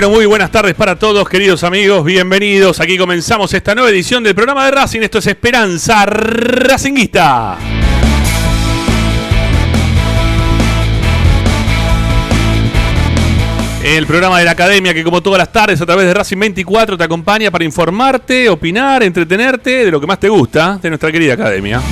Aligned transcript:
pero 0.00 0.10
muy 0.10 0.26
buenas 0.26 0.52
tardes 0.52 0.76
para 0.76 0.96
todos, 0.96 1.28
queridos 1.28 1.64
amigos. 1.64 2.04
Bienvenidos. 2.04 2.78
Aquí 2.78 2.96
comenzamos 2.96 3.52
esta 3.52 3.74
nueva 3.74 3.90
edición 3.90 4.22
del 4.22 4.32
programa 4.32 4.64
de 4.64 4.70
Racing. 4.70 5.00
Esto 5.00 5.18
es 5.18 5.26
Esperanza 5.26 6.06
Racinguista. 6.06 7.58
El 13.82 14.06
programa 14.06 14.38
de 14.38 14.44
la 14.44 14.52
academia 14.52 14.94
que 14.94 15.02
como 15.02 15.20
todas 15.20 15.38
las 15.38 15.50
tardes 15.50 15.80
a 15.80 15.86
través 15.86 16.06
de 16.06 16.14
Racing 16.14 16.38
24 16.38 16.96
te 16.96 17.02
acompaña 17.02 17.50
para 17.50 17.64
informarte, 17.64 18.48
opinar, 18.48 19.02
entretenerte 19.02 19.84
de 19.84 19.90
lo 19.90 20.00
que 20.00 20.06
más 20.06 20.20
te 20.20 20.28
gusta 20.28 20.78
de 20.80 20.90
nuestra 20.90 21.10
querida 21.10 21.34
academia. 21.34 21.82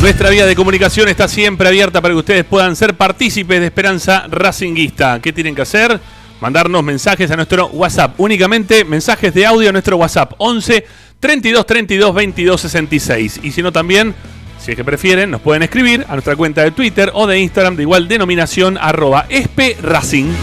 Nuestra 0.00 0.30
vía 0.30 0.46
de 0.46 0.56
comunicación 0.56 1.10
está 1.10 1.28
siempre 1.28 1.68
abierta 1.68 2.00
para 2.00 2.14
que 2.14 2.18
ustedes 2.18 2.44
puedan 2.46 2.74
ser 2.74 2.94
partícipes 2.94 3.60
de 3.60 3.66
Esperanza 3.66 4.24
Racinguista. 4.30 5.20
¿Qué 5.20 5.30
tienen 5.30 5.54
que 5.54 5.60
hacer? 5.60 6.00
Mandarnos 6.40 6.82
mensajes 6.82 7.30
a 7.30 7.36
nuestro 7.36 7.66
WhatsApp. 7.66 8.18
Únicamente 8.18 8.86
mensajes 8.86 9.34
de 9.34 9.44
audio 9.44 9.68
a 9.68 9.72
nuestro 9.72 9.98
WhatsApp 9.98 10.32
11 10.38 10.86
32 11.20 11.66
32 11.66 12.14
22 12.14 12.60
66. 12.62 13.40
Y 13.42 13.52
si 13.52 13.62
no 13.62 13.72
también, 13.72 14.14
si 14.58 14.70
es 14.70 14.76
que 14.76 14.84
prefieren, 14.84 15.30
nos 15.30 15.42
pueden 15.42 15.62
escribir 15.64 16.06
a 16.08 16.14
nuestra 16.14 16.34
cuenta 16.34 16.64
de 16.64 16.70
Twitter 16.70 17.10
o 17.12 17.26
de 17.26 17.38
Instagram 17.38 17.76
de 17.76 17.82
igual 17.82 18.08
denominación 18.08 18.78
arroba 18.80 19.26
esperacing. 19.28 20.34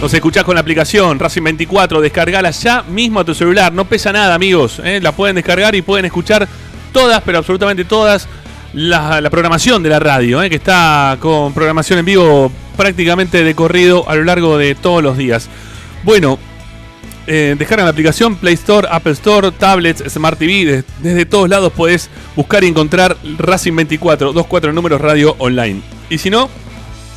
Nos 0.00 0.14
escuchás 0.14 0.44
con 0.44 0.54
la 0.54 0.60
aplicación 0.60 1.18
Racing 1.18 1.42
24, 1.42 2.00
descargala 2.00 2.50
ya 2.52 2.82
mismo 2.84 3.18
a 3.20 3.24
tu 3.24 3.34
celular, 3.34 3.72
no 3.72 3.84
pesa 3.84 4.12
nada 4.12 4.34
amigos, 4.34 4.80
¿eh? 4.84 5.00
la 5.02 5.10
pueden 5.10 5.34
descargar 5.34 5.74
y 5.74 5.82
pueden 5.82 6.04
escuchar 6.04 6.46
todas, 6.92 7.20
pero 7.22 7.38
absolutamente 7.38 7.84
todas, 7.84 8.28
la, 8.74 9.20
programación 9.28 9.82
de 9.82 9.88
la 9.88 9.98
radio, 9.98 10.40
¿eh? 10.40 10.48
que 10.48 10.56
está 10.56 11.16
con 11.18 11.52
programación 11.52 11.98
en 11.98 12.04
vivo 12.04 12.52
prácticamente 12.76 13.42
de 13.42 13.54
corrido 13.56 14.08
a 14.08 14.14
lo 14.14 14.22
largo 14.22 14.56
de 14.56 14.76
todos 14.76 15.02
los 15.02 15.16
días. 15.16 15.48
Bueno, 16.04 16.38
eh, 17.26 17.56
descargan 17.58 17.86
la 17.86 17.90
aplicación 17.90 18.36
Play 18.36 18.54
Store, 18.54 18.86
Apple 18.88 19.12
Store, 19.12 19.50
tablets, 19.50 20.04
Smart 20.08 20.38
TV, 20.38 20.64
de- 20.64 20.84
desde 21.02 21.26
todos 21.26 21.48
lados 21.48 21.72
podés 21.72 22.08
buscar 22.36 22.62
y 22.62 22.68
encontrar 22.68 23.16
Racing 23.36 23.74
24, 23.74 24.32
24 24.32 24.72
números 24.72 25.00
radio 25.00 25.34
online. 25.40 25.82
Y 26.08 26.18
si 26.18 26.30
no, 26.30 26.48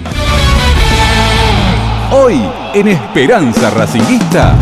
Hoy 2.12 2.42
en 2.74 2.90
Esperanza 2.90 3.70
Racinguista. 3.70 4.58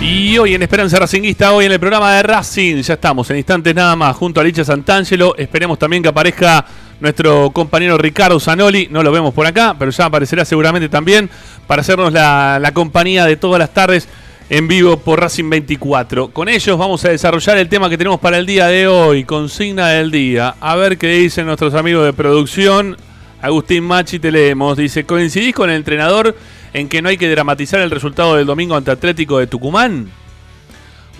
Y 0.00 0.38
hoy 0.38 0.54
en 0.54 0.62
Esperanza 0.62 1.00
Racinguista, 1.00 1.52
hoy 1.52 1.66
en 1.66 1.72
el 1.72 1.80
programa 1.80 2.14
de 2.14 2.22
Racing, 2.22 2.82
ya 2.82 2.94
estamos 2.94 3.28
en 3.30 3.38
instantes 3.38 3.74
nada 3.74 3.96
más 3.96 4.14
junto 4.14 4.40
a 4.40 4.44
Licha 4.44 4.64
Santangelo. 4.64 5.34
Esperemos 5.36 5.76
también 5.76 6.04
que 6.04 6.08
aparezca 6.08 6.64
nuestro 7.00 7.50
compañero 7.50 7.98
Ricardo 7.98 8.38
Zanoli. 8.38 8.88
No 8.90 9.02
lo 9.02 9.12
vemos 9.12 9.34
por 9.34 9.46
acá, 9.46 9.74
pero 9.78 9.90
ya 9.90 10.06
aparecerá 10.06 10.44
seguramente 10.44 10.88
también 10.88 11.28
para 11.66 11.80
hacernos 11.82 12.12
la, 12.12 12.58
la 12.60 12.72
compañía 12.72 13.26
de 13.26 13.36
todas 13.36 13.58
las 13.58 13.74
tardes 13.74 14.08
en 14.50 14.66
vivo 14.66 14.98
por 14.98 15.20
Racing 15.20 15.48
24. 15.48 16.28
Con 16.28 16.48
ellos 16.48 16.76
vamos 16.76 17.04
a 17.04 17.10
desarrollar 17.10 17.56
el 17.56 17.68
tema 17.68 17.88
que 17.88 17.96
tenemos 17.96 18.18
para 18.18 18.36
el 18.36 18.46
día 18.46 18.66
de 18.66 18.88
hoy, 18.88 19.24
consigna 19.24 19.88
del 19.88 20.10
día. 20.10 20.56
A 20.60 20.76
ver 20.76 20.98
qué 20.98 21.08
dicen 21.08 21.46
nuestros 21.46 21.74
amigos 21.74 22.04
de 22.04 22.12
producción. 22.12 22.96
Agustín 23.40 23.84
Machi 23.84 24.18
te 24.18 24.30
leemos. 24.30 24.76
Dice, 24.76 25.04
¿coincidís 25.04 25.54
con 25.54 25.70
el 25.70 25.76
entrenador 25.76 26.36
en 26.72 26.88
que 26.88 27.00
no 27.00 27.08
hay 27.08 27.16
que 27.16 27.30
dramatizar 27.30 27.80
el 27.80 27.90
resultado 27.90 28.34
del 28.36 28.46
domingo 28.46 28.76
ante 28.76 28.90
Atlético 28.90 29.38
de 29.38 29.46
Tucumán? 29.46 30.10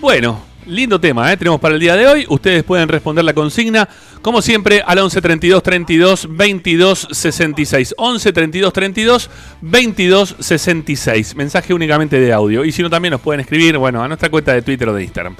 Bueno, 0.01 0.41
lindo 0.71 0.99
tema, 0.99 1.31
¿eh? 1.31 1.37
tenemos 1.37 1.59
para 1.59 1.75
el 1.75 1.81
día 1.81 1.95
de 1.95 2.07
hoy. 2.07 2.25
Ustedes 2.29 2.63
pueden 2.63 2.87
responder 2.87 3.25
la 3.25 3.33
consigna, 3.33 3.87
como 4.21 4.41
siempre, 4.41 4.81
al 4.85 4.99
11 4.99 5.21
32 5.21 5.61
32 5.63 6.27
22 6.29 7.07
66. 7.11 7.95
11 7.97 8.33
32 8.33 8.73
32 8.73 9.29
22 9.61 10.35
66. 10.39 11.35
Mensaje 11.35 11.73
únicamente 11.73 12.19
de 12.19 12.31
audio. 12.31 12.63
Y 12.63 12.71
si 12.71 12.81
no, 12.81 12.89
también 12.89 13.11
nos 13.11 13.21
pueden 13.21 13.41
escribir, 13.41 13.77
bueno, 13.77 14.01
a 14.01 14.07
nuestra 14.07 14.29
cuenta 14.29 14.53
de 14.53 14.61
Twitter 14.61 14.87
o 14.89 14.93
de 14.93 15.03
Instagram. 15.03 15.35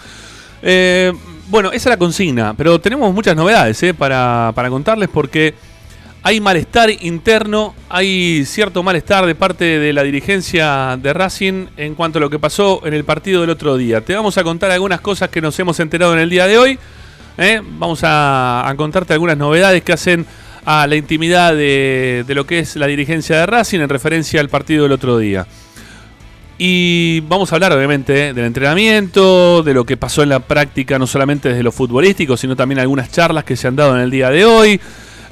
Eh, 0.61 1.13
bueno, 1.47 1.69
esa 1.69 1.89
es 1.89 1.93
la 1.93 1.97
consigna, 1.97 2.53
pero 2.53 2.79
tenemos 2.79 3.13
muchas 3.13 3.35
novedades 3.35 3.81
¿eh? 3.83 3.93
para, 3.93 4.51
para 4.53 4.69
contarles 4.69 5.09
porque 5.09 5.53
hay 6.23 6.39
malestar 6.39 6.89
interno, 6.89 7.73
hay 7.89 8.45
cierto 8.45 8.83
malestar 8.83 9.25
de 9.25 9.33
parte 9.33 9.79
de 9.79 9.91
la 9.91 10.03
dirigencia 10.03 10.97
de 11.01 11.13
Racing 11.13 11.67
en 11.77 11.95
cuanto 11.95 12.19
a 12.19 12.21
lo 12.21 12.29
que 12.29 12.37
pasó 12.37 12.85
en 12.85 12.93
el 12.93 13.03
partido 13.03 13.41
del 13.41 13.49
otro 13.49 13.75
día. 13.75 14.01
Te 14.01 14.15
vamos 14.15 14.37
a 14.37 14.43
contar 14.43 14.69
algunas 14.69 15.01
cosas 15.01 15.29
que 15.29 15.41
nos 15.41 15.57
hemos 15.59 15.79
enterado 15.79 16.13
en 16.13 16.19
el 16.19 16.29
día 16.29 16.45
de 16.45 16.59
hoy. 16.59 16.79
¿eh? 17.39 17.61
Vamos 17.63 18.01
a, 18.03 18.71
contarte 18.77 19.13
algunas 19.13 19.37
novedades 19.37 19.83
que 19.83 19.93
hacen 19.93 20.27
a 20.63 20.85
la 20.85 20.95
intimidad 20.95 21.55
de, 21.55 22.23
de 22.27 22.35
lo 22.35 22.45
que 22.45 22.59
es 22.59 22.75
la 22.75 22.85
dirigencia 22.85 23.37
de 23.37 23.45
Racing 23.47 23.79
en 23.79 23.89
referencia 23.89 24.39
al 24.41 24.49
partido 24.49 24.83
del 24.83 24.91
otro 24.91 25.17
día. 25.17 25.47
Y 26.59 27.21
vamos 27.21 27.51
a 27.51 27.55
hablar 27.55 27.73
obviamente 27.73 28.27
¿eh? 28.27 28.33
del 28.35 28.45
entrenamiento, 28.45 29.63
de 29.63 29.73
lo 29.73 29.83
que 29.83 29.97
pasó 29.97 30.21
en 30.21 30.29
la 30.29 30.41
práctica, 30.41 30.99
no 30.99 31.07
solamente 31.07 31.49
desde 31.49 31.63
lo 31.63 31.71
futbolístico, 31.71 32.37
sino 32.37 32.55
también 32.55 32.77
algunas 32.77 33.11
charlas 33.11 33.43
que 33.43 33.55
se 33.55 33.67
han 33.67 33.75
dado 33.75 33.95
en 33.95 34.03
el 34.03 34.11
día 34.11 34.29
de 34.29 34.45
hoy. 34.45 34.79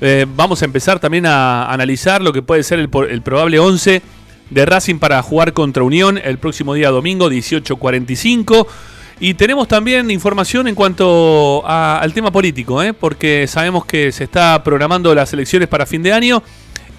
Eh, 0.02 0.26
vamos 0.36 0.62
a 0.62 0.66
empezar 0.66 1.00
también 1.00 1.26
a 1.26 1.72
analizar 1.72 2.22
lo 2.22 2.32
que 2.32 2.42
puede 2.42 2.64
ser 2.64 2.80
el, 2.80 2.90
probable 2.90 3.60
11 3.60 4.02
de 4.50 4.66
Racing 4.66 4.98
para 4.98 5.22
jugar 5.22 5.54
contra 5.54 5.84
Unión 5.84 6.18
el 6.24 6.38
próximo 6.38 6.74
día 6.74 6.90
domingo 6.90 7.30
18.45. 7.30 8.66
Y 9.20 9.34
tenemos 9.34 9.68
también 9.68 10.10
información 10.12 10.70
en 10.70 10.76
cuanto 10.76 11.64
al 11.68 12.14
tema 12.14 12.32
político, 12.32 12.82
¿eh? 12.82 12.94
porque 12.94 13.48
sabemos 13.48 13.84
que 13.86 14.14
se 14.14 14.24
está 14.24 14.64
programando 14.64 15.14
las 15.14 15.34
elecciones 15.34 15.68
para 15.68 15.86
fin 15.86 16.02
de 16.02 16.14
año 16.14 16.42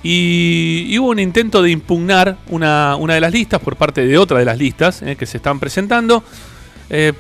y, 0.03 0.99
hubo 0.99 1.11
un 1.11 1.19
intento 1.19 1.63
de 1.63 1.71
impugnar 1.71 2.37
una, 2.49 2.97
una 2.97 3.15
de 3.15 3.21
las 3.21 3.33
listas 3.33 3.61
por 3.61 3.77
parte 3.77 4.07
de 4.07 4.19
otra 4.19 4.39
de 4.39 4.45
las 4.45 4.59
listas 4.59 5.01
¿eh? 5.01 5.17
que 5.17 5.25
se 5.25 5.39
están 5.39 5.59
presentando. 5.59 6.23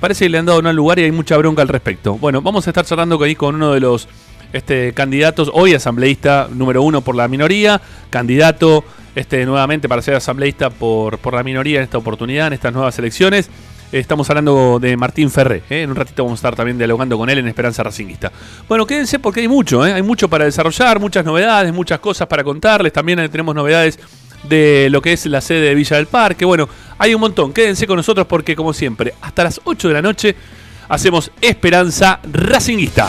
Parece 0.01 0.25
que 0.25 0.31
le 0.31 0.39
han 0.39 0.47
dado 0.47 0.59
al 0.59 0.75
lugar 0.75 0.99
y 0.99 1.05
hay 1.05 1.13
mucha 1.13 1.37
bronca 1.37 1.63
al 1.63 1.69
respecto. 1.69 2.19
Bueno, 2.19 2.43
vamos 2.43 2.67
a 2.67 2.71
estar 2.71 2.85
charlando 2.85 3.23
ahí 3.23 3.37
con 3.37 3.55
uno 3.55 3.73
de 3.73 3.79
los 3.79 4.09
este, 4.53 4.93
candidatos, 4.93 5.51
hoy 5.53 5.75
asambleísta 5.75 6.49
número 6.53 6.83
uno 6.83 7.01
por 7.01 7.15
la 7.15 7.29
minoría, 7.29 7.81
candidato 8.11 8.85
este, 9.15 9.45
nuevamente 9.47 9.89
para 9.89 10.03
ser 10.03 10.15
asambleísta 10.15 10.71
por, 10.71 11.19
por 11.19 11.35
la 11.35 11.43
minoría 11.43 11.79
en 11.79 11.85
esta 11.85 11.99
oportunidad, 11.99 12.49
en 12.49 12.53
estas 12.55 12.73
nuevas 12.73 12.99
elecciones. 12.99 13.51
Estamos 13.93 14.31
hablando 14.31 14.79
de 14.79 14.97
Martín 14.97 15.31
Ferré. 15.31 15.65
¿eh? 15.69 15.83
En 15.83 15.91
un 15.91 15.97
ratito 15.97 16.23
vamos 16.23 16.39
a 16.39 16.41
estar 16.41 16.55
también 16.55 16.79
dialogando 16.79 17.19
con 17.19 17.29
él 17.29 17.39
en 17.39 17.49
Esperanza 17.49 17.83
Racinguista. 17.83 18.31
Bueno, 18.69 18.87
quédense 18.87 19.19
porque 19.19 19.41
hay 19.41 19.49
mucho, 19.49 19.85
¿eh? 19.85 19.93
hay 19.93 20.03
mucho 20.03 20.29
para 20.29 20.45
desarrollar, 20.45 21.01
muchas 21.01 21.25
novedades, 21.25 21.73
muchas 21.73 21.99
cosas 21.99 22.29
para 22.29 22.45
contarles. 22.45 22.93
También 22.93 23.19
tenemos 23.31 23.53
novedades 23.53 23.99
de 24.49 24.89
lo 24.91 25.03
que 25.03 25.13
es 25.13 25.27
la 25.27 25.41
sede 25.41 25.61
de 25.61 25.75
Villa 25.75 25.97
del 25.97 26.07
Parque. 26.07 26.45
Bueno, 26.45 26.69
hay 26.99 27.15
un 27.15 27.21
montón. 27.21 27.53
Quédense 27.53 27.87
con 27.89 27.97
nosotros 27.97 28.29
porque, 28.29 28.55
como 28.55 28.73
siempre, 28.73 29.13
hasta 29.21 29.43
las 29.43 29.61
8 29.65 29.89
de 29.89 29.95
la 29.95 30.03
noche 30.03 30.37
hacemos 30.89 31.33
Esperanza 31.41 32.21
Racinguista. 32.33 33.09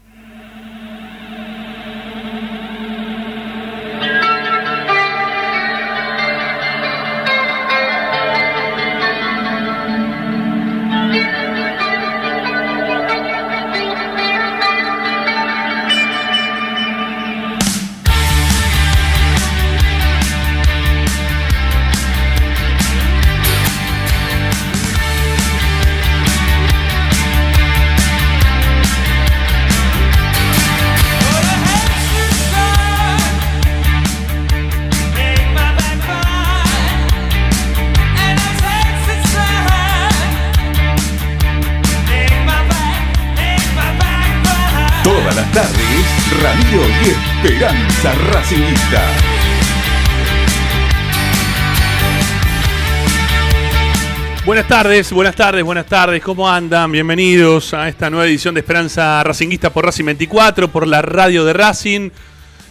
Buenas 54.51 54.67
tardes, 54.67 55.13
buenas 55.13 55.35
tardes, 55.37 55.63
buenas 55.63 55.85
tardes. 55.85 56.21
¿Cómo 56.21 56.49
andan? 56.49 56.91
Bienvenidos 56.91 57.73
a 57.73 57.87
esta 57.87 58.09
nueva 58.09 58.25
edición 58.25 58.53
de 58.53 58.59
Esperanza 58.59 59.23
Racinguista 59.23 59.69
por 59.69 59.85
Racing 59.85 60.03
24, 60.03 60.67
por 60.67 60.85
la 60.87 61.01
radio 61.01 61.45
de 61.45 61.53
Racing. 61.53 62.09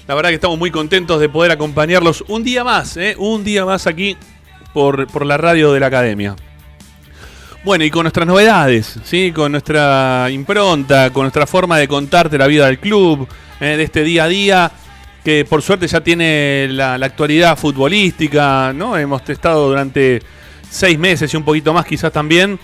La 0.07 0.15
verdad 0.15 0.29
que 0.29 0.35
estamos 0.35 0.59
muy 0.59 0.71
contentos 0.71 1.19
de 1.19 1.31
poder 1.31 1.53
acompañarlos 1.53 2.23
un 2.29 2.45
día 2.45 2.65
más, 2.65 2.99
¿eh? 2.99 3.15
un 3.17 3.45
día 3.45 3.65
más 3.65 3.87
aquí 3.87 4.15
por, 4.75 5.07
por 5.07 5.25
la 5.25 5.39
radio 5.39 5.73
de 5.73 5.81
la 5.81 5.87
academia. 5.87 6.37
Bueno, 7.65 7.83
y 7.83 7.91
con 7.91 8.03
nuestras 8.03 8.27
novedades, 8.27 8.99
¿sí? 9.03 9.33
con 9.33 9.53
nuestra 9.53 10.29
impronta, 10.31 11.09
con 11.15 11.23
nuestra 11.23 11.47
forma 11.47 11.79
de 11.79 11.89
contarte 11.89 12.37
la 12.37 12.47
vida 12.47 12.67
del 12.67 12.79
club, 12.79 13.27
¿eh? 13.59 13.79
de 13.79 13.83
este 13.83 14.05
día 14.05 14.25
a 14.25 14.29
día, 14.29 14.71
que 15.25 15.47
por 15.47 15.63
suerte 15.63 15.89
ya 15.89 16.03
tiene 16.03 16.69
la, 16.69 16.99
la 16.99 17.07
actualidad 17.07 17.57
futbolística, 17.57 18.71
¿no? 18.75 18.99
Hemos 18.99 19.27
estado 19.31 19.67
durante 19.67 20.21
seis 20.71 20.99
meses 20.99 21.33
y 21.35 21.37
un 21.37 21.43
poquito 21.43 21.75
más 21.75 21.85
quizás 21.85 22.13
también, 22.13 22.59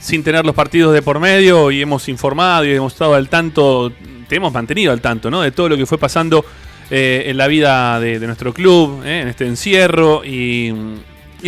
sin 0.00 0.24
tener 0.24 0.44
los 0.44 0.54
partidos 0.54 0.94
de 0.94 1.02
por 1.02 1.20
medio, 1.20 1.70
y 1.70 1.82
hemos 1.82 2.08
informado 2.08 2.64
y 2.64 2.72
hemos 2.72 2.94
estado 2.94 3.14
al 3.14 3.28
tanto, 3.28 3.92
te 4.28 4.36
hemos 4.36 4.52
mantenido 4.52 4.92
al 4.92 5.00
tanto, 5.00 5.30
¿no? 5.30 5.42
De 5.42 5.52
todo 5.52 5.68
lo 5.68 5.76
que 5.76 5.86
fue 5.86 5.98
pasando 5.98 6.44
eh, 6.90 7.24
en 7.26 7.36
la 7.36 7.46
vida 7.46 8.00
de, 8.00 8.18
nuestro 8.20 8.52
club, 8.52 9.02
¿eh? 9.04 9.20
en 9.20 9.28
este 9.28 9.46
encierro, 9.46 10.22
y, 10.24 10.72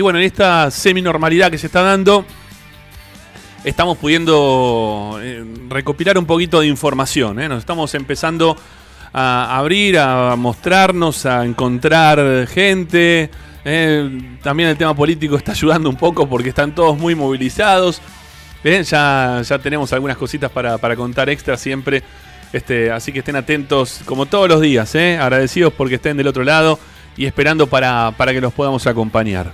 bueno, 0.00 0.18
en 0.18 0.26
esta 0.26 0.70
semi-normalidad 0.70 1.50
que 1.50 1.58
se 1.58 1.66
está 1.66 1.82
dando 1.82 2.24
estamos 3.64 3.96
pudiendo 3.96 5.20
eh, 5.22 5.44
recopilar 5.68 6.18
un 6.18 6.26
poquito 6.26 6.60
de 6.60 6.66
información. 6.66 7.36
Nos 7.36 7.60
estamos 7.60 7.94
empezando 7.94 8.56
a 9.12 9.56
abrir, 9.56 9.98
a 9.98 10.34
mostrarnos, 10.36 11.26
a 11.26 11.44
encontrar 11.44 12.46
gente. 12.48 13.30
¿Eh? 13.64 14.36
También 14.42 14.68
el 14.68 14.76
tema 14.76 14.94
político 14.94 15.36
está 15.36 15.52
ayudando 15.52 15.88
un 15.88 15.96
poco 15.96 16.28
porque 16.28 16.50
están 16.50 16.74
todos 16.74 16.98
muy 16.98 17.14
movilizados. 17.14 18.00
¿eh? 18.64 18.82
Ya, 18.84 19.42
ya 19.42 19.58
tenemos 19.58 19.92
algunas 19.92 20.16
cositas 20.16 20.50
para, 20.50 20.78
para 20.78 20.96
contar 20.96 21.28
extra 21.28 21.56
siempre. 21.56 22.02
Este, 22.52 22.90
así 22.90 23.12
que 23.12 23.20
estén 23.20 23.36
atentos 23.36 24.00
como 24.04 24.26
todos 24.26 24.48
los 24.48 24.60
días. 24.60 24.94
¿eh? 24.94 25.18
Agradecidos 25.18 25.72
porque 25.72 25.96
estén 25.96 26.16
del 26.16 26.26
otro 26.26 26.44
lado 26.44 26.78
y 27.16 27.26
esperando 27.26 27.66
para, 27.66 28.12
para 28.16 28.32
que 28.32 28.40
los 28.40 28.52
podamos 28.52 28.86
acompañar. 28.86 29.52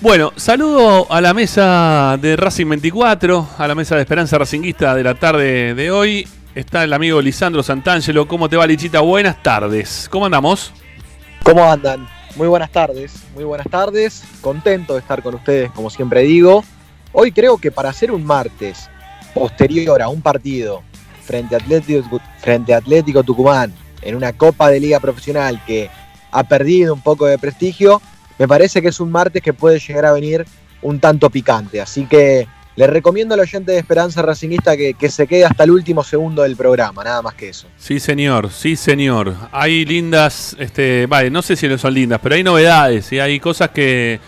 Bueno, 0.00 0.32
saludo 0.36 1.10
a 1.10 1.20
la 1.20 1.32
mesa 1.32 2.18
de 2.20 2.36
Racing 2.36 2.68
24, 2.68 3.48
a 3.56 3.68
la 3.68 3.74
mesa 3.74 3.94
de 3.94 4.02
Esperanza 4.02 4.36
Racinguista 4.36 4.94
de 4.94 5.02
la 5.02 5.14
tarde 5.14 5.74
de 5.74 5.90
hoy. 5.90 6.28
Está 6.54 6.84
el 6.84 6.92
amigo 6.92 7.20
Lisandro 7.22 7.62
Santangelo. 7.62 8.28
¿Cómo 8.28 8.48
te 8.48 8.56
va, 8.56 8.66
Lichita? 8.66 9.00
Buenas 9.00 9.42
tardes. 9.42 10.08
¿Cómo 10.10 10.26
andamos? 10.26 10.72
¿Cómo 11.42 11.64
andan? 11.64 12.06
Muy 12.36 12.48
buenas 12.48 12.70
tardes, 12.70 13.14
muy 13.32 13.44
buenas 13.44 13.68
tardes. 13.70 14.24
Contento 14.40 14.94
de 14.94 15.00
estar 15.00 15.22
con 15.22 15.36
ustedes, 15.36 15.70
como 15.70 15.88
siempre 15.88 16.22
digo. 16.22 16.64
Hoy 17.12 17.30
creo 17.30 17.58
que 17.58 17.70
para 17.70 17.90
hacer 17.90 18.10
un 18.10 18.24
martes 18.24 18.90
posterior 19.32 20.02
a 20.02 20.08
un 20.08 20.20
partido 20.20 20.82
frente 21.22 21.54
a 21.54 21.58
Atlético, 21.58 22.20
frente 22.40 22.74
a 22.74 22.78
Atlético 22.78 23.22
Tucumán 23.22 23.72
en 24.02 24.16
una 24.16 24.32
Copa 24.32 24.68
de 24.68 24.80
Liga 24.80 24.98
Profesional 24.98 25.62
que 25.64 25.88
ha 26.32 26.42
perdido 26.42 26.92
un 26.92 27.02
poco 27.02 27.26
de 27.26 27.38
prestigio, 27.38 28.02
me 28.36 28.48
parece 28.48 28.82
que 28.82 28.88
es 28.88 28.98
un 28.98 29.12
martes 29.12 29.40
que 29.40 29.52
puede 29.52 29.78
llegar 29.78 30.04
a 30.04 30.12
venir 30.12 30.44
un 30.82 30.98
tanto 30.98 31.30
picante. 31.30 31.80
Así 31.80 32.04
que 32.06 32.48
les 32.76 32.90
recomiendo 32.90 33.34
al 33.34 33.40
oyente 33.40 33.72
de 33.72 33.78
Esperanza 33.78 34.22
Racingista 34.22 34.76
que, 34.76 34.94
que, 34.94 35.08
se 35.08 35.26
quede 35.26 35.44
hasta 35.44 35.64
el 35.64 35.70
último 35.70 36.02
segundo 36.02 36.42
del 36.42 36.56
programa, 36.56 37.04
nada 37.04 37.22
más 37.22 37.34
que 37.34 37.48
eso. 37.50 37.68
Sí, 37.76 38.00
señor, 38.00 38.50
sí, 38.50 38.76
señor. 38.76 39.34
Hay 39.52 39.84
lindas, 39.84 40.56
este, 40.58 41.06
vale, 41.06 41.30
no 41.30 41.42
sé 41.42 41.56
si 41.56 41.78
son 41.78 41.94
lindas, 41.94 42.20
pero 42.22 42.34
hay 42.34 42.42
novedades 42.42 43.12
y 43.12 43.20
hay 43.20 43.38
cosas 43.38 43.70
que, 43.70 44.18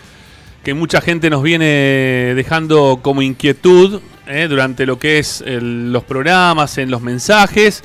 que 0.63 0.73
mucha 0.73 1.01
gente 1.01 1.29
nos 1.29 1.43
viene 1.43 2.33
dejando 2.35 2.99
como 3.01 3.21
inquietud 3.21 4.01
eh, 4.27 4.47
durante 4.49 4.85
lo 4.85 4.97
que 4.97 5.19
es 5.19 5.41
el, 5.41 5.91
los 5.91 6.03
programas, 6.03 6.77
en 6.77 6.89
los 6.89 7.01
mensajes, 7.01 7.83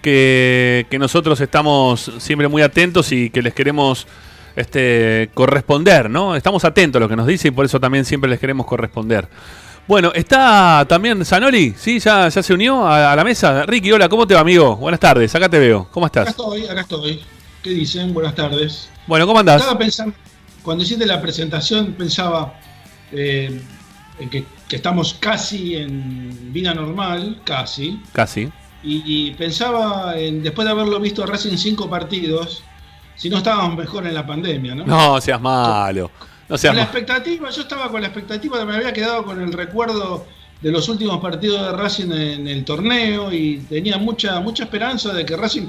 que, 0.00 0.86
que 0.90 0.98
nosotros 0.98 1.40
estamos 1.40 2.12
siempre 2.18 2.46
muy 2.46 2.62
atentos 2.62 3.10
y 3.10 3.30
que 3.30 3.42
les 3.42 3.54
queremos 3.54 4.06
este, 4.54 5.30
corresponder, 5.34 6.08
¿no? 6.08 6.36
Estamos 6.36 6.64
atentos 6.64 7.00
a 7.00 7.04
lo 7.04 7.08
que 7.08 7.16
nos 7.16 7.26
dice 7.26 7.48
y 7.48 7.50
por 7.50 7.64
eso 7.64 7.80
también 7.80 8.04
siempre 8.04 8.30
les 8.30 8.38
queremos 8.38 8.66
corresponder. 8.66 9.28
Bueno, 9.86 10.12
está 10.14 10.86
también 10.88 11.24
Zanoli, 11.26 11.74
¿sí? 11.76 11.98
¿Ya, 11.98 12.28
ya 12.30 12.42
se 12.42 12.54
unió 12.54 12.86
a, 12.86 13.12
a, 13.12 13.16
la 13.16 13.22
mesa? 13.22 13.64
Ricky, 13.66 13.92
hola, 13.92 14.08
¿cómo 14.08 14.26
te 14.26 14.32
va, 14.32 14.40
amigo? 14.40 14.76
Buenas 14.76 14.98
tardes, 14.98 15.34
acá 15.34 15.46
te 15.46 15.58
veo. 15.58 15.86
¿Cómo 15.90 16.06
estás? 16.06 16.22
Acá 16.22 16.30
estoy, 16.30 16.66
acá 16.66 16.80
estoy. 16.80 17.22
¿Qué 17.62 17.70
dicen? 17.70 18.14
Buenas 18.14 18.34
tardes. 18.34 18.88
Bueno, 19.06 19.26
¿cómo 19.26 19.40
andás? 19.40 19.60
Estaba 19.60 19.78
pensando, 19.78 20.14
cuando 20.62 20.84
hiciste 20.84 21.04
la 21.04 21.20
presentación, 21.20 21.92
pensaba 21.92 22.58
eh, 23.12 23.60
en 24.18 24.30
que, 24.30 24.46
que, 24.66 24.76
estamos 24.76 25.18
casi 25.20 25.76
en 25.76 26.50
vida 26.50 26.72
normal, 26.72 27.42
casi. 27.44 28.00
Casi. 28.14 28.50
Y, 28.82 29.02
y 29.04 29.30
pensaba, 29.32 30.18
en, 30.18 30.42
después 30.42 30.64
de 30.64 30.72
haberlo 30.72 30.98
visto 30.98 31.22
a 31.22 31.26
Racing 31.26 31.58
cinco 31.58 31.90
partidos, 31.90 32.64
si 33.16 33.28
no 33.28 33.36
estábamos 33.36 33.76
mejor 33.76 34.06
en 34.06 34.14
la 34.14 34.26
pandemia, 34.26 34.74
¿no? 34.74 34.86
No, 34.86 35.20
seas 35.20 35.40
malo. 35.42 36.10
No 36.48 36.56
con 36.58 36.76
la 36.76 36.82
expectativa, 36.82 37.50
yo 37.50 37.62
estaba 37.62 37.90
con 37.90 38.00
la 38.00 38.08
expectativa, 38.08 38.64
me 38.64 38.74
había 38.74 38.92
quedado 38.92 39.24
con 39.24 39.40
el 39.40 39.52
recuerdo 39.52 40.26
de 40.60 40.70
los 40.70 40.88
últimos 40.88 41.20
partidos 41.20 41.60
de 41.60 41.72
Racing 41.72 42.12
en 42.12 42.48
el 42.48 42.64
torneo 42.64 43.32
y 43.32 43.58
tenía 43.68 43.98
mucha, 43.98 44.40
mucha 44.40 44.64
esperanza 44.64 45.12
de 45.12 45.24
que 45.24 45.36
Racing, 45.36 45.68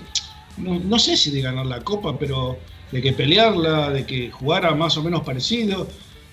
no, 0.57 0.79
no 0.79 0.99
sé 0.99 1.17
si 1.17 1.31
de 1.31 1.41
ganar 1.41 1.65
la 1.65 1.81
copa, 1.81 2.17
pero 2.17 2.57
de 2.91 3.01
que 3.01 3.13
pelearla, 3.13 3.89
de 3.89 4.05
que 4.05 4.31
jugara 4.31 4.73
más 4.73 4.97
o 4.97 5.03
menos 5.03 5.21
parecido. 5.21 5.87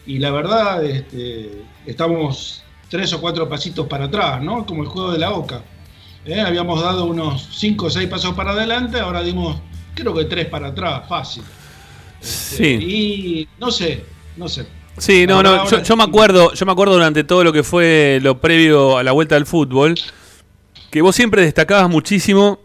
Y 0.06 0.18
la 0.18 0.30
verdad, 0.30 0.84
este, 0.84 1.64
estamos 1.86 2.62
tres 2.88 3.12
o 3.12 3.20
cuatro 3.20 3.48
pasitos 3.48 3.86
para 3.86 4.04
atrás, 4.04 4.42
¿no? 4.42 4.66
Como 4.66 4.82
el 4.82 4.88
juego 4.88 5.12
de 5.12 5.18
la 5.18 5.32
Oca. 5.32 5.62
¿Eh? 6.24 6.40
Habíamos 6.40 6.80
dado 6.82 7.06
unos 7.06 7.48
cinco 7.52 7.86
o 7.86 7.90
seis 7.90 8.08
pasos 8.08 8.34
para 8.34 8.52
adelante, 8.52 9.00
ahora 9.00 9.22
dimos 9.22 9.56
creo 9.94 10.14
que 10.14 10.24
tres 10.24 10.46
para 10.46 10.68
atrás, 10.68 11.08
fácil. 11.08 11.42
Sí. 12.20 12.64
Y 12.64 13.48
no 13.58 13.70
sé, 13.70 14.04
no 14.36 14.48
sé. 14.48 14.66
Sí, 14.98 15.26
no, 15.26 15.42
no, 15.42 15.68
yo, 15.68 15.96
me 15.96 16.04
acuerdo, 16.04 16.52
yo 16.52 16.66
me 16.66 16.72
acuerdo 16.72 16.94
durante 16.94 17.24
todo 17.24 17.44
lo 17.44 17.52
que 17.52 17.62
fue 17.62 18.18
lo 18.22 18.40
previo 18.40 18.98
a 18.98 19.02
la 19.02 19.12
vuelta 19.12 19.36
del 19.36 19.46
fútbol, 19.46 19.94
que 20.90 21.00
vos 21.00 21.16
siempre 21.16 21.42
destacabas 21.42 21.88
muchísimo 21.88 22.60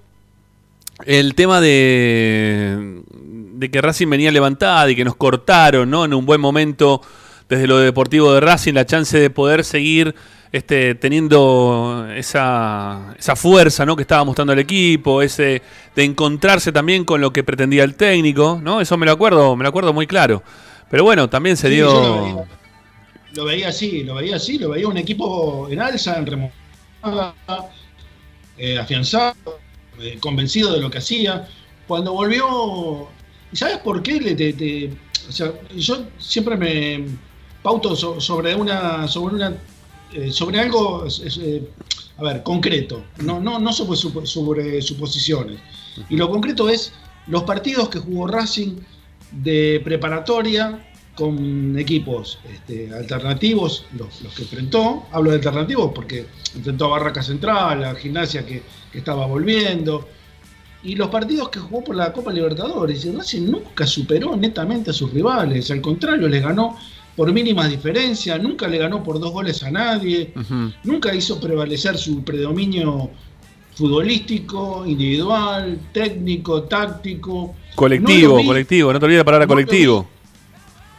el 1.05 1.35
tema 1.35 1.61
de, 1.61 3.01
de 3.13 3.71
que 3.71 3.81
Racing 3.81 4.09
venía 4.09 4.31
levantada 4.31 4.89
y 4.91 4.95
que 4.95 5.05
nos 5.05 5.15
cortaron, 5.15 5.89
¿no? 5.89 6.03
En 6.03 6.13
un 6.13 6.25
buen 6.25 6.41
momento 6.41 7.01
desde 7.47 7.65
lo 7.65 7.77
deportivo 7.77 8.33
de 8.33 8.41
Racing 8.41 8.73
la 8.73 8.85
chance 8.85 9.17
de 9.17 9.29
poder 9.29 9.63
seguir 9.63 10.13
este, 10.51 10.95
teniendo 10.95 12.07
esa, 12.15 13.15
esa 13.17 13.35
fuerza, 13.35 13.85
¿no? 13.85 13.95
Que 13.95 14.01
estaba 14.01 14.23
mostrando 14.23 14.53
el 14.53 14.59
equipo, 14.59 15.21
ese 15.21 15.61
de 15.95 16.03
encontrarse 16.03 16.71
también 16.71 17.05
con 17.05 17.21
lo 17.21 17.31
que 17.31 17.43
pretendía 17.43 17.83
el 17.83 17.95
técnico, 17.95 18.59
¿no? 18.61 18.81
Eso 18.81 18.97
me 18.97 19.05
lo 19.05 19.11
acuerdo, 19.11 19.55
me 19.55 19.63
lo 19.63 19.69
acuerdo 19.69 19.93
muy 19.93 20.07
claro. 20.07 20.43
Pero 20.89 21.03
bueno, 21.03 21.29
también 21.29 21.57
se 21.57 21.67
Sí, 21.69 21.75
dio. 21.75 21.91
lo 21.91 22.21
veía. 22.23 22.45
Lo 23.33 23.45
veía 23.45 23.67
así, 23.69 24.03
lo 24.03 24.15
veía 24.15 24.35
así, 24.37 24.57
lo 24.57 24.69
veía 24.69 24.87
un 24.87 24.97
equipo 24.97 25.67
en 25.69 25.79
alza, 25.81 26.17
en 26.17 26.25
remontada, 26.25 27.35
eh, 28.57 28.79
afianzado, 28.79 29.35
eh, 29.99 30.17
convencido 30.19 30.73
de 30.73 30.79
lo 30.79 30.89
que 30.89 30.97
hacía. 30.99 31.47
Cuando 31.87 32.13
volvió, 32.13 33.07
¿y 33.51 33.55
sabes 33.55 33.77
por 33.79 34.01
qué? 34.01 34.19
Le- 34.19 34.35
te- 34.35 34.53
te- 34.53 34.91
o 35.27 35.31
sea, 35.31 35.51
yo 35.75 36.05
siempre 36.17 36.55
me 36.55 37.05
pauto 37.61 37.95
so- 37.95 38.19
sobre 38.19 38.55
una, 38.55 39.07
sobre 39.07 39.35
una, 39.35 39.53
eh, 40.13 40.31
sobre 40.31 40.59
algo, 40.61 41.05
a 42.17 42.23
ver, 42.23 42.41
concreto, 42.43 43.03
no, 43.17 43.39
no, 43.39 43.59
no 43.59 43.71
sobre, 43.73 43.97
sobre 44.25 44.81
suposiciones. 44.81 45.59
Y 46.09 46.15
lo 46.15 46.29
concreto 46.29 46.69
es 46.69 46.93
los 47.27 47.43
partidos 47.43 47.89
que 47.89 47.99
jugó 47.99 48.25
Racing 48.27 48.77
de 49.31 49.81
preparatoria 49.83 50.79
con 51.15 51.77
equipos 51.79 52.39
este, 52.53 52.93
alternativos, 52.93 53.85
los, 53.97 54.21
los 54.21 54.33
que 54.35 54.43
enfrentó, 54.43 55.07
hablo 55.11 55.31
de 55.31 55.37
alternativos 55.37 55.91
porque 55.93 56.27
enfrentó 56.55 56.85
a 56.85 56.99
Barraca 56.99 57.23
Central, 57.23 57.83
a 57.83 57.95
Gimnasia 57.95 58.45
que, 58.45 58.61
que 58.91 58.99
estaba 58.99 59.25
volviendo, 59.25 60.07
y 60.83 60.95
los 60.95 61.09
partidos 61.09 61.49
que 61.49 61.59
jugó 61.59 61.83
por 61.83 61.95
la 61.95 62.13
Copa 62.13 62.31
Libertadores, 62.31 63.03
y 63.03 63.11
Racing 63.11 63.49
nunca 63.49 63.87
superó 63.87 64.35
netamente 64.35 64.91
a 64.91 64.93
sus 64.93 65.11
rivales, 65.11 65.71
al 65.71 65.81
contrario, 65.81 66.27
les 66.27 66.43
ganó 66.43 66.77
por 67.15 67.33
mínimas 67.33 67.71
diferencias, 67.71 68.39
nunca 68.39 68.67
le 68.67 68.77
ganó 68.77 69.03
por 69.03 69.19
dos 69.19 69.31
goles 69.31 69.63
a 69.63 69.71
nadie, 69.71 70.31
nunca 70.83 71.15
hizo 71.15 71.39
prevalecer 71.39 71.97
su 71.97 72.23
predominio 72.23 73.09
futbolístico, 73.77 74.83
individual, 74.87 75.79
técnico, 75.93 76.63
táctico. 76.63 77.53
Colectivo, 77.75 78.39
No 78.39 78.45
colectivo, 78.45 78.91
no 78.91 78.99
te 78.99 79.05
olvides 79.05 79.19
la 79.19 79.25
palabra 79.25 79.45
No 79.45 79.49
colectivo. 79.53 80.07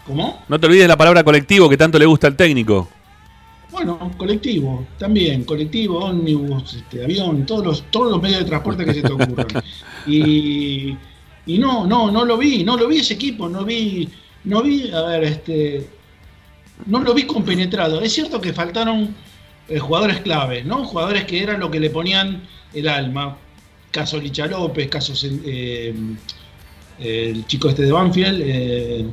¿Cómo? 0.06 0.44
No 0.48 0.60
te 0.60 0.66
olvides 0.66 0.86
la 0.86 0.96
palabra 0.96 1.24
colectivo 1.24 1.68
que 1.68 1.76
tanto 1.76 1.98
le 1.98 2.06
gusta 2.06 2.28
al 2.28 2.36
técnico. 2.36 2.88
Bueno, 3.72 4.12
colectivo, 4.16 4.86
también, 4.96 5.44
colectivo, 5.44 5.98
ómnibus, 5.98 6.74
este, 6.74 7.02
avión, 7.04 7.44
todos 7.44 7.66
los, 7.66 7.82
todos 7.90 8.12
los 8.12 8.22
medios 8.22 8.40
de 8.40 8.44
transporte 8.46 8.84
que 8.84 8.94
se 8.94 9.02
te 9.02 9.12
ocurran. 9.12 9.46
Y, 10.06 10.96
y 11.46 11.58
no, 11.58 11.86
no, 11.86 12.10
no 12.10 12.24
lo 12.24 12.38
vi, 12.38 12.64
no 12.64 12.76
lo 12.78 12.88
vi 12.88 13.00
ese 13.00 13.14
equipo, 13.14 13.46
no 13.46 13.62
vi, 13.64 14.08
no 14.44 14.62
vi, 14.62 14.90
a 14.90 15.02
ver, 15.02 15.24
este, 15.24 15.86
no 16.86 17.00
lo 17.00 17.12
vi 17.12 17.24
compenetrado. 17.24 18.00
Es 18.00 18.12
cierto 18.14 18.40
que 18.40 18.54
faltaron 18.54 19.14
eh, 19.68 19.78
jugadores 19.78 20.20
claves, 20.20 20.64
¿no? 20.64 20.84
Jugadores 20.84 21.24
que 21.24 21.42
eran 21.42 21.60
lo 21.60 21.70
que 21.70 21.80
le 21.80 21.90
ponían 21.90 22.42
el 22.74 22.88
alma. 22.88 23.36
Caso 23.90 24.18
Licha 24.20 24.46
López, 24.46 24.88
caso 24.88 25.12
eh, 25.24 25.94
el 26.98 27.46
chico 27.46 27.68
este 27.70 27.82
de 27.82 27.92
Banfield, 27.92 28.42
eh, 28.44 29.06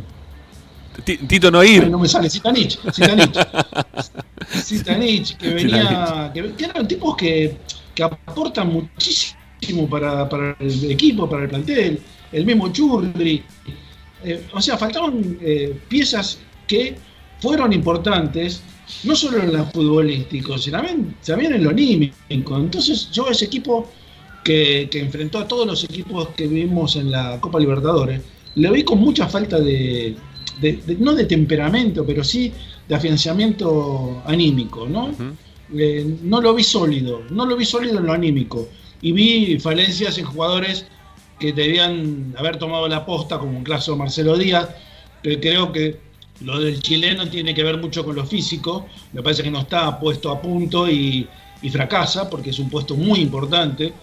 Ti- 1.03 1.17
Tito 1.17 1.49
Noir. 1.51 1.89
no 1.89 1.99
me 1.99 2.07
sale, 2.07 2.29
Zitanich, 2.29 2.77
Zitanich. 2.91 3.37
Zitanich, 4.63 5.37
que 5.37 5.49
venía, 5.49 6.31
que, 6.33 6.53
que 6.53 6.65
eran 6.65 6.87
tipos 6.87 7.15
que, 7.15 7.57
que 7.93 8.03
aportan 8.03 8.71
muchísimo 8.71 9.89
para, 9.89 10.27
para 10.29 10.55
el 10.59 10.91
equipo, 10.91 11.29
para 11.29 11.43
el 11.43 11.49
plantel, 11.49 12.01
el 12.31 12.45
mismo 12.45 12.69
Churri. 12.71 13.43
Eh, 14.23 14.47
o 14.53 14.61
sea, 14.61 14.77
faltaban 14.77 15.37
eh, 15.41 15.77
piezas 15.87 16.39
que 16.67 16.95
fueron 17.41 17.73
importantes, 17.73 18.61
no 19.03 19.15
solo 19.15 19.41
en 19.41 19.53
lo 19.53 19.65
futbolístico, 19.65 20.57
sino 20.57 20.77
también, 20.77 21.15
también 21.25 21.53
en 21.53 21.63
lo 21.63 21.69
anímico. 21.71 22.57
Entonces, 22.57 23.09
yo 23.11 23.27
ese 23.29 23.45
equipo 23.45 23.89
que, 24.43 24.87
que 24.91 24.99
enfrentó 24.99 25.39
a 25.39 25.47
todos 25.47 25.65
los 25.65 25.83
equipos 25.83 26.29
que 26.29 26.47
vimos 26.47 26.95
en 26.95 27.11
la 27.11 27.39
Copa 27.41 27.59
Libertadores, 27.59 28.21
le 28.55 28.71
vi 28.71 28.83
con 28.83 28.99
mucha 28.99 29.27
falta 29.27 29.59
de, 29.59 30.15
de- 30.61 30.73
de- 30.85 30.95
no 30.97 31.13
de 31.13 31.25
temperamento, 31.25 32.05
pero 32.05 32.23
sí 32.23 32.51
de 32.87 32.95
afianzamiento 32.95 34.21
anímico, 34.25 34.87
¿no? 34.87 35.11
Eh, 35.75 36.05
no 36.21 36.41
lo 36.41 36.53
vi 36.53 36.63
sólido, 36.63 37.23
no 37.31 37.45
lo 37.45 37.55
vi 37.57 37.65
sólido 37.65 37.97
en 37.99 38.05
lo 38.05 38.13
anímico. 38.13 38.69
Y 39.01 39.11
vi 39.11 39.59
falencias 39.59 40.17
en 40.19 40.25
jugadores 40.25 40.85
que 41.39 41.51
debían 41.51 42.33
haber 42.37 42.57
tomado 42.57 42.87
la 42.87 43.05
posta, 43.05 43.39
como 43.39 43.57
en 43.57 43.63
caso 43.63 43.95
Marcelo 43.97 44.37
Díaz, 44.37 44.69
que 45.23 45.39
creo 45.39 45.71
que 45.71 45.99
lo 46.41 46.59
del 46.59 46.81
chileno 46.81 47.27
tiene 47.29 47.53
que 47.53 47.63
ver 47.63 47.77
mucho 47.77 48.03
con 48.03 48.15
lo 48.15 48.25
físico, 48.25 48.87
me 49.13 49.21
parece 49.23 49.43
que 49.43 49.51
no 49.51 49.59
está 49.61 49.99
puesto 49.99 50.29
a 50.31 50.41
punto 50.41 50.89
y, 50.89 51.27
y 51.61 51.69
fracasa, 51.69 52.29
porque 52.29 52.49
es 52.49 52.59
un 52.59 52.69
puesto 52.69 52.95
muy 52.95 53.19
importante, 53.21 53.93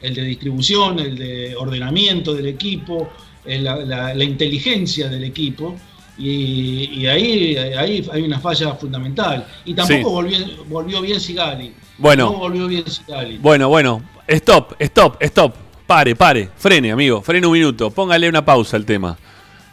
el 0.00 0.14
de 0.14 0.22
distribución, 0.24 0.98
el 0.98 1.16
de 1.18 1.54
ordenamiento 1.56 2.34
del 2.34 2.46
equipo, 2.46 3.10
el- 3.44 3.64
la, 3.64 3.76
la- 3.76 4.14
la 4.14 4.24
inteligencia 4.24 5.08
del 5.08 5.24
equipo, 5.24 5.76
y, 6.18 6.90
y 7.00 7.06
ahí, 7.06 7.56
ahí 7.56 8.06
hay 8.12 8.22
una 8.22 8.38
falla 8.38 8.74
fundamental. 8.74 9.46
Y 9.64 9.74
tampoco 9.74 9.96
Sí. 9.96 10.02
volvió, 10.04 10.38
volvió 10.68 11.00
bien 11.00 11.18
Sigali. 11.20 11.72
Bueno. 11.98 12.26
No 12.26 12.38
volvió 12.38 12.66
bien 12.68 12.84
Sigali. 12.86 13.38
Bueno, 13.38 13.68
bueno. 13.68 14.02
Stop, 14.28 14.74
stop, 14.78 15.16
stop. 15.22 15.54
Pare, 15.86 16.14
pare. 16.14 16.48
Frene, 16.56 16.92
amigo. 16.92 17.22
Frene 17.22 17.46
un 17.46 17.52
minuto. 17.54 17.90
Póngale 17.90 18.28
una 18.28 18.44
pausa 18.44 18.76
al 18.76 18.84
tema. 18.84 19.18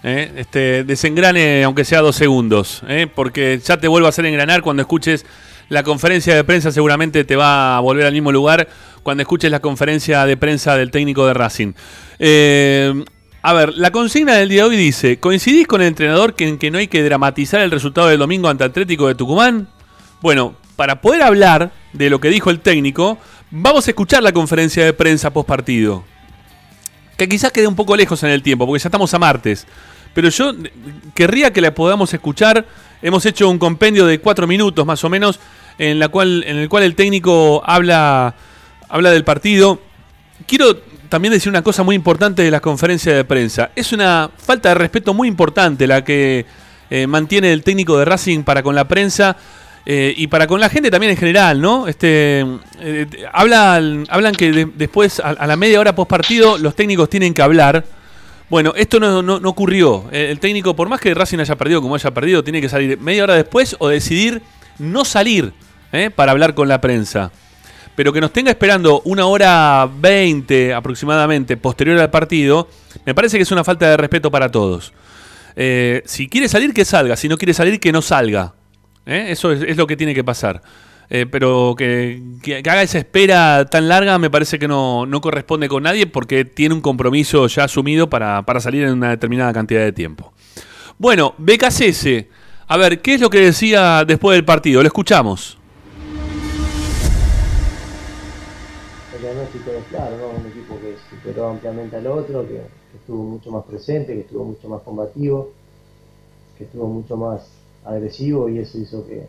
¿Eh? 0.04 0.32
Este, 0.36 0.84
desengrane, 0.84 1.64
aunque 1.64 1.86
sea 1.86 2.02
dos 2.02 2.16
segundos. 2.16 2.82
¿eh? 2.88 3.08
Porque 3.14 3.60
ya 3.64 3.78
te 3.78 3.88
vuelvo 3.88 4.08
a 4.08 4.10
hacer 4.10 4.26
engranar 4.26 4.62
cuando 4.62 4.82
escuches 4.82 5.26
la 5.70 5.84
conferencia 5.84 6.36
de 6.36 6.44
prensa. 6.44 6.72
Seguramente 6.72 7.24
te 7.24 7.36
va 7.36 7.78
a 7.78 7.80
volver 7.80 8.06
al 8.06 8.14
mismo 8.14 8.32
lugar 8.32 8.68
cuando 9.04 9.22
escuches 9.22 9.52
la 9.52 9.60
conferencia 9.60 10.26
de 10.26 10.38
prensa 10.38 10.76
del 10.76 10.92
técnico 10.92 11.26
de 11.28 11.34
Racing. 11.34 11.74
Eh, 12.20 13.04
a 13.42 13.54
ver, 13.54 13.74
la 13.76 13.92
consigna 13.92 14.36
del 14.36 14.50
día 14.50 14.64
de 14.64 14.70
hoy 14.70 14.78
dice: 14.78 15.20
¿Coincidís 15.20 15.68
con 15.68 15.82
el 15.82 15.88
entrenador 15.88 16.34
que, 16.34 16.48
en 16.48 16.58
que 16.58 16.72
no 16.72 16.78
hay 16.78 16.88
que 16.88 17.04
dramatizar 17.04 17.62
el 17.62 17.72
resultado 17.72 18.08
del 18.08 18.20
domingo 18.20 18.50
ante 18.50 18.64
Atlético 18.64 19.08
de 19.08 19.16
Tucumán? 19.16 19.70
Bueno, 20.22 20.56
para 20.76 21.00
poder 21.00 21.22
hablar 21.22 21.72
de 21.94 22.10
lo 22.10 22.20
que 22.20 22.30
dijo 22.30 22.50
el 22.50 22.60
técnico, 22.60 23.18
vamos 23.52 23.88
a 23.88 23.92
escuchar 23.92 24.24
la 24.24 24.34
conferencia 24.34 24.84
de 24.84 24.94
prensa 24.94 25.32
post 25.32 25.48
partido. 25.48 26.04
Que 27.20 27.28
quizás 27.28 27.52
quede 27.52 27.68
un 27.68 27.76
poco 27.76 27.98
lejos 27.98 28.24
en 28.24 28.30
el 28.30 28.42
tiempo, 28.42 28.66
porque 28.66 28.82
ya 28.82 28.88
estamos 28.88 29.14
a 29.14 29.20
martes. 29.20 29.68
Pero 30.14 30.30
yo 30.30 30.54
querría 31.14 31.52
que 31.52 31.60
la 31.60 31.76
podamos 31.76 32.14
escuchar. 32.14 32.66
Hemos 33.02 33.26
hecho 33.26 33.50
un 33.50 33.60
compendio 33.60 34.06
de 34.06 34.22
cuatro 34.22 34.48
minutos 34.48 34.86
más 34.86 35.04
o 35.04 35.10
menos, 35.10 35.38
en, 35.78 36.00
la 36.00 36.08
cual, 36.08 36.46
en 36.48 36.56
el 36.56 36.70
cual 36.70 36.84
el 36.84 36.96
técnico 36.96 37.62
habla, 37.66 38.36
habla 38.88 39.12
del 39.12 39.26
partido. 39.26 39.82
Quiero 40.48 40.78
también 41.10 41.34
decir 41.34 41.50
una 41.50 41.62
cosa 41.62 41.84
muy 41.84 41.94
importante 41.94 42.42
de 42.42 42.52
las 42.52 42.62
conferencias 42.62 43.14
de 43.14 43.26
prensa. 43.26 43.72
Es 43.76 43.92
una 43.92 44.30
falta 44.38 44.70
de 44.70 44.76
respeto 44.76 45.14
muy 45.14 45.28
importante 45.28 45.88
la 45.88 46.06
que 46.06 46.46
eh, 46.90 47.06
mantiene 47.06 47.52
el 47.52 47.64
técnico 47.64 48.00
de 48.00 48.06
Racing 48.06 48.44
para 48.44 48.64
con 48.64 48.76
la 48.76 48.88
prensa 48.88 49.36
eh, 49.86 50.14
y 50.16 50.28
para 50.28 50.46
con 50.46 50.60
la 50.60 50.70
gente 50.70 50.92
también 50.92 51.12
en 51.12 51.18
general, 51.18 51.62
¿no? 51.62 51.88
Este, 51.88 52.46
eh, 52.80 53.08
hablan, 53.34 54.06
que 54.38 54.52
de- 54.52 54.66
después, 54.76 55.20
a, 55.20 55.48
la 55.48 55.56
media 55.56 55.80
hora 55.80 55.96
post 55.96 56.10
partido, 56.10 56.58
los 56.58 56.76
técnicos 56.76 57.10
tienen 57.10 57.34
que 57.34 57.42
hablar. 57.42 57.86
Bueno, 58.50 58.74
esto 58.76 59.00
no, 59.00 59.36
ocurrió. 59.50 60.06
Eh, 60.12 60.28
El 60.32 60.40
técnico, 60.40 60.76
por 60.76 60.90
más 60.90 61.00
que 61.00 61.14
Racing 61.14 61.40
haya 61.40 61.56
perdido 61.56 61.82
como 61.82 61.96
haya 61.96 62.12
perdido, 62.12 62.44
tiene 62.44 62.62
que 62.62 62.70
salir 62.70 63.00
media 63.00 63.24
hora 63.24 63.36
después 63.36 63.76
o 63.80 63.88
decidir 63.88 64.42
no 64.78 65.06
salir 65.06 65.54
para 66.16 66.32
hablar 66.34 66.54
con 66.54 66.68
la 66.68 66.80
prensa. 66.82 67.32
Pero 67.96 68.14
que 68.14 68.22
nos 68.22 68.32
tenga 68.32 68.52
esperando 68.52 69.02
una 69.06 69.26
hora 69.26 69.90
veinte 70.00 70.74
aproximadamente 70.74 71.58
posterior 71.58 72.00
al 72.00 72.10
partido, 72.12 72.70
me 73.06 73.16
parece 73.16 73.38
que 73.38 73.44
es 73.44 73.52
una 73.52 73.64
falta 73.64 73.90
de 73.90 73.98
respeto 73.98 74.30
para 74.30 74.50
todos. 74.52 74.94
Si 76.06 76.30
quiere 76.30 76.48
salir, 76.48 76.74
que 76.74 76.86
salga. 76.86 77.16
Si 77.16 77.28
no 77.28 77.38
quiere 77.38 77.54
salir, 77.54 77.80
que 77.80 77.92
no 77.92 78.02
salga. 78.02 78.54
¿Eh? 79.10 79.32
Eso 79.32 79.52
es, 79.52 79.76
lo 79.76 79.88
que 79.88 79.98
tiene 79.98 80.14
que 80.14 80.24
pasar. 80.24 80.62
Eh, 81.10 81.26
pero 81.26 81.74
que, 81.76 82.22
haga 82.64 82.84
esa 82.84 83.00
espera 83.00 83.66
tan 83.66 83.88
larga 83.88 84.20
me 84.20 84.30
parece 84.30 84.60
que 84.60 84.68
no, 84.68 85.08
no 85.08 85.20
corresponde 85.22 85.68
con 85.68 85.82
nadie 85.82 86.06
porque 86.06 86.46
tiene 86.46 86.76
un 86.76 86.82
compromiso 86.82 87.48
ya 87.48 87.64
asumido 87.64 88.08
para, 88.08 88.44
para 88.44 88.60
salir 88.60 88.84
en 88.84 88.94
una 88.94 89.10
determinada 89.10 89.52
cantidad 89.52 89.82
de 89.82 89.92
tiempo. 89.92 90.32
Bueno, 91.00 91.34
BKCS, 91.40 92.26
a 92.68 92.78
ver, 92.78 93.02
¿qué 93.02 93.16
es 93.16 93.22
lo 93.22 93.32
que 93.32 93.40
decía 93.40 94.06
después 94.06 94.38
del 94.38 94.46
partido? 94.46 94.84
Lo 94.84 94.88
escuchamos. 94.88 95.58
El 99.16 99.22
diagnóstico 99.24 99.72
es 99.72 99.86
claro, 99.90 100.18
¿no? 100.18 100.40
Un 100.40 100.46
equipo 100.46 100.80
que 100.80 100.96
superó 101.10 101.50
ampliamente 101.50 101.96
al 101.96 102.06
otro, 102.06 102.48
que 102.48 102.62
estuvo 102.96 103.24
mucho 103.24 103.50
más 103.50 103.66
presente, 103.66 104.14
que 104.14 104.22
estuvo 104.22 104.46
mucho 104.46 104.70
más 104.70 104.84
combativo, 104.84 105.52
que 106.60 106.66
estuvo 106.66 106.88
mucho 106.88 107.18
más 107.18 107.59
agresivo 107.90 108.50
y 108.50 108.60
eso 108.60 108.78
hizo 108.78 109.06
que, 109.06 109.26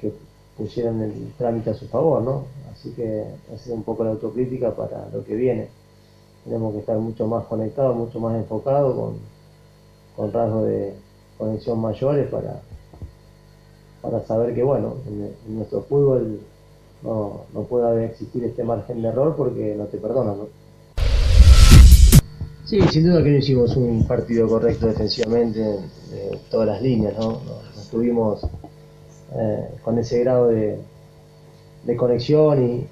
que 0.00 0.12
pusieran 0.56 1.00
el 1.02 1.32
trámite 1.38 1.70
a 1.70 1.74
su 1.74 1.86
favor, 1.88 2.22
¿no? 2.22 2.44
Así 2.72 2.90
que 2.92 3.24
es 3.52 3.66
un 3.68 3.82
poco 3.82 4.04
la 4.04 4.10
autocrítica 4.10 4.74
para 4.74 5.08
lo 5.12 5.24
que 5.24 5.34
viene. 5.34 5.68
Tenemos 6.44 6.72
que 6.72 6.80
estar 6.80 6.98
mucho 6.98 7.26
más 7.26 7.44
conectados, 7.46 7.96
mucho 7.96 8.18
más 8.20 8.36
enfocados, 8.36 8.94
con, 8.96 9.14
con 10.16 10.32
rasgos 10.32 10.66
de 10.66 10.94
conexión 11.38 11.80
mayores 11.80 12.28
para, 12.28 12.60
para 14.00 14.24
saber 14.26 14.54
que, 14.54 14.62
bueno, 14.62 14.96
en, 15.06 15.34
en 15.46 15.56
nuestro 15.56 15.82
fútbol 15.82 16.40
no, 17.02 17.42
no 17.54 17.62
puede 17.62 18.06
existir 18.06 18.44
este 18.44 18.64
margen 18.64 19.02
de 19.02 19.08
error 19.08 19.34
porque 19.36 19.74
no 19.76 19.84
te 19.86 19.98
perdonan, 19.98 20.38
¿no? 20.38 20.61
Sí, 22.72 22.80
sin 22.88 23.04
duda 23.04 23.22
que 23.22 23.30
no 23.32 23.36
hicimos 23.36 23.76
un 23.76 24.06
partido 24.06 24.48
correcto 24.48 24.86
defensivamente 24.86 25.60
de 25.60 26.38
todas 26.50 26.68
las 26.68 26.80
líneas, 26.80 27.12
¿no? 27.18 27.32
No, 27.32 27.62
no 27.74 27.82
estuvimos 27.82 28.46
eh, 29.34 29.68
con 29.84 29.98
ese 29.98 30.20
grado 30.20 30.48
de, 30.48 30.78
de 31.84 31.96
conexión 31.98 32.86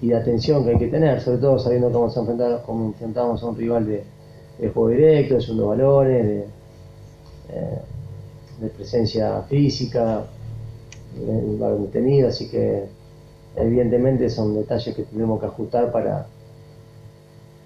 y, 0.00 0.06
de 0.06 0.16
atención 0.16 0.64
que 0.64 0.70
hay 0.70 0.78
que 0.78 0.86
tener, 0.86 1.20
sobre 1.20 1.36
todo 1.36 1.58
sabiendo 1.58 1.90
vamos 1.90 2.16
a 2.16 2.20
enfrentar, 2.20 2.62
como 2.64 2.86
enfrentamos 2.86 3.42
a 3.42 3.46
un 3.46 3.56
rival 3.58 3.86
de, 3.86 4.02
de 4.60 4.70
juego 4.70 4.88
directo, 4.88 5.34
de 5.34 5.40
segundo 5.42 5.66
balones, 5.66 6.26
de, 6.26 6.38
eh, 7.50 7.78
de 8.62 8.68
presencia 8.70 9.42
física, 9.42 10.24
el 11.18 11.58
balón 11.58 11.82
detenido, 11.82 12.28
así 12.28 12.48
que 12.48 12.84
evidentemente 13.56 14.30
son 14.30 14.54
detalles 14.54 14.96
que 14.96 15.02
tendremos 15.02 15.38
que 15.38 15.44
ajustar 15.44 15.92
para, 15.92 16.28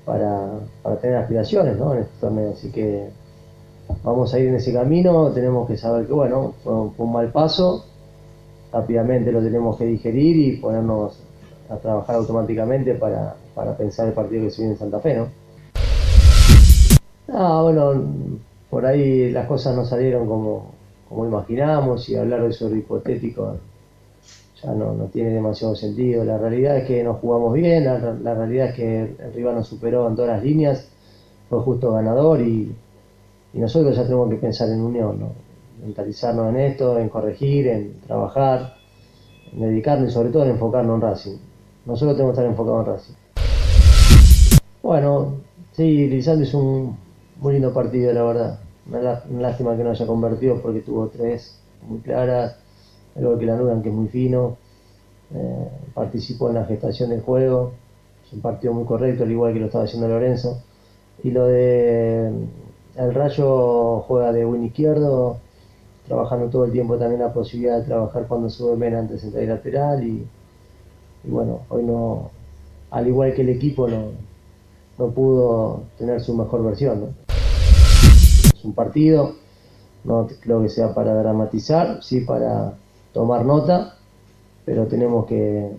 para, 0.05 0.51
tener 1.01 1.17
aspiraciones 1.17 1.77
¿no? 1.77 1.95
en 1.95 2.01
este 2.01 2.21
torneo. 2.21 2.53
Así 2.53 2.71
que 2.71 3.09
vamos 4.03 4.33
a 4.33 4.39
ir 4.39 4.49
en 4.49 4.57
ese 4.57 4.73
camino, 4.73 5.31
tenemos 5.33 5.69
que 5.69 5.77
saber 5.77 6.07
que 6.07 6.13
bueno, 6.13 6.55
fue 6.63 6.73
un, 6.73 7.13
mal 7.13 7.31
paso, 7.33 7.85
rápidamente 8.73 9.33
lo 9.33 9.43
tenemos 9.43 9.77
que 9.77 9.85
digerir 9.85 10.37
y 10.37 10.57
ponernos 10.59 11.19
a 11.69 11.77
trabajar 11.77 12.17
automáticamente 12.17 12.95
para, 12.95 13.35
para 13.55 13.77
pensar 13.77 14.09
el 14.09 14.13
partido 14.13 14.45
que 14.45 14.51
se 14.51 14.63
viene 14.63 14.75
en 14.75 14.79
Santa 14.79 15.01
Fe, 15.01 15.17
¿no? 15.17 15.29
Ah, 17.33 17.63
bueno, 17.63 17.93
por 18.69 18.87
ahí 18.87 19.31
las 19.31 19.47
cosas 19.47 19.77
no 19.77 19.85
salieron 19.85 20.27
como, 20.27 20.73
como 21.09 21.27
imaginamos 21.27 22.09
y 22.09 22.17
hablar 22.17 22.43
de 22.43 22.49
eso 22.49 22.75
hipotético 22.75 23.57
ya 24.63 24.73
no, 24.73 24.93
no 24.93 25.05
tiene 25.07 25.31
demasiado 25.31 25.75
sentido. 25.75 26.25
La 26.25 26.39
realidad 26.39 26.79
es 26.79 26.87
que 26.87 27.03
nos 27.03 27.19
jugamos 27.21 27.53
bien, 27.55 27.85
la, 27.85 28.35
realidad 28.35 28.69
es 28.69 28.75
que 28.75 29.01
el 29.03 29.43
nos 29.43 29.67
superó 29.67 30.09
en 30.09 30.17
todas 30.17 30.31
las 30.37 30.45
líneas, 30.45 30.89
fue 31.49 31.61
justo 31.61 31.93
ganador 31.93 32.41
y, 32.41 32.75
nosotros 33.53 33.97
ya 33.97 34.05
tenemos 34.05 34.31
que 34.31 34.37
pensar 34.37 34.69
en 34.69 34.81
unión, 34.81 35.19
¿no? 35.19 35.33
mentalizarnos 35.85 36.51
en 36.51 36.61
esto, 36.61 36.97
en 36.99 37.09
corregir, 37.09 37.67
en 37.67 38.01
trabajar, 38.07 38.75
en 39.53 39.61
dedicarnos 39.61 40.11
y 40.11 40.13
sobre 40.13 40.29
todo 40.29 40.45
en 40.45 40.51
enfocarnos 40.51 40.95
en 40.95 41.01
Racing. 41.01 41.37
Nosotros 41.85 42.17
tenemos 42.17 42.37
que 42.37 42.41
estar 42.43 42.51
enfocados 42.51 42.87
en 42.87 42.93
Racing. 42.93 43.15
Bueno, 44.83 45.35
sí, 45.73 46.07
Lisandro 46.07 46.47
hizo 46.47 46.59
un 46.59 46.97
muy 47.41 47.55
lindo 47.55 47.75
partido, 47.75 48.13
la 48.13 48.23
verdad. 48.23 48.61
Una 48.89 49.41
lástima 49.41 49.77
que 49.77 49.83
no 49.83 49.91
haya 49.91 50.07
convertido 50.07 50.63
porque 50.63 50.81
tuvo 50.81 51.09
tres 51.09 51.59
muy 51.89 51.99
claras. 51.99 52.57
El 53.17 53.39
que 53.39 53.47
la 53.47 53.55
anulan, 53.55 53.83
que 53.83 53.89
es 53.89 53.95
muy 53.95 54.09
fino. 54.09 54.57
Eh, 55.35 55.69
participó 55.95 56.49
en 56.49 56.57
la 56.57 56.65
gestación 56.65 57.11
del 57.11 57.23
juego. 57.23 57.73
Es 58.27 58.33
un 58.33 58.41
partido 58.41 58.73
muy 58.73 58.85
correcto, 58.85 59.25
al 59.25 59.31
igual 59.31 59.53
que 59.53 59.61
lo 59.61 59.67
estaba 59.67 59.85
haciendo 59.85 60.09
Lorenzo. 60.09 60.63
Y 61.23 61.31
lo 61.31 61.47
de 61.47 62.33
el 62.97 63.15
Rayo 63.15 64.01
juega 64.01 64.33
de 64.33 64.45
win 64.45 64.65
izquierdo, 64.65 65.39
trabajando 66.07 66.49
todo 66.49 66.65
el 66.65 66.73
tiempo 66.73 66.97
también 66.97 67.21
la 67.21 67.33
posibilidad 67.33 67.79
de 67.79 67.85
trabajar 67.85 68.27
cuando 68.27 68.51
sube 68.51 68.77
Mena 68.77 68.99
antes 68.99 69.23
de 69.23 69.29
entrar 69.29 69.57
lateral. 69.57 70.05
Y, 70.05 70.27
y 71.25 71.31
bueno, 71.31 71.61
hoy 71.69 71.85
no, 71.85 72.31
al 72.91 73.07
igual 73.07 73.35
que 73.35 73.43
el 73.43 73.51
equipo, 73.51 73.89
no, 73.89 74.07
no 74.99 75.11
pudo 75.11 75.85
tener 75.99 76.21
su 76.21 76.35
mejor 76.35 76.65
versión. 76.65 77.15
Es 78.55 78.65
un 78.65 78.75
partido, 78.75 79.35
no 80.05 80.29
creo 80.41 80.63
que 80.63 80.69
sea 80.69 80.95
para 80.95 81.15
dramatizar, 81.15 82.03
sí 82.03 82.21
para 82.21 82.75
tomar 83.13 83.45
nota, 83.45 83.97
pero 84.65 84.87
tenemos 84.87 85.27
que 85.27 85.71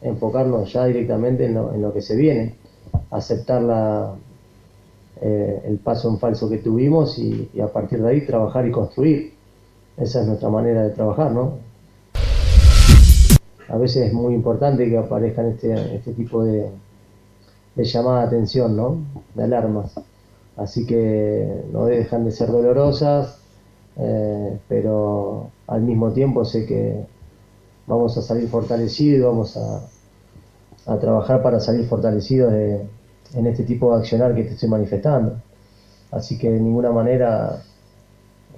enfocarnos 0.00 0.72
ya 0.72 0.84
directamente 0.84 1.46
en 1.46 1.54
lo, 1.54 1.74
en 1.74 1.82
lo 1.82 1.92
que 1.92 2.02
se 2.02 2.16
viene, 2.16 2.54
aceptar 3.10 3.62
la, 3.62 4.14
eh, 5.20 5.62
el 5.64 5.78
paso 5.78 6.08
en 6.08 6.18
falso 6.18 6.48
que 6.48 6.58
tuvimos 6.58 7.18
y, 7.18 7.50
y 7.52 7.60
a 7.60 7.68
partir 7.68 8.00
de 8.02 8.10
ahí 8.10 8.26
trabajar 8.26 8.66
y 8.66 8.70
construir. 8.70 9.34
Esa 9.96 10.20
es 10.20 10.26
nuestra 10.28 10.48
manera 10.48 10.82
de 10.82 10.90
trabajar, 10.90 11.32
¿no? 11.32 11.58
A 13.68 13.76
veces 13.76 14.06
es 14.06 14.12
muy 14.12 14.34
importante 14.34 14.88
que 14.88 14.96
aparezcan 14.96 15.46
este, 15.46 15.96
este 15.96 16.12
tipo 16.12 16.44
de, 16.44 16.70
de 17.74 17.84
llamada 17.84 18.20
de 18.20 18.26
atención, 18.28 18.76
¿no? 18.76 18.98
De 19.34 19.42
alarmas. 19.42 19.94
Así 20.56 20.86
que 20.86 21.64
no 21.72 21.84
dejan 21.86 22.24
de 22.24 22.30
ser 22.30 22.50
dolorosas, 22.50 23.40
eh, 23.98 24.58
pero 24.68 25.50
al 25.66 25.82
mismo 25.82 26.12
tiempo 26.12 26.44
sé 26.44 26.64
que 26.66 27.04
vamos 27.86 28.16
a 28.18 28.22
salir 28.22 28.48
fortalecidos, 28.48 29.30
vamos 29.30 29.56
a, 29.56 29.82
a 30.86 30.98
trabajar 30.98 31.42
para 31.42 31.58
salir 31.60 31.86
fortalecidos 31.86 32.52
de- 32.52 32.86
en 33.34 33.46
este 33.46 33.64
tipo 33.64 33.92
de 33.92 34.00
accionar 34.00 34.34
que 34.34 34.44
te 34.44 34.54
estoy 34.54 34.68
manifestando. 34.68 35.36
Así 36.10 36.38
que 36.38 36.50
de 36.50 36.60
ninguna 36.60 36.90
manera 36.90 37.62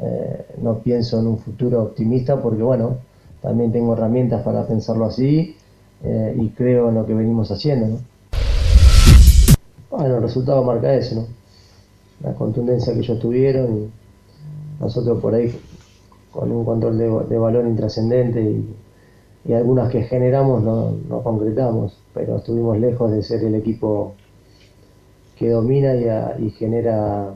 eh, 0.01 0.47
no 0.63 0.79
pienso 0.79 1.19
en 1.19 1.27
un 1.27 1.39
futuro 1.39 1.83
optimista 1.83 2.41
porque 2.41 2.63
bueno, 2.63 2.99
también 3.43 3.73
tengo 3.73 3.95
herramientas 3.95 4.43
para 4.43 4.67
pensarlo 4.67 5.07
así 5.07 5.57
eh, 6.05 6.35
y 6.39 6.49
creo 6.51 6.89
en 6.91 6.95
lo 6.97 7.07
que 7.07 7.15
venimos 7.15 7.51
haciendo. 7.51 7.87
¿no? 7.87 7.99
Bueno, 9.91 10.17
el 10.17 10.23
resultado 10.23 10.63
marca 10.63 10.95
eso, 10.95 11.17
¿no? 11.17 11.27
La 12.23 12.35
contundencia 12.35 12.93
que 12.93 13.01
ellos 13.01 13.19
tuvieron 13.19 13.77
y 13.79 13.91
nosotros 14.81 15.21
por 15.21 15.35
ahí 15.35 15.55
con 16.33 16.51
un 16.51 16.65
control 16.65 16.99
de, 16.99 17.09
de 17.29 17.39
balón 17.39 17.69
intrascendente 17.69 18.43
y, 18.43 19.53
algunas 19.55 19.91
que 19.91 20.03
generamos 20.03 20.63
no, 20.63 21.23
concretamos, 21.23 21.99
pero 22.15 22.37
estuvimos 22.37 22.79
lejos 22.79 23.11
de 23.11 23.23
ser 23.23 23.43
el 23.45 23.55
equipo 23.55 24.15
que 25.37 25.51
domina 25.51 25.95
y, 25.95 26.09
a- 26.09 26.37
y 26.39 26.51
genera 26.51 27.35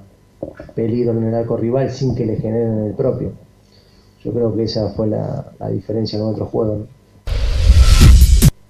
peligro 0.75 1.13
en 1.13 1.25
el 1.25 1.35
arco 1.35 1.57
rival 1.57 1.91
sin 1.91 2.15
que 2.15 2.27
le 2.27 2.37
generen 2.37 2.79
en 2.79 2.85
el 2.87 2.93
propio. 2.95 3.33
Yo 4.23 4.33
creo 4.33 4.55
que 4.55 4.65
esa 4.65 4.91
fue 4.91 5.07
la, 5.07 5.53
la 5.59 5.69
diferencia 5.71 6.19
con 6.19 6.29
otros 6.29 6.49
juegos. 6.51 6.79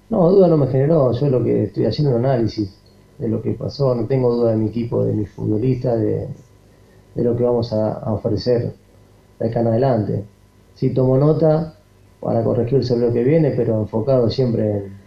¿no? 0.09 0.17
No, 0.17 0.31
duda 0.31 0.47
no 0.47 0.57
me 0.57 0.67
generó, 0.67 1.11
yo 1.11 1.29
lo 1.29 1.43
que 1.43 1.63
estoy 1.65 1.85
haciendo 1.85 2.11
es 2.13 2.19
un 2.19 2.25
análisis 2.25 2.73
de 3.17 3.27
lo 3.27 3.41
que 3.41 3.51
pasó, 3.51 3.93
no 3.95 4.05
tengo 4.05 4.33
duda 4.33 4.51
de 4.51 4.57
mi 4.57 4.67
equipo, 4.67 5.03
de 5.03 5.13
mis 5.13 5.29
futbolistas, 5.31 5.99
de, 5.99 6.27
de 7.15 7.23
lo 7.23 7.35
que 7.35 7.43
vamos 7.43 7.73
a, 7.73 8.13
ofrecer 8.13 8.73
de 9.39 9.47
acá 9.47 9.61
en 9.61 9.67
adelante. 9.67 10.23
Sí 10.75 10.93
tomo 10.93 11.17
nota 11.17 11.73
para 12.19 12.43
corregir 12.43 12.85
sobre 12.85 13.07
lo 13.07 13.13
que 13.13 13.23
viene, 13.23 13.51
pero 13.51 13.79
enfocado 13.79 14.29
siempre 14.29 14.71
en, 14.71 14.97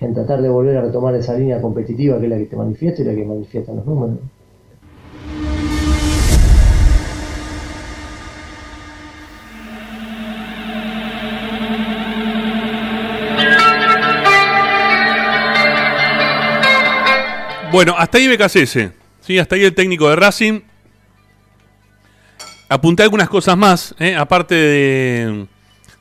en 0.00 0.14
tratar 0.14 0.42
de 0.42 0.48
volver 0.48 0.76
a 0.78 0.82
retomar 0.82 1.14
esa 1.14 1.34
línea 1.34 1.60
competitiva 1.60 2.18
que 2.18 2.24
es 2.24 2.30
la 2.30 2.38
que 2.38 2.46
te 2.46 2.56
manifiesta 2.56 3.02
y 3.02 3.04
la 3.04 3.14
que 3.14 3.24
manifiestan 3.24 3.76
los 3.76 3.86
números. 3.86 4.18
Bueno, 17.72 17.94
hasta 17.96 18.18
ahí 18.18 18.28
BKCS. 18.28 18.90
Sí, 19.20 19.38
hasta 19.38 19.54
ahí 19.54 19.64
el 19.64 19.74
técnico 19.74 20.10
de 20.10 20.16
Racing. 20.16 20.60
Apunté 22.72 23.02
algunas 23.02 23.28
cosas 23.28 23.54
más, 23.56 23.94
¿eh? 23.98 24.16
aparte 24.16 24.54
de, 24.54 25.46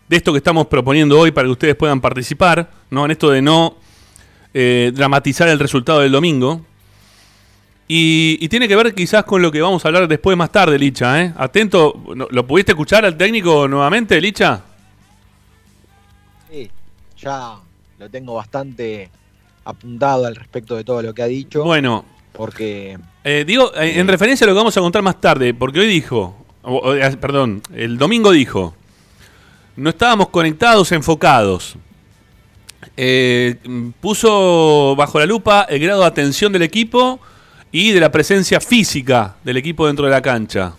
de 0.07 0.15
esto 0.15 0.31
que 0.31 0.37
estamos 0.37 0.67
proponiendo 0.67 1.19
hoy 1.19 1.31
para 1.31 1.45
que 1.47 1.51
ustedes 1.51 1.75
puedan 1.75 1.99
participar, 1.99 2.69
¿no? 2.89 3.03
En 3.03 3.11
esto 3.11 3.29
de 3.29 3.41
no 3.41 3.75
eh, 4.53 4.91
dramatizar 4.95 5.49
el 5.49 5.59
resultado 5.59 5.99
del 5.99 6.13
domingo. 6.13 6.61
Y, 7.89 8.37
y 8.39 8.47
tiene 8.47 8.69
que 8.69 8.75
ver 8.77 8.95
quizás 8.95 9.25
con 9.25 9.41
lo 9.41 9.51
que 9.51 9.59
vamos 9.61 9.83
a 9.83 9.89
hablar 9.89 10.07
después 10.07 10.37
más 10.37 10.49
tarde, 10.49 10.79
Licha. 10.79 11.21
¿eh? 11.21 11.33
Atento, 11.35 12.01
¿lo- 12.15 12.29
¿lo 12.31 12.47
pudiste 12.47 12.71
escuchar 12.71 13.03
al 13.03 13.17
técnico 13.17 13.67
nuevamente, 13.67 14.21
Licha? 14.21 14.61
Sí, 16.49 16.71
ya 17.17 17.55
lo 17.99 18.09
tengo 18.09 18.35
bastante 18.35 19.09
apuntado 19.65 20.25
al 20.25 20.37
respecto 20.37 20.77
de 20.77 20.85
todo 20.85 21.01
lo 21.01 21.13
que 21.13 21.21
ha 21.21 21.27
dicho. 21.27 21.65
Bueno, 21.65 22.05
Porque 22.31 22.97
Eh, 23.25 23.43
digo, 23.45 23.71
en 23.75 24.07
referencia 24.07 24.45
a 24.45 24.47
lo 24.47 24.53
que 24.53 24.57
vamos 24.59 24.75
a 24.77 24.79
contar 24.81 25.01
más 25.01 25.19
tarde, 25.19 25.53
porque 25.53 25.81
hoy 25.81 25.87
dijo, 25.87 26.40
eh, 26.63 27.17
perdón, 27.19 27.61
el 27.73 27.97
domingo 27.97 28.31
dijo, 28.31 28.75
no 29.75 29.89
estábamos 29.89 30.29
conectados, 30.29 30.91
enfocados. 30.91 31.75
Eh, 32.97 33.55
puso 33.99 34.95
bajo 34.97 35.19
la 35.19 35.25
lupa 35.25 35.65
el 35.69 35.79
grado 35.79 36.01
de 36.01 36.07
atención 36.07 36.51
del 36.51 36.63
equipo 36.63 37.19
y 37.71 37.91
de 37.91 37.99
la 37.99 38.11
presencia 38.11 38.59
física 38.59 39.35
del 39.43 39.57
equipo 39.57 39.87
dentro 39.87 40.05
de 40.05 40.11
la 40.11 40.21
cancha. 40.21 40.73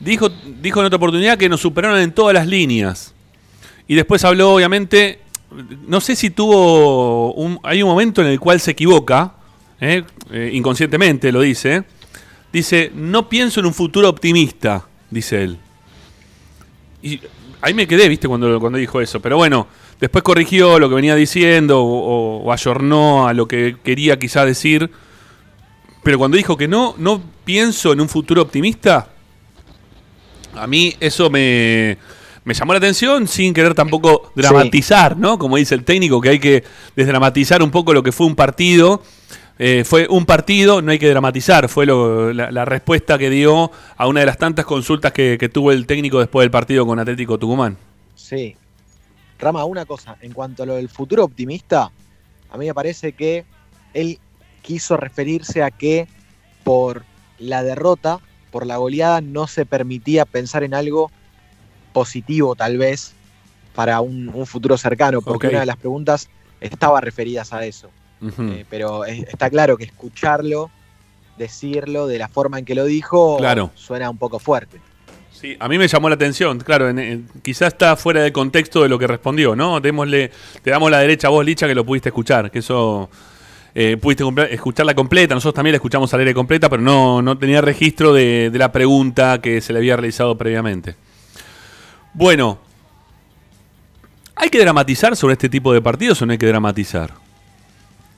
dijo, 0.00 0.30
dijo 0.60 0.80
en 0.80 0.86
otra 0.86 0.96
oportunidad 0.96 1.36
que 1.36 1.48
nos 1.48 1.60
superaron 1.60 1.98
en 1.98 2.12
todas 2.12 2.34
las 2.34 2.46
líneas. 2.46 3.14
Y 3.86 3.94
después 3.94 4.24
habló, 4.24 4.54
obviamente, 4.54 5.20
no 5.86 6.00
sé 6.00 6.16
si 6.16 6.30
tuvo. 6.30 7.32
Un, 7.34 7.60
hay 7.62 7.82
un 7.82 7.88
momento 7.88 8.20
en 8.22 8.28
el 8.28 8.40
cual 8.40 8.60
se 8.60 8.72
equivoca. 8.72 9.34
Eh, 9.80 10.04
inconscientemente 10.52 11.30
lo 11.30 11.42
dice. 11.42 11.84
Dice: 12.52 12.90
No 12.94 13.28
pienso 13.28 13.60
en 13.60 13.66
un 13.66 13.74
futuro 13.74 14.08
optimista, 14.08 14.86
dice 15.10 15.42
él. 15.42 15.58
Y 17.02 17.20
ahí 17.60 17.74
me 17.74 17.86
quedé, 17.86 18.08
viste, 18.08 18.28
cuando, 18.28 18.58
cuando 18.60 18.78
dijo 18.78 19.00
eso. 19.00 19.20
Pero 19.20 19.36
bueno, 19.36 19.66
después 20.00 20.24
corrigió 20.24 20.78
lo 20.78 20.88
que 20.88 20.94
venía 20.94 21.14
diciendo 21.14 21.82
o, 21.82 22.42
o 22.42 22.52
ayornó 22.52 23.28
a 23.28 23.32
lo 23.32 23.46
que 23.46 23.76
quería 23.82 24.18
quizá 24.18 24.44
decir. 24.44 24.90
Pero 26.02 26.18
cuando 26.18 26.36
dijo 26.36 26.56
que 26.56 26.68
no, 26.68 26.94
no 26.98 27.22
pienso 27.44 27.92
en 27.92 28.00
un 28.00 28.08
futuro 28.08 28.42
optimista, 28.42 29.08
a 30.54 30.66
mí 30.66 30.94
eso 31.00 31.30
me, 31.30 31.98
me 32.44 32.54
llamó 32.54 32.72
la 32.72 32.78
atención 32.78 33.26
sin 33.26 33.52
querer 33.52 33.74
tampoco 33.74 34.30
dramatizar, 34.36 35.16
¿no? 35.16 35.36
Como 35.36 35.56
dice 35.56 35.74
el 35.74 35.84
técnico, 35.84 36.20
que 36.20 36.28
hay 36.28 36.38
que 36.38 36.64
desdramatizar 36.94 37.60
un 37.60 37.72
poco 37.72 37.92
lo 37.92 38.04
que 38.04 38.12
fue 38.12 38.26
un 38.26 38.36
partido. 38.36 39.02
Eh, 39.58 39.84
fue 39.84 40.06
un 40.10 40.26
partido, 40.26 40.82
no 40.82 40.92
hay 40.92 40.98
que 40.98 41.08
dramatizar, 41.08 41.68
fue 41.68 41.86
lo- 41.86 42.32
la, 42.32 42.50
la 42.50 42.64
respuesta 42.66 43.16
que 43.16 43.30
dio 43.30 43.70
a 43.96 44.06
una 44.06 44.20
de 44.20 44.26
las 44.26 44.36
tantas 44.36 44.66
consultas 44.66 45.12
que, 45.12 45.38
que 45.40 45.48
tuvo 45.48 45.72
el 45.72 45.86
técnico 45.86 46.18
después 46.18 46.44
del 46.44 46.50
partido 46.50 46.86
con 46.86 46.98
Atlético 46.98 47.38
Tucumán. 47.38 47.76
Sí. 48.14 48.54
Rama, 49.38 49.64
una 49.64 49.86
cosa, 49.86 50.16
en 50.20 50.32
cuanto 50.32 50.62
a 50.62 50.66
lo 50.66 50.74
del 50.76 50.88
futuro 50.88 51.24
optimista, 51.24 51.90
a 52.50 52.58
mí 52.58 52.66
me 52.66 52.74
parece 52.74 53.12
que 53.12 53.44
él 53.94 54.18
quiso 54.62 54.96
referirse 54.96 55.62
a 55.62 55.70
que 55.70 56.06
por 56.64 57.04
la 57.38 57.62
derrota, 57.62 58.18
por 58.50 58.66
la 58.66 58.76
goleada, 58.78 59.20
no 59.20 59.46
se 59.46 59.64
permitía 59.66 60.24
pensar 60.26 60.64
en 60.64 60.74
algo 60.74 61.10
positivo 61.92 62.54
tal 62.54 62.76
vez 62.78 63.12
para 63.74 64.00
un, 64.00 64.30
un 64.32 64.46
futuro 64.46 64.76
cercano, 64.76 65.20
porque 65.22 65.48
una 65.48 65.60
de 65.60 65.66
las 65.66 65.76
preguntas 65.76 66.28
estaba 66.60 67.00
referidas 67.00 67.52
a 67.52 67.64
eso. 67.64 67.90
Eh, 68.22 68.64
pero 68.70 69.04
es- 69.04 69.26
está 69.28 69.50
claro 69.50 69.76
que 69.76 69.84
escucharlo, 69.84 70.70
decirlo 71.36 72.06
de 72.06 72.18
la 72.18 72.28
forma 72.28 72.58
en 72.58 72.64
que 72.64 72.74
lo 72.74 72.84
dijo, 72.86 73.36
Claro. 73.38 73.70
suena 73.74 74.08
un 74.08 74.16
poco 74.16 74.38
fuerte. 74.38 74.80
Sí, 75.32 75.54
a 75.60 75.68
mí 75.68 75.76
me 75.76 75.86
llamó 75.86 76.08
la 76.08 76.14
atención, 76.14 76.58
claro, 76.60 76.88
en- 76.88 76.98
en- 76.98 77.28
quizás 77.42 77.68
está 77.74 77.94
fuera 77.96 78.22
de 78.22 78.32
contexto 78.32 78.82
de 78.82 78.88
lo 78.88 78.98
que 78.98 79.06
respondió, 79.06 79.54
¿no? 79.54 79.80
Démosle, 79.80 80.30
te 80.62 80.70
damos 80.70 80.90
la 80.90 80.98
derecha 81.00 81.26
a 81.28 81.30
vos, 81.30 81.44
Licha, 81.44 81.66
que 81.66 81.74
lo 81.74 81.84
pudiste 81.84 82.08
escuchar, 82.08 82.50
que 82.50 82.60
eso 82.60 83.10
eh, 83.78 83.98
pudiste 83.98 84.24
escucharla 84.54 84.94
completa, 84.94 85.34
nosotros 85.34 85.56
también 85.56 85.72
la 85.72 85.76
escuchamos 85.76 86.12
al 86.14 86.20
aire 86.20 86.32
completa, 86.32 86.70
pero 86.70 86.80
no, 86.80 87.20
no 87.20 87.36
tenía 87.36 87.60
registro 87.60 88.14
de, 88.14 88.48
de 88.50 88.58
la 88.58 88.72
pregunta 88.72 89.38
que 89.42 89.60
se 89.60 89.74
le 89.74 89.80
había 89.80 89.94
realizado 89.96 90.38
previamente. 90.38 90.96
Bueno, 92.14 92.58
¿hay 94.34 94.48
que 94.48 94.58
dramatizar 94.58 95.14
sobre 95.14 95.34
este 95.34 95.50
tipo 95.50 95.74
de 95.74 95.82
partidos 95.82 96.22
o 96.22 96.24
no 96.26 96.32
hay 96.32 96.38
que 96.38 96.46
dramatizar? 96.46 97.12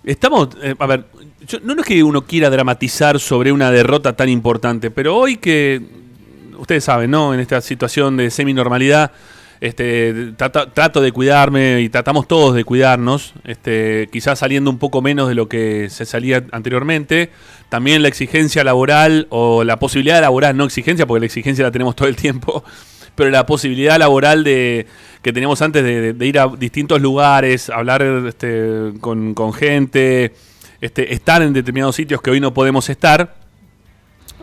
Estamos, 0.05 0.49
eh, 0.63 0.75
a 0.79 0.87
ver, 0.87 1.05
yo- 1.47 1.59
no 1.63 1.75
es 1.75 1.87
que 1.87 2.03
uno 2.03 2.23
quiera 2.25 2.51
dramatizar 2.51 3.19
sobre 3.21 3.53
una 3.53 3.71
derrota 3.71 4.15
tan 4.15 4.29
importante, 4.29 4.91
pero 4.91 5.17
hoy 5.17 5.37
que 5.37 5.83
ustedes 6.59 6.85
saben, 6.85 7.11
¿no? 7.11 7.35
En 7.35 7.41
esta 7.41 7.61
situación 7.61 8.17
de 8.17 8.31
semi-normalidad, 8.31 9.13
este, 9.61 10.33
trata- 10.37 10.73
trato 10.73 11.01
de 11.01 11.11
cuidarme 11.11 11.81
y 11.81 11.89
tratamos 11.89 12.29
todos 12.29 12.55
de 12.55 12.65
cuidarnos, 12.65 13.35
este, 13.45 14.09
quizás 14.13 14.39
saliendo 14.39 14.71
un 14.71 14.79
poco 14.79 15.03
menos 15.03 15.29
de 15.29 15.35
lo 15.35 15.49
que 15.49 15.89
se 15.91 16.05
salía 16.07 16.45
anteriormente. 16.53 17.31
También 17.69 18.03
la 18.03 18.09
exigencia 18.09 18.63
laboral 18.65 19.27
o 19.31 19.65
la 19.65 19.79
posibilidad 19.79 20.21
laboral, 20.21 20.57
no 20.57 20.65
exigencia, 20.65 21.07
porque 21.07 21.21
la 21.21 21.27
exigencia 21.27 21.65
la 21.65 21.73
tenemos 21.73 21.97
todo 21.97 22.09
el 22.09 22.17
tiempo, 22.17 22.63
pero 23.19 23.31
la 23.31 23.45
posibilidad 23.47 23.99
laboral 23.99 24.45
de 24.45 24.87
que 25.23 25.33
teníamos 25.33 25.61
antes 25.61 25.83
de, 25.83 26.25
ir 26.25 26.39
a 26.39 26.47
distintos 26.47 27.03
lugares, 27.03 27.69
hablar 27.69 28.01
este, 28.29 28.93
con, 29.01 29.35
con 29.35 29.53
gente, 29.53 30.33
este, 30.81 31.13
estar 31.13 31.43
en 31.43 31.53
determinados 31.53 31.97
sitios 31.97 32.23
que 32.23 32.31
hoy 32.31 32.39
no 32.39 32.55
podemos 32.55 32.89
estar, 32.89 33.35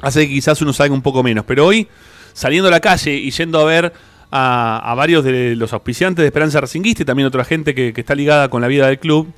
hace 0.01 0.27
que 0.27 0.33
quizás 0.33 0.61
uno 0.61 0.73
salga 0.73 0.93
un 0.93 1.01
poco 1.01 1.23
menos. 1.23 1.45
Pero 1.45 1.65
hoy, 1.65 1.87
saliendo 2.33 2.67
a 2.67 2.71
la 2.71 2.81
calle 2.81 3.13
y 3.13 3.31
yendo 3.31 3.61
a 3.61 3.63
ver 3.63 3.93
a, 4.29 4.93
varios 4.97 5.23
de 5.23 5.55
los 5.55 5.71
auspiciantes 5.71 6.21
de 6.21 6.27
Esperanza 6.27 6.59
Racinguista 6.59 7.03
y 7.03 7.05
también 7.05 7.27
otra 7.27 7.45
gente 7.45 7.73
que, 7.73 7.93
está 7.95 8.13
ligada 8.13 8.49
con 8.49 8.61
la 8.61 8.67
vida 8.67 8.87
del 8.87 8.99
club, 8.99 9.31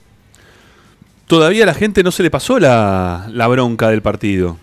todavía 1.28 1.62
a 1.62 1.68
la 1.68 1.76
gente 1.76 2.02
no 2.02 2.12
se 2.12 2.24
le 2.24 2.32
pasó 2.32 2.58
la 2.58 3.48
bronca 3.48 3.90
del 3.90 4.02
partido. 4.02 4.58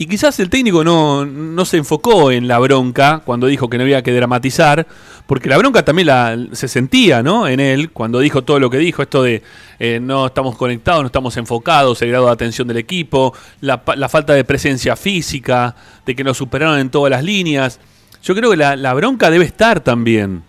Y 0.00 0.06
quizás 0.06 0.38
el 0.38 0.48
técnico 0.48 0.84
no, 0.84 1.26
no 1.26 1.64
se 1.64 1.76
enfocó 1.76 2.30
en 2.30 2.46
la 2.46 2.60
bronca 2.60 3.22
cuando 3.24 3.48
dijo 3.48 3.68
que 3.68 3.78
no 3.78 3.82
había 3.82 4.00
que 4.00 4.12
dramatizar, 4.12 4.86
porque 5.26 5.48
la 5.48 5.58
bronca 5.58 5.84
también 5.84 6.06
la, 6.06 6.38
se 6.52 6.68
sentía 6.68 7.20
¿no? 7.20 7.48
en 7.48 7.58
él 7.58 7.90
cuando 7.90 8.20
dijo 8.20 8.42
todo 8.42 8.60
lo 8.60 8.70
que 8.70 8.78
dijo, 8.78 9.02
esto 9.02 9.24
de 9.24 9.42
eh, 9.80 9.98
no 10.00 10.26
estamos 10.26 10.56
conectados, 10.56 11.02
no 11.02 11.06
estamos 11.08 11.36
enfocados, 11.36 12.00
el 12.00 12.10
grado 12.10 12.26
de 12.26 12.32
atención 12.32 12.68
del 12.68 12.76
equipo, 12.76 13.34
la, 13.60 13.82
la 13.96 14.08
falta 14.08 14.34
de 14.34 14.44
presencia 14.44 14.94
física, 14.94 15.74
de 16.06 16.14
que 16.14 16.22
nos 16.22 16.36
superaron 16.36 16.78
en 16.78 16.90
todas 16.90 17.10
las 17.10 17.24
líneas. 17.24 17.80
Yo 18.22 18.36
creo 18.36 18.52
que 18.52 18.56
la, 18.56 18.76
la 18.76 18.94
bronca 18.94 19.32
debe 19.32 19.46
estar 19.46 19.80
también 19.80 20.44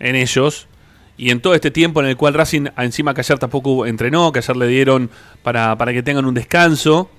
en 0.00 0.16
ellos. 0.16 0.68
Y 1.16 1.30
en 1.30 1.40
todo 1.40 1.54
este 1.54 1.70
tiempo 1.70 2.00
en 2.00 2.08
el 2.08 2.16
cual 2.18 2.34
Racing, 2.34 2.66
encima 2.76 3.14
que 3.14 3.22
ayer 3.22 3.38
tampoco 3.38 3.86
entrenó, 3.86 4.32
que 4.32 4.40
ayer 4.40 4.56
le 4.56 4.66
dieron 4.66 5.08
para, 5.42 5.78
para 5.78 5.94
que 5.94 6.02
tengan 6.02 6.26
un 6.26 6.34
descanso, 6.34 7.10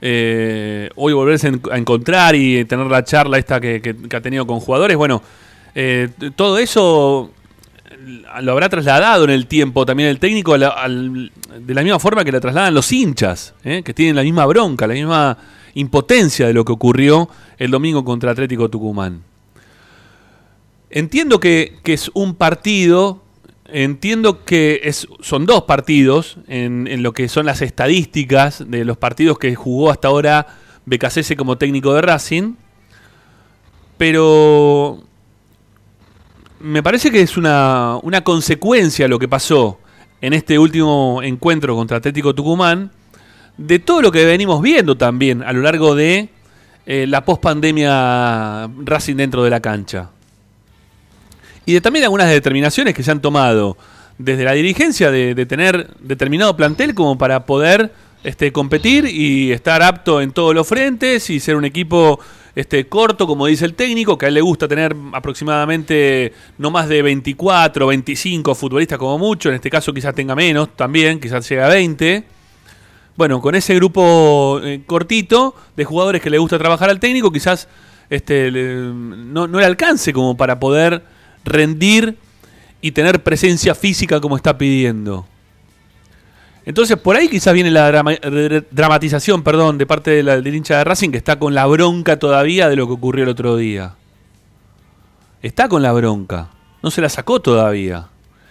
eh, 0.00 0.90
hoy 0.94 1.12
volverse 1.12 1.52
a 1.70 1.76
encontrar 1.76 2.34
y 2.34 2.64
tener 2.64 2.86
la 2.86 3.04
charla 3.04 3.38
esta 3.38 3.60
que, 3.60 3.96
ha 4.14 4.20
tenido 4.20 4.46
con 4.46 4.60
jugadores, 4.60 4.96
bueno, 4.96 5.22
eh, 5.74 6.08
todo 6.36 6.58
eso 6.58 7.30
eh, 7.90 8.22
lo 8.42 8.52
habrá 8.52 8.68
trasladado 8.68 9.24
en 9.24 9.30
el 9.30 9.46
tiempo 9.46 9.84
también 9.84 10.08
el 10.08 10.18
técnico 10.18 10.56
de 10.56 11.74
la 11.74 11.82
misma 11.82 11.98
forma 11.98 12.24
que 12.24 12.32
la 12.32 12.40
trasladan 12.40 12.74
los 12.74 12.92
hinchas, 12.92 13.54
que 13.62 13.94
tienen 13.94 14.16
la 14.16 14.22
misma 14.22 14.46
bronca, 14.46 14.86
la 14.86 14.94
misma 14.94 15.38
impotencia 15.74 16.46
de 16.46 16.54
lo 16.54 16.64
que 16.64 16.72
ocurrió 16.72 17.28
el 17.58 17.70
domingo 17.70 18.04
contra 18.04 18.30
Atlético 18.30 18.68
Tucumán. 18.68 19.22
Entiendo 20.90 21.38
que 21.40 21.80
es 21.84 22.10
un 22.14 22.34
partido, 22.34 23.22
entiendo 23.68 24.44
que 24.44 24.90
son 25.20 25.46
dos 25.46 25.64
partidos 25.64 26.38
en, 26.48 27.02
lo 27.02 27.12
que 27.12 27.28
son 27.28 27.46
las 27.46 27.62
estadísticas 27.62 28.68
de 28.68 28.84
los 28.84 28.96
partidos 28.96 29.38
que 29.38 29.54
jugó 29.54 29.90
hasta 29.90 30.08
ahora 30.08 30.46
Becasese 30.86 31.36
como 31.36 31.58
técnico 31.58 31.94
de 31.94 32.02
Racing, 32.02 32.54
pero 33.98 35.02
me 36.60 36.82
parece 36.82 37.10
que 37.10 37.20
es 37.20 37.36
una, 37.36 37.98
una 38.02 38.22
consecuencia 38.22 39.06
lo 39.06 39.18
que 39.18 39.28
pasó 39.28 39.78
en 40.20 40.32
este 40.32 40.58
último 40.58 41.20
encuentro 41.22 41.76
contra 41.76 41.98
Atlético 41.98 42.34
Tucumán 42.34 42.90
de 43.58 43.78
todo 43.78 44.02
lo 44.02 44.10
que 44.10 44.24
venimos 44.24 44.62
viendo 44.62 44.96
también 44.96 45.42
a 45.42 45.52
lo 45.52 45.60
largo 45.60 45.94
de 45.94 46.30
eh, 46.86 47.06
la 47.06 47.24
pospandemia 47.24 48.70
Racing 48.84 49.16
dentro 49.16 49.44
de 49.44 49.50
la 49.50 49.60
cancha. 49.60 50.10
Y 51.68 51.74
de 51.74 51.82
también 51.82 52.02
algunas 52.04 52.30
determinaciones 52.30 52.94
que 52.94 53.02
se 53.02 53.10
han 53.10 53.20
tomado 53.20 53.76
desde 54.16 54.42
la 54.42 54.52
dirigencia 54.52 55.10
de, 55.10 55.44
tener 55.44 55.90
determinado 56.00 56.56
plantel 56.56 56.94
como 56.94 57.18
para 57.18 57.44
poder 57.44 57.92
este, 58.24 58.52
competir 58.52 59.04
y 59.04 59.52
estar 59.52 59.82
apto 59.82 60.22
en 60.22 60.32
todos 60.32 60.54
los 60.54 60.66
frentes 60.66 61.28
y 61.28 61.40
ser 61.40 61.56
un 61.56 61.66
equipo 61.66 62.20
este, 62.54 62.86
corto, 62.86 63.26
como 63.26 63.44
dice 63.44 63.66
el 63.66 63.74
técnico, 63.74 64.16
que 64.16 64.24
a 64.24 64.28
él 64.28 64.34
le 64.36 64.40
gusta 64.40 64.66
tener 64.66 64.96
aproximadamente 65.12 66.32
no 66.56 66.70
más 66.70 66.88
de 66.88 67.02
24, 67.02 67.86
25 67.86 68.54
futbolistas 68.54 68.96
como 68.98 69.18
mucho, 69.18 69.50
en 69.50 69.56
este 69.56 69.68
caso 69.68 69.92
quizás 69.92 70.14
tenga 70.14 70.34
menos 70.34 70.74
también, 70.74 71.20
quizás 71.20 71.46
llegue 71.46 71.62
a 71.62 71.68
20. 71.68 72.24
Bueno, 73.14 73.42
con 73.42 73.54
ese 73.54 73.74
grupo 73.74 74.58
eh, 74.64 74.80
cortito 74.86 75.54
de 75.76 75.84
jugadores 75.84 76.22
que 76.22 76.30
le 76.30 76.38
gusta 76.38 76.56
trabajar 76.56 76.88
al 76.88 76.98
técnico, 76.98 77.30
quizás 77.30 77.68
este, 78.08 78.50
le- 78.50 78.72
no, 78.74 79.46
no 79.46 79.58
le 79.58 79.66
alcance 79.66 80.14
como 80.14 80.34
para 80.34 80.58
poder 80.58 81.17
rendir 81.44 82.16
y 82.80 82.92
tener 82.92 83.22
presencia 83.22 83.74
física 83.74 84.20
como 84.20 84.36
está 84.36 84.56
pidiendo. 84.58 85.26
Entonces 86.64 86.96
por 86.98 87.16
ahí 87.16 87.28
quizás 87.28 87.54
viene 87.54 87.70
la 87.70 87.88
drama- 87.88 88.12
dra- 88.16 88.64
dramatización, 88.70 89.42
perdón, 89.42 89.78
de 89.78 89.86
parte 89.86 90.10
de 90.10 90.22
la- 90.22 90.40
del 90.40 90.54
hincha 90.54 90.76
de 90.78 90.84
Racing 90.84 91.10
que 91.10 91.16
está 91.16 91.38
con 91.38 91.54
la 91.54 91.64
bronca 91.66 92.18
todavía 92.18 92.68
de 92.68 92.76
lo 92.76 92.86
que 92.86 92.92
ocurrió 92.92 93.24
el 93.24 93.30
otro 93.30 93.56
día. 93.56 93.94
Está 95.42 95.68
con 95.68 95.82
la 95.82 95.92
bronca, 95.92 96.50
no 96.82 96.90
se 96.90 97.00
la 97.00 97.08
sacó 97.08 97.40
todavía. 97.40 98.08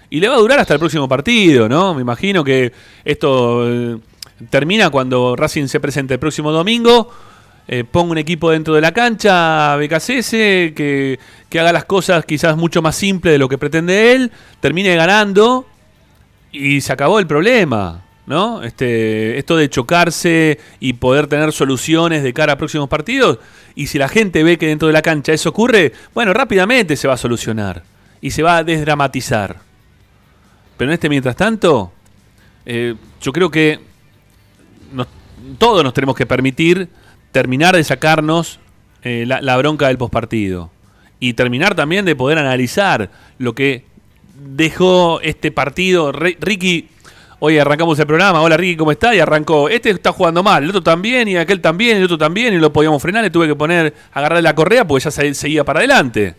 Y 0.09 0.19
le 0.19 0.29
va 0.29 0.35
a 0.35 0.39
durar 0.39 0.57
hasta 0.59 0.73
el 0.73 0.79
próximo 0.79 1.07
partido, 1.07 1.67
¿no? 1.67 1.93
Me 1.93 2.01
imagino 2.01 2.43
que 2.43 2.71
esto 3.03 3.67
eh, 3.69 3.97
termina 4.49 4.89
cuando 4.89 5.35
Racing 5.35 5.67
se 5.67 5.79
presente 5.79 6.13
el 6.13 6.19
próximo 6.19 6.51
domingo. 6.51 7.11
Eh, 7.67 7.83
ponga 7.83 8.11
un 8.11 8.17
equipo 8.17 8.51
dentro 8.51 8.73
de 8.73 8.81
la 8.81 8.91
cancha, 8.93 9.75
BKCS, 9.77 10.29
que, 10.31 11.19
que 11.49 11.59
haga 11.59 11.73
las 11.73 11.85
cosas 11.85 12.25
quizás 12.25 12.55
mucho 12.57 12.81
más 12.81 12.95
simples 12.95 13.33
de 13.33 13.37
lo 13.39 13.49
que 13.49 13.57
pretende 13.57 14.13
él, 14.13 14.31
termine 14.59 14.95
ganando 14.95 15.67
y 16.51 16.81
se 16.81 16.93
acabó 16.93 17.19
el 17.19 17.27
problema. 17.27 18.03
¿no? 18.25 18.61
Este, 18.61 19.37
esto 19.37 19.55
de 19.55 19.69
chocarse 19.69 20.59
y 20.81 20.93
poder 20.93 21.27
tener 21.27 21.53
soluciones 21.53 22.23
de 22.23 22.33
cara 22.33 22.53
a 22.53 22.57
próximos 22.57 22.89
partidos. 22.89 23.39
Y 23.73 23.87
si 23.87 23.97
la 23.97 24.09
gente 24.09 24.43
ve 24.43 24.57
que 24.57 24.67
dentro 24.67 24.87
de 24.89 24.93
la 24.93 25.01
cancha 25.01 25.31
eso 25.31 25.47
ocurre, 25.49 25.93
bueno, 26.13 26.33
rápidamente 26.33 26.97
se 26.97 27.07
va 27.07 27.13
a 27.13 27.17
solucionar 27.17 27.83
y 28.19 28.31
se 28.31 28.43
va 28.43 28.57
a 28.57 28.63
desdramatizar. 28.65 29.55
Pero 30.75 30.91
en 30.91 30.95
este 30.95 31.07
mientras 31.07 31.37
tanto, 31.37 31.93
eh, 32.65 32.95
yo 33.21 33.31
creo 33.31 33.49
que 33.49 33.79
nos- 34.91 35.07
todos 35.57 35.81
nos 35.81 35.93
tenemos 35.93 36.15
que 36.15 36.25
permitir 36.25 36.89
terminar 37.37 37.75
de 37.75 37.83
sacarnos 37.83 38.57
eh, 39.03 39.23
la, 39.27 39.57
bronca 39.57 39.89
del 39.89 39.99
pospartido. 39.99 40.71
Y 41.19 41.33
terminar 41.33 41.75
también 41.75 42.03
de 42.03 42.15
poder 42.15 42.39
analizar 42.39 43.11
lo 43.37 43.53
que 43.53 43.83
dejó 44.55 45.21
este 45.21 45.51
partido. 45.51 46.11
Ricky, 46.11 46.89
hoy 47.37 47.59
arrancamos 47.59 47.99
el 47.99 48.07
programa. 48.07 48.41
Hola 48.41 48.57
Ricky, 48.57 48.75
¿cómo 48.75 48.91
está? 48.91 49.13
Y 49.13 49.19
arrancó. 49.19 49.69
Este 49.69 49.91
está 49.91 50.11
jugando 50.11 50.41
mal, 50.41 50.63
el 50.63 50.69
otro 50.71 50.81
también, 50.81 51.27
y 51.27 51.37
aquel 51.37 51.61
también, 51.61 51.97
y 51.97 51.99
el 51.99 52.05
otro 52.05 52.17
también, 52.17 52.55
y 52.55 52.57
lo 52.57 52.73
podíamos 52.73 52.99
frenar. 52.99 53.23
Le 53.23 53.29
tuve 53.29 53.45
que 53.45 53.55
poner, 53.55 53.93
agarrar 54.13 54.41
la 54.41 54.55
correa 54.55 54.87
porque 54.87 55.03
ya 55.03 55.11
se, 55.11 55.35
seguía 55.35 55.63
para 55.63 55.81
adelante. 55.81 56.33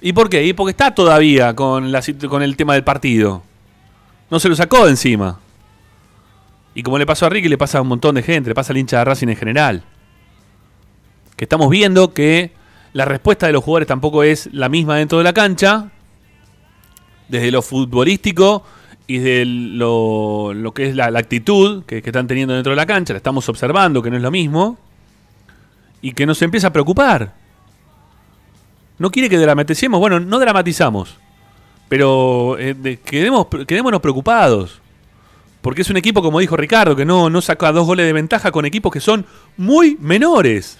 ¿Y 0.00 0.12
por 0.12 0.28
qué? 0.28 0.44
Y 0.44 0.54
porque 0.54 0.72
está 0.72 0.92
todavía 0.92 1.54
con, 1.54 1.92
la, 1.92 2.02
con 2.28 2.42
el 2.42 2.56
tema 2.56 2.74
del 2.74 2.82
partido. 2.82 3.44
No 4.28 4.40
se 4.40 4.48
lo 4.48 4.56
sacó 4.56 4.86
de 4.86 4.90
encima. 4.90 5.38
Y 6.74 6.82
como 6.82 6.98
le 6.98 7.06
pasó 7.06 7.26
a 7.26 7.28
Ricky, 7.28 7.48
le 7.48 7.58
pasa 7.58 7.78
a 7.78 7.82
un 7.82 7.88
montón 7.88 8.16
de 8.16 8.24
gente, 8.24 8.50
le 8.50 8.56
pasa 8.56 8.72
al 8.72 8.78
hincha 8.78 8.98
de 8.98 9.04
Racing 9.04 9.28
en 9.28 9.36
general. 9.36 9.84
Que 11.40 11.44
estamos 11.46 11.70
viendo 11.70 12.12
que 12.12 12.50
la 12.92 13.06
respuesta 13.06 13.46
de 13.46 13.54
los 13.54 13.64
jugadores 13.64 13.88
tampoco 13.88 14.22
es 14.24 14.50
la 14.52 14.68
misma 14.68 14.96
dentro 14.98 15.16
de 15.16 15.24
la 15.24 15.32
cancha. 15.32 15.90
Desde 17.30 17.50
lo 17.50 17.62
futbolístico 17.62 18.62
y 19.06 19.16
de 19.20 19.46
lo, 19.46 20.52
que 20.74 20.90
es 20.90 20.94
la, 20.94 21.06
actitud 21.06 21.82
que, 21.84 22.02
que 22.02 22.10
están 22.10 22.26
teniendo 22.26 22.52
dentro 22.52 22.72
de 22.72 22.76
la 22.76 22.84
cancha. 22.84 23.14
La 23.14 23.16
estamos 23.16 23.48
observando, 23.48 24.02
que 24.02 24.10
no 24.10 24.18
es 24.18 24.22
lo 24.22 24.30
mismo. 24.30 24.76
Y 26.02 26.12
que 26.12 26.26
nos 26.26 26.42
empieza 26.42 26.66
a 26.66 26.72
preocupar. 26.74 27.32
No 28.98 29.10
quiere 29.10 29.30
que 29.30 29.38
dramaticemos. 29.38 29.98
Bueno, 29.98 30.20
no 30.20 30.38
dramatizamos. 30.38 31.16
Pero 31.88 32.58
eh, 32.58 32.74
de- 32.74 33.00
quedemos, 33.00 33.46
quedémonos 33.66 34.02
preocupados. 34.02 34.82
Porque 35.62 35.80
es 35.80 35.88
un 35.88 35.96
equipo, 35.96 36.20
como 36.20 36.38
dijo 36.38 36.54
Ricardo, 36.58 36.94
que 36.94 37.06
no, 37.06 37.30
no 37.30 37.40
saca 37.40 37.72
dos 37.72 37.86
goles 37.86 38.04
de 38.04 38.12
ventaja 38.12 38.52
con 38.52 38.66
equipos 38.66 38.92
que 38.92 39.00
son 39.00 39.24
muy 39.56 39.96
menores. 40.02 40.78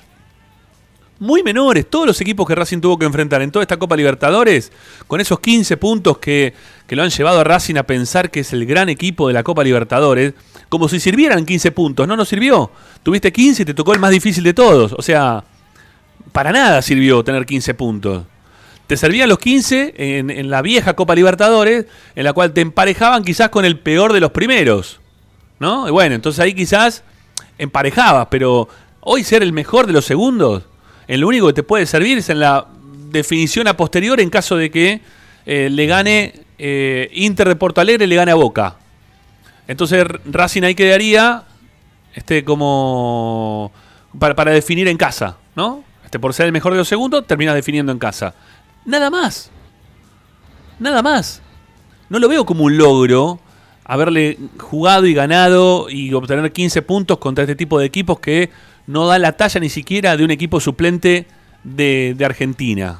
Muy 1.20 1.42
menores. 1.42 1.88
Todos 1.88 2.06
los 2.06 2.20
equipos 2.22 2.48
que 2.48 2.54
Racing 2.54 2.80
tuvo 2.80 2.98
que 2.98 3.04
enfrentar 3.04 3.42
en 3.42 3.50
toda 3.50 3.62
esta 3.62 3.76
Copa 3.76 3.94
Libertadores, 3.94 4.72
con 5.06 5.20
esos 5.20 5.38
15 5.38 5.76
puntos 5.76 6.16
que, 6.16 6.54
que 6.86 6.96
lo 6.96 7.02
han 7.02 7.10
llevado 7.10 7.40
a 7.40 7.44
Racing 7.44 7.76
a 7.76 7.82
pensar 7.82 8.30
que 8.30 8.40
es 8.40 8.54
el 8.54 8.64
gran 8.64 8.88
equipo 8.88 9.28
de 9.28 9.34
la 9.34 9.42
Copa 9.42 9.62
Libertadores, 9.62 10.32
como 10.70 10.88
si 10.88 10.98
sirvieran 10.98 11.44
15 11.44 11.72
puntos. 11.72 12.08
No 12.08 12.16
nos 12.16 12.30
sirvió. 12.30 12.70
Tuviste 13.02 13.32
15 13.32 13.62
y 13.62 13.64
te 13.66 13.74
tocó 13.74 13.92
el 13.92 14.00
más 14.00 14.12
difícil 14.12 14.42
de 14.42 14.54
todos. 14.54 14.94
O 14.96 15.02
sea, 15.02 15.44
para 16.32 16.52
nada 16.52 16.80
sirvió 16.80 17.22
tener 17.22 17.44
15 17.44 17.74
puntos. 17.74 18.24
Te 18.86 18.96
servían 18.96 19.28
los 19.28 19.38
15 19.38 19.94
en, 19.98 20.30
en 20.30 20.48
la 20.48 20.62
vieja 20.62 20.96
Copa 20.96 21.14
Libertadores, 21.14 21.84
en 22.16 22.24
la 22.24 22.32
cual 22.32 22.54
te 22.54 22.62
emparejaban 22.62 23.24
quizás 23.24 23.50
con 23.50 23.66
el 23.66 23.78
peor 23.78 24.14
de 24.14 24.20
los 24.20 24.30
primeros. 24.30 25.00
¿No? 25.58 25.86
Y 25.86 25.90
bueno, 25.90 26.14
entonces 26.14 26.40
ahí 26.40 26.54
quizás 26.54 27.04
emparejabas, 27.58 28.28
pero 28.30 28.70
hoy 29.00 29.22
ser 29.22 29.42
el 29.42 29.52
mejor 29.52 29.86
de 29.86 29.92
los 29.92 30.06
segundos, 30.06 30.62
en 31.10 31.20
lo 31.20 31.26
único 31.26 31.48
que 31.48 31.54
te 31.54 31.62
puede 31.64 31.86
servir 31.86 32.18
es 32.18 32.28
en 32.28 32.38
la 32.38 32.68
definición 33.10 33.66
a 33.66 33.76
posterior 33.76 34.20
en 34.20 34.30
caso 34.30 34.56
de 34.56 34.70
que 34.70 35.00
eh, 35.44 35.68
le 35.68 35.86
gane 35.86 36.44
eh, 36.56 37.10
Inter 37.14 37.48
de 37.48 37.56
Porto 37.56 37.80
Alegre, 37.80 38.06
le 38.06 38.14
gane 38.14 38.30
a 38.30 38.36
Boca. 38.36 38.76
Entonces 39.66 40.06
Racing 40.24 40.62
ahí 40.62 40.76
quedaría 40.76 41.42
este 42.14 42.44
como 42.44 43.72
para, 44.20 44.36
para 44.36 44.52
definir 44.52 44.86
en 44.86 44.96
casa, 44.96 45.36
¿no? 45.56 45.82
Este 46.04 46.20
por 46.20 46.32
ser 46.32 46.46
el 46.46 46.52
mejor 46.52 46.74
de 46.74 46.78
los 46.78 46.86
segundos, 46.86 47.26
terminas 47.26 47.56
definiendo 47.56 47.90
en 47.90 47.98
casa. 47.98 48.32
Nada 48.84 49.10
más. 49.10 49.50
Nada 50.78 51.02
más. 51.02 51.42
No 52.08 52.20
lo 52.20 52.28
veo 52.28 52.46
como 52.46 52.62
un 52.62 52.78
logro 52.78 53.40
haberle 53.82 54.38
jugado 54.58 55.06
y 55.06 55.14
ganado 55.14 55.90
y 55.90 56.14
obtener 56.14 56.52
15 56.52 56.82
puntos 56.82 57.18
contra 57.18 57.42
este 57.42 57.56
tipo 57.56 57.80
de 57.80 57.86
equipos 57.86 58.20
que 58.20 58.50
no 58.90 59.06
da 59.06 59.18
la 59.18 59.32
talla 59.32 59.60
ni 59.60 59.68
siquiera 59.68 60.16
de 60.16 60.24
un 60.24 60.30
equipo 60.30 60.60
suplente 60.60 61.26
de, 61.62 62.16
Argentina. 62.24 62.98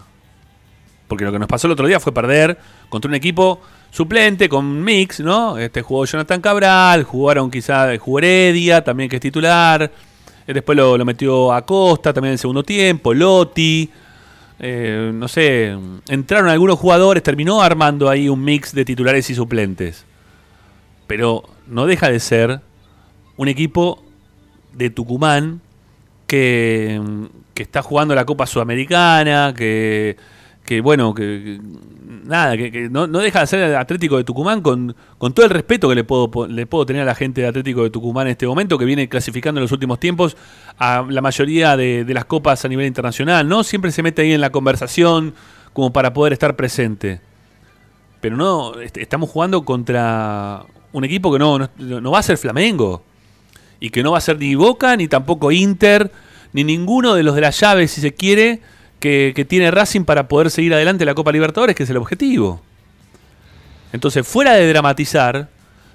Porque 1.09 1.25
lo 1.25 1.33
que 1.33 1.39
nos 1.39 1.49
pasó 1.49 1.67
el 1.67 1.73
otro 1.73 1.87
día 1.87 1.99
fue 1.99 2.15
perder 2.15 2.57
contra 2.89 3.09
un 3.09 3.17
equipo 3.17 3.61
suplente 3.91 4.49
con 4.49 4.85
mix, 4.85 5.19
¿no? 5.19 5.59
Este 5.59 5.83
jugó 5.83 6.05
Jonathan 6.05 6.41
Cabral, 6.41 7.03
jugaron 7.03 7.51
quizá 7.51 7.99
jugó 7.99 8.21
Heredia, 8.21 8.85
también 8.85 9.11
que 9.11 9.17
es 9.17 9.23
titular. 9.23 9.91
Eh, 10.47 10.53
Después 10.55 10.77
lo, 10.77 10.97
lo 10.97 11.05
metió 11.05 11.53
Acosta 11.53 12.13
también 12.13 12.31
en 12.31 12.35
el 12.35 12.39
segundo 12.39 12.63
tiempo, 12.63 13.13
Lotti. 13.13 13.91
Eh, 14.61 15.11
no 15.13 15.27
sé, 15.27 15.77
entraron 16.09 16.49
algunos 16.51 16.79
jugadores, 16.79 17.23
terminó 17.23 17.63
armando 17.63 18.09
ahí 18.09 18.29
un 18.29 18.45
mix 18.45 18.73
de 18.73 18.85
titulares 18.85 19.29
y 19.31 19.35
suplentes. 19.35 20.05
Pero 21.09 21.43
no 21.67 21.87
deja 21.87 22.09
de 22.09 22.21
ser 22.21 22.61
un 23.37 23.49
equipo 23.49 24.05
de 24.73 24.91
Tucumán 24.91 25.61
que, 26.31 27.01
está 27.57 27.83
jugando 27.83 28.15
la 28.15 28.25
Copa 28.25 28.47
Sudamericana, 28.47 29.53
que, 29.55 30.17
que 30.65 30.81
bueno, 30.81 31.13
que, 31.13 31.61
nada, 32.25 32.57
que, 32.57 32.89
no, 32.89 33.09
deja 33.09 33.41
de 33.41 33.47
ser 33.49 33.75
Atlético 33.75 34.17
de 34.17 34.23
Tucumán 34.23 34.61
con, 34.61 34.95
todo 35.19 35.45
el 35.45 35.51
respeto 35.51 35.89
que 35.89 35.97
le 35.97 36.05
puedo, 36.05 36.47
le 36.47 36.67
puedo 36.67 36.87
tener 36.87 37.03
a 37.03 37.05
la 37.05 37.17
gente 37.17 37.41
de 37.41 37.49
Atlético 37.49 37.83
de 37.83 37.91
Tucumán 37.91 38.29
en 38.29 38.33
este 38.33 38.47
momento, 38.47 38.79
que 38.79 38.85
viene 38.85 39.09
clasificando 39.09 39.59
en 39.59 39.63
los 39.63 39.73
últimos 39.73 39.99
tiempos 39.99 40.37
a 40.79 41.05
la 41.09 41.21
mayoría 41.21 41.77
de, 41.77 42.07
las 42.09 42.27
copas 42.27 42.65
a 42.65 42.69
nivel 42.69 42.87
internacional, 42.87 43.49
¿no? 43.49 43.65
Siempre 43.65 43.91
se 43.91 44.05
mete 44.05 44.23
ahí 44.23 44.33
en 44.33 44.41
la 44.41 44.51
conversación 44.51 45.35
como 45.73 45.93
para 45.93 46.13
poder 46.13 46.33
estar 46.33 46.55
presente. 46.55 47.21
Pero 48.21 48.37
no, 48.37 48.79
est- 48.81 48.99
estamos 48.99 49.31
jugando 49.31 49.65
contra 49.65 50.65
un 50.93 51.05
equipo 51.05 51.33
que 51.33 51.41
no, 51.41 51.59
no 51.77 52.11
va 52.13 52.21
a 52.21 52.23
ser 52.23 52.37
Flamengo. 52.37 53.03
Y 53.81 53.91
que 53.91 54.03
no 54.03 54.13
va 54.13 54.19
a 54.19 54.21
ser 54.21 54.39
ni 54.39 54.55
Boca, 54.55 54.97
ni 54.97 55.09
tampoco 55.09 55.51
Inter, 55.51 56.13
ni 56.53 56.65
ninguno 56.65 57.15
de 57.15 57.23
los 57.23 57.35
de 57.35 57.41
las 57.41 57.59
llaves, 57.59 57.91
si 57.91 58.01
se 58.01 58.15
quiere, 58.15 58.61
que, 59.01 59.33
que 59.35 59.45
tiene 59.45 59.71
Racing 59.71 60.05
para 60.05 60.29
poder 60.29 60.51
seguir 60.51 60.75
adelante 60.75 61.05
la 61.05 61.15
Copa 61.15 61.33
Libertadores, 61.33 61.75
que 61.75 61.85
es 61.85 61.91
el 61.91 61.97
objetivo. 61.97 62.61
Entonces, 63.93 64.27
fuera 64.27 64.53
de 64.55 64.69
dramatizar, 64.69 65.49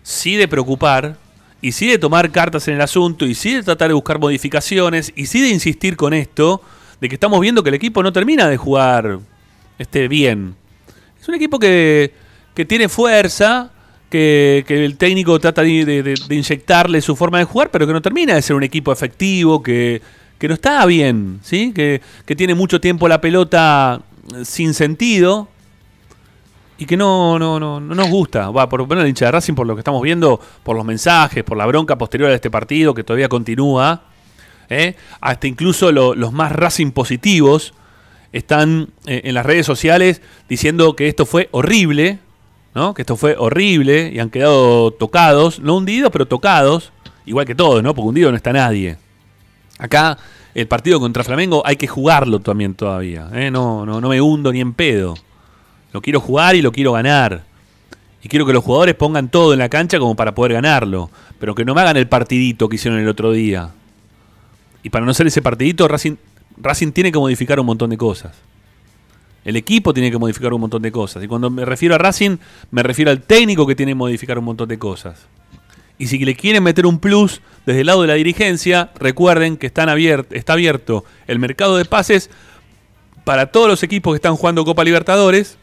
sí 0.03 0.35
de 0.35 0.47
preocupar, 0.47 1.17
y 1.61 1.71
sí 1.71 1.87
de 1.87 1.97
tomar 1.97 2.31
cartas 2.31 2.67
en 2.67 2.75
el 2.75 2.81
asunto, 2.81 3.25
y 3.25 3.35
sí 3.35 3.55
de 3.55 3.63
tratar 3.63 3.87
de 3.87 3.93
buscar 3.93 4.19
modificaciones, 4.19 5.13
y 5.15 5.27
sí 5.27 5.41
de 5.41 5.49
insistir 5.49 5.95
con 5.95 6.13
esto, 6.13 6.61
de 6.99 7.09
que 7.09 7.15
estamos 7.15 7.39
viendo 7.39 7.63
que 7.63 7.69
el 7.69 7.75
equipo 7.75 8.03
no 8.03 8.11
termina 8.13 8.47
de 8.47 8.57
jugar 8.57 9.19
este, 9.79 10.07
bien. 10.07 10.55
Es 11.19 11.27
un 11.27 11.35
equipo 11.35 11.59
que, 11.59 12.13
que 12.53 12.65
tiene 12.65 12.89
fuerza, 12.89 13.71
que, 14.65 14.85
el 14.85 14.97
técnico 14.97 15.39
trata 15.39 15.61
de, 15.61 16.15
inyectarle 16.29 17.01
su 17.01 17.15
forma 17.15 17.39
de 17.39 17.43
jugar, 17.45 17.69
pero 17.71 17.85
que 17.85 17.93
no 17.93 18.01
termina 18.01 18.35
de 18.35 18.41
ser 18.41 18.55
un 18.55 18.63
equipo 18.63 18.91
efectivo, 18.91 19.61
que, 19.61 20.01
que 20.37 20.47
no 20.47 20.53
está 20.53 20.85
bien, 20.85 21.39
¿sí? 21.43 21.71
Que, 21.73 22.01
que 22.25 22.35
tiene 22.35 22.55
mucho 22.55 22.79
tiempo 22.79 23.07
la 23.07 23.19
pelota 23.21 24.01
eh, 24.33 24.45
sin 24.45 24.73
sentido 24.73 25.47
y 26.77 26.85
que 26.85 26.97
no, 26.97 27.39
no, 27.39 27.59
no, 27.59 27.79
no 27.79 27.95
nos 27.95 28.09
gusta. 28.09 28.49
Va, 28.51 28.67
por 28.67 28.87
menos 28.87 29.03
el 29.03 29.09
hincha 29.09 29.25
de 29.25 29.31
Racing, 29.31 29.53
por 29.53 29.65
lo 29.67 29.75
que 29.75 29.79
estamos 29.81 30.01
viendo, 30.01 30.39
por 30.63 30.75
los 30.75 30.85
mensajes, 30.85 31.43
por 31.43 31.57
la 31.57 31.65
bronca 31.65 31.97
posterior 31.97 32.29
a 32.29 32.33
este 32.35 32.49
partido 32.49 32.93
que 32.93 33.03
todavía 33.03 33.29
continúa, 33.29 34.03
¿eh? 34.69 34.95
hasta 35.21 35.47
incluso 35.47 35.91
lo- 35.91 36.15
los 36.15 36.33
más 36.33 36.51
Racing 36.51 36.91
positivos 36.91 37.73
están 38.33 38.89
eh, 39.05 39.21
en 39.23 39.33
las 39.35 39.45
redes 39.45 39.65
sociales 39.65 40.21
diciendo 40.49 40.95
que 40.95 41.07
esto 41.07 41.25
fue 41.25 41.47
horrible, 41.51 42.19
Que 42.93 43.03
esto 43.03 43.15
fue 43.15 43.35
horrible 43.37 44.11
y 44.13 44.19
han 44.19 44.29
quedado 44.29 44.91
tocados, 44.91 45.59
no 45.61 45.77
hundidos, 45.77 46.11
pero 46.11 46.25
tocados, 46.25 46.91
igual 47.25 47.45
que 47.45 47.55
todos, 47.55 47.81
¿no? 47.81 47.95
Porque 47.95 48.09
hundido 48.09 48.31
no 48.31 48.35
está 48.35 48.51
nadie. 48.51 48.97
Acá 49.79 50.17
el 50.53 50.67
partido 50.67 50.99
contra 50.99 51.23
Flamengo 51.23 51.63
hay 51.65 51.77
que 51.77 51.87
jugarlo 51.87 52.39
también 52.39 52.75
todavía, 52.75 53.29
¿eh? 53.33 53.49
No, 53.49 53.85
no, 53.85 54.01
no 54.01 54.09
me 54.09 54.19
hundo 54.19 54.51
ni 54.51 54.59
en 54.59 54.73
pedo. 54.73 55.15
Lo 55.93 56.01
quiero 56.01 56.19
jugar 56.19 56.57
y 56.57 56.61
lo 56.61 56.73
quiero 56.73 56.91
ganar. 56.91 57.43
Y 58.21 58.27
quiero 58.27 58.45
que 58.45 58.51
los 58.51 58.63
jugadores 58.63 58.95
pongan 58.95 59.29
todo 59.29 59.53
en 59.53 59.59
la 59.59 59.69
cancha 59.69 59.97
como 59.97 60.15
para 60.15 60.35
poder 60.35 60.53
ganarlo. 60.53 61.09
Pero 61.39 61.55
que 61.55 61.63
no 61.63 61.73
me 61.73 61.81
hagan 61.81 61.95
el 61.95 62.09
partidito 62.09 62.67
que 62.67 62.75
hicieron 62.75 62.99
el 62.99 63.07
otro 63.07 63.31
día. 63.31 63.69
Y 64.83 64.89
para 64.89 65.05
no 65.05 65.11
hacer 65.11 65.27
ese 65.27 65.41
partidito, 65.41 65.87
Racing, 65.87 66.15
Racing 66.57 66.91
tiene 66.91 67.11
que 67.11 67.19
modificar 67.19 67.57
un 67.59 67.67
montón 67.67 67.89
de 67.89 67.97
cosas. 67.97 68.33
El 69.45 69.55
equipo 69.55 69.93
tiene 69.93 70.11
que 70.11 70.17
modificar 70.17 70.53
un 70.53 70.61
montón 70.61 70.81
de 70.81 70.91
cosas. 70.91 71.23
Y 71.23 71.27
cuando 71.27 71.49
me 71.49 71.63
refiero 71.63 71.95
a 71.95 71.97
Racing, 71.97 72.37
me 72.71 72.83
refiero 72.83 73.11
al 73.11 73.21
técnico 73.21 73.65
que 73.65 73.75
tiene 73.75 73.91
que 73.91 73.95
modificar 73.95 74.37
un 74.37 74.45
montón 74.45 74.67
de 74.67 74.77
cosas. 74.77 75.27
Y 75.97 76.07
si 76.07 76.17
le 76.17 76.35
quieren 76.35 76.63
meter 76.63 76.85
un 76.85 76.99
plus 76.99 77.41
desde 77.65 77.81
el 77.81 77.87
lado 77.87 78.01
de 78.01 78.07
la 78.07 78.15
dirigencia, 78.15 78.89
recuerden 78.99 79.55
que 79.55 79.67
están 79.67 79.87
está 80.31 80.53
abierto 80.53 81.05
el 81.27 81.39
mercado 81.39 81.77
de 81.77 81.85
pases 81.85 82.29
para 83.23 83.45
todos 83.45 83.69
los 83.69 83.81
equipos 83.83 84.13
que 84.13 84.17
están 84.17 84.35
jugando 84.35 84.65
Copa 84.65 84.83
Libertadores, 84.83 85.57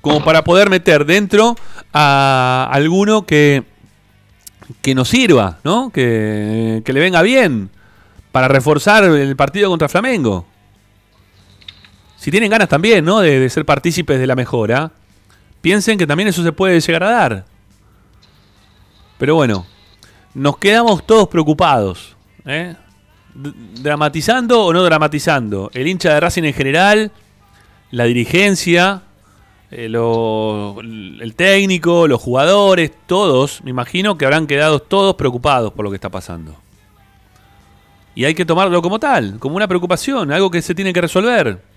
como 0.00 0.24
para 0.24 0.42
poder 0.42 0.68
meter 0.68 1.04
dentro 1.04 1.54
a 1.92 2.68
alguno 2.72 3.24
que 3.24 3.62
que 4.82 4.94
nos 4.94 5.08
sirva, 5.08 5.58
¿no? 5.64 5.90
Que, 5.90 6.82
que 6.84 6.92
le 6.92 7.00
venga 7.00 7.22
bien 7.22 7.70
para 8.32 8.48
reforzar 8.48 9.04
el 9.04 9.36
partido 9.36 9.68
contra 9.68 9.88
Flamengo. 9.88 10.46
Si 12.20 12.30
tienen 12.30 12.50
ganas 12.50 12.68
también, 12.68 13.02
¿no? 13.02 13.20
De, 13.20 13.48
ser 13.48 13.64
partícipes 13.64 14.20
de 14.20 14.26
la 14.26 14.36
mejora, 14.36 14.92
piensen 15.62 15.96
que 15.96 16.06
también 16.06 16.28
eso 16.28 16.42
se 16.42 16.52
puede 16.52 16.78
llegar 16.78 17.02
a 17.02 17.10
dar. 17.10 17.46
Pero 19.16 19.36
bueno, 19.36 19.64
nos 20.34 20.58
quedamos 20.58 21.06
todos 21.06 21.28
preocupados. 21.28 22.14
¿eh? 22.44 22.76
¿Dramatizando 23.32 24.66
o 24.66 24.72
no 24.74 24.84
dramatizando? 24.84 25.70
El 25.72 25.86
hincha 25.88 26.12
de 26.12 26.20
Racing 26.20 26.42
en 26.42 26.52
general, 26.52 27.10
la 27.90 28.04
dirigencia, 28.04 29.00
eh, 29.70 29.86
el 29.86 31.34
técnico, 31.34 32.06
los 32.06 32.20
jugadores, 32.20 32.92
todos, 33.06 33.64
me 33.64 33.70
imagino 33.70 34.18
que 34.18 34.26
habrán 34.26 34.46
quedado 34.46 34.80
todos 34.80 35.14
preocupados 35.14 35.72
por 35.72 35.86
lo 35.86 35.90
que 35.90 35.96
está 35.96 36.10
pasando. 36.10 36.54
Y 38.14 38.26
hay 38.26 38.34
que 38.34 38.44
tomarlo 38.44 38.82
como 38.82 38.98
tal, 38.98 39.38
como 39.38 39.56
una 39.56 39.66
preocupación, 39.66 40.30
algo 40.30 40.50
que 40.50 40.60
se 40.60 40.74
tiene 40.74 40.92
que 40.92 41.00
resolver. 41.00 41.69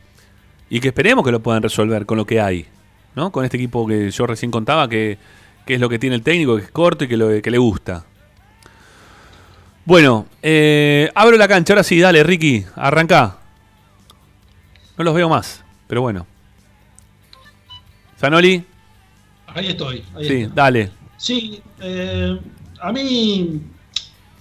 Y 0.73 0.79
que 0.79 0.87
esperemos 0.87 1.23
que 1.23 1.31
lo 1.31 1.39
puedan 1.39 1.61
resolver 1.61 2.05
con 2.07 2.17
lo 2.17 2.25
que 2.25 2.41
hay. 2.41 2.65
¿no? 3.15 3.31
Con 3.31 3.45
este 3.45 3.57
equipo 3.57 3.85
que 3.85 4.09
yo 4.09 4.25
recién 4.25 4.49
contaba, 4.49 4.89
que, 4.89 5.19
que 5.67 5.75
es 5.75 5.79
lo 5.79 5.87
que 5.87 5.99
tiene 5.99 6.15
el 6.15 6.23
técnico, 6.23 6.55
que 6.55 6.63
es 6.63 6.71
corto 6.71 7.03
y 7.03 7.07
que, 7.07 7.15
lo, 7.15 7.41
que 7.43 7.51
le 7.51 7.59
gusta. 7.59 8.05
Bueno, 9.85 10.25
eh, 10.41 11.11
abro 11.13 11.37
la 11.37 11.47
cancha, 11.47 11.73
ahora 11.73 11.83
sí, 11.83 11.99
dale, 11.99 12.23
Ricky, 12.23 12.65
arranca. 12.75 13.37
No 14.97 15.03
los 15.03 15.13
veo 15.13 15.29
más, 15.29 15.63
pero 15.85 16.01
bueno. 16.01 16.25
Zanoli, 18.19 18.63
Ahí 19.47 19.67
estoy. 19.67 20.03
Ahí 20.15 20.27
sí, 20.27 20.33
estoy. 20.41 20.51
dale. 20.55 20.89
Sí, 21.17 21.61
eh, 21.81 22.39
a 22.81 22.91
mí, 22.91 23.61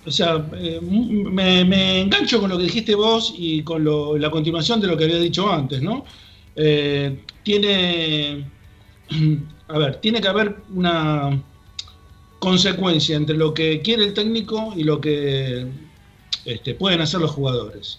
o 0.07 0.11
sea, 0.11 0.47
eh, 0.55 0.81
me, 0.81 1.65
me 1.67 2.01
engancho 2.01 2.41
con 2.41 2.49
lo 2.49 2.57
que 2.57 2.65
dijiste 2.65 2.95
vos 2.95 3.35
y 3.37 3.63
con 3.63 3.85
lo- 3.85 4.17
la 4.17 4.31
continuación 4.31 4.81
de 4.81 4.87
lo 4.87 4.97
que 4.97 5.05
había 5.05 5.19
dicho 5.19 5.53
antes, 5.53 5.83
¿no? 5.83 6.05
Eh, 6.57 7.25
tiene, 7.43 8.51
a 9.69 9.79
ver, 9.79 9.97
tiene 9.97 10.21
que 10.21 10.29
haber 10.29 10.57
una 10.75 11.43
consecuencia 12.39 13.17
entre 13.17 13.37
lo 13.37 13.55
que 13.55 13.81
quiere 13.83 14.05
el 14.05 14.15
técnico 14.15 14.73
y 14.77 14.83
lo 14.83 15.01
que 15.01 15.67
este, 16.45 16.75
pueden 16.75 17.01
hacer 17.01 17.21
los 17.21 17.31
jugadores. 17.31 17.99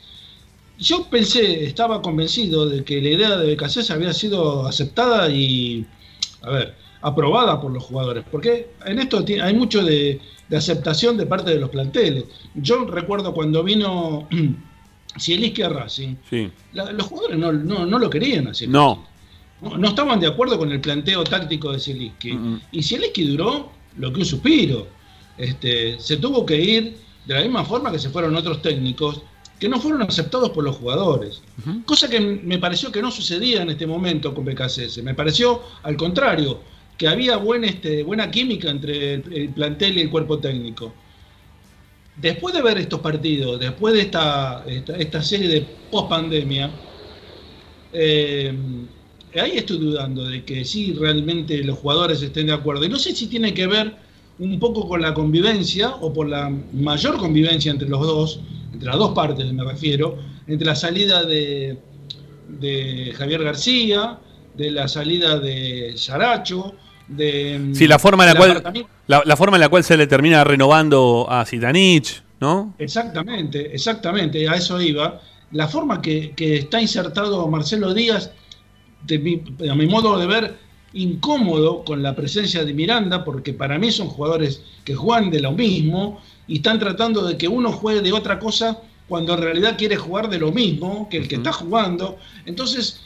Yo 0.78 1.08
pensé, 1.10 1.64
estaba 1.64 2.02
convencido 2.02 2.68
de 2.68 2.84
que 2.84 3.02
la 3.02 3.10
idea 3.10 3.38
de 3.38 3.48
Becasés 3.48 3.90
había 3.92 4.12
sido 4.12 4.66
aceptada 4.66 5.30
y, 5.30 5.86
a 6.42 6.50
ver, 6.50 6.76
aprobada 7.02 7.62
por 7.62 7.72
los 7.72 7.84
jugadores, 7.84 8.26
porque 8.30 8.70
en 8.86 9.00
esto 9.00 9.24
hay 9.42 9.54
mucho 9.54 9.84
de, 9.84 10.20
de 10.50 10.58
aceptación 10.58 11.18
de 11.18 11.26
parte 11.26 11.52
de 11.52 11.60
los 11.60 11.70
planteles. 11.70 12.26
Yo 12.56 12.86
recuerdo 12.86 13.34
cuando 13.34 13.64
vino 13.64 14.28
Zielinski 15.20 15.62
a 15.62 15.70
Racing, 15.70 16.16
Sí. 16.30 16.50
la- 16.74 16.92
los 16.92 17.08
jugadores 17.08 17.38
no, 17.38 17.52
no, 17.52 17.86
no 17.86 18.00
lo 18.00 18.10
querían 18.10 18.48
así. 18.48 18.68
No. 18.68 19.06
No, 19.62 19.78
no 19.78 19.88
estaban 19.88 20.20
de 20.20 20.28
acuerdo 20.28 20.58
con 20.58 20.72
el 20.72 20.82
planteo 20.82 21.24
táctico 21.24 21.72
de 21.72 21.80
Zielinski. 21.80 22.34
Mm, 22.34 22.54
mm. 22.56 22.62
Y 22.74 22.84
Zielinski 22.84 23.24
duró 23.28 23.72
lo 23.98 24.12
que 24.12 24.20
un 24.20 24.26
suspiro. 24.26 24.88
Este, 25.38 26.00
se 26.00 26.18
tuvo 26.18 26.46
que 26.46 26.60
ir 26.62 26.98
de 27.26 27.34
la 27.34 27.42
misma 27.42 27.64
forma 27.64 27.92
que 27.92 28.00
se 28.00 28.10
fueron 28.10 28.36
otros 28.36 28.62
técnicos 28.62 29.22
que 29.60 29.70
no 29.70 29.80
fueron 29.80 30.02
aceptados 30.02 30.50
por 30.50 30.64
los 30.66 30.76
jugadores. 30.76 31.42
Cosa 31.86 32.10
que 32.10 32.20
me 32.20 32.58
pareció 32.58 32.92
que 32.92 33.02
no 33.02 33.10
sucedía 33.12 33.62
en 33.62 33.70
este 33.70 33.88
momento 33.88 34.34
con 34.34 34.44
BKCS. 34.44 35.02
Me 35.04 35.14
pareció 35.16 35.62
al 35.84 35.96
contrario, 35.96 36.60
que 36.98 37.08
había 37.08 37.38
buen, 37.38 37.64
este, 37.64 38.04
buena 38.04 38.30
química 38.30 38.70
entre 38.70 39.14
el, 39.16 39.34
el 39.34 39.50
plantel 39.50 39.98
y 39.98 40.02
el 40.02 40.10
cuerpo 40.10 40.38
técnico. 40.40 40.94
Después 42.16 42.54
de 42.54 42.62
ver 42.62 42.78
estos 42.78 43.00
partidos, 43.00 43.60
después 43.60 43.94
de 43.94 44.02
esta, 44.02 44.64
esta, 44.68 45.24
serie 45.24 45.48
de 45.48 45.62
post-pandemia, 45.90 46.72
eh, 47.92 48.56
ahí 49.36 49.58
estoy 49.58 49.80
dudando 49.80 50.26
de 50.26 50.44
que 50.44 50.64
sí 50.64 50.94
realmente 50.94 51.64
los 51.64 51.80
jugadores 51.80 52.22
estén 52.22 52.48
de 52.48 52.54
acuerdo. 52.54 52.86
Y 52.86 52.90
no 52.90 53.00
sé 53.00 53.16
si 53.16 53.28
tiene 53.28 53.54
que 53.54 53.66
ver 53.66 53.96
un 54.40 54.60
poco 54.60 54.88
con 54.88 55.02
la 55.02 55.14
convivencia 55.14 55.90
o 55.90 56.14
por 56.14 56.30
la 56.30 56.50
mayor 56.74 57.18
convivencia 57.18 57.72
entre 57.72 57.90
los 57.90 58.02
dos, 58.02 58.40
entre 58.72 58.90
las 58.90 58.98
dos 58.98 59.12
partes 59.14 59.52
me 59.52 59.64
refiero, 59.64 60.18
entre 60.48 60.68
la 60.68 60.76
salida 60.76 61.24
de, 61.24 61.78
de 62.48 63.14
Javier 63.16 63.44
García, 63.44 64.20
de 64.56 64.72
la 64.72 64.88
salida 64.88 65.40
de 65.40 65.94
Saracho, 65.98 66.76
de... 67.08 67.72
Sí, 67.74 67.88
la 67.88 68.00
forma 68.00 68.24
en 68.26 68.34
la 68.34 68.36
cual 68.38 68.86
la, 69.08 69.22
la 69.26 69.36
forma 69.38 69.58
en 69.58 69.62
la 69.62 69.70
cual 69.70 69.84
se 69.84 69.98
le 69.98 70.08
termina 70.08 70.44
renovando 70.44 71.28
a 71.30 71.46
Zitanich, 71.46 72.24
¿no? 72.40 72.74
Exactamente, 72.80 73.74
exactamente, 73.74 74.48
a 74.48 74.56
eso 74.56 74.80
iba. 74.82 75.22
La 75.52 75.68
forma 75.68 76.02
que, 76.02 76.32
que 76.36 76.56
está 76.58 76.82
insertado 76.82 77.48
Marcelo 77.48 77.94
Díaz, 77.94 78.32
de 79.06 79.20
mi- 79.20 79.44
a 79.70 79.76
mi 79.76 79.86
modo 79.86 80.18
de 80.18 80.26
ver, 80.26 80.58
incómodo 80.94 81.84
con 81.84 82.02
la 82.02 82.16
presencia 82.16 82.64
de 82.64 82.74
Miranda, 82.74 83.24
porque 83.26 83.54
para 83.54 83.78
mí 83.78 83.92
son 83.92 84.08
jugadores 84.08 84.62
que 84.86 84.96
juegan 84.96 85.30
de 85.32 85.42
lo 85.42 85.52
mismo 85.52 86.22
y 86.48 86.58
están 86.58 86.80
tratando 86.80 87.24
de 87.26 87.38
que 87.38 87.48
uno 87.48 87.72
juegue 87.72 88.02
de 88.02 88.14
otra 88.14 88.40
cosa 88.40 88.80
cuando 89.08 89.34
en 89.34 89.42
realidad 89.42 89.76
quiere 89.78 89.96
jugar 89.98 90.30
de 90.30 90.40
lo 90.40 90.52
mismo 90.52 91.08
que 91.10 91.18
el 91.18 91.28
que 91.28 91.36
está 91.36 91.52
jugando. 91.52 92.18
Entonces, 92.46 93.02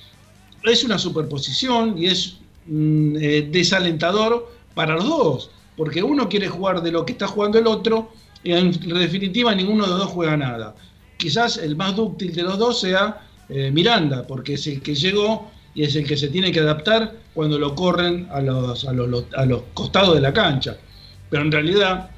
es 0.63 0.83
una 0.83 0.99
superposición 0.99 1.97
y 1.97 2.07
es 2.07 2.37
mm, 2.67 3.15
eh, 3.19 3.47
desalentador 3.51 4.51
para 4.73 4.95
los 4.95 5.05
dos, 5.07 5.49
porque 5.75 6.03
uno 6.03 6.27
quiere 6.29 6.47
jugar 6.47 6.81
de 6.81 6.91
lo 6.91 7.05
que 7.05 7.13
está 7.13 7.27
jugando 7.27 7.57
el 7.59 7.67
otro 7.67 8.11
y 8.43 8.51
en 8.53 8.71
definitiva 8.71 9.53
ninguno 9.55 9.83
de 9.85 9.89
los 9.91 9.99
dos 9.99 10.09
juega 10.09 10.37
nada. 10.37 10.75
Quizás 11.17 11.57
el 11.57 11.75
más 11.75 11.95
dúctil 11.95 12.33
de 12.35 12.43
los 12.43 12.57
dos 12.59 12.79
sea 12.79 13.27
eh, 13.49 13.71
Miranda, 13.71 14.25
porque 14.27 14.53
es 14.53 14.67
el 14.67 14.81
que 14.81 14.93
llegó 14.93 15.49
y 15.73 15.83
es 15.83 15.95
el 15.95 16.05
que 16.07 16.17
se 16.17 16.27
tiene 16.29 16.51
que 16.51 16.59
adaptar 16.59 17.13
cuando 17.33 17.57
lo 17.59 17.73
corren 17.75 18.27
a 18.31 18.41
los, 18.41 18.85
a 18.85 18.93
los, 18.93 19.25
a 19.35 19.45
los 19.45 19.61
costados 19.73 20.15
de 20.15 20.21
la 20.21 20.33
cancha. 20.33 20.77
Pero 21.29 21.43
en 21.43 21.51
realidad, 21.51 22.09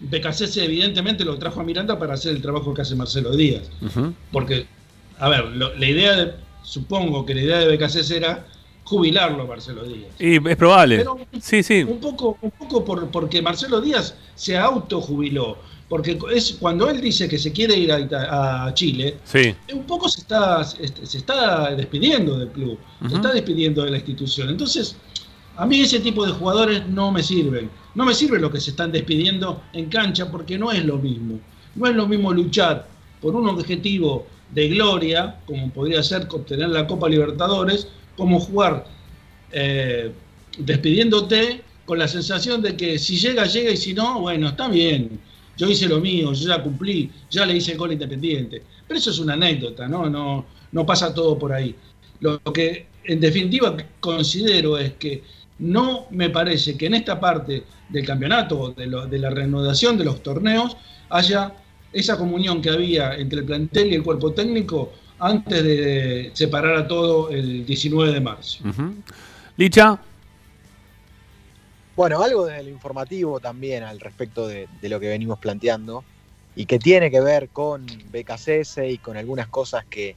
Becasese 0.00 0.64
evidentemente 0.64 1.24
lo 1.24 1.38
trajo 1.38 1.60
a 1.60 1.64
Miranda 1.64 1.98
para 1.98 2.14
hacer 2.14 2.32
el 2.34 2.42
trabajo 2.42 2.74
que 2.74 2.82
hace 2.82 2.96
Marcelo 2.96 3.36
Díaz. 3.36 3.62
Porque, 4.32 4.66
a 5.18 5.28
ver, 5.28 5.44
lo- 5.46 5.74
la 5.76 5.86
idea 5.88 6.16
de, 6.16 6.32
supongo 6.64 7.24
que 7.24 7.34
la 7.34 7.42
idea 7.42 7.58
de 7.58 7.66
Becasese 7.68 8.16
era 8.16 8.46
jubilarlo 8.84 9.42
a 9.42 9.46
Marcelo 9.46 9.84
Díaz. 9.84 10.10
Y 10.18 10.36
es 10.48 10.56
probable. 10.56 10.98
Pero- 10.98 11.18
sí, 11.40 11.62
sí. 11.62 11.82
Un 11.82 11.98
poco, 12.00 12.36
un 12.42 12.50
poco 12.50 12.84
por, 12.84 13.08
porque 13.10 13.40
Marcelo 13.42 13.80
Díaz 13.80 14.14
se 14.34 14.56
autojubiló. 14.58 15.56
Porque 15.88 16.18
es 16.34 16.56
cuando 16.58 16.88
él 16.88 17.02
dice 17.02 17.28
que 17.28 17.38
se 17.38 17.52
quiere 17.52 17.76
ir 17.76 17.92
a, 17.92 18.64
a 18.66 18.72
Chile, 18.74 19.18
Sí. 19.24 19.54
un 19.74 19.82
poco 19.84 20.08
se 20.08 20.22
está, 20.22 20.62
este, 20.80 21.04
se 21.04 21.18
está 21.18 21.74
despidiendo 21.74 22.38
del 22.38 22.48
club, 22.48 22.78
se 23.08 23.14
está 23.14 23.30
despidiendo 23.30 23.84
de 23.84 23.90
la 23.90 23.96
institución. 23.98 24.48
Entonces, 24.48 24.96
a 25.54 25.66
mí 25.66 25.80
ese 25.82 26.00
tipo 26.00 26.24
de 26.24 26.32
jugadores 26.32 26.88
no 26.88 27.12
me 27.12 27.22
sirven. 27.22 27.68
No 27.94 28.06
me 28.06 28.14
sirve 28.14 28.38
lo 28.40 28.50
que 28.50 28.58
se 28.58 28.70
están 28.70 28.90
despidiendo 28.90 29.62
en 29.74 29.90
cancha 29.90 30.30
porque 30.30 30.56
no 30.58 30.72
es 30.72 30.82
lo 30.82 30.96
mismo. 30.96 31.38
No 31.74 31.86
es 31.86 31.94
lo 31.94 32.06
mismo 32.08 32.32
luchar 32.32 32.88
por 33.20 33.36
un 33.36 33.46
objetivo 33.50 34.26
de 34.50 34.68
gloria, 34.68 35.40
como 35.44 35.70
podría 35.70 36.02
ser 36.02 36.26
obtener 36.30 36.70
la 36.70 36.86
Copa 36.86 37.06
Libertadores, 37.06 37.88
como 38.16 38.40
jugar 38.40 38.84
eh, 39.50 40.12
despidiéndote 40.58 41.62
con 41.84 41.98
la 41.98 42.08
sensación 42.08 42.62
de 42.62 42.76
que 42.76 42.98
si 42.98 43.16
llega, 43.16 43.44
llega 43.46 43.70
y 43.70 43.76
si 43.76 43.94
no, 43.94 44.20
bueno, 44.20 44.48
está 44.48 44.68
bien. 44.68 45.20
Yo 45.56 45.68
hice 45.68 45.86
lo 45.86 46.00
mío, 46.00 46.32
yo 46.32 46.48
ya 46.48 46.62
cumplí, 46.62 47.10
ya 47.30 47.44
le 47.44 47.56
hice 47.56 47.72
el 47.72 47.78
gol 47.78 47.92
independiente. 47.92 48.62
Pero 48.86 48.98
eso 48.98 49.10
es 49.10 49.18
una 49.18 49.34
anécdota, 49.34 49.86
¿no? 49.86 50.08
No, 50.08 50.46
no 50.72 50.86
pasa 50.86 51.12
todo 51.12 51.38
por 51.38 51.52
ahí. 51.52 51.74
Lo 52.20 52.40
que 52.40 52.86
en 53.04 53.20
definitiva 53.20 53.76
considero 54.00 54.78
es 54.78 54.92
que 54.94 55.22
no 55.58 56.06
me 56.10 56.30
parece 56.30 56.76
que 56.76 56.86
en 56.86 56.94
esta 56.94 57.20
parte 57.20 57.64
del 57.88 58.06
campeonato, 58.06 58.72
de, 58.76 58.86
de 58.86 59.18
la 59.18 59.30
reanudación 59.30 59.98
de 59.98 60.04
los 60.04 60.22
torneos, 60.22 60.76
haya 61.10 61.52
esa 61.92 62.16
comunión 62.16 62.62
que 62.62 62.70
había 62.70 63.14
entre 63.16 63.40
el 63.40 63.44
plantel 63.44 63.92
y 63.92 63.96
el 63.96 64.02
cuerpo 64.02 64.32
técnico 64.32 64.92
antes 65.22 65.62
de 65.62 66.30
separar 66.34 66.76
a 66.76 66.88
todo 66.88 67.30
el 67.30 67.64
19 67.64 68.12
de 68.12 68.20
marzo. 68.20 68.64
Licha, 69.56 69.98
Bueno, 71.94 72.22
algo 72.22 72.46
del 72.46 72.68
informativo 72.68 73.38
también 73.38 73.84
al 73.84 74.00
respecto 74.00 74.48
de, 74.48 74.66
de 74.80 74.88
lo 74.88 74.98
que 74.98 75.08
venimos 75.08 75.38
planteando 75.38 76.02
y 76.56 76.66
que 76.66 76.78
tiene 76.80 77.10
que 77.10 77.20
ver 77.20 77.50
con 77.50 77.86
BKCS 77.86 78.78
y 78.88 78.98
con 78.98 79.16
algunas 79.16 79.46
cosas 79.46 79.84
que, 79.88 80.16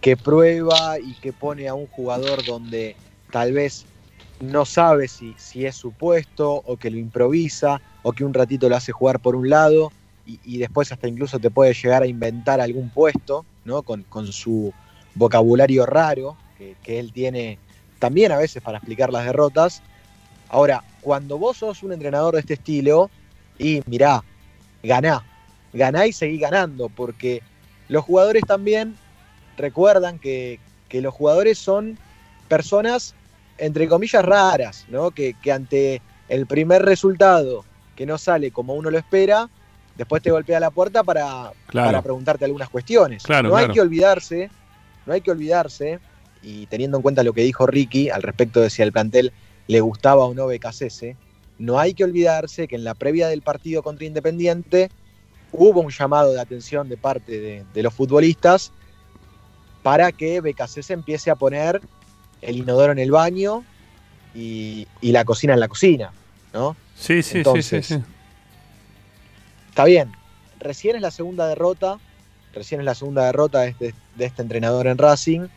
que 0.00 0.16
prueba 0.16 0.98
y 0.98 1.12
que 1.14 1.34
pone 1.34 1.68
a 1.68 1.74
un 1.74 1.86
jugador 1.88 2.42
donde 2.44 2.96
tal 3.30 3.52
vez 3.52 3.84
no 4.40 4.64
sabe 4.64 5.08
si, 5.08 5.34
si 5.36 5.66
es 5.66 5.76
su 5.76 5.92
puesto 5.92 6.62
o 6.64 6.76
que 6.78 6.90
lo 6.90 6.96
improvisa 6.96 7.80
o 8.02 8.12
que 8.12 8.24
un 8.24 8.32
ratito 8.32 8.68
lo 8.70 8.76
hace 8.76 8.92
jugar 8.92 9.20
por 9.20 9.36
un 9.36 9.50
lado 9.50 9.92
y, 10.26 10.40
y 10.44 10.58
después 10.58 10.90
hasta 10.92 11.08
incluso 11.08 11.38
te 11.38 11.50
puede 11.50 11.74
llegar 11.74 12.02
a 12.02 12.06
inventar 12.06 12.60
algún 12.60 12.88
puesto, 12.88 13.44
Con, 13.84 14.32
su 14.32 14.72
vocabulario 15.14 15.86
raro 15.86 16.36
que, 16.56 16.98
él 16.98 17.12
tiene 17.12 17.58
también 17.98 18.32
a 18.32 18.38
veces 18.38 18.62
para 18.62 18.78
explicar 18.78 19.12
las 19.12 19.24
derrotas. 19.24 19.82
Ahora, 20.48 20.84
cuando 21.00 21.38
vos 21.38 21.58
sos 21.58 21.82
un 21.82 21.92
entrenador 21.92 22.34
de 22.34 22.40
este 22.40 22.54
estilo, 22.54 23.10
Y 23.58 23.82
mirá, 23.86 24.22
ganá, 24.82 25.24
ganá 25.72 26.06
y 26.06 26.12
seguí 26.12 26.38
ganando, 26.38 26.90
porque 26.90 27.42
los 27.88 28.04
jugadores 28.04 28.42
también 28.46 28.96
recuerdan 29.56 30.18
que, 30.18 30.60
los 30.92 31.12
jugadores 31.12 31.58
son 31.58 31.98
personas, 32.48 33.14
entre 33.58 33.88
comillas, 33.88 34.24
raras, 34.24 34.86
¿no? 34.88 35.10
Que 35.10 35.34
ante 35.52 36.00
el 36.28 36.46
primer 36.46 36.82
resultado 36.82 37.64
que 37.96 38.06
no 38.06 38.18
sale 38.18 38.50
como 38.52 38.74
uno 38.74 38.90
lo 38.90 38.98
espera, 38.98 39.48
después 39.96 40.22
te 40.22 40.30
golpea 40.30 40.60
la 40.60 40.70
puerta 40.70 41.02
para, 41.02 41.52
Claro. 41.68 41.86
para 41.88 42.02
preguntarte 42.02 42.44
algunas 42.44 42.68
cuestiones. 42.68 43.22
Claro, 43.22 43.48
no 43.48 43.56
hay 43.56 43.68
que 43.68 43.80
olvidarse, 43.80 44.50
no 45.06 45.12
hay 45.12 45.20
que 45.20 45.30
olvidarse, 45.30 45.98
y 46.42 46.66
teniendo 46.66 46.98
en 46.98 47.02
cuenta 47.02 47.22
lo 47.22 47.32
que 47.32 47.42
dijo 47.42 47.66
Ricky 47.66 48.10
al 48.10 48.22
respecto 48.22 48.60
de 48.60 48.70
si 48.70 48.82
al 48.82 48.92
plantel 48.92 49.32
le 49.66 49.80
gustaba 49.80 50.24
o 50.24 50.34
no 50.34 50.46
Becasese, 50.46 51.16
no 51.58 51.78
hay 51.78 51.94
que 51.94 52.04
olvidarse 52.04 52.68
que 52.68 52.76
en 52.76 52.84
la 52.84 52.94
previa 52.94 53.28
del 53.28 53.42
partido 53.42 53.82
contra 53.82 54.04
Independiente 54.06 54.90
hubo 55.52 55.80
un 55.80 55.90
llamado 55.90 56.32
de 56.32 56.40
atención 56.40 56.88
de 56.88 56.96
parte 56.98 57.40
de, 57.40 57.64
de 57.72 57.82
los 57.82 57.94
futbolistas 57.94 58.72
para 59.82 60.12
que 60.12 60.40
Becasese 60.40 60.92
empiece 60.92 61.30
a 61.30 61.36
poner 61.36 61.80
el 62.42 62.56
inodoro 62.58 62.92
en 62.92 62.98
el 62.98 63.10
baño 63.10 63.64
y, 64.34 64.86
y 65.00 65.12
la 65.12 65.24
cocina 65.24 65.54
en 65.54 65.60
la 65.60 65.68
cocina, 65.68 66.12
¿no? 66.52 66.76
Sí, 66.94 67.22
sí, 67.22 67.38
Entonces, 67.38 67.86
sí, 67.86 67.94
sí, 67.94 68.00
sí. 68.00 68.06
Está 69.76 69.84
bien, 69.84 70.10
recién 70.58 70.96
es 70.96 71.02
la 71.02 71.10
segunda 71.10 71.46
derrota, 71.46 71.98
recién 72.54 72.80
es 72.80 72.86
la 72.86 72.94
segunda 72.94 73.26
derrota 73.26 73.60
de 73.60 73.68
este, 73.68 73.94
de 74.14 74.24
este 74.24 74.40
entrenador 74.40 74.86
en 74.86 74.96
Racing, 74.96 75.48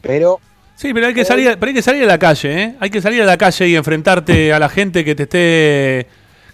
pero 0.00 0.40
Sí, 0.74 0.94
pero 0.94 1.06
hay 1.08 1.12
que 1.12 1.22
salir, 1.26 1.58
pero 1.60 1.68
hay 1.68 1.74
que 1.74 1.82
salir 1.82 2.02
a 2.04 2.06
la 2.06 2.18
calle, 2.18 2.62
¿eh? 2.62 2.74
Hay 2.80 2.88
que 2.88 3.02
salir 3.02 3.20
a 3.20 3.26
la 3.26 3.36
calle 3.36 3.68
y 3.68 3.76
enfrentarte 3.76 4.54
a 4.54 4.58
la 4.58 4.70
gente 4.70 5.04
que 5.04 5.14
te 5.14 5.24
esté 5.24 6.06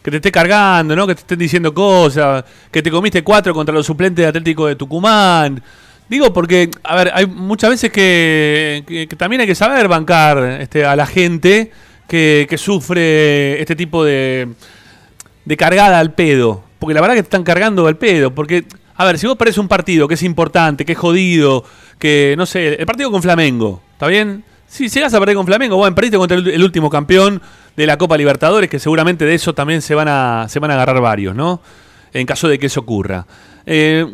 que 0.02 0.10
te 0.10 0.16
esté 0.16 0.32
cargando, 0.32 0.96
¿no? 0.96 1.06
Que 1.06 1.14
te 1.14 1.20
estén 1.20 1.38
diciendo 1.38 1.72
cosas, 1.72 2.44
que 2.72 2.82
te 2.82 2.90
comiste 2.90 3.22
cuatro 3.22 3.54
contra 3.54 3.72
los 3.72 3.86
suplentes 3.86 4.24
de 4.24 4.28
Atlético 4.30 4.66
de 4.66 4.74
Tucumán. 4.74 5.62
Digo 6.08 6.32
porque, 6.32 6.68
a 6.82 6.96
ver, 6.96 7.12
hay 7.14 7.26
muchas 7.26 7.70
veces 7.70 7.92
que, 7.92 8.82
que- 8.88 9.06
que 9.06 9.14
también 9.14 9.42
hay 9.42 9.46
que 9.46 9.54
saber 9.54 9.86
bancar 9.86 10.38
este, 10.60 10.84
a 10.84 10.96
la 10.96 11.06
gente 11.06 11.70
que, 12.08 12.48
que 12.50 12.58
sufre 12.58 13.60
este 13.60 13.76
tipo 13.76 14.02
de, 14.02 14.48
de 15.44 15.56
cargada 15.56 16.00
al 16.00 16.12
pedo. 16.12 16.63
Porque 16.78 16.94
la 16.94 17.00
verdad 17.00 17.14
que 17.14 17.22
te 17.22 17.26
están 17.26 17.44
cargando 17.44 17.86
al 17.86 17.96
pedo. 17.96 18.34
Porque, 18.34 18.64
a 18.96 19.04
ver, 19.04 19.18
si 19.18 19.26
vos 19.26 19.36
perdés 19.36 19.58
un 19.58 19.68
partido 19.68 20.08
que 20.08 20.14
es 20.14 20.22
importante, 20.22 20.84
que 20.84 20.92
es 20.92 20.98
jodido, 20.98 21.64
que, 21.98 22.34
no 22.36 22.46
sé, 22.46 22.74
el 22.74 22.86
partido 22.86 23.10
con 23.10 23.22
Flamengo, 23.22 23.82
¿está 23.92 24.06
bien? 24.06 24.44
Si 24.66 24.88
llegas 24.88 25.14
a 25.14 25.20
perder 25.20 25.36
con 25.36 25.46
Flamengo, 25.46 25.76
bueno, 25.76 25.94
perdiste 25.94 26.16
contra 26.16 26.36
el, 26.36 26.48
el 26.48 26.62
último 26.62 26.90
campeón 26.90 27.40
de 27.76 27.86
la 27.86 27.96
Copa 27.96 28.16
Libertadores, 28.16 28.68
que 28.68 28.78
seguramente 28.78 29.24
de 29.24 29.34
eso 29.34 29.54
también 29.54 29.82
se 29.82 29.94
van 29.94 30.08
a, 30.08 30.46
se 30.48 30.58
van 30.58 30.70
a 30.70 30.74
agarrar 30.74 31.00
varios, 31.00 31.34
¿no? 31.34 31.60
En 32.12 32.26
caso 32.26 32.48
de 32.48 32.58
que 32.58 32.66
eso 32.66 32.80
ocurra. 32.80 33.26
Eh, 33.66 34.06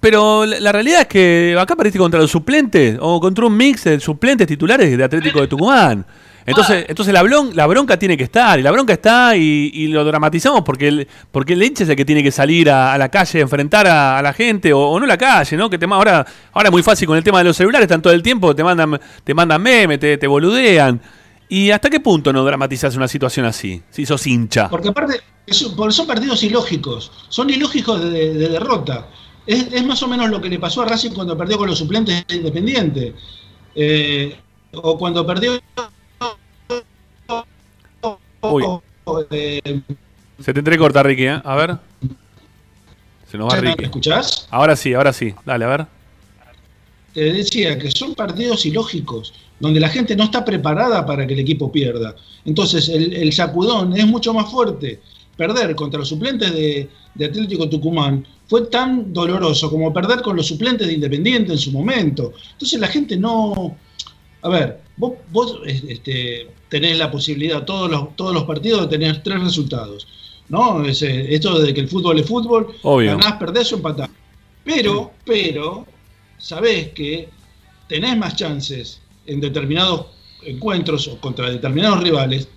pero 0.00 0.46
la, 0.46 0.60
la 0.60 0.72
realidad 0.72 1.02
es 1.02 1.06
que 1.06 1.56
acá 1.58 1.74
perdiste 1.74 1.98
contra 1.98 2.20
los 2.20 2.30
suplentes 2.30 2.96
o 3.00 3.20
contra 3.20 3.46
un 3.46 3.56
mix 3.56 3.84
de 3.84 3.98
suplentes 4.00 4.46
titulares 4.46 4.96
de 4.96 5.02
Atlético 5.02 5.40
de 5.40 5.46
Tucumán. 5.48 6.06
Entonces, 6.46 6.86
entonces 6.88 7.12
la, 7.12 7.22
blon- 7.22 7.52
la 7.54 7.66
bronca 7.66 7.98
tiene 7.98 8.16
que 8.16 8.24
estar, 8.24 8.58
y 8.58 8.62
la 8.62 8.70
bronca 8.70 8.92
está 8.92 9.36
y, 9.36 9.70
y 9.74 9.88
lo 9.88 10.04
dramatizamos 10.04 10.62
porque 10.62 10.88
el, 10.88 11.08
porque 11.32 11.54
el 11.54 11.62
hincha 11.62 11.82
es 11.82 11.90
el 11.90 11.96
que 11.96 12.04
tiene 12.04 12.22
que 12.22 12.30
salir 12.30 12.70
a, 12.70 12.92
a 12.94 12.98
la 12.98 13.08
calle 13.08 13.40
a 13.40 13.42
enfrentar 13.42 13.86
a, 13.86 14.18
a 14.18 14.22
la 14.22 14.32
gente, 14.32 14.72
o, 14.72 14.78
o 14.78 15.00
no 15.00 15.06
la 15.06 15.18
calle, 15.18 15.56
¿no? 15.56 15.68
Que 15.68 15.76
te, 15.76 15.86
ahora, 15.86 16.24
ahora 16.52 16.68
es 16.68 16.72
muy 16.72 16.82
fácil 16.82 17.08
con 17.08 17.16
el 17.16 17.24
tema 17.24 17.38
de 17.38 17.44
los 17.44 17.56
celulares, 17.56 17.86
están 17.86 18.00
todo 18.00 18.12
el 18.12 18.22
tiempo, 18.22 18.54
te 18.54 18.62
mandan, 18.62 19.00
te 19.24 19.34
mandan 19.34 19.60
memes, 19.60 19.98
te, 19.98 20.16
te 20.18 20.26
boludean. 20.26 21.00
¿Y 21.48 21.70
hasta 21.70 21.90
qué 21.90 22.00
punto 22.00 22.32
no 22.32 22.44
dramatizas 22.44 22.96
una 22.96 23.08
situación 23.08 23.46
así? 23.46 23.82
Si 23.90 24.06
sos 24.06 24.26
hincha. 24.26 24.68
Porque 24.68 24.88
aparte, 24.88 25.20
son 25.48 26.06
partidos 26.06 26.42
ilógicos, 26.42 27.10
son 27.28 27.50
ilógicos 27.50 28.02
de, 28.02 28.34
de 28.34 28.48
derrota. 28.48 29.08
Es, 29.46 29.72
es 29.72 29.84
más 29.84 30.02
o 30.02 30.08
menos 30.08 30.28
lo 30.28 30.40
que 30.40 30.48
le 30.48 30.58
pasó 30.58 30.82
a 30.82 30.86
Racing 30.86 31.10
cuando 31.10 31.36
perdió 31.38 31.56
con 31.58 31.68
los 31.68 31.78
suplentes 31.78 32.24
de 32.26 32.36
Independiente. 32.36 33.14
Eh, 33.76 34.36
o 34.72 34.98
cuando 34.98 35.24
perdió. 35.24 35.60
Uy. 38.52 38.64
eh, 39.30 39.80
Se 40.40 40.52
te 40.52 40.58
entrecorta, 40.60 41.02
Ricky, 41.02 41.24
¿eh? 41.26 41.40
A 41.44 41.56
ver. 41.56 41.76
Se 43.30 43.36
nos 43.38 43.52
va 43.52 43.60
¿Me 43.60 43.70
Ricky. 43.70 43.84
escuchás? 43.84 44.46
Ahora 44.50 44.76
sí, 44.76 44.94
ahora 44.94 45.12
sí. 45.12 45.34
Dale, 45.44 45.64
a 45.64 45.68
ver. 45.68 45.86
Te 47.12 47.32
decía 47.32 47.78
que 47.78 47.90
son 47.90 48.14
partidos 48.14 48.66
ilógicos, 48.66 49.32
donde 49.58 49.80
la 49.80 49.88
gente 49.88 50.14
no 50.14 50.24
está 50.24 50.44
preparada 50.44 51.04
para 51.06 51.26
que 51.26 51.32
el 51.34 51.40
equipo 51.40 51.72
pierda. 51.72 52.14
Entonces, 52.44 52.88
el, 52.88 53.14
el 53.14 53.32
sacudón 53.32 53.96
es 53.96 54.06
mucho 54.06 54.34
más 54.34 54.50
fuerte. 54.50 55.00
Perder 55.36 55.74
contra 55.74 55.98
los 55.98 56.08
suplentes 56.08 56.52
de, 56.52 56.88
de 57.14 57.24
Atlético 57.24 57.68
Tucumán 57.68 58.26
fue 58.48 58.66
tan 58.66 59.12
doloroso 59.12 59.68
como 59.70 59.92
perder 59.92 60.20
con 60.22 60.36
los 60.36 60.46
suplentes 60.46 60.86
de 60.86 60.92
Independiente 60.92 61.52
en 61.52 61.58
su 61.58 61.72
momento. 61.72 62.32
Entonces, 62.52 62.78
la 62.78 62.86
gente 62.88 63.16
no. 63.16 63.76
A 64.42 64.48
ver, 64.48 64.80
vos, 64.96 65.12
vos 65.30 65.60
este, 65.66 66.48
tenés 66.68 66.98
la 66.98 67.10
posibilidad 67.10 67.64
todos 67.64 67.90
los, 67.90 68.16
todos 68.16 68.32
los 68.34 68.44
partidos 68.44 68.82
de 68.82 68.86
tener 68.98 69.22
tres 69.22 69.40
resultados. 69.40 70.06
¿No? 70.48 70.84
Ese- 70.84 71.34
esto 71.34 71.58
de 71.58 71.74
que 71.74 71.80
el 71.80 71.88
fútbol 71.88 72.20
es 72.20 72.26
fútbol, 72.26 72.68
Obvio. 72.82 73.16
ganás, 73.16 73.32
perdés 73.32 73.72
o 73.72 73.76
empatás. 73.76 74.08
Pero, 74.64 75.10
pero, 75.24 75.84
sabés 76.38 76.88
que 76.92 77.28
tenés 77.88 78.16
más 78.16 78.36
chances 78.36 79.00
en 79.26 79.40
determinados 79.40 80.06
encuentros 80.44 81.08
o 81.08 81.20
contra 81.20 81.50
determinados 81.50 82.00
rivales 82.02 82.48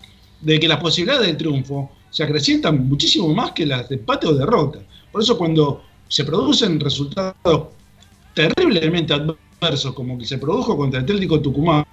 de 0.41 0.59
que 0.59 0.67
las 0.67 0.79
posibilidades 0.79 1.27
del 1.27 1.37
triunfo 1.37 1.91
se 2.11 2.23
acrecientan 2.23 2.87
muchísimo 2.87 3.33
más 3.33 3.51
que 3.53 3.65
las 3.65 3.89
de 3.89 3.95
empate 3.95 4.27
o 4.27 4.33
derrota. 4.35 4.79
Por 5.11 5.23
eso 5.23 5.35
cuando 5.37 5.83
se 6.07 6.23
producen 6.23 6.79
resultados 6.79 7.69
terriblemente 8.33 9.13
adversos 9.13 9.37
como 9.93 10.17
que 10.17 10.25
se 10.25 10.37
produjo 10.37 10.77
contra 10.77 10.99
el 10.99 11.03
Atlético 11.05 11.39
Tucumán, 11.41 11.85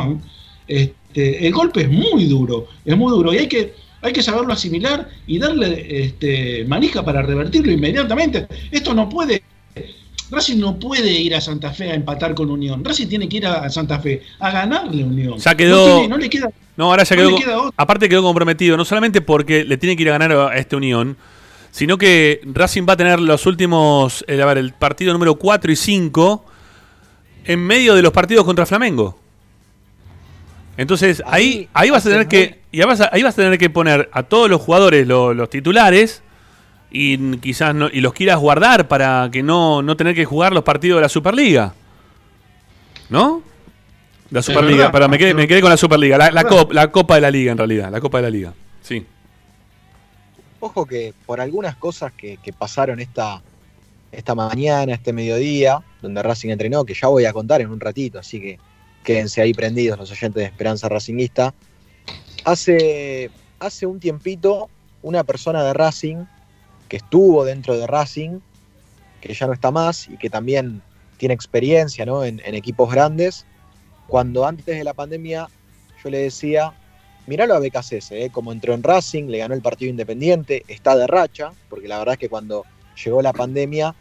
este, 0.66 1.46
el 1.46 1.52
golpe 1.52 1.82
es 1.82 1.90
muy 1.90 2.26
duro, 2.26 2.68
es 2.84 2.96
muy 2.96 3.10
duro 3.10 3.32
y 3.34 3.38
hay 3.38 3.48
que, 3.48 3.74
hay 4.02 4.12
que 4.12 4.22
saberlo 4.22 4.52
asimilar 4.52 5.08
y 5.26 5.38
darle 5.38 6.04
este, 6.04 6.64
manija 6.66 7.04
para 7.04 7.22
revertirlo 7.22 7.72
inmediatamente. 7.72 8.46
Esto 8.70 8.94
no 8.94 9.08
puede 9.08 9.42
Racing 10.28 10.58
no 10.58 10.76
puede 10.76 11.08
ir 11.12 11.36
a 11.36 11.40
Santa 11.40 11.70
Fe 11.72 11.92
a 11.92 11.94
empatar 11.94 12.34
con 12.34 12.50
Unión. 12.50 12.84
Racing 12.84 13.06
tiene 13.06 13.28
que 13.28 13.36
ir 13.36 13.46
a 13.46 13.70
Santa 13.70 14.00
Fe 14.00 14.22
a 14.40 14.50
ganarle 14.50 15.04
Unión. 15.04 15.38
Ya 15.38 15.54
quedó- 15.54 15.86
No, 15.86 15.94
tiene- 15.98 16.08
no 16.08 16.18
le 16.18 16.28
queda. 16.28 16.50
No, 16.76 16.86
ahora 16.86 17.04
ya 17.04 17.14
No 17.14 17.28
quedó. 17.28 17.36
queda. 17.38 17.70
Aparte 17.76 18.08
quedó 18.08 18.22
comprometido, 18.24 18.76
no 18.76 18.84
solamente 18.84 19.20
porque 19.20 19.64
le 19.64 19.76
tiene 19.76 19.94
que 19.96 20.02
ir 20.02 20.08
a 20.08 20.18
ganar 20.18 20.32
a 20.32 20.56
esta 20.58 20.76
Unión, 20.76 21.16
sino 21.70 21.96
que 21.96 22.40
Racing 22.44 22.84
va 22.88 22.94
a 22.94 22.96
tener 22.96 23.20
los 23.20 23.46
últimos, 23.46 24.24
eh, 24.26 24.42
a 24.42 24.46
ver, 24.46 24.58
el 24.58 24.72
partido 24.72 25.12
número 25.12 25.36
4 25.36 25.70
y 25.70 25.76
5 25.76 26.44
en 27.46 27.60
medio 27.60 27.94
de 27.94 28.02
los 28.02 28.12
partidos 28.12 28.44
contra 28.44 28.66
Flamengo. 28.66 29.18
Entonces 30.76 31.22
ahí, 31.26 31.68
ahí, 31.72 31.86
Ahí 31.86 31.90
vas 31.90 32.06
a 32.06 32.10
tener 32.10 32.28
que, 32.28 32.60
y 32.70 32.80
ahí 32.80 32.86
vas 32.86 33.00
a, 33.00 33.08
ahí 33.12 33.22
vas 33.22 33.34
a 33.34 33.42
tener 33.42 33.58
que 33.58 33.70
poner 33.70 34.10
a 34.12 34.22
todos 34.24 34.50
los 34.50 34.60
jugadores, 34.60 35.06
lo- 35.06 35.32
los 35.32 35.48
titulares, 35.48 36.22
y 36.90 37.36
quizás 37.38 37.74
no, 37.74 37.88
y 37.90 38.00
los 38.00 38.12
quieras 38.12 38.38
guardar 38.38 38.86
para 38.88 39.28
que 39.32 39.42
no, 39.42 39.82
no 39.82 39.96
tener 39.96 40.14
que 40.14 40.24
jugar 40.24 40.52
los 40.52 40.64
partidos 40.64 40.98
de 40.98 41.02
la 41.02 41.08
Superliga. 41.08 41.72
¿No? 43.08 43.42
La 44.30 44.42
Superliga, 44.42 44.76
verdad. 44.78 44.92
perdón, 44.92 45.10
me 45.12 45.18
quedé, 45.18 45.34
me 45.34 45.46
quedé 45.48 45.60
con 45.60 45.70
la 45.70 45.76
Superliga, 45.76 46.18
la, 46.18 46.30
la, 46.30 46.42
verdad. 46.42 46.58
cop- 46.58 46.72
la 46.72 46.90
Copa 46.90 47.14
de 47.14 47.20
la 47.22 47.30
Liga 47.30 47.52
en 47.52 47.58
realidad, 47.58 47.90
la 47.90 48.00
Copa 48.00 48.18
de 48.18 48.22
la 48.22 48.30
Liga. 48.30 48.52
Sí. 48.82 49.06
Ojo 50.60 50.84
que 50.84 51.14
por 51.24 51.40
algunas 51.40 51.76
cosas 51.76 52.12
que, 52.12 52.38
que 52.42 52.52
pasaron 52.52 52.98
esta, 53.00 53.40
esta 54.12 54.34
mañana, 54.34 54.94
este 54.94 55.12
mediodía, 55.12 55.82
donde 56.00 56.22
Racing 56.22 56.50
entrenó, 56.50 56.84
que 56.84 56.94
ya 56.94 57.08
voy 57.08 57.24
a 57.24 57.32
contar 57.32 57.60
en 57.60 57.70
un 57.70 57.80
ratito, 57.80 58.18
así 58.18 58.40
que 58.40 58.58
quédense 59.04 59.40
ahí 59.40 59.54
prendidos 59.54 59.98
los 59.98 60.10
oyentes 60.10 60.34
de 60.34 60.44
Esperanza 60.44 60.88
Racingista. 60.88 61.54
Hace, 62.44 63.30
hace 63.58 63.86
un 63.86 64.00
tiempito, 64.00 64.68
una 65.02 65.24
persona 65.24 65.62
de 65.62 65.72
Racing 65.72 66.24
que 66.88 66.98
estuvo 66.98 67.44
dentro 67.44 67.76
de 67.76 67.86
Racing, 67.86 68.40
que 69.20 69.34
ya 69.34 69.46
no 69.46 69.52
está 69.52 69.70
más 69.70 70.08
y 70.08 70.16
que 70.16 70.30
también 70.30 70.82
tiene 71.16 71.34
experiencia 71.34 72.04
¿no? 72.04 72.24
en, 72.24 72.40
equipos 72.54 72.90
grandes, 72.90 73.46
cuando 74.06 74.46
antes 74.46 74.76
de 74.76 74.84
la 74.84 74.94
pandemia 74.94 75.48
yo 76.02 76.10
le 76.10 76.18
decía, 76.18 76.72
miralo 77.26 77.54
a 77.54 77.58
Becasese, 77.58 78.24
¿eh? 78.24 78.30
como 78.30 78.52
entró 78.52 78.74
en 78.74 78.82
Racing, 78.82 79.24
le 79.24 79.38
ganó 79.38 79.54
el 79.54 79.62
partido 79.62 79.90
independiente, 79.90 80.62
está 80.68 80.96
de 80.96 81.06
racha, 81.06 81.52
porque 81.68 81.88
la 81.88 81.98
verdad 81.98 82.14
es 82.14 82.18
que 82.20 82.28
cuando 82.28 82.64
llegó 83.04 83.22
la 83.22 83.32
pandemia, 83.32 83.94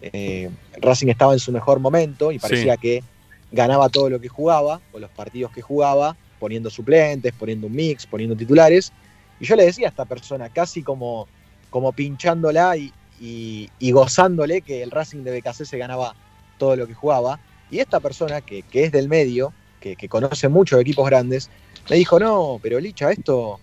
eh, 0.00 0.48
Racing 0.80 1.08
estaba 1.08 1.32
en 1.32 1.38
su 1.38 1.52
mejor 1.52 1.80
momento 1.80 2.30
y 2.32 2.38
parecía 2.38 2.76
que 2.76 3.02
ganaba 3.50 3.88
todo 3.88 4.08
lo 4.10 4.20
que 4.20 4.28
jugaba, 4.28 4.80
o 4.92 4.98
los 4.98 5.10
partidos 5.10 5.50
que 5.52 5.62
jugaba, 5.62 6.16
poniendo 6.38 6.70
suplentes, 6.70 7.32
poniendo 7.32 7.66
un 7.66 7.74
mix, 7.74 8.06
poniendo 8.06 8.36
titulares. 8.36 8.92
Y 9.40 9.46
yo 9.46 9.56
le 9.56 9.64
decía 9.64 9.86
a 9.86 9.90
esta 9.90 10.04
persona, 10.04 10.48
casi 10.50 10.82
como, 10.82 11.26
como 11.70 11.92
pinchándola 11.92 12.76
y, 12.76 12.92
y- 13.20 13.68
y 13.78 13.90
gozándole 13.90 14.60
que 14.62 14.82
el 14.82 14.90
Racing 14.90 15.24
de 15.24 15.32
Becasese 15.32 15.78
ganaba 15.78 16.14
todo 16.58 16.76
lo 16.76 16.86
que 16.86 16.94
jugaba. 16.94 17.40
Y 17.70 17.80
esta 17.80 18.00
persona, 18.00 18.40
que, 18.40 18.62
que 18.62 18.84
es 18.84 18.92
del 18.92 19.08
medio, 19.08 19.52
que, 19.80 19.96
que 19.96 20.08
conoce 20.08 20.48
mucho 20.48 20.76
de 20.76 20.82
equipos 20.82 21.06
grandes, 21.06 21.50
me 21.90 21.96
dijo, 21.96 22.18
no, 22.18 22.58
pero 22.62 22.78
Licha, 22.80 23.10
esto, 23.10 23.58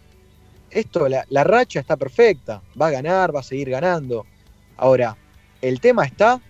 esto, 0.72 1.08
la, 1.08 1.26
la 1.30 1.44
racha 1.44 1.80
está 1.80 1.96
perfecta, 1.96 2.62
va 2.80 2.88
a 2.88 2.92
ganar, 2.92 3.34
va 3.36 3.40
a 3.42 3.44
seguir 3.44 3.70
ganando. 3.70 4.26
Ahora, 4.78 5.18
el 5.62 5.80
tema 5.80 6.06
está 6.06 6.42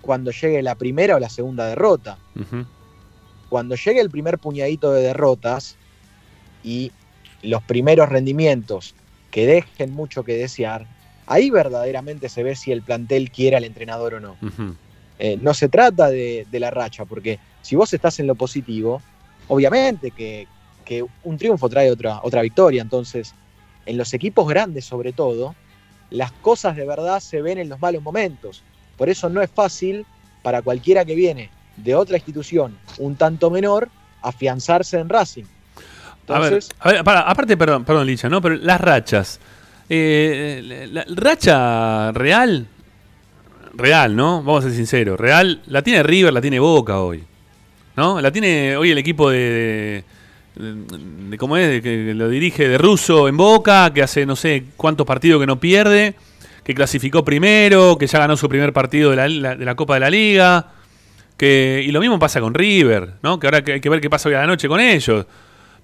cuando 0.00 0.30
llegue 0.30 0.62
la 0.62 0.74
primera 0.74 1.16
o 1.16 1.18
la 1.18 1.28
segunda 1.28 1.66
derrota. 1.66 2.18
Cuando 3.48 3.74
llegue 3.76 4.00
el 4.00 4.10
primer 4.10 4.38
puñadito 4.38 4.92
de 4.92 5.02
derrotas 5.02 5.76
y 6.62 6.92
los 7.42 7.62
primeros 7.62 8.08
rendimientos 8.08 8.94
que 9.30 9.46
dejen 9.46 9.92
mucho 9.92 10.24
que 10.24 10.34
desear, 10.34 10.86
ahí 11.26 11.50
verdaderamente 11.50 12.28
se 12.28 12.42
ve 12.42 12.56
si 12.56 12.72
el 12.72 12.82
plantel 12.82 13.30
quiere 13.30 13.56
al 13.56 13.64
entrenador 13.64 14.14
o 14.14 14.20
no. 14.20 14.36
Eh, 15.18 15.38
no 15.40 15.52
se 15.52 15.68
trata 15.68 16.08
de, 16.08 16.46
de 16.50 16.60
la 16.60 16.70
racha, 16.70 17.04
porque 17.04 17.38
si 17.62 17.76
vos 17.76 17.92
estás 17.92 18.18
en 18.20 18.26
lo 18.26 18.34
positivo, 18.34 19.02
obviamente 19.48 20.10
que, 20.10 20.46
que 20.84 21.04
un 21.24 21.36
triunfo 21.36 21.68
trae 21.68 21.90
otra, 21.90 22.20
otra 22.22 22.40
victoria. 22.42 22.80
Entonces, 22.80 23.34
en 23.84 23.98
los 23.98 24.14
equipos 24.14 24.48
grandes 24.48 24.84
sobre 24.84 25.12
todo, 25.12 25.54
las 26.10 26.32
cosas 26.32 26.76
de 26.76 26.86
verdad 26.86 27.20
se 27.20 27.42
ven 27.42 27.58
en 27.58 27.68
los 27.68 27.80
malos 27.80 28.02
momentos. 28.02 28.62
Por 28.96 29.08
eso 29.08 29.28
no 29.28 29.40
es 29.42 29.50
fácil 29.50 30.04
para 30.42 30.62
cualquiera 30.62 31.04
que 31.04 31.14
viene 31.14 31.50
de 31.76 31.94
otra 31.94 32.16
institución 32.16 32.76
un 32.98 33.16
tanto 33.16 33.50
menor 33.50 33.88
afianzarse 34.22 34.98
en 34.98 35.08
Racing. 35.08 35.44
A 36.28 36.38
ver, 36.40 36.52
Entonces, 36.54 36.70
a 36.80 36.92
ver, 36.92 37.04
para, 37.04 37.20
aparte, 37.22 37.56
perdón, 37.56 37.84
perdón, 37.84 38.06
Licha, 38.06 38.28
¿no? 38.28 38.40
Pero 38.42 38.56
las 38.56 38.80
rachas. 38.80 39.40
Eh, 39.88 40.60
la, 40.92 41.04
la 41.06 41.14
racha 41.16 42.12
real, 42.12 42.66
real, 43.74 44.14
¿no? 44.16 44.42
Vamos 44.42 44.64
a 44.64 44.68
ser 44.68 44.76
sinceros. 44.76 45.18
Real, 45.18 45.62
la 45.66 45.80
tiene 45.82 46.02
River, 46.02 46.32
la 46.32 46.40
tiene 46.40 46.58
Boca 46.58 47.00
hoy. 47.00 47.24
¿No? 47.96 48.20
La 48.20 48.30
tiene 48.30 48.76
hoy 48.76 48.90
el 48.90 48.98
equipo 48.98 49.30
de- 49.30 50.04
¿Cómo 51.38 51.56
es? 51.56 51.68
De 51.68 51.82
que 51.82 52.14
lo 52.14 52.28
dirige 52.28 52.68
de 52.68 52.78
Russo 52.78 53.28
en 53.28 53.36
Boca, 53.36 53.92
que 53.92 54.02
hace 54.02 54.26
no 54.26 54.34
sé 54.34 54.64
cuántos 54.76 55.06
partidos 55.06 55.40
que 55.40 55.46
no 55.46 55.60
pierde, 55.60 56.14
que 56.64 56.74
clasificó 56.74 57.24
primero, 57.24 57.96
que 57.96 58.06
ya 58.06 58.18
ganó 58.18 58.36
su 58.36 58.48
primer 58.48 58.72
partido 58.72 59.10
de 59.10 59.16
la, 59.16 59.56
de 59.56 59.64
la 59.64 59.74
Copa 59.74 59.94
de 59.94 60.00
la 60.00 60.10
Liga. 60.10 60.72
Que, 61.36 61.84
y 61.86 61.92
lo 61.92 62.00
mismo 62.00 62.18
pasa 62.18 62.40
con 62.40 62.52
River, 62.52 63.14
¿no? 63.22 63.38
Que 63.38 63.46
ahora 63.46 63.62
hay 63.64 63.80
que 63.80 63.88
ver 63.88 64.00
qué 64.00 64.10
pasa 64.10 64.28
hoy 64.28 64.34
a 64.34 64.40
la 64.40 64.46
noche 64.48 64.66
con 64.66 64.80
ellos. 64.80 65.24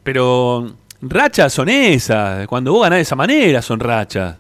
Pero 0.03 0.75
rachas 1.01 1.53
son 1.53 1.69
esas. 1.69 2.47
Cuando 2.49 2.73
vos 2.73 2.83
ganás 2.83 2.99
de 2.99 3.03
esa 3.03 3.17
manera 3.17 3.63
son 3.63 3.79
rachas. 3.79 4.37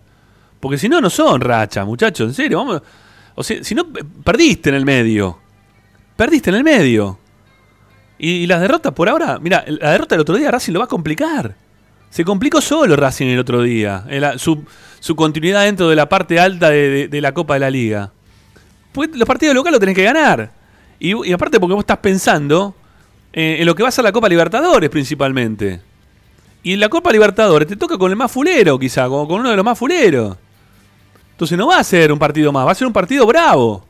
Porque 0.59 0.78
si 0.78 0.89
no, 0.89 1.01
no 1.01 1.11
son 1.11 1.41
rachas, 1.41 1.87
muchachos. 1.87 2.28
En 2.28 2.35
serio. 2.35 2.82
O 3.37 3.43
sea, 3.45 3.62
si 3.62 3.74
no, 3.74 3.87
perdiste 4.24 4.70
en 4.70 4.74
el 4.74 4.85
medio. 4.85 5.39
Perdiste 6.16 6.51
en 6.51 6.57
el 6.57 6.64
medio. 6.64 7.18
Y, 8.27 8.47
las 8.47 8.62
derrotas 8.62 8.95
por 8.95 9.07
ahora. 9.11 9.39
Mira, 9.39 9.62
la 9.66 9.91
derrota 9.93 10.14
del 10.14 10.22
otro 10.22 10.35
día 10.37 10.51
Racing 10.51 10.72
lo 10.72 10.79
va 10.79 10.87
a 10.87 10.89
complicar. 10.89 11.55
Se 12.09 12.25
complicó 12.25 12.62
solo 12.62 12.97
Racing 12.97 13.27
el 13.27 13.39
otro 13.39 13.61
día. 13.61 14.07
Su, 14.39 14.64
su 14.99 15.14
continuidad 15.14 15.64
dentro 15.64 15.91
de 15.91 15.97
la 15.97 16.09
parte 16.09 16.41
alta 16.41 16.70
de, 16.70 17.20
la 17.20 17.35
Copa 17.35 17.53
de 17.53 17.61
la 17.61 17.68
Liga. 17.68 18.11
Pues 18.93 19.11
los 19.14 19.29
partidos 19.29 19.55
locales 19.55 19.72
los 19.72 19.81
tenés 19.81 19.95
que 19.95 20.05
ganar. 20.05 20.51
Y, 20.99 21.33
aparte 21.35 21.61
porque 21.61 21.75
vos 21.75 21.83
estás 21.83 21.99
pensando 21.99 22.75
eh, 23.31 23.57
en 23.59 23.66
lo 23.66 23.75
que 23.75 23.83
va 23.83 23.91
a 23.91 23.93
ser 23.93 24.05
la 24.05 24.12
Copa 24.12 24.27
Libertadores 24.31 24.89
principalmente. 24.89 25.83
Y 26.62 26.77
la 26.77 26.89
Copa 26.89 27.12
Libertadores 27.12 27.68
te 27.68 27.77
toca 27.77 27.99
con 27.99 28.11
el 28.11 28.16
más 28.16 28.33
fulero, 28.33 28.79
quizá, 28.79 29.07
con, 29.07 29.27
con 29.27 29.41
uno 29.41 29.51
de 29.51 29.57
los 29.57 29.64
más 29.66 29.79
fuleros. 29.79 30.35
Entonces 31.33 31.59
no 31.59 31.66
va 31.66 31.77
a 31.77 31.85
ser 31.85 32.11
un 32.11 32.18
partido 32.18 32.51
más, 32.53 32.66
va 32.66 32.72
a 32.72 32.75
ser 32.75 32.87
un 32.87 32.93
partido 32.95 33.27
bravo. 33.27 33.85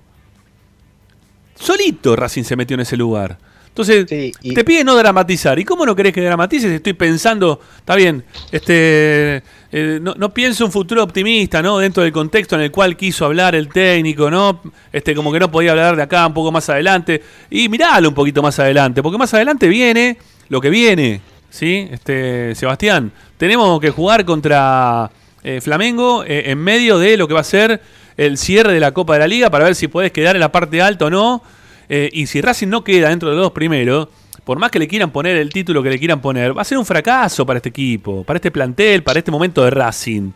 Solito 1.55 2.17
Racing 2.17 2.43
se 2.43 2.57
metió 2.57 2.75
en 2.75 2.81
ese 2.81 2.97
lugar. 2.97 3.39
Entonces, 3.75 4.07
Sí, 4.09 4.33
y- 4.41 4.55
te 4.55 4.63
pide 4.63 4.85
no 4.85 4.95
dramatizar. 4.95 5.59
¿Y 5.59 5.65
cómo 5.65 5.85
no 5.85 5.97
querés 5.97 6.13
que 6.13 6.21
dramatices? 6.21 6.71
Estoy 6.71 6.93
pensando, 6.93 7.61
está 7.77 7.97
bien, 7.97 8.23
este, 8.53 9.43
eh, 9.73 9.99
no, 10.01 10.15
no 10.17 10.33
pienso 10.33 10.65
un 10.65 10.71
futuro 10.71 11.03
optimista, 11.03 11.61
¿no? 11.61 11.79
Dentro 11.79 12.05
del 12.05 12.13
contexto 12.13 12.55
en 12.55 12.63
el 12.63 12.71
cual 12.71 12.97
quiso 12.97 13.25
hablar 13.25 13.57
el 13.57 13.69
técnico, 13.69 14.31
¿no? 14.31 14.61
Este, 14.93 15.13
como 15.17 15.33
que 15.33 15.41
no 15.41 15.51
podía 15.51 15.73
hablar 15.73 15.97
de 15.97 16.03
acá 16.03 16.25
un 16.25 16.35
poco 16.35 16.53
más 16.53 16.69
adelante. 16.69 17.21
Y 17.51 17.69
miralo 17.69 18.09
un 18.11 18.15
poquito 18.15 18.43
más 18.43 18.57
adelante, 18.61 19.03
porque 19.03 19.19
más 19.19 19.35
adelante 19.35 19.67
viene 19.67 20.19
lo 20.51 20.61
que 20.61 20.71
viene, 20.71 21.21
¿sí? 21.51 21.89
Este, 21.91 22.55
Sebastián, 22.55 23.11
tenemos 23.39 23.81
que 23.81 23.91
jugar 23.91 24.25
contra 24.25 25.11
eh, 25.43 25.61
Flamengo 25.61 26.23
eh, 26.25 26.45
en 26.53 26.59
medio 26.59 26.99
de 27.01 27.17
lo 27.17 27.27
que 27.27 27.35
va 27.35 27.41
a 27.41 27.45
ser 27.45 27.81
el 28.17 28.39
cierre 28.39 28.73
de 28.73 28.79
la 28.79 28.93
Copa 28.93 29.15
de 29.15 29.19
la 29.19 29.27
Liga 29.27 29.51
para 29.51 29.65
ver 29.65 29.75
si 29.75 29.89
puedes 29.89 30.13
quedar 30.13 30.37
en 30.37 30.41
la 30.41 30.53
parte 30.53 30.81
alta 30.81 31.07
o 31.07 31.11
no. 31.11 31.43
Eh, 31.89 32.09
y 32.13 32.27
si 32.27 32.41
Racing 32.41 32.69
no 32.69 32.83
queda 32.85 33.09
dentro 33.11 33.29
de 33.31 33.35
los 33.37 33.45
dos 33.45 33.53
primeros, 33.53 34.09
por 34.45 34.59
más 34.59 34.71
que 34.71 34.79
le 34.79 34.89
quieran 34.89 35.11
poner 35.11 35.37
el 35.37 35.51
título 35.51 35.83
que 35.83 35.91
le 35.91 35.99
quieran 35.99 36.21
poner, 36.21 36.57
va 36.57 36.63
a 36.63 36.65
ser 36.65 36.79
un 36.79 36.85
fracaso 36.87 37.45
para 37.47 37.59
este 37.59 37.69
equipo, 37.71 38.25
para 38.25 38.37
este 38.39 38.51
plantel, 38.51 39.03
para 39.03 39.19
este 39.19 39.31
momento 39.31 39.63
de 39.65 39.71
Racing. 39.71 40.31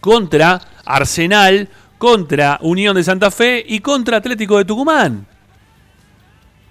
Contra 0.00 0.60
Arsenal, 0.84 1.68
contra 1.98 2.58
Unión 2.62 2.94
de 2.96 3.02
Santa 3.04 3.30
Fe 3.30 3.64
y 3.66 3.80
contra 3.80 4.18
Atlético 4.18 4.58
de 4.58 4.64
Tucumán. 4.64 5.26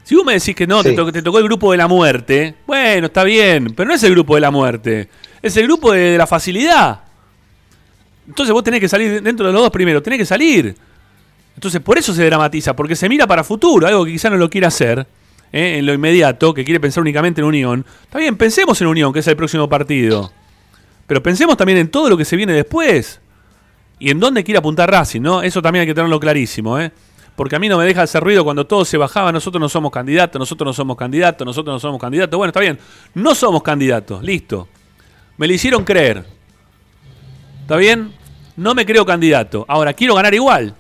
Si 0.04 0.14
vos 0.16 0.24
me 0.24 0.34
decís 0.34 0.56
que 0.56 0.68
no, 0.68 0.84
te, 0.84 0.92
Sí. 0.92 0.96
to- 0.96 1.12
te 1.12 1.22
tocó 1.24 1.40
el 1.40 1.46
grupo 1.46 1.72
de 1.72 1.78
la 1.78 1.88
muerte, 1.88 2.56
bueno, 2.68 3.08
está 3.08 3.24
bien, 3.24 3.74
pero 3.76 3.88
no 3.90 3.96
es 3.96 4.04
el 4.04 4.12
grupo 4.12 4.36
de 4.36 4.42
la 4.42 4.52
muerte, 4.52 5.10
es 5.42 5.58
el 5.58 5.64
grupo 5.66 5.92
de, 5.92 6.00
de 6.12 6.18
la 6.18 6.28
facilidad. 6.28 7.00
Entonces 8.28 8.54
vos 8.54 8.64
tenés 8.64 8.80
que 8.80 8.88
salir 8.88 9.22
dentro 9.22 9.48
de 9.48 9.54
los 9.54 9.62
dos 9.64 9.72
primeros, 9.72 10.04
tenés 10.04 10.20
que 10.20 10.26
salir. 10.26 10.76
Entonces 11.56 11.82
por 11.82 11.98
eso 11.98 12.14
se 12.14 12.26
dramatiza, 12.26 12.76
porque 12.76 12.96
se 12.96 13.10
mira 13.10 13.26
para 13.26 13.44
futuro, 13.44 13.88
algo 13.88 14.06
que 14.06 14.12
quizá 14.12 14.30
no 14.30 14.38
lo 14.38 14.50
quiere 14.50 14.68
hacer 14.68 15.08
¿eh? 15.52 15.78
en 15.80 15.86
lo 15.86 15.94
inmediato, 15.94 16.54
que 16.54 16.66
quiere 16.66 16.80
pensar 16.80 17.02
únicamente 17.02 17.42
en 17.42 17.48
Unión. 17.48 17.86
Está 18.04 18.20
bien, 18.20 18.36
pensemos 18.38 18.80
en 18.82 18.88
Unión, 18.88 19.14
que 19.14 19.20
es 19.20 19.28
el 19.28 19.38
próximo 19.38 19.70
partido. 19.70 20.32
Pero 21.08 21.24
pensemos 21.24 21.56
también 21.56 21.78
en 21.80 21.88
todo 21.90 22.10
lo 22.10 22.18
que 22.18 22.26
se 22.26 22.36
viene 22.36 22.54
después. 22.54 23.22
Y 24.00 24.10
en 24.10 24.20
dónde 24.20 24.44
quiere 24.44 24.58
apuntar 24.58 24.92
Racing, 24.92 25.22
¿no? 25.22 25.42
Eso 25.42 25.62
también 25.62 25.82
hay 25.82 25.88
que 25.88 25.94
tenerlo 25.94 26.20
clarísimo, 26.20 26.78
¿eh? 26.80 26.92
Porque 27.36 27.56
a 27.56 27.60
mí 27.60 27.70
no 27.70 27.78
me 27.78 27.86
deja 27.86 28.02
hacer 28.02 28.24
ruido 28.24 28.44
cuando 28.44 28.66
todo 28.66 28.86
se 28.86 28.98
bajaba, 28.98 29.32
nosotros 29.32 29.60
no 29.60 29.70
somos 29.70 29.92
candidatos, 29.92 30.40
nosotros 30.40 30.66
no 30.66 30.74
somos 30.74 30.98
candidatos, 30.98 31.46
nosotros 31.46 31.74
no 31.76 31.80
somos 31.80 32.00
candidatos. 32.00 32.38
Bueno, 32.38 32.50
está 32.50 32.62
bien, 32.62 32.80
no 33.14 33.36
somos 33.36 33.62
candidatos, 33.62 34.24
listo. 34.24 34.68
Me 35.38 35.48
lo 35.48 35.54
hicieron 35.54 35.84
creer. 35.84 36.26
¿Está 37.62 37.76
bien? 37.76 38.14
No 38.56 38.74
me 38.74 38.86
creo 38.86 39.06
candidato. 39.06 39.66
Ahora, 39.68 39.94
quiero 39.94 40.16
ganar 40.16 40.34
igual. 40.34 40.76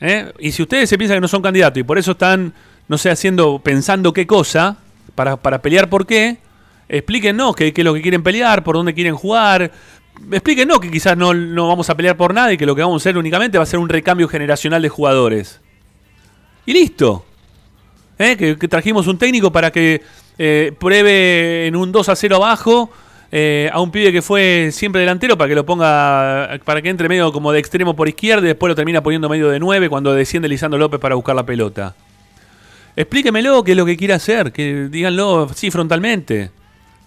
¿Eh? 0.00 0.32
Y 0.38 0.52
si 0.52 0.62
ustedes 0.62 0.88
se 0.88 0.96
piensan 0.96 1.16
que 1.16 1.20
no 1.20 1.28
son 1.28 1.42
candidatos 1.42 1.78
y 1.78 1.82
por 1.82 1.98
eso 1.98 2.12
están, 2.12 2.52
no 2.86 2.98
sé, 2.98 3.10
haciendo, 3.10 3.58
pensando 3.58 4.12
qué 4.12 4.26
cosa, 4.26 4.76
para, 5.14 5.36
para 5.36 5.60
pelear 5.60 5.88
por 5.88 6.06
qué, 6.06 6.38
explíquenos 6.88 7.56
qué, 7.56 7.72
qué 7.72 7.80
es 7.80 7.84
lo 7.84 7.94
que 7.94 8.02
quieren 8.02 8.22
pelear, 8.22 8.62
por 8.62 8.76
dónde 8.76 8.94
quieren 8.94 9.14
jugar. 9.16 9.70
Explíquenos 10.30 10.80
que 10.80 10.90
quizás 10.90 11.16
no, 11.16 11.34
no 11.34 11.68
vamos 11.68 11.90
a 11.90 11.96
pelear 11.96 12.16
por 12.16 12.34
nada 12.34 12.52
y 12.52 12.56
que 12.56 12.66
lo 12.66 12.74
que 12.74 12.82
vamos 12.82 13.00
a 13.00 13.02
hacer 13.02 13.18
únicamente 13.18 13.58
va 13.58 13.64
a 13.64 13.66
ser 13.66 13.80
un 13.80 13.88
recambio 13.88 14.28
generacional 14.28 14.82
de 14.82 14.88
jugadores. 14.88 15.60
Y 16.66 16.72
listo. 16.72 17.24
¿Eh? 18.18 18.36
Que, 18.36 18.68
trajimos 18.68 19.06
un 19.06 19.16
técnico 19.16 19.52
para 19.52 19.70
que 19.70 20.02
eh, 20.38 20.72
pruebe 20.78 21.66
en 21.66 21.76
un 21.76 21.92
2 21.92 22.08
a 22.08 22.16
0 22.16 22.36
abajo 22.36 22.90
eh, 23.30 23.68
a 23.72 23.80
un 23.80 23.90
pibe 23.90 24.10
que 24.10 24.22
fue 24.22 24.70
siempre 24.72 25.02
delantero 25.02 25.36
para 25.36 25.48
que 25.48 25.54
lo 25.54 25.66
ponga, 25.66 26.58
para 26.64 26.80
que 26.80 26.88
entre 26.88 27.08
medio 27.08 27.30
como 27.32 27.52
de 27.52 27.58
extremo 27.58 27.94
por 27.94 28.08
izquierda 28.08 28.44
y 28.44 28.48
después 28.48 28.70
lo 28.70 28.74
termina 28.74 29.02
poniendo 29.02 29.28
medio 29.28 29.50
de 29.50 29.58
9 29.58 29.88
cuando 29.90 30.14
desciende 30.14 30.48
Lisandro 30.48 30.78
López 30.78 30.98
para 30.98 31.14
buscar 31.14 31.36
la 31.36 31.44
pelota. 31.44 31.94
Explíquemelo 32.96 33.62
qué 33.62 33.72
es 33.72 33.76
lo 33.76 33.84
que 33.84 33.96
quiere 33.96 34.14
hacer, 34.14 34.50
que 34.50 34.88
díganlo 34.90 35.48
así 35.50 35.70
frontalmente. 35.70 36.50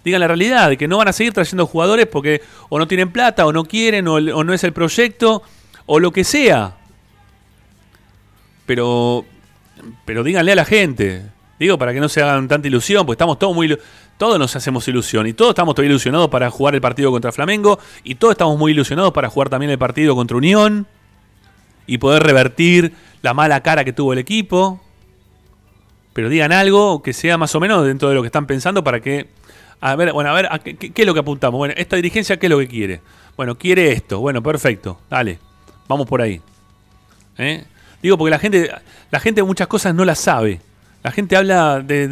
Digan 0.04 0.20
la 0.20 0.28
realidad, 0.28 0.76
que 0.78 0.88
no 0.88 0.98
van 0.98 1.08
a 1.08 1.14
seguir 1.14 1.34
trayendo 1.34 1.68
jugadores 1.68 2.08
porque 2.08 2.42
o 2.70 2.80
no 2.80 2.88
tienen 2.88 3.12
plata, 3.12 3.46
o 3.46 3.52
no 3.52 3.66
quieren, 3.66 4.08
o, 4.08 4.16
o 4.16 4.44
no 4.44 4.54
es 4.54 4.64
el 4.64 4.74
proyecto, 4.74 5.44
o 5.86 6.00
lo 6.00 6.12
que 6.12 6.24
sea. 6.24 6.76
Pero, 8.66 9.26
pero 10.06 10.24
díganle 10.24 10.54
a 10.54 10.56
la 10.56 10.66
gente. 10.66 11.24
Digo, 11.60 11.78
para 11.78 11.94
que 11.94 12.00
no 12.00 12.10
se 12.10 12.22
hagan 12.22 12.48
tanta 12.48 12.68
ilusión, 12.68 13.06
porque 13.06 13.16
estamos 13.16 13.38
todos 13.38 13.54
muy... 13.54 13.78
Todos 14.22 14.38
nos 14.38 14.56
hacemos 14.56 14.88
ilusión 14.88 15.26
y 15.26 15.34
todos 15.34 15.50
estamos 15.50 15.74
todavía 15.74 15.90
ilusionados 15.90 16.30
para 16.30 16.52
jugar 16.52 16.76
el 16.76 16.82
partido 16.82 17.10
contra 17.10 17.32
Flamengo 17.32 17.80
y 18.04 18.14
todos 18.14 18.34
estamos 18.34 18.56
muy 18.56 18.72
ilusionados 18.72 19.12
para 19.14 19.32
jugar 19.32 19.50
también 19.50 19.72
el 19.72 19.80
partido 19.80 20.14
contra 20.14 20.38
Unión 20.38 20.86
y 21.88 21.98
poder 21.98 22.22
revertir 22.22 22.94
la 23.24 23.34
mala 23.34 23.64
cara 23.64 23.84
que 23.84 23.94
tuvo 23.94 24.14
el 24.14 24.20
equipo. 24.20 24.80
Pero 26.14 26.30
digan 26.30 26.52
algo 26.52 27.02
que 27.02 27.14
sea 27.14 27.40
más 27.40 27.56
o 27.56 27.60
menos 27.60 27.84
dentro 27.84 28.10
de 28.10 28.14
lo 28.14 28.22
que 28.22 28.28
están 28.28 28.46
pensando 28.46 28.84
para 28.84 29.00
que... 29.00 29.28
A 29.80 29.96
ver, 29.96 30.14
bueno, 30.14 30.30
a 30.30 30.34
ver, 30.34 30.50
¿a 30.52 30.60
qué 30.60 30.94
es 30.96 31.06
lo 31.08 31.16
que 31.16 31.22
apuntamos? 31.22 31.58
Bueno, 31.58 31.74
esta 31.76 31.96
dirigencia, 31.96 32.38
¿qué 32.38 32.46
es 32.46 32.52
lo 32.52 32.60
que 32.60 32.68
quiere? 32.68 33.02
Bueno, 33.36 33.58
quiere 33.58 33.92
esto. 33.92 34.20
Bueno, 34.20 34.44
perfecto. 34.44 35.00
Dale, 35.10 35.40
vamos 35.88 36.06
por 36.06 36.22
ahí. 36.22 36.40
¿Eh? 37.40 37.66
Digo, 38.04 38.20
porque 38.20 38.30
la 38.30 38.38
gente, 38.38 38.70
la 39.10 39.20
gente 39.20 39.42
muchas 39.42 39.66
cosas 39.66 39.96
no 39.96 40.06
las 40.06 40.20
sabe. 40.20 40.62
La 41.04 41.12
gente 41.12 41.36
habla 41.36 41.80
de- 41.80 42.08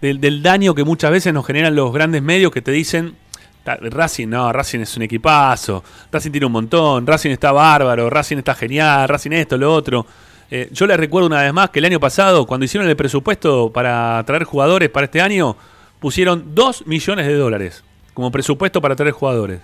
del- 0.00 0.42
daño 0.42 0.74
que 0.74 0.84
muchas 0.84 1.10
veces 1.10 1.32
nos 1.32 1.46
generan 1.46 1.74
los 1.74 1.92
grandes 1.92 2.22
medios 2.22 2.50
que 2.50 2.60
te 2.60 2.72
dicen, 2.72 3.14
"Ta- 3.62 3.76
Racing, 3.80 4.28
no, 4.28 4.52
Racing 4.52 4.80
es 4.80 4.96
un 4.96 5.02
equipazo, 5.04 5.84
Racing 6.10 6.30
tiene 6.32 6.46
un 6.46 6.52
montón, 6.52 7.06
Racing 7.06 7.30
está 7.30 7.52
bárbaro, 7.52 8.10
Racing 8.10 8.38
está 8.38 8.54
genial, 8.54 9.08
Racing 9.08 9.30
esto, 9.32 9.56
lo 9.56 9.72
otro. 9.72 10.04
Eh, 10.50 10.68
yo 10.72 10.86
les 10.88 10.96
recuerdo 10.96 11.28
una 11.28 11.42
vez 11.42 11.52
más 11.52 11.70
que 11.70 11.78
el 11.78 11.84
año 11.84 12.00
pasado, 12.00 12.44
cuando 12.46 12.64
hicieron 12.64 12.88
el 12.88 12.96
presupuesto 12.96 13.70
para 13.72 14.20
traer 14.26 14.42
jugadores 14.42 14.88
para 14.88 15.04
este 15.04 15.20
año, 15.20 15.56
pusieron 16.00 16.52
2 16.56 16.84
millones 16.88 17.28
de 17.28 17.34
dólares 17.34 17.84
como 18.14 18.32
presupuesto 18.32 18.80
para 18.80 18.96
traer 18.96 19.12
jugadores. 19.12 19.60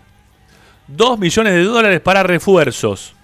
2 0.86 1.18
millones 1.18 1.54
de 1.54 1.64
dólares 1.64 2.00
para 2.00 2.22
refuerzos. 2.22 3.15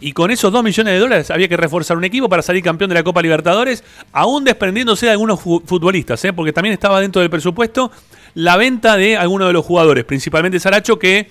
Y 0.00 0.12
con 0.12 0.30
esos 0.30 0.50
2 0.50 0.64
millones 0.64 0.94
de 0.94 0.98
dólares 0.98 1.30
había 1.30 1.46
que 1.46 1.56
reforzar 1.58 1.96
un 1.96 2.04
equipo 2.04 2.28
para 2.28 2.40
salir 2.42 2.62
campeón 2.62 2.88
de 2.88 2.94
la 2.94 3.02
Copa 3.02 3.20
Libertadores, 3.20 3.84
aún 4.12 4.44
desprendiéndose 4.44 5.06
de 5.06 5.12
algunos 5.12 5.40
fu- 5.40 5.62
futbolistas, 5.66 6.24
¿eh? 6.24 6.32
porque 6.32 6.52
también 6.54 6.72
estaba 6.72 7.00
dentro 7.00 7.20
del 7.20 7.28
presupuesto 7.30 7.90
la 8.34 8.56
venta 8.56 8.96
de 8.96 9.16
algunos 9.16 9.48
de 9.48 9.52
los 9.52 9.64
jugadores, 9.64 10.04
principalmente 10.04 10.58
Saracho, 10.58 10.98
que 10.98 11.30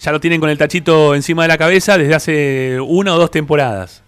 ya 0.00 0.12
lo 0.12 0.20
tienen 0.20 0.40
con 0.40 0.48
el 0.48 0.56
tachito 0.56 1.14
encima 1.14 1.42
de 1.42 1.48
la 1.48 1.58
cabeza 1.58 1.98
desde 1.98 2.14
hace 2.14 2.78
una 2.80 3.14
o 3.14 3.18
dos 3.18 3.30
temporadas. 3.30 4.02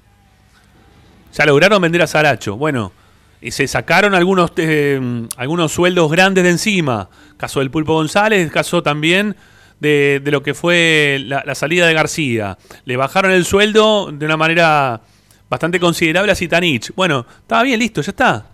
Ya 1.35 1.45
lograron 1.47 1.81
vender 1.83 2.03
a 2.03 2.07
Saracho. 2.07 2.57
Bueno, 2.57 2.93
y 3.41 3.51
se 3.51 3.67
sacaron 3.69 4.15
algunos, 4.15 4.53
eh, 4.57 5.01
algunos 5.37 5.73
sueldos 5.73 6.11
grandes 6.11 6.45
de 6.45 6.51
encima. 6.51 7.09
Caso 7.37 7.61
del 7.61 7.71
Pulpo 7.71 7.95
González, 7.95 8.51
caso 8.51 8.83
también 8.83 9.37
de, 9.81 10.21
de 10.23 10.31
lo 10.31 10.43
que 10.43 10.55
fue 10.55 11.23
la, 11.25 11.43
la 11.47 11.55
salida 11.55 11.87
de 11.87 11.95
García. 11.95 12.59
Le 12.85 12.97
bajaron 12.97 13.33
el 13.33 13.45
sueldo 13.45 14.11
de 14.13 14.27
una 14.27 14.37
manera 14.37 15.01
bastante 15.49 15.81
considerable 15.81 16.33
a 16.33 16.35
Sitanich. 16.35 16.93
Bueno, 16.95 17.27
estaba 17.41 17.63
bien, 17.63 17.79
listo, 17.79 18.01
ya 18.03 18.11
está. 18.11 18.47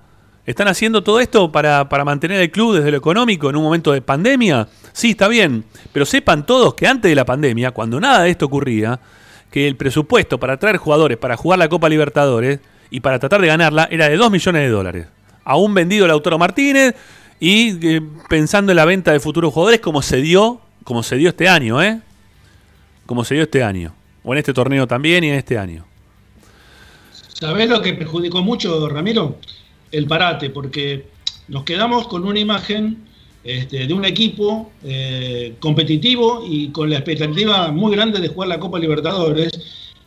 ¿Están 0.47 0.68
haciendo 0.68 1.03
todo 1.03 1.20
esto 1.20 1.51
para, 1.51 1.89
para 1.89 2.05
mantener 2.05 2.41
el 2.41 2.51
club 2.51 2.77
desde 2.77 2.91
lo 2.91 2.99
económico 2.99 3.49
en 3.49 3.57
un 3.57 3.62
momento 3.62 3.93
de 3.93 4.03
pandemia? 4.03 4.68
Sí, 4.93 5.11
está 5.11 5.27
bien. 5.27 5.64
Pero 5.93 6.05
sepan 6.05 6.45
todos 6.45 6.75
que 6.75 6.87
antes 6.87 7.11
de 7.11 7.14
la 7.14 7.25
pandemia, 7.25 7.70
cuando 7.70 7.99
nada 7.99 8.25
de 8.25 8.31
esto 8.31 8.45
ocurría, 8.47 9.01
que 9.51 9.66
el 9.66 9.77
presupuesto 9.77 10.39
para 10.39 10.59
traer 10.59 10.77
jugadores 10.77 11.16
para 11.16 11.37
jugar 11.37 11.59
la 11.59 11.68
Copa 11.68 11.89
Libertadores 11.89 12.61
y 12.91 13.01
para 13.01 13.18
tratar 13.18 13.41
de 13.41 13.47
ganarla 13.47 13.89
era 13.91 14.09
de 14.09 14.16
2 14.16 14.31
millones 14.31 14.62
de 14.62 14.68
dólares. 14.68 15.07
Aún 15.45 15.72
vendido 15.72 16.07
Lautaro 16.07 16.39
Martínez 16.39 16.95
y 17.41 17.79
eh, 17.87 18.03
pensando 18.29 18.72
en 18.72 18.77
la 18.77 18.85
venta 18.85 19.12
de 19.12 19.20
futuros 19.20 19.55
jugadores 19.55 19.81
como 19.81 20.03
se 20.03 20.18
dio, 20.18 20.61
como 20.85 21.03
se 21.03 21.16
dio 21.16 21.30
este 21.30 21.49
año, 21.49 21.82
¿eh? 21.82 22.01
Como 23.07 23.24
se 23.24 23.35
dio 23.35 23.43
este 23.43 23.62
año. 23.62 23.95
O 24.22 24.32
en 24.32 24.39
este 24.39 24.55
torneo 24.55 24.87
también 24.87 25.24
y 25.24 25.28
en 25.28 25.35
este 25.35 25.59
año. 25.59 25.85
¿Sabés 27.32 27.68
lo 27.68 27.82
que 27.82 27.95
perjudicó 27.95 28.43
mucho, 28.43 28.89
Ramiro? 28.89 29.39
El 29.91 30.07
parate, 30.07 30.51
porque 30.51 31.07
nos 31.49 31.64
quedamos 31.64 32.07
con 32.09 32.24
una 32.24 32.39
imagen 32.39 33.05
este, 33.43 33.87
de 33.87 33.93
un 33.93 34.05
equipo 34.05 34.70
eh, 34.85 35.55
competitivo 35.61 36.45
y 36.49 36.68
con 36.68 36.89
la 36.89 36.97
expectativa 36.97 37.70
muy 37.72 37.95
grande 37.95 38.20
de 38.20 38.28
jugar 38.28 38.49
la 38.49 38.61
Copa 38.61 38.78
Libertadores. 38.78 39.53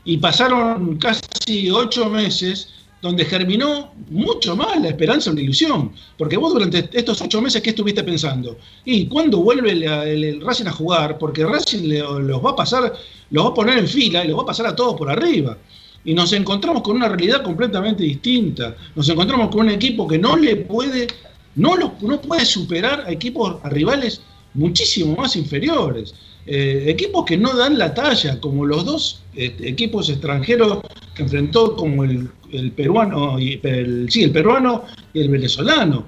Y 0.05 0.17
pasaron 0.17 0.97
casi 0.97 1.69
ocho 1.69 2.09
meses 2.09 2.73
donde 3.01 3.25
germinó 3.25 3.93
mucho 4.09 4.55
más 4.55 4.79
la 4.81 4.87
esperanza 4.89 5.31
o 5.31 5.33
la 5.33 5.41
ilusión. 5.41 5.91
Porque 6.17 6.37
vos 6.37 6.53
durante 6.53 6.89
estos 6.91 7.21
ocho 7.21 7.41
meses, 7.41 7.61
¿qué 7.61 7.69
estuviste 7.69 8.03
pensando? 8.03 8.57
¿Y 8.85 9.05
cuándo 9.07 9.39
vuelve 9.39 9.71
el, 9.71 10.41
Racing 10.41 10.65
a 10.65 10.71
jugar? 10.71 11.17
Porque 11.17 11.45
Racing 11.45 11.87
le- 11.87 11.99
los 11.99 12.43
va 12.43 12.51
a 12.51 12.55
pasar, 12.55 12.93
los 13.29 13.45
va 13.45 13.49
a 13.49 13.53
poner 13.53 13.77
en 13.77 13.87
fila 13.87 14.25
y 14.25 14.27
los 14.29 14.37
va 14.37 14.43
a 14.43 14.47
pasar 14.47 14.65
a 14.67 14.75
todos 14.75 14.95
por 14.95 15.09
arriba 15.09 15.57
y 16.05 16.13
nos 16.13 16.31
encontramos 16.31 16.83
con 16.83 16.95
una 16.95 17.09
realidad 17.09 17.43
completamente 17.43 18.03
distinta. 18.03 18.75
Nos 18.95 19.09
encontramos 19.09 19.49
con 19.49 19.61
un 19.61 19.69
equipo 19.71 20.07
que 20.07 20.17
no 20.17 20.37
le 20.37 20.55
puede, 20.55 21.07
no, 21.55 21.75
lo, 21.75 21.93
no 22.01 22.21
puede 22.21 22.45
superar 22.45 23.03
a 23.05 23.11
equipos, 23.11 23.57
a 23.61 23.69
rivales 23.69 24.21
muchísimo 24.53 25.15
más 25.17 25.35
inferiores. 25.35 26.15
Eh, 26.45 26.85
equipos 26.87 27.25
que 27.25 27.35
no 27.35 27.53
dan 27.57 27.77
la 27.77 27.93
talla, 27.93 28.39
como 28.39 28.65
los 28.65 28.85
dos 28.85 29.21
este, 29.35 29.67
equipos 29.67 30.09
extranjeros 30.09 30.79
que 31.13 31.23
enfrentó, 31.23 31.75
como 31.75 32.05
el, 32.05 32.29
el 32.51 32.71
peruano, 32.73 33.39
y 33.39 33.59
el, 33.63 34.07
sí, 34.09 34.23
el 34.23 34.31
peruano 34.31 34.83
y 35.13 35.21
el 35.21 35.29
venezolano. 35.29 36.05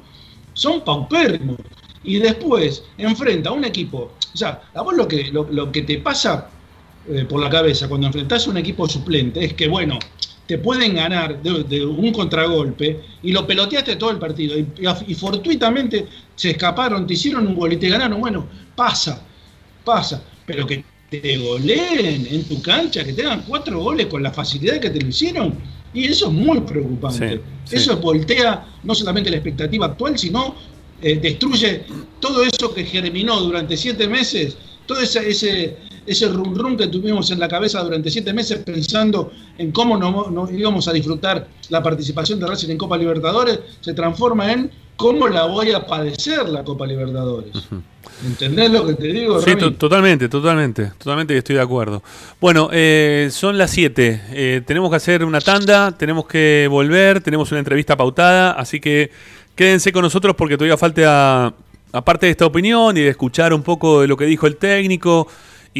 Son 0.53 0.83
paupérrimos. 0.83 1.57
Y 2.03 2.17
después 2.17 2.83
enfrenta 2.97 3.49
a 3.49 3.53
un 3.53 3.65
equipo. 3.65 4.13
O 4.33 4.37
sea, 4.37 4.61
a 4.73 4.81
vos 4.81 4.95
lo 4.95 5.07
que, 5.07 5.31
lo, 5.31 5.71
que 5.71 5.81
te 5.81 5.99
pasa 5.99 6.49
eh, 7.07 7.25
por 7.25 7.41
la 7.41 7.49
cabeza 7.49 7.87
cuando 7.87 8.07
enfrentás 8.07 8.47
a 8.47 8.49
un 8.51 8.57
equipo 8.57 8.87
suplente 8.87 9.43
es 9.43 9.53
que, 9.53 9.67
bueno, 9.67 9.99
te 10.45 10.57
pueden 10.57 10.95
ganar 10.95 11.41
de, 11.41 11.85
un 11.85 12.11
contragolpe 12.11 13.01
y 13.21 13.31
lo 13.31 13.45
peloteaste 13.45 13.95
todo 13.97 14.11
el 14.11 14.17
partido 14.19 14.57
y, 14.57 14.61
y- 14.79 15.11
y 15.11 15.15
fortuitamente 15.15 16.07
se 16.35 16.51
escaparon, 16.51 17.05
te 17.05 17.13
hicieron 17.13 17.45
un 17.47 17.55
gol 17.55 17.73
y 17.73 17.77
te 17.77 17.89
ganaron. 17.89 18.19
Bueno, 18.19 18.47
pasa, 18.75 19.27
pasa, 19.83 20.23
pero 20.45 20.65
que 20.65 20.83
te 21.09 21.37
goleen 21.37 22.27
en 22.27 22.47
tu 22.47 22.61
cancha, 22.61 23.03
que 23.03 23.13
te 23.13 23.23
hagan 23.23 23.43
cuatro 23.47 23.79
goles 23.79 24.07
con 24.07 24.21
la 24.23 24.31
facilidad 24.31 24.79
que 24.79 24.89
te 24.89 25.01
lo 25.01 25.07
hicieron. 25.09 25.59
Y 25.93 26.05
eso 26.05 26.27
es 26.27 26.33
muy 26.33 26.59
preocupante. 26.61 27.37
Sí, 27.37 27.41
sí. 27.65 27.75
Eso 27.77 27.97
voltea 27.97 28.65
no 28.83 28.93
solamente 28.93 29.29
la 29.29 29.37
expectativa 29.37 29.87
actual, 29.87 30.17
sino 30.17 30.55
eh, 31.01 31.17
destruye 31.21 31.83
todo 32.19 32.43
eso 32.43 32.73
que 32.73 32.83
germinó 32.83 33.39
durante 33.39 33.77
siete 33.77 34.07
meses, 34.07 34.57
todo 34.85 34.99
ese, 34.99 35.29
ese, 35.29 35.77
ese 36.09 36.27
rum 36.27 36.55
rum 36.55 36.75
que 36.75 36.87
tuvimos 36.87 37.29
en 37.31 37.39
la 37.39 37.47
cabeza 37.47 37.83
durante 37.83 38.09
siete 38.09 38.33
meses 38.33 38.59
pensando 38.59 39.31
en 39.57 39.71
cómo 39.71 39.95
no, 39.95 40.29
no 40.31 40.49
íbamos 40.51 40.87
a 40.87 40.93
disfrutar 40.93 41.47
la 41.69 41.83
participación 41.83 42.39
de 42.39 42.47
Racing 42.47 42.69
en 42.69 42.77
Copa 42.77 42.97
Libertadores, 42.97 43.59
se 43.79 43.93
transforma 43.93 44.51
en 44.51 44.71
cómo 44.95 45.27
la 45.27 45.45
voy 45.45 45.71
a 45.71 45.85
padecer 45.85 46.49
la 46.49 46.63
Copa 46.63 46.85
Libertadores. 46.87 47.51
¿Entendés 48.25 48.71
lo 48.71 48.85
que 48.85 48.95
te 48.95 49.07
digo, 49.07 49.39
Sí, 49.39 49.53
Rami? 49.53 49.75
totalmente, 49.75 50.27
totalmente, 50.27 50.91
totalmente 50.97 51.37
estoy 51.37 51.55
de 51.55 51.61
acuerdo. 51.61 52.03
Bueno, 52.41 52.69
eh, 52.73 53.29
son 53.31 53.57
las 53.57 53.71
7, 53.71 54.21
eh, 54.31 54.61
tenemos 54.65 54.89
que 54.89 54.95
hacer 54.97 55.23
una 55.23 55.39
tanda, 55.39 55.91
tenemos 55.95 56.25
que 56.25 56.67
volver, 56.69 57.21
tenemos 57.21 57.51
una 57.51 57.59
entrevista 57.59 57.95
pautada, 57.95 58.51
así 58.51 58.79
que 58.79 59.11
quédense 59.55 59.93
con 59.93 60.01
nosotros 60.01 60.35
porque 60.35 60.57
todavía 60.57 60.75
falta, 60.75 61.53
aparte 61.93 62.25
de 62.25 62.31
esta 62.31 62.45
opinión 62.45 62.97
y 62.97 63.01
de 63.01 63.09
escuchar 63.09 63.53
un 63.53 63.61
poco 63.61 64.01
de 64.01 64.07
lo 64.07 64.17
que 64.17 64.25
dijo 64.25 64.47
el 64.47 64.57
técnico 64.57 65.27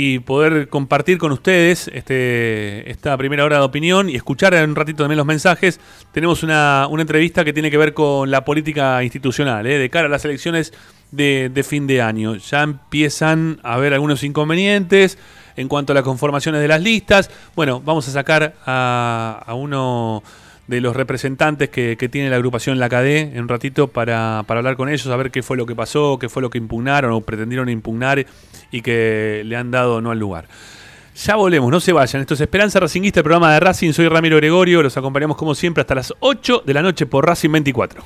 y 0.02 0.20
poder 0.20 0.70
compartir 0.70 1.18
con 1.18 1.34
ustedes 1.34 1.90
este, 1.94 2.90
esta 2.90 3.18
primera 3.18 3.44
hora 3.44 3.58
de 3.58 3.64
opinión 3.64 4.10
y 4.10 4.16
escuchar 4.16 4.54
en 4.54 4.70
un 4.70 4.76
ratito 4.78 5.04
también 5.04 5.18
los 5.18 5.26
mensajes, 5.26 5.82
tenemos 6.14 6.42
una, 6.42 6.88
una 6.90 7.02
entrevista 7.02 7.44
que 7.44 7.52
tiene 7.52 7.70
que 7.70 7.78
ver 7.78 7.94
con 7.94 8.32
la 8.32 8.46
política 8.46 9.04
institucional, 9.04 9.68
eh, 9.68 9.78
de 9.78 9.90
cara 9.90 10.06
a 10.06 10.10
las 10.10 10.24
elecciones 10.24 10.72
de, 11.12 11.52
de 11.54 11.64
fin 11.64 11.86
de 11.86 12.02
año. 12.02 12.38
Ya 12.38 12.64
empiezan 12.64 13.60
a 13.62 13.74
haber 13.74 13.94
algunos 13.94 14.24
inconvenientes 14.24 15.18
en 15.58 15.68
cuanto 15.68 15.92
a 15.92 15.96
las 15.96 16.06
conformaciones 16.06 16.62
de 16.62 16.70
las 16.70 16.82
listas. 16.82 17.30
Bueno, 17.54 17.82
vamos 17.84 18.08
a 18.08 18.12
sacar 18.12 18.54
a, 18.66 19.44
a 19.46 19.54
uno 19.54 20.24
de 20.70 20.82
los 20.82 20.96
representantes 20.96 21.70
que, 21.70 21.98
que 21.98 22.10
tiene 22.10 22.30
la 22.30 22.36
agrupación 22.36 22.78
La 22.78 22.90
CADE 22.90 23.32
en 23.34 23.42
un 23.42 23.48
ratito 23.48 23.88
para, 23.88 24.44
para 24.46 24.60
hablar 24.60 24.78
con 24.78 24.88
ellos, 24.88 25.08
a 25.08 25.16
ver 25.16 25.32
qué 25.32 25.42
fue 25.42 25.58
lo 25.58 25.66
que 25.66 25.76
pasó, 25.76 26.20
qué 26.20 26.30
fue 26.30 26.44
lo 26.44 26.52
que 26.52 26.60
impugnaron 26.60 27.12
o 27.12 27.22
pretendieron 27.22 27.70
impugnar 27.70 28.24
y 28.72 28.82
que 28.84 29.42
le 29.46 29.56
han 29.56 29.72
dado 29.72 30.00
no 30.00 30.12
al 30.12 30.20
lugar. 30.20 30.48
Ya 31.26 31.36
volvemos, 31.36 31.72
no 31.72 31.80
se 31.80 31.92
vayan. 31.92 32.22
Esto 32.22 32.36
es 32.36 32.42
Esperanza 32.42 32.80
Racinguista, 32.80 33.22
el 33.22 33.24
programa 33.24 33.52
de 33.52 33.60
Racing. 33.60 33.94
Soy 33.94 34.08
Ramiro 34.08 34.38
Gregorio, 34.38 34.84
los 34.84 34.96
acompañamos 34.96 35.36
como 35.38 35.56
siempre 35.56 35.82
hasta 35.82 35.96
las 35.96 36.14
8 36.20 36.62
de 36.66 36.74
la 36.74 36.84
noche 36.84 37.08
por 37.08 37.26
Racing 37.26 37.52
24. 37.52 38.06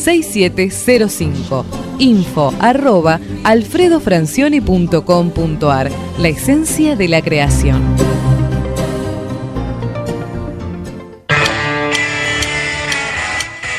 4772-6705. 0.00 1.64
Info 1.98 2.54
arroba 2.58 3.20
alfredofrancioni.com.ar. 3.44 5.90
La 6.18 6.28
esencia 6.28 6.96
de 6.96 7.08
la 7.08 7.22
creación. 7.22 8.19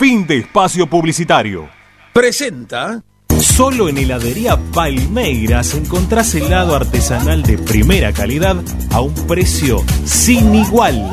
Fin 0.00 0.26
de 0.26 0.38
espacio 0.38 0.86
publicitario. 0.86 1.68
Presenta. 2.14 3.02
Solo 3.38 3.86
en 3.86 3.98
heladería 3.98 4.56
Palmeiras 4.72 5.74
encontrás 5.74 6.34
helado 6.34 6.74
artesanal 6.74 7.42
de 7.42 7.58
primera 7.58 8.10
calidad 8.10 8.56
a 8.92 9.02
un 9.02 9.12
precio 9.26 9.84
sin 10.06 10.54
igual. 10.54 11.10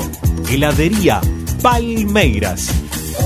Heladería 0.50 1.20
Palmeiras. 1.62 2.74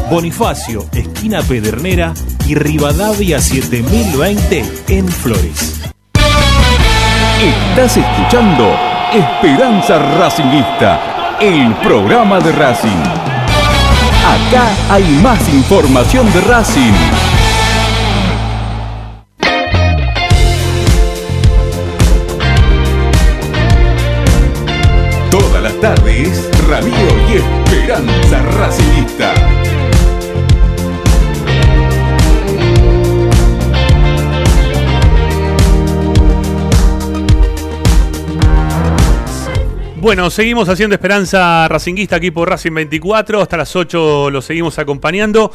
Bonifacio, 0.09 0.88
esquina 0.93 1.43
Pedernera 1.43 2.16
y 2.47 2.55
Rivadavia 2.55 3.39
7020 3.39 4.66
en 4.88 5.07
Flores. 5.09 5.80
Estás 7.39 7.97
escuchando 7.97 8.76
Esperanza 9.14 9.99
Racingista, 10.18 11.38
el 11.39 11.72
programa 11.84 12.39
de 12.39 12.51
Racing. 12.51 13.30
Acá 14.24 14.67
hay 14.89 15.03
más 15.24 15.49
información 15.49 16.32
de 16.32 16.41
Racing. 16.41 16.93
Todas 25.32 25.63
las 25.63 25.74
tardes, 25.82 26.49
Ramiro 26.67 26.97
y 27.30 27.38
Esperanza 27.38 28.39
Racingista. 28.57 29.61
Bueno, 40.02 40.32
seguimos 40.32 40.68
haciendo 40.68 40.95
Esperanza 40.95 41.68
Racinguista 41.68 42.16
aquí 42.16 42.32
por 42.32 42.49
Racing 42.49 42.74
24. 42.74 43.39
Hasta 43.39 43.56
las 43.56 43.76
8 43.76 44.32
lo 44.32 44.41
seguimos 44.41 44.80
acompañando. 44.80 45.52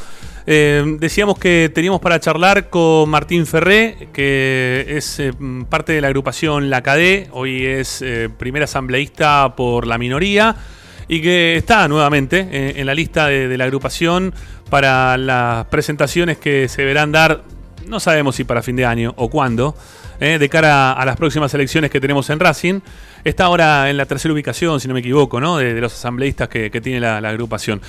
Eh, 0.46 0.84
decíamos 1.00 1.36
que 1.36 1.68
teníamos 1.74 2.00
para 2.00 2.20
charlar 2.20 2.70
con 2.70 3.10
Martín 3.10 3.44
Ferré, 3.44 4.08
que 4.12 4.86
es 4.88 5.18
eh, 5.18 5.32
parte 5.68 5.94
de 5.94 6.00
la 6.00 6.06
agrupación 6.06 6.70
La 6.70 6.80
Cadé. 6.82 7.26
Hoy 7.32 7.66
es 7.66 8.00
eh, 8.02 8.28
primer 8.38 8.62
asambleísta 8.62 9.56
por 9.56 9.84
la 9.84 9.98
minoría 9.98 10.54
y 11.08 11.20
que 11.20 11.56
está 11.56 11.88
nuevamente 11.88 12.80
en 12.80 12.86
la 12.86 12.94
lista 12.94 13.26
de, 13.26 13.48
de 13.48 13.58
la 13.58 13.64
agrupación 13.64 14.32
para 14.70 15.18
las 15.18 15.66
presentaciones 15.66 16.38
que 16.38 16.68
se 16.68 16.84
verán 16.84 17.10
dar, 17.10 17.42
no 17.84 17.98
sabemos 17.98 18.36
si 18.36 18.44
para 18.44 18.62
fin 18.62 18.76
de 18.76 18.84
año 18.84 19.12
o 19.16 19.28
cuándo, 19.28 19.74
eh, 20.20 20.38
de 20.38 20.48
cara 20.48 20.92
a 20.92 21.04
las 21.04 21.16
próximas 21.16 21.52
elecciones 21.54 21.90
que 21.90 22.00
tenemos 22.00 22.28
en 22.30 22.40
Racing. 22.40 22.80
Está 23.24 23.44
ahora 23.44 23.90
en 23.90 23.96
la 23.96 24.06
tercera 24.06 24.32
ubicación, 24.32 24.80
si 24.80 24.88
no 24.88 24.94
me 24.94 25.00
equivoco, 25.00 25.40
¿no? 25.40 25.58
de, 25.58 25.80
los 25.80 25.92
asambleístas 25.92 26.48
que, 26.48 26.70
tiene 26.80 27.00
la, 27.00 27.18
agrupación. 27.18 27.80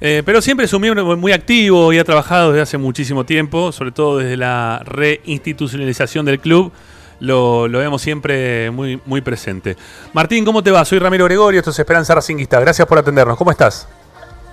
Eh, 0.00 0.22
pero 0.24 0.40
siempre 0.40 0.66
es 0.66 0.72
un 0.72 0.80
miembro 0.80 1.16
muy 1.16 1.32
activo 1.32 1.92
y 1.92 1.98
ha 1.98 2.04
trabajado 2.04 2.52
desde 2.52 2.62
hace 2.62 2.78
muchísimo 2.78 3.24
tiempo, 3.24 3.72
sobre 3.72 3.90
todo 3.90 4.18
desde 4.18 4.36
la 4.36 4.82
reinstitucionalización 4.84 6.24
del 6.24 6.40
club. 6.40 6.72
Lo, 7.20 7.68
vemos 7.68 8.00
siempre 8.00 8.70
muy, 8.70 9.00
muy 9.04 9.20
presente. 9.20 9.76
Martín, 10.12 10.44
¿cómo 10.44 10.62
te 10.62 10.70
va? 10.70 10.84
Soy 10.84 10.98
Ramiro 10.98 11.24
Gregorio, 11.24 11.58
esto 11.58 11.70
es 11.70 11.78
Esperanza 11.78 12.14
Racinguista. 12.14 12.60
Gracias 12.60 12.86
por 12.86 12.98
atendernos. 12.98 13.36
¿Cómo 13.36 13.50
estás? 13.50 13.88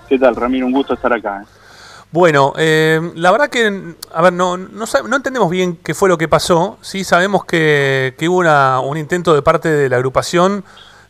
¿Qué 0.09 0.17
tal, 0.17 0.36
Ramiro? 0.36 0.65
Un 0.65 0.71
gusto 0.71 0.95
estar 0.95 1.13
acá. 1.13 1.43
¿eh? 1.43 1.64
Bueno, 2.12 2.53
eh, 2.58 3.12
la 3.16 3.32
verdad 3.32 3.49
que, 3.49 3.95
a 4.14 4.22
ver, 4.22 4.32
no, 4.32 4.56
no, 4.58 4.86
no 5.08 5.16
entendemos 5.18 5.49
bien 5.49 5.78
qué 5.84 5.93
fue 5.93 6.08
lo 6.08 6.18
que 6.18 6.28
pasó. 6.30 6.78
Sí 6.82 7.03
sabemos 7.03 7.43
que, 7.43 8.16
que 8.18 8.30
hubo 8.30 8.38
una- 8.38 8.80
un 8.80 8.97
intento 8.97 9.34
de 9.36 9.41
parte 9.41 9.70
de 9.70 9.89
la 9.89 9.97
agrupación 9.97 10.64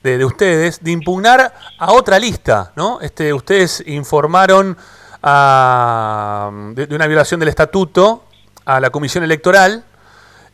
de, 0.04 0.18
de 0.18 0.26
ustedes 0.26 0.84
de 0.84 0.92
impugnar 0.92 1.54
a 1.78 1.92
otra 1.92 2.18
lista, 2.18 2.72
¿no? 2.76 3.00
Este, 3.02 3.34
ustedes 3.34 3.84
informaron 3.86 4.78
a- 5.22 6.50
de, 6.74 6.88
de 6.88 6.96
una 6.96 7.06
violación 7.08 7.40
del 7.40 7.50
estatuto 7.50 8.24
a 8.66 8.80
la 8.80 8.90
comisión 8.90 9.24
electoral 9.24 9.84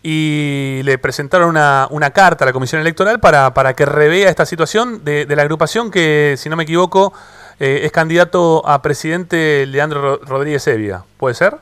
y 0.04 0.82
le 0.84 0.98
presentaron 0.98 1.48
una, 1.50 1.88
una 1.92 2.10
carta 2.10 2.44
a 2.44 2.48
la 2.48 2.54
comisión 2.54 2.82
electoral 2.82 3.20
para, 3.22 3.54
para 3.54 3.74
que 3.74 3.86
revea 3.86 4.30
esta 4.30 4.46
situación 4.46 5.06
de, 5.06 5.26
de 5.26 5.36
la 5.36 5.44
agrupación 5.44 5.92
que, 5.92 6.36
si 6.38 6.50
no 6.50 6.56
me 6.58 6.64
equivoco, 6.64 7.14
eh, 7.64 7.82
es 7.86 7.91
candidato 7.91 8.68
a 8.68 8.82
presidente 8.82 9.66
Leandro 9.68 10.01
Ro- 10.01 10.20
Rodríguez 10.26 10.66
Evia. 10.68 11.03
¿Puede 11.18 11.36
ser? 11.36 11.53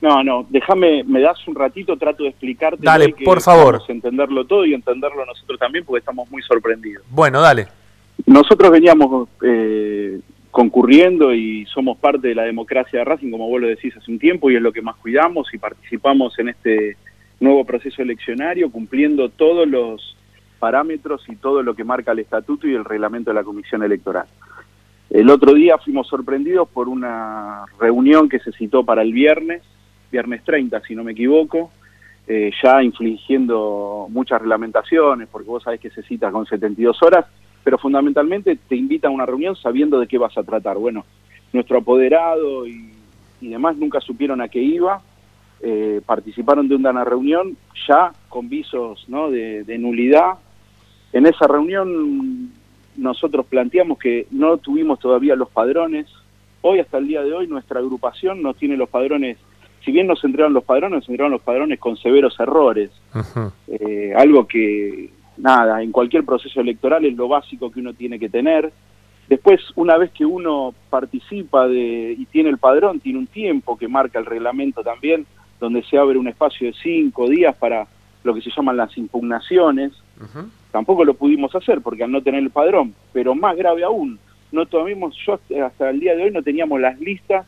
No, 0.00 0.22
no, 0.22 0.46
déjame, 0.48 1.02
me 1.04 1.20
das 1.20 1.36
un 1.48 1.56
ratito, 1.56 1.96
trato 1.96 2.22
de 2.22 2.28
explicarte. 2.28 2.78
Dale, 2.80 3.12
que 3.12 3.24
por 3.24 3.40
favor. 3.40 3.82
entenderlo 3.88 4.44
todo 4.44 4.64
y 4.64 4.72
entenderlo 4.72 5.26
nosotros 5.26 5.58
también 5.58 5.84
porque 5.84 5.98
estamos 5.98 6.30
muy 6.30 6.40
sorprendidos. 6.42 7.02
Bueno, 7.10 7.40
dale. 7.40 7.66
Nosotros 8.24 8.70
veníamos 8.70 9.28
eh, 9.42 10.20
concurriendo 10.52 11.34
y 11.34 11.66
somos 11.66 11.98
parte 11.98 12.28
de 12.28 12.34
la 12.36 12.44
democracia 12.44 13.00
de 13.00 13.04
Racing, 13.04 13.30
como 13.32 13.48
vos 13.48 13.60
lo 13.60 13.66
decís 13.66 13.96
hace 13.96 14.10
un 14.10 14.18
tiempo, 14.20 14.50
y 14.50 14.56
es 14.56 14.62
lo 14.62 14.72
que 14.72 14.82
más 14.82 14.94
cuidamos 14.96 15.52
y 15.52 15.58
participamos 15.58 16.38
en 16.38 16.50
este 16.50 16.96
nuevo 17.40 17.64
proceso 17.64 18.00
eleccionario 18.02 18.70
cumpliendo 18.70 19.28
todos 19.30 19.66
los 19.66 20.16
parámetros 20.60 21.22
y 21.28 21.36
todo 21.36 21.62
lo 21.62 21.74
que 21.74 21.84
marca 21.84 22.12
el 22.12 22.18
estatuto 22.20 22.66
y 22.68 22.74
el 22.74 22.84
reglamento 22.84 23.30
de 23.30 23.34
la 23.34 23.44
Comisión 23.44 23.82
Electoral. 23.82 24.26
El 25.10 25.30
otro 25.30 25.54
día 25.54 25.78
fuimos 25.78 26.06
sorprendidos 26.06 26.68
por 26.68 26.88
una 26.88 27.64
reunión 27.80 28.28
que 28.28 28.38
se 28.40 28.52
citó 28.52 28.84
para 28.84 29.02
el 29.02 29.12
viernes, 29.12 29.62
viernes 30.12 30.44
30 30.44 30.82
si 30.82 30.94
no 30.94 31.02
me 31.02 31.12
equivoco, 31.12 31.70
eh, 32.26 32.50
ya 32.62 32.82
infligiendo 32.82 34.06
muchas 34.10 34.40
reglamentaciones, 34.40 35.28
porque 35.28 35.48
vos 35.48 35.62
sabés 35.62 35.80
que 35.80 35.90
se 35.90 36.02
cita 36.02 36.30
con 36.30 36.44
72 36.44 37.02
horas, 37.02 37.24
pero 37.64 37.78
fundamentalmente 37.78 38.58
te 38.68 38.76
invita 38.76 39.08
a 39.08 39.10
una 39.10 39.24
reunión 39.24 39.56
sabiendo 39.56 39.98
de 39.98 40.06
qué 40.06 40.18
vas 40.18 40.36
a 40.36 40.42
tratar. 40.42 40.76
Bueno, 40.76 41.06
nuestro 41.54 41.78
apoderado 41.78 42.66
y, 42.66 42.92
demás 43.40 43.76
nunca 43.76 44.00
supieron 44.00 44.42
a 44.42 44.48
qué 44.48 44.60
iba, 44.60 45.00
eh, 45.62 46.02
participaron 46.04 46.68
de 46.68 46.74
una 46.74 47.02
reunión 47.02 47.56
ya 47.88 48.12
con 48.28 48.50
visos 48.50 49.06
¿no? 49.08 49.30
de 49.30 49.78
nulidad. 49.78 50.34
En 51.14 51.24
esa 51.24 51.46
reunión 51.46 52.50
nosotros 52.98 53.46
planteamos 53.46 53.98
que 53.98 54.26
no 54.30 54.58
tuvimos 54.58 54.98
todavía 54.98 55.36
los 55.36 55.48
padrones. 55.48 56.06
Hoy, 56.60 56.80
hasta 56.80 56.98
el 56.98 57.06
día 57.06 57.22
de 57.22 57.32
hoy, 57.32 57.46
nuestra 57.46 57.80
agrupación 57.80 58.42
no 58.42 58.54
tiene 58.54 58.76
los 58.76 58.88
padrones. 58.88 59.38
Si 59.84 59.92
bien 59.92 60.08
nos 60.08 60.22
entregaron 60.24 60.52
los 60.52 60.64
padrones, 60.64 60.98
nos 60.98 61.08
entregaron 61.08 61.32
los 61.32 61.42
padrones 61.42 61.78
con 61.78 61.96
severos 61.96 62.38
errores. 62.40 62.90
Eh, 63.68 64.12
algo 64.16 64.46
que, 64.46 65.10
nada, 65.36 65.82
en 65.82 65.92
cualquier 65.92 66.24
proceso 66.24 66.60
electoral 66.60 67.04
es 67.04 67.16
lo 67.16 67.28
básico 67.28 67.70
que 67.70 67.80
uno 67.80 67.94
tiene 67.94 68.18
que 68.18 68.28
tener. 68.28 68.72
Después, 69.28 69.60
una 69.76 69.96
vez 69.96 70.10
que 70.10 70.24
uno 70.24 70.74
participa 70.90 71.68
de, 71.68 72.16
y 72.18 72.26
tiene 72.26 72.50
el 72.50 72.58
padrón, 72.58 72.98
tiene 72.98 73.20
un 73.20 73.26
tiempo 73.26 73.78
que 73.78 73.86
marca 73.86 74.18
el 74.18 74.26
reglamento 74.26 74.82
también, 74.82 75.26
donde 75.60 75.82
se 75.84 75.98
abre 75.98 76.18
un 76.18 76.28
espacio 76.28 76.66
de 76.66 76.74
cinco 76.82 77.28
días 77.28 77.54
para 77.56 77.86
lo 78.24 78.34
que 78.34 78.40
se 78.40 78.50
llaman 78.50 78.76
las 78.76 78.96
impugnaciones. 78.98 79.92
Tampoco 80.70 81.04
lo 81.04 81.14
pudimos 81.14 81.54
hacer 81.54 81.80
porque 81.80 82.04
al 82.04 82.12
no 82.12 82.22
tener 82.22 82.42
el 82.42 82.50
padrón, 82.50 82.94
pero 83.12 83.34
más 83.34 83.56
grave 83.56 83.84
aún, 83.84 84.18
no 84.52 84.66
tuvimos, 84.66 85.16
yo 85.26 85.40
hasta 85.64 85.90
el 85.90 86.00
día 86.00 86.14
de 86.14 86.24
hoy 86.24 86.30
no 86.30 86.42
teníamos 86.42 86.80
las 86.80 86.98
listas 87.00 87.46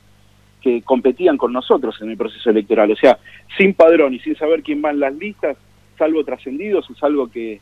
que 0.61 0.83
competían 0.83 1.37
con 1.37 1.53
nosotros 1.53 1.97
en 2.03 2.11
el 2.11 2.17
proceso 2.17 2.51
electoral. 2.51 2.91
O 2.91 2.97
sea, 2.97 3.19
sin 3.57 3.75
padrón 3.75 4.15
y 4.15 4.21
sin 4.21 4.37
saber 4.37 4.63
quién 4.63 4.83
va 4.85 4.91
en 4.91 5.01
las 5.01 5.15
listas, 5.15 5.57
salvo 5.99 6.25
trascendidos, 6.25 6.89
es 6.91 7.03
algo 7.03 7.31
que 7.31 7.61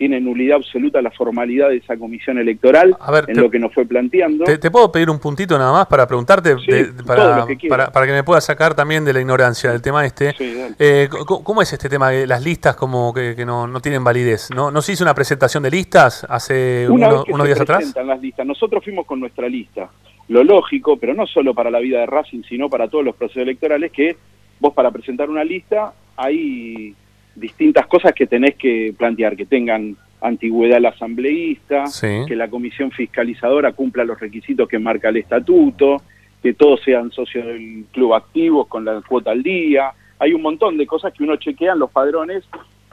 tiene 0.00 0.18
nulidad 0.18 0.56
absoluta 0.56 1.02
la 1.02 1.10
formalidad 1.10 1.68
de 1.68 1.76
esa 1.76 1.94
comisión 1.98 2.38
electoral 2.38 2.96
en 3.28 3.34
te- 3.34 3.40
lo 3.42 3.50
que 3.50 3.58
nos 3.58 3.74
fue 3.74 3.84
planteando. 3.84 4.44
¿Te, 4.46 4.56
te 4.56 4.70
puedo 4.70 4.90
pedir 4.90 5.10
un 5.10 5.18
puntito 5.18 5.58
nada 5.58 5.72
más 5.72 5.86
para 5.88 6.06
preguntarte, 6.06 6.54
de- 6.56 6.86
para, 7.06 7.44
que 7.46 7.58
quieras. 7.58 7.78
para, 7.78 7.92
para 7.92 8.06
que 8.06 8.12
me 8.12 8.24
pueda 8.24 8.40
sacar 8.40 8.74
también 8.74 9.04
de 9.04 9.12
la 9.12 9.20
ignorancia 9.20 9.70
del 9.70 9.82
tema 9.82 10.06
este? 10.06 10.32
Sí. 10.38 10.56
Eh, 10.78 11.10
¿Cómo 11.26 11.60
es 11.60 11.70
este 11.74 11.90
tema 11.90 12.08
de 12.08 12.26
las 12.26 12.42
listas 12.42 12.76
como 12.76 13.12
que, 13.12 13.34
que 13.36 13.44
no, 13.44 13.66
no 13.66 13.80
tienen 13.80 14.02
validez? 14.02 14.48
¿No, 14.56 14.70
¿No 14.70 14.80
se 14.80 14.92
hizo 14.92 15.04
una 15.04 15.12
presentación 15.14 15.62
de 15.62 15.70
listas 15.70 16.24
hace 16.30 16.86
Una 16.88 17.08
uno- 17.08 17.16
vez 17.18 17.24
que 17.26 17.32
unos 17.34 17.44
se 17.44 17.48
días 17.48 17.60
atrás? 17.60 17.76
presentan 17.80 18.06
las 18.06 18.22
listas, 18.22 18.46
nosotros 18.46 18.82
fuimos 18.82 19.04
con 19.04 19.20
nuestra 19.20 19.50
lista. 19.50 19.90
Lo 20.28 20.42
lógico, 20.42 20.96
pero 20.96 21.12
no 21.12 21.26
solo 21.26 21.52
para 21.52 21.70
la 21.70 21.78
vida 21.78 22.00
de 22.00 22.06
Racing, 22.06 22.42
sino 22.48 22.70
para 22.70 22.88
todos 22.88 23.04
los 23.04 23.14
procesos 23.16 23.42
electorales, 23.42 23.92
que 23.92 24.16
vos 24.60 24.72
para 24.72 24.90
presentar 24.90 25.28
una 25.28 25.44
lista 25.44 25.92
hay 26.16 26.94
distintas 27.34 27.86
cosas 27.86 28.12
que 28.12 28.26
tenés 28.26 28.54
que 28.56 28.94
plantear, 28.96 29.36
que 29.36 29.46
tengan 29.46 29.96
antigüedad 30.20 30.76
al 30.78 30.86
asambleísta, 30.86 31.86
Sí. 31.86 32.24
que 32.26 32.36
la 32.36 32.48
comisión 32.48 32.90
fiscalizadora 32.90 33.72
cumpla 33.72 34.04
los 34.04 34.20
requisitos 34.20 34.68
que 34.68 34.78
marca 34.78 35.08
el 35.08 35.16
estatuto, 35.16 36.02
que 36.42 36.54
todos 36.54 36.80
sean 36.82 37.10
socios 37.10 37.46
del 37.46 37.84
club 37.92 38.14
activos 38.14 38.66
con 38.66 38.84
la 38.84 39.00
cuota 39.02 39.30
al 39.30 39.42
día. 39.42 39.92
Hay 40.18 40.34
un 40.34 40.42
montón 40.42 40.76
de 40.76 40.86
cosas 40.86 41.12
que 41.12 41.22
uno 41.22 41.36
chequea 41.36 41.72
en 41.72 41.78
los 41.78 41.90
padrones, 41.90 42.44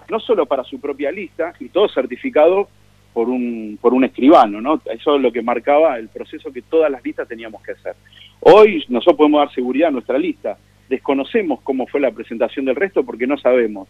no 0.10 0.20
solo 0.20 0.46
para 0.46 0.64
su 0.64 0.80
propia 0.80 1.12
lista, 1.12 1.54
y 1.60 1.70
todo 1.70 1.90
certificado 1.90 2.70
por 3.14 3.30
un, 3.30 3.78
por 3.82 3.94
un 3.94 4.04
escribano, 4.04 4.62
¿no? 4.62 4.82
Eso 4.86 5.16
es 5.16 5.22
lo 5.22 5.32
que 5.32 5.42
marcaba 5.42 5.98
el 5.98 6.08
proceso 6.08 6.52
que 6.52 6.62
todas 6.62 6.92
las 6.92 7.04
listas 7.04 7.28
teníamos 7.28 7.62
que 7.64 7.72
hacer. 7.72 7.96
Hoy 8.40 8.86
nosotros 8.90 9.18
podemos 9.18 9.40
dar 9.42 9.54
seguridad 9.54 9.90
a 9.90 9.92
nuestra 9.92 10.18
lista. 10.18 10.58
Desconocemos 10.88 11.60
cómo 11.62 11.88
fue 11.88 12.00
la 12.00 12.12
presentación 12.12 12.66
del 12.66 12.76
resto 12.76 13.04
porque 13.04 13.28
no 13.28 13.38
sabemos 13.38 13.88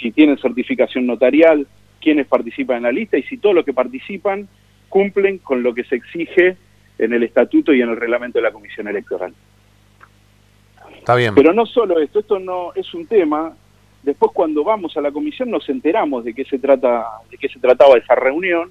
si 0.00 0.10
tienen 0.10 0.38
certificación 0.38 1.06
notarial, 1.06 1.66
quiénes 2.00 2.26
participan 2.26 2.78
en 2.78 2.82
la 2.84 2.92
lista 2.92 3.18
y 3.18 3.22
si 3.24 3.38
todos 3.38 3.54
los 3.54 3.64
que 3.64 3.72
participan 3.72 4.48
cumplen 4.88 5.38
con 5.38 5.62
lo 5.62 5.74
que 5.74 5.84
se 5.84 5.96
exige 5.96 6.56
en 6.98 7.12
el 7.12 7.22
estatuto 7.22 7.72
y 7.72 7.80
en 7.80 7.90
el 7.90 7.96
reglamento 7.96 8.38
de 8.38 8.42
la 8.42 8.52
Comisión 8.52 8.88
Electoral. 8.88 9.32
Está 10.98 11.14
bien. 11.14 11.34
Pero 11.34 11.52
no 11.52 11.64
solo 11.66 11.98
esto, 12.00 12.20
esto 12.20 12.38
no 12.38 12.72
es 12.74 12.92
un 12.92 13.06
tema. 13.06 13.54
Después 14.02 14.32
cuando 14.34 14.64
vamos 14.64 14.96
a 14.96 15.00
la 15.00 15.10
comisión 15.10 15.50
nos 15.50 15.68
enteramos 15.68 16.24
de 16.24 16.34
qué 16.34 16.44
se 16.44 16.58
trata, 16.58 17.04
de 17.30 17.36
qué 17.38 17.48
se 17.48 17.58
trataba 17.58 17.96
esa 17.96 18.14
reunión. 18.14 18.70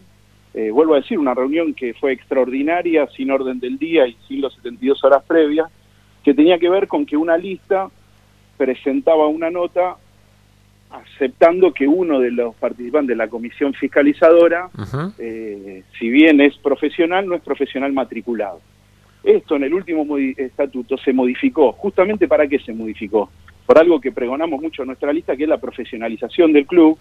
Eh, 0.54 0.72
vuelvo 0.72 0.96
a 0.96 0.98
decir, 0.98 1.20
una 1.20 1.34
reunión 1.34 1.74
que 1.74 1.94
fue 1.94 2.12
extraordinaria, 2.12 3.08
sin 3.16 3.30
orden 3.30 3.60
del 3.60 3.78
día 3.78 4.08
y 4.08 4.18
sin 4.28 4.42
los 4.42 4.54
72 4.56 5.04
horas 5.04 5.24
previas, 5.24 5.70
que 6.24 6.34
tenía 6.34 6.58
que 6.58 6.70
ver 6.70 6.88
con 6.88 7.06
que 7.06 7.18
una 7.18 7.38
lista 7.38 7.90
presentaba 8.58 9.28
una 9.28 9.50
nota 9.50 9.98
aceptando 10.90 11.72
que 11.74 11.88
uno 11.88 12.20
de 12.20 12.32
los 12.32 12.56
participantes 12.56 13.10
de 13.10 13.16
la 13.16 13.28
comisión 13.28 13.74
fiscalizadora 13.74 14.70
eh, 15.20 15.84
si 16.00 16.10
bien 16.10 16.42
es 16.42 16.58
profesional, 16.58 17.28
no 17.28 17.36
es 17.36 17.42
profesional 17.42 17.94
matriculado. 17.94 18.60
Esto 19.24 19.56
en 19.58 19.64
el 19.66 19.74
último 19.74 20.06
modi- 20.06 20.34
estatuto 20.38 20.98
se 20.98 21.14
modificó. 21.14 21.74
¿Justamente 21.74 22.28
para 22.28 22.48
qué 22.48 22.58
se 22.60 22.74
modificó? 22.74 23.30
Por 23.66 23.78
algo 23.78 24.02
que 24.02 24.12
pregonamos 24.12 24.60
mucho 24.62 24.82
en 24.82 24.88
nuestra 24.88 25.14
lista, 25.14 25.36
que 25.36 25.44
es 25.44 25.50
la 25.50 25.60
profesionalización 25.60 26.54
del 26.54 26.66
club. 26.66 26.98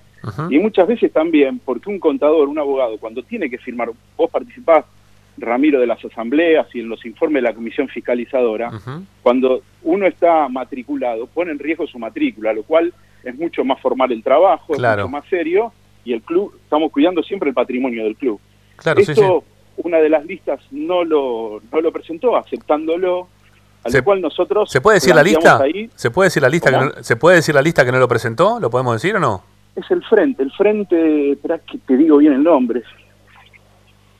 Y 0.51 0.59
muchas 0.59 0.87
veces 0.87 1.11
también, 1.13 1.61
porque 1.65 1.89
un 1.89 1.99
contador, 1.99 2.49
un 2.49 2.59
abogado, 2.59 2.99
cuando 2.99 3.23
tiene 3.23 3.49
que 3.49 3.57
firmar, 3.57 3.89
vos 4.17 4.31
participás, 4.31 4.85
Ramiro, 5.39 5.81
de 5.81 5.87
las 5.87 6.05
asambleas 6.05 6.67
y 6.75 6.81
en 6.81 6.89
los 6.89 7.07
informes 7.07 7.43
de 7.43 7.49
la 7.49 7.55
comisión 7.55 7.89
fiscalizadora, 7.89 8.71
cuando 9.23 9.63
uno 9.85 10.07
está 10.07 10.49
matriculado, 10.49 11.27
pone 11.29 11.53
en 11.53 11.59
riesgo 11.61 11.87
su 11.87 11.99
matrícula, 11.99 12.53
lo 12.53 12.65
cual 12.65 12.93
es 13.25 13.35
mucho 13.39 13.65
más 13.65 13.81
formal 13.81 14.13
el 14.13 14.23
trabajo, 14.23 14.75
Claro. 14.75 15.03
es 15.03 15.09
mucho 15.09 15.21
más 15.23 15.29
serio, 15.29 15.73
y 16.05 16.13
el 16.13 16.23
club, 16.23 16.55
estamos 16.63 16.91
cuidando 16.93 17.23
siempre 17.23 17.49
el 17.51 17.55
patrimonio 17.55 18.05
del 18.05 18.17
club. 18.17 18.41
Claro, 18.77 19.03
sí, 19.03 19.13
Esto, 19.13 19.45
una 19.79 19.99
de 19.99 20.09
las 20.09 20.25
listas 20.25 20.61
no 20.71 21.05
lo, 21.05 21.61
no 21.73 21.81
lo 21.81 21.93
presentó, 21.93 22.37
aceptándolo, 22.37 23.29
a 23.85 23.91
Se- 23.91 23.99
lo 23.99 24.05
cual 24.05 24.21
nosotros... 24.21 24.71
¿Se 24.71 24.81
puede 24.81 24.97
decir 24.97 25.15
la 25.15 25.23
lista? 25.23 25.61
ahí, 25.63 25.91
¿Se 25.95 26.11
puede 26.11 26.27
decir 26.29 26.43
la 26.43 26.49
lista 26.49 26.71
que 26.71 26.77
no, 26.77 27.03
¿Se 27.03 27.17
puede 27.17 27.37
decir 27.37 27.55
la 27.55 27.63
lista 27.63 27.85
que 27.85 27.93
no 27.93 27.99
lo 27.99 28.09
presentó? 28.09 28.59
¿Lo 28.61 28.71
podemos 28.71 28.95
decir 28.95 29.17
o 29.17 29.21
no? 29.21 29.43
es 29.77 29.89
el 29.93 30.03
frente, 30.05 30.43
el 30.43 30.51
frente, 30.51 31.33
espera 31.33 31.59
que 31.61 31.79
te 31.79 31.97
digo 31.97 32.17
bien 32.17 32.33
el 32.33 32.43
nombre. 32.43 32.83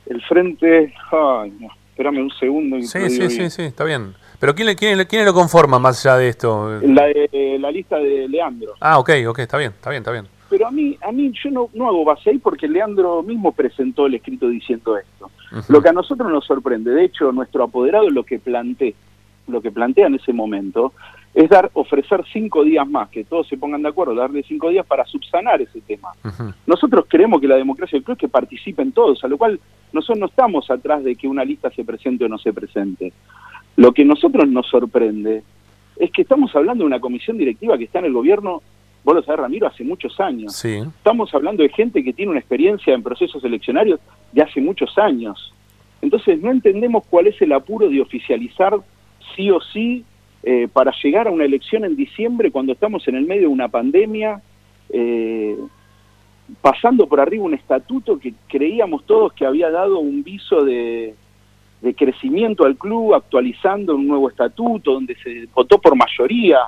El 0.05 0.21
frente, 0.23 0.93
ay, 1.11 1.53
no, 1.59 1.67
espérame 1.91 2.19
un 2.23 2.31
segundo. 2.31 2.77
y 2.77 2.83
Sí, 2.83 3.09
sí, 3.09 3.29
sí, 3.29 3.49
sí, 3.49 3.61
está 3.63 3.83
bien. 3.83 4.13
Pero 4.39 4.55
¿quién, 4.55 4.75
quién, 4.75 5.05
quién 5.05 5.25
lo 5.25 5.33
conforma 5.33 5.79
más 5.79 6.05
allá 6.05 6.17
de 6.17 6.29
esto? 6.29 6.79
La, 6.81 7.71
lista 7.71 7.97
de 7.97 8.27
Leandro. 8.27 8.73
Ah, 8.79 8.97
ok, 8.97 9.11
ok, 9.27 9.39
está 9.39 9.57
bien, 9.57 9.71
está 9.71 9.89
bien, 9.89 10.01
está 10.01 10.11
bien. 10.11 10.25
Pero 10.49 10.67
a 10.67 10.71
mí, 10.71 10.97
a 11.01 11.11
mí 11.11 11.31
yo 11.43 11.51
no, 11.51 11.69
no 11.73 11.87
hago 11.87 12.03
base 12.03 12.31
ahí 12.31 12.39
porque 12.39 12.67
Leandro 12.67 13.21
mismo 13.21 13.51
presentó 13.51 14.07
el 14.07 14.15
escrito 14.15 14.47
diciendo 14.47 14.97
esto. 14.97 15.29
Lo 15.67 15.81
que 15.81 15.89
a 15.89 15.93
nosotros 15.93 16.31
nos 16.31 16.45
sorprende, 16.45 16.91
de 16.91 17.05
hecho, 17.05 17.31
nuestro 17.31 17.63
apoderado 17.63 18.09
lo 18.09 18.23
que 18.23 18.39
plantea, 18.39 18.93
lo 19.47 19.61
que 19.61 19.71
plantea 19.71 20.07
en 20.07 20.15
ese 20.15 20.33
momento, 20.33 20.93
es 21.33 21.49
dar, 21.49 21.69
ofrecer 21.73 22.23
cinco 22.31 22.63
días 22.63 22.87
más, 22.87 23.09
que 23.09 23.23
todos 23.23 23.47
se 23.47 23.57
pongan 23.57 23.83
de 23.83 23.89
acuerdo, 23.89 24.15
darle 24.15 24.43
cinco 24.43 24.69
días 24.69 24.85
para 24.85 25.05
subsanar 25.05 25.61
ese 25.61 25.81
tema. 25.81 26.09
Nosotros 26.65 27.05
creemos 27.07 27.39
que 27.39 27.47
la 27.47 27.55
democracia 27.55 27.97
del 27.97 28.03
club 28.03 28.15
es 28.15 28.21
que 28.21 28.29
participen 28.29 28.91
todos, 28.91 29.23
a 29.23 29.27
lo 29.27 29.37
cual 29.37 29.59
nosotros 29.93 30.19
no 30.19 30.25
estamos 30.25 30.69
atrás 30.71 31.03
de 31.03 31.15
que 31.15 31.27
una 31.27 31.43
lista 31.43 31.69
se 31.71 31.83
presente 31.83 32.25
o 32.25 32.29
no 32.29 32.37
se 32.37 32.53
presente. 32.53 33.13
Lo 33.79 33.93
que 33.93 34.01
a 34.01 34.05
nosotros 34.05 34.45
nos 34.49 34.67
sorprende 34.67 35.41
es 35.95 36.11
que 36.11 36.23
estamos 36.23 36.53
hablando 36.53 36.83
de 36.83 36.87
una 36.87 36.99
comisión 36.99 37.37
directiva 37.37 37.77
que 37.77 37.85
está 37.85 37.99
en 37.99 38.05
el 38.05 38.11
gobierno, 38.11 38.61
vos 39.05 39.15
lo 39.15 39.23
sabés, 39.23 39.39
Ramiro, 39.39 39.67
hace 39.67 39.85
muchos 39.85 40.19
años. 40.19 40.53
Sí. 40.53 40.79
Estamos 40.97 41.33
hablando 41.33 41.63
de 41.63 41.69
gente 41.69 42.03
que 42.03 42.11
tiene 42.11 42.31
una 42.31 42.41
experiencia 42.41 42.93
en 42.93 43.01
procesos 43.01 43.41
eleccionarios 43.41 44.01
de 44.33 44.41
hace 44.41 44.59
muchos 44.59 44.97
años. 44.97 45.53
Entonces 46.01 46.41
no 46.41 46.51
entendemos 46.51 47.05
cuál 47.09 47.27
es 47.27 47.41
el 47.41 47.53
apuro 47.53 47.87
de 47.87 48.01
oficializar 48.01 48.75
sí 49.33 49.49
o 49.49 49.61
sí 49.61 50.03
eh, 50.43 50.67
para 50.73 50.91
llegar 51.01 51.29
a 51.29 51.31
una 51.31 51.45
elección 51.45 51.85
en 51.85 51.95
diciembre 51.95 52.51
cuando 52.51 52.73
estamos 52.73 53.07
en 53.07 53.15
el 53.15 53.25
medio 53.25 53.43
de 53.43 53.47
una 53.47 53.69
pandemia, 53.69 54.41
eh, 54.89 55.55
pasando 56.59 57.07
por 57.07 57.21
arriba 57.21 57.45
un 57.45 57.53
estatuto 57.53 58.19
que 58.19 58.33
creíamos 58.49 59.05
todos 59.05 59.31
que 59.31 59.45
había 59.45 59.71
dado 59.71 59.99
un 59.99 60.21
viso 60.21 60.65
de, 60.65 61.15
de 61.81 61.93
crecimiento 61.93 62.65
al 62.65 62.77
club, 62.77 63.13
actualizando 63.13 63.95
un 63.95 64.07
nuevo 64.07 64.29
estatuto 64.29 64.93
donde 64.93 65.15
se 65.15 65.47
votó 65.53 65.79
por 65.79 65.95
mayoría 65.95 66.59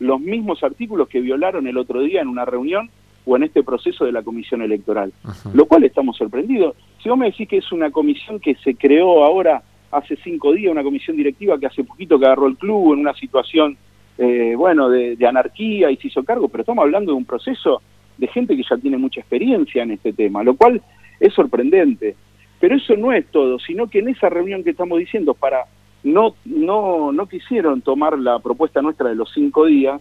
los 0.00 0.20
mismos 0.20 0.62
artículos 0.62 1.08
que 1.08 1.20
violaron 1.20 1.66
el 1.66 1.78
otro 1.78 2.00
día 2.00 2.20
en 2.20 2.28
una 2.28 2.44
reunión 2.44 2.90
o 3.24 3.36
en 3.36 3.44
este 3.44 3.62
proceso 3.62 4.04
de 4.04 4.12
la 4.12 4.22
comisión 4.22 4.62
electoral. 4.62 5.12
Lo 5.52 5.66
cual 5.66 5.84
estamos 5.84 6.16
sorprendidos. 6.16 6.76
Si 7.02 7.08
vos 7.08 7.18
me 7.18 7.26
decís 7.26 7.48
que 7.48 7.58
es 7.58 7.72
una 7.72 7.90
comisión 7.90 8.38
que 8.38 8.54
se 8.56 8.74
creó 8.74 9.24
ahora 9.24 9.62
hace 9.90 10.16
cinco 10.16 10.52
días, 10.52 10.72
una 10.72 10.82
comisión 10.82 11.16
directiva 11.16 11.58
que 11.58 11.66
hace 11.66 11.84
poquito 11.84 12.18
que 12.18 12.26
agarró 12.26 12.46
el 12.46 12.56
club 12.56 12.92
en 12.92 13.00
una 13.00 13.14
situación, 13.14 13.76
eh, 14.18 14.54
bueno, 14.56 14.88
de, 14.88 15.16
de 15.16 15.26
anarquía 15.26 15.90
y 15.90 15.96
se 15.96 16.08
hizo 16.08 16.24
cargo, 16.24 16.48
pero 16.48 16.62
estamos 16.62 16.82
hablando 16.82 17.12
de 17.12 17.18
un 17.18 17.24
proceso 17.24 17.82
de 18.16 18.26
gente 18.28 18.56
que 18.56 18.64
ya 18.68 18.76
tiene 18.76 18.96
mucha 18.96 19.20
experiencia 19.20 19.82
en 19.82 19.92
este 19.92 20.12
tema, 20.12 20.42
lo 20.42 20.54
cual 20.54 20.80
es 21.20 21.32
sorprendente. 21.34 22.16
Pero 22.60 22.76
eso 22.76 22.96
no 22.96 23.12
es 23.12 23.26
todo, 23.30 23.58
sino 23.58 23.86
que 23.88 23.98
en 23.98 24.08
esa 24.08 24.28
reunión 24.28 24.64
que 24.64 24.70
estamos 24.70 24.98
diciendo, 24.98 25.34
para 25.34 25.64
no, 26.02 26.34
no, 26.44 27.12
no 27.12 27.26
quisieron 27.26 27.82
tomar 27.82 28.18
la 28.18 28.38
propuesta 28.38 28.80
nuestra 28.82 29.08
de 29.08 29.14
los 29.14 29.30
cinco 29.34 29.66
días, 29.66 30.00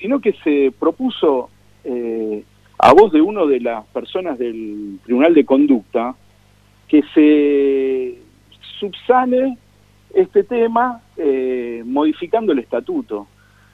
sino 0.00 0.20
que 0.20 0.32
se 0.44 0.72
propuso 0.78 1.48
eh, 1.84 2.44
a 2.78 2.92
voz 2.92 3.12
de 3.12 3.20
uno 3.20 3.46
de 3.46 3.60
las 3.60 3.84
personas 3.86 4.38
del 4.38 4.98
Tribunal 5.04 5.34
de 5.34 5.44
Conducta 5.44 6.14
que 6.88 7.02
se 7.14 8.18
subsane 8.78 9.56
este 10.14 10.44
tema 10.44 11.00
eh, 11.16 11.82
modificando 11.84 12.52
el 12.52 12.58
estatuto. 12.60 13.26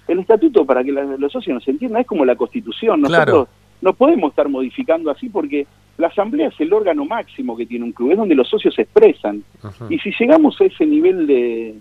el 0.07 0.19
estatuto, 0.19 0.67
para 0.67 0.85
que 0.85 0.93
la- 0.93 1.17
los 1.17 1.33
socios 1.33 1.55
nos 1.55 1.67
entiendan, 1.67 2.03
es 2.03 2.07
como 2.07 2.27
la 2.27 2.37
constitución. 2.37 3.01
Nosotros 3.01 3.25
Claro. 3.25 3.49
no 3.81 3.95
podemos 3.95 4.31
estar 4.33 4.51
modificando 4.51 5.11
así 5.11 5.31
porque 5.31 5.67
la 5.99 6.09
asamblea 6.09 6.49
es 6.49 6.61
el 6.61 6.72
órgano 6.72 7.05
máximo 7.05 7.57
que 7.57 7.66
tiene 7.66 7.84
un 7.84 7.92
club, 7.92 8.11
es 8.12 8.16
donde 8.18 8.34
los 8.34 8.49
socios 8.49 8.74
se 8.74 8.82
expresan. 8.82 9.42
Y 9.88 9.99
si 10.01 10.11
llegamos 10.18 10.61
a 10.61 10.64
ese 10.64 10.84
nivel 10.86 11.26
de, 11.26 11.74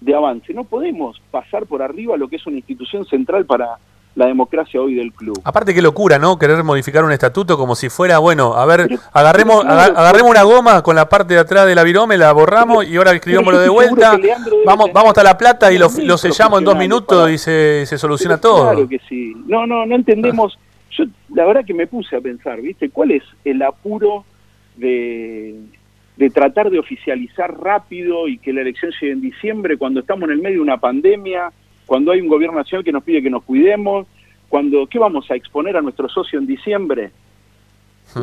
de 0.00 0.14
avance, 0.14 0.54
no 0.54 0.64
podemos 0.64 1.20
pasar 1.30 1.66
por 1.66 1.82
arriba 1.82 2.16
lo 2.16 2.28
que 2.28 2.36
es 2.36 2.46
una 2.46 2.56
institución 2.56 3.04
central 3.06 3.46
para 3.46 3.76
la 4.14 4.26
democracia 4.26 4.80
hoy 4.80 4.94
del 4.94 5.12
club. 5.12 5.40
Aparte 5.44 5.72
qué 5.72 5.80
locura, 5.82 6.18
¿no? 6.18 6.38
Querer 6.40 6.64
modificar 6.64 7.04
un 7.04 7.12
estatuto 7.12 7.56
como 7.56 7.76
si 7.76 7.88
fuera, 7.88 8.18
bueno, 8.18 8.54
a 8.54 8.66
ver, 8.66 8.86
Pero- 8.88 9.00
agarremos, 9.12 9.62
pero 9.62 9.74
claro, 9.74 9.92
aga- 9.92 10.00
agarremos 10.00 10.30
una 10.30 10.42
goma 10.42 10.82
con 10.82 10.96
la 10.96 11.08
parte 11.08 11.34
de 11.34 11.40
atrás 11.40 11.66
de 11.66 11.74
la 11.76 11.84
virome, 11.84 12.16
la 12.16 12.32
borramos 12.32 12.84
y 12.84 12.96
ahora 12.96 13.12
escribámoslo 13.12 13.58
yo 13.58 13.62
de 13.62 13.68
vuelta. 13.68 14.18
Vamos, 14.66 14.90
vamos 14.92 15.10
hasta 15.10 15.22
La 15.22 15.38
Plata 15.38 15.70
y 15.72 15.78
lo, 15.78 15.88
sellamos 15.88 16.58
en 16.58 16.64
dos 16.64 16.76
minutos 16.76 17.16
para- 17.18 17.32
y 17.32 17.38
se, 17.38 17.86
se 17.86 17.96
soluciona 17.98 18.38
todo. 18.40 18.62
Claro 18.70 18.88
que 18.88 18.98
sí. 19.08 19.36
No, 19.46 19.66
no, 19.68 19.86
no 19.86 19.94
entendemos. 19.94 20.58
Yo, 20.90 21.04
la 21.34 21.44
verdad 21.44 21.64
que 21.64 21.74
me 21.74 21.86
puse 21.86 22.16
a 22.16 22.20
pensar, 22.20 22.60
¿viste? 22.60 22.90
¿Cuál 22.90 23.10
es 23.12 23.22
el 23.44 23.60
apuro 23.62 24.24
de, 24.76 25.60
de 26.16 26.30
tratar 26.30 26.70
de 26.70 26.78
oficializar 26.78 27.58
rápido 27.60 28.26
y 28.28 28.38
que 28.38 28.52
la 28.52 28.62
elección 28.62 28.92
llegue 29.00 29.12
en 29.12 29.20
diciembre 29.20 29.76
cuando 29.76 30.00
estamos 30.00 30.24
en 30.24 30.30
el 30.36 30.42
medio 30.42 30.56
de 30.56 30.62
una 30.62 30.78
pandemia, 30.78 31.52
cuando 31.86 32.12
hay 32.12 32.20
un 32.20 32.28
gobierno 32.28 32.56
nacional 32.58 32.84
que 32.84 32.92
nos 32.92 33.02
pide 33.04 33.22
que 33.22 33.30
nos 33.30 33.44
cuidemos, 33.44 34.06
cuando, 34.48 34.86
¿qué 34.86 34.98
vamos 34.98 35.30
a 35.30 35.34
exponer 35.34 35.76
a 35.76 35.82
nuestro 35.82 36.08
socio 36.08 36.38
en 36.38 36.46
diciembre? 36.46 37.10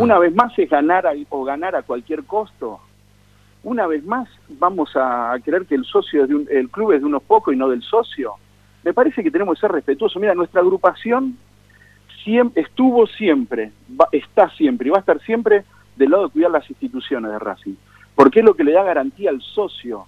Una 0.01 0.18
vez 0.18 0.34
más 0.34 0.57
es 0.57 0.68
ganar 0.70 1.05
a- 1.05 1.13
o 1.30 1.43
ganar 1.43 1.76
a 1.76 1.84
cualquier 1.84 2.24
costo. 2.24 2.80
Una 3.63 3.86
vez 3.88 4.03
más 4.03 4.28
vamos 4.49 4.91
a 4.95 5.36
creer 5.43 5.66
que 5.66 5.76
el 5.76 5.86
socio 5.86 6.24
es 6.24 6.30
de 6.30 6.36
un- 6.36 6.47
el 6.49 6.70
club 6.70 6.91
es 6.93 7.01
de 7.01 7.05
unos 7.05 7.22
pocos 7.24 7.53
y 7.53 7.57
no 7.57 7.70
del 7.70 7.84
socio. 7.84 8.34
Me 8.84 8.93
parece 8.93 9.24
que 9.24 9.30
tenemos 9.32 9.55
que 9.55 9.61
ser 9.61 9.72
respetuosos. 9.72 10.20
Mira, 10.22 10.34
nuestra 10.36 10.61
agrupación 10.61 11.38
estuvo 12.55 13.05
siempre, 13.07 13.71
va- 13.99 14.09
está 14.11 14.49
siempre 14.51 14.88
y 14.88 14.91
va 14.91 14.97
a 14.97 14.99
estar 15.01 15.19
siempre 15.21 15.63
del 15.95 16.09
lado 16.11 16.26
de 16.26 16.30
cuidar 16.32 16.51
las 16.51 16.69
instituciones 16.69 17.32
de 17.32 17.39
Racing, 17.39 17.76
porque 18.15 18.39
es 18.39 18.45
lo 18.45 18.53
que 18.53 18.63
le 18.63 18.71
da 18.73 18.84
garantía 18.84 19.30
al 19.30 19.41
socio. 19.41 20.05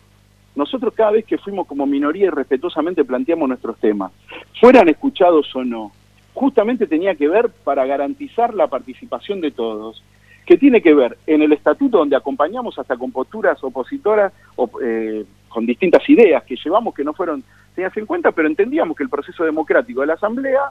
Nosotros 0.56 0.94
cada 0.96 1.12
vez 1.12 1.26
que 1.26 1.38
fuimos 1.38 1.68
como 1.68 1.86
minoría 1.86 2.26
y 2.26 2.30
respetuosamente 2.30 3.06
planteamos 3.06 3.48
nuestros 3.48 3.78
temas, 3.78 4.12
fueran 4.60 4.90
escuchados 4.90 5.56
o 5.56 5.64
no, 5.64 5.92
justamente 6.34 6.88
tenía 6.88 7.16
que 7.16 7.28
ver 7.28 7.50
para 7.64 7.86
garantizar 7.86 8.54
la 8.54 8.68
participación 8.68 9.40
de 9.40 9.52
todos, 9.52 10.04
que 10.46 10.58
tiene 10.58 10.82
que 10.82 10.94
ver 10.94 11.18
en 11.28 11.42
el 11.42 11.52
estatuto 11.54 12.00
donde 12.00 12.16
acompañamos 12.16 12.80
hasta 12.80 12.98
con 12.98 13.12
posturas 13.12 13.64
opositoras 13.64 14.32
o, 14.56 14.70
eh, 14.82 15.26
con 15.50 15.66
distintas 15.66 16.08
ideas 16.10 16.44
que 16.44 16.56
llevamos 16.56 16.94
que 16.96 17.04
no 17.04 17.14
fueron 17.14 17.44
tenidas 17.76 17.96
en 17.98 18.06
cuenta, 18.06 18.32
pero 18.32 18.48
entendíamos 18.48 18.96
que 18.98 19.04
el 19.04 19.10
proceso 19.10 19.44
democrático 19.44 20.02
de 20.02 20.08
la 20.08 20.14
Asamblea 20.14 20.62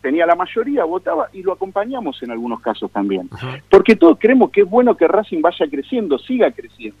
tenía 0.00 0.26
la 0.26 0.34
mayoría, 0.34 0.84
votaba 0.84 1.28
y 1.32 1.42
lo 1.42 1.52
acompañamos 1.52 2.22
en 2.22 2.30
algunos 2.30 2.60
casos 2.60 2.90
también. 2.90 3.28
Porque 3.68 3.96
todos 3.96 4.18
creemos 4.18 4.50
que 4.50 4.62
es 4.62 4.68
bueno 4.68 4.96
que 4.96 5.08
Racing 5.08 5.40
vaya 5.40 5.66
creciendo, 5.68 6.18
siga 6.18 6.50
creciendo. 6.50 6.98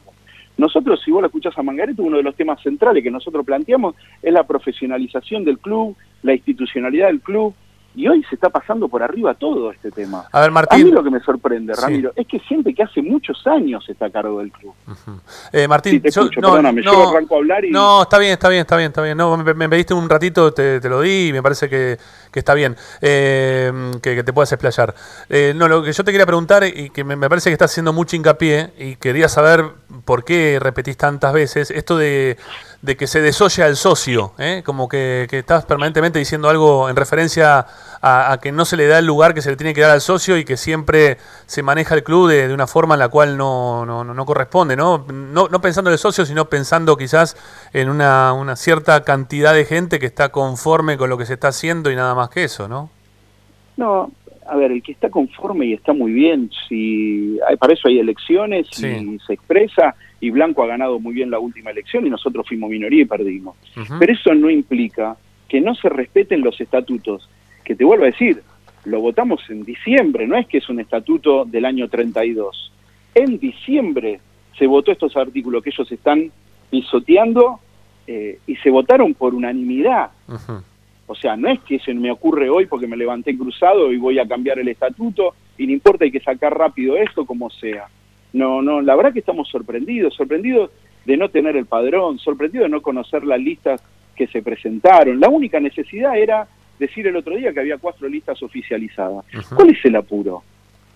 Nosotros, 0.56 1.00
si 1.02 1.10
vos 1.10 1.22
lo 1.22 1.28
escuchás 1.28 1.56
a 1.56 1.62
Mangareto, 1.62 2.02
uno 2.02 2.18
de 2.18 2.22
los 2.22 2.34
temas 2.34 2.62
centrales 2.62 3.02
que 3.02 3.10
nosotros 3.10 3.46
planteamos 3.46 3.94
es 4.22 4.32
la 4.32 4.46
profesionalización 4.46 5.44
del 5.44 5.58
club, 5.58 5.96
la 6.22 6.34
institucionalidad 6.34 7.06
del 7.06 7.20
club, 7.20 7.54
y 7.94 8.06
hoy 8.08 8.22
se 8.28 8.36
está 8.36 8.48
pasando 8.50 8.88
por 8.88 9.02
arriba 9.02 9.34
todo 9.34 9.70
este 9.72 9.90
tema. 9.90 10.24
A 10.30 10.40
ver, 10.40 10.50
Martín. 10.50 10.80
A 10.80 10.84
mí 10.84 10.90
lo 10.92 11.02
que 11.02 11.10
me 11.10 11.20
sorprende, 11.20 11.74
Sí. 11.74 11.80
Ramiro, 11.82 12.12
es 12.14 12.26
que 12.26 12.38
siente 12.40 12.72
que 12.74 12.82
hace 12.84 13.02
muchos 13.02 13.44
años 13.46 13.84
está 13.88 14.06
a 14.06 14.10
cargo 14.10 14.38
del 14.38 14.52
club. 14.52 14.72
Eh, 15.52 15.66
Martín, 15.66 15.92
Sí, 15.94 16.00
te 16.00 16.10
yo- 16.10 16.22
escucho, 16.22 16.40
no, 16.40 16.60
no, 16.62 17.08
arranco 17.10 17.34
a 17.34 17.38
hablar 17.38 17.64
y... 17.64 17.70
No, 17.70 18.02
está 18.02 18.18
bien, 18.18 18.32
está 18.32 18.48
bien, 18.48 18.60
está 18.60 18.76
bien, 18.76 18.88
está 18.88 19.02
bien. 19.02 19.16
No, 19.18 19.36
me, 19.36 19.54
me 19.54 19.68
pediste 19.68 19.92
un 19.94 20.08
ratito, 20.08 20.52
te, 20.52 20.80
te 20.80 20.88
lo 20.88 21.00
di 21.00 21.28
y 21.28 21.32
me 21.32 21.42
parece 21.42 21.68
que, 21.68 21.98
que 22.32 22.38
está 22.38 22.54
bien, 22.54 22.76
eh, 23.00 23.72
que, 24.02 24.14
que 24.14 24.22
te 24.24 24.32
puedas 24.32 24.52
explayar. 24.52 24.94
Eh, 25.28 25.52
no, 25.56 25.68
lo 25.68 25.82
que 25.82 25.92
yo 25.92 26.04
te 26.04 26.12
quería 26.12 26.26
preguntar 26.26 26.64
y 26.64 26.90
que 26.90 27.04
me, 27.04 27.16
me 27.16 27.28
parece 27.28 27.50
que 27.50 27.54
estás 27.54 27.70
haciendo 27.72 27.92
mucho 27.92 28.16
hincapié 28.16 28.70
y 28.78 28.96
quería 28.96 29.28
saber 29.28 29.64
por 30.04 30.24
qué 30.24 30.58
repetís 30.60 30.96
tantas 30.96 31.32
veces 31.32 31.70
esto 31.70 31.96
de, 31.98 32.36
de 32.82 32.96
que 32.96 33.06
se 33.06 33.20
desoye 33.20 33.62
al 33.62 33.76
socio, 33.76 34.32
¿eh? 34.38 34.62
como 34.64 34.88
que, 34.88 35.28
estás 35.30 35.66
permanentemente 35.66 36.18
diciendo 36.18 36.48
algo 36.48 36.88
en 36.88 36.96
referencia 36.96 37.66
a, 38.00 38.32
a 38.32 38.38
que 38.40 38.52
no 38.52 38.64
se 38.64 38.78
le 38.78 38.86
da 38.86 38.98
el 38.98 39.04
lugar 39.04 39.34
que 39.34 39.42
se 39.42 39.50
le 39.50 39.56
tiene 39.56 39.74
que 39.74 39.82
dar 39.82 39.90
al 39.90 40.00
socio 40.00 40.38
y 40.38 40.46
que 40.46 40.56
siempre 40.56 41.18
se 41.46 41.62
maneja 41.62 41.94
el 41.94 42.02
club 42.02 42.30
de, 42.30 42.48
de 42.48 42.54
una 42.54 42.66
forma 42.66 42.94
en 42.94 43.00
la 43.00 43.08
cual 43.08 43.36
no, 43.36 43.84
no, 43.84 44.02
no- 44.02 44.14
no 44.14 44.24
corresponde, 44.24 44.76
¿no? 44.76 45.04
¿no? 45.12 45.48
No 45.48 45.60
pensando 45.60 45.90
en 45.90 45.92
el 45.92 45.98
socio, 45.98 46.24
sino 46.24 46.46
pensando 46.46 46.96
quizás 46.96 47.36
en 47.74 47.90
una, 47.90 48.32
una 48.32 48.56
cierta 48.56 49.04
cantidad 49.04 49.52
de 49.52 49.66
gente 49.66 49.98
que 49.98 50.06
está 50.06 50.30
conforme 50.30 50.96
con 50.96 51.10
lo 51.10 51.18
que 51.18 51.26
se 51.26 51.34
está 51.34 51.48
haciendo 51.48 51.90
y 51.90 51.96
nada 51.96 52.14
más 52.14 52.30
que 52.30 52.44
eso, 52.44 52.66
¿no? 52.66 52.88
No, 53.76 54.10
a 54.50 54.56
ver, 54.56 54.72
el 54.72 54.82
que 54.82 54.92
está 54.92 55.08
conforme 55.10 55.66
y 55.66 55.72
está 55.74 55.92
muy 55.92 56.12
bien, 56.12 56.50
si 56.68 57.38
hay- 57.48 57.56
para 57.56 57.72
eso 57.74 57.88
hay 57.88 57.98
elecciones 57.98 58.66
y 59.14 59.18
se 59.20 59.34
expresa, 59.34 59.94
y 60.20 60.30
Blanco 60.30 60.62
ha 60.62 60.66
ganado 60.66 60.98
muy 60.98 61.14
bien 61.14 61.30
la 61.30 61.38
última 61.38 61.70
elección 61.70 62.06
y 62.06 62.10
nosotros 62.10 62.46
fuimos 62.48 62.68
minoría 62.70 63.02
y 63.02 63.06
perdimos. 63.06 63.56
Pero 63.98 64.12
eso 64.12 64.34
no 64.34 64.50
implica 64.50 65.16
que 65.48 65.60
no 65.60 65.74
se 65.74 65.88
respeten 65.88 66.40
los 66.42 66.60
estatutos, 66.60 67.28
que 67.64 67.74
te 67.74 67.84
vuelvo 67.84 68.04
a 68.04 68.08
decir, 68.08 68.42
lo 68.84 69.00
votamos 69.00 69.40
en 69.50 69.62
diciembre, 69.62 70.26
no 70.26 70.36
es 70.36 70.46
que 70.46 70.58
es 70.58 70.68
un 70.68 70.80
estatuto 70.80 71.44
del 71.44 71.64
año 71.64 71.88
32. 71.88 72.72
En 73.14 73.38
diciembre 73.38 74.20
se 74.58 74.66
votó 74.66 74.90
estos 74.92 75.16
artículos 75.16 75.62
que 75.62 75.70
ellos 75.70 75.90
están 75.92 76.30
pisoteando 76.70 77.60
eh, 78.06 78.38
y 78.46 78.56
se 78.56 78.70
votaron 78.70 79.14
por 79.14 79.34
unanimidad. 79.34 80.10
O 81.10 81.16
sea, 81.16 81.36
no 81.36 81.48
es 81.48 81.58
que 81.62 81.80
se 81.80 81.92
me 81.92 82.12
ocurre 82.12 82.48
hoy 82.48 82.66
porque 82.66 82.86
me 82.86 82.96
levanté 82.96 83.36
cruzado 83.36 83.90
y 83.90 83.96
voy 83.96 84.20
a 84.20 84.28
cambiar 84.28 84.60
el 84.60 84.68
estatuto 84.68 85.34
y 85.58 85.66
no 85.66 85.72
importa, 85.72 86.04
hay 86.04 86.12
que 86.12 86.20
sacar 86.20 86.56
rápido 86.56 86.96
esto 86.96 87.26
como 87.26 87.50
sea. 87.50 87.88
No, 88.32 88.62
no, 88.62 88.80
la 88.80 88.94
verdad 88.94 89.12
que 89.12 89.18
estamos 89.18 89.48
sorprendidos, 89.48 90.14
sorprendidos 90.14 90.70
de 91.04 91.16
no 91.16 91.28
tener 91.28 91.56
el 91.56 91.66
padrón, 91.66 92.20
sorprendidos 92.20 92.66
de 92.66 92.70
no 92.70 92.80
conocer 92.80 93.24
las 93.24 93.40
listas 93.40 93.82
que 94.14 94.28
se 94.28 94.40
presentaron. 94.40 95.18
La 95.18 95.28
única 95.28 95.58
necesidad 95.58 96.16
era 96.16 96.46
decir 96.78 97.08
el 97.08 97.16
otro 97.16 97.34
día 97.34 97.52
que 97.52 97.58
había 97.58 97.78
cuatro 97.78 98.08
listas 98.08 98.40
oficializadas. 98.40 99.24
¿Cuál 99.52 99.70
es 99.70 99.84
el 99.84 99.96
apuro? 99.96 100.44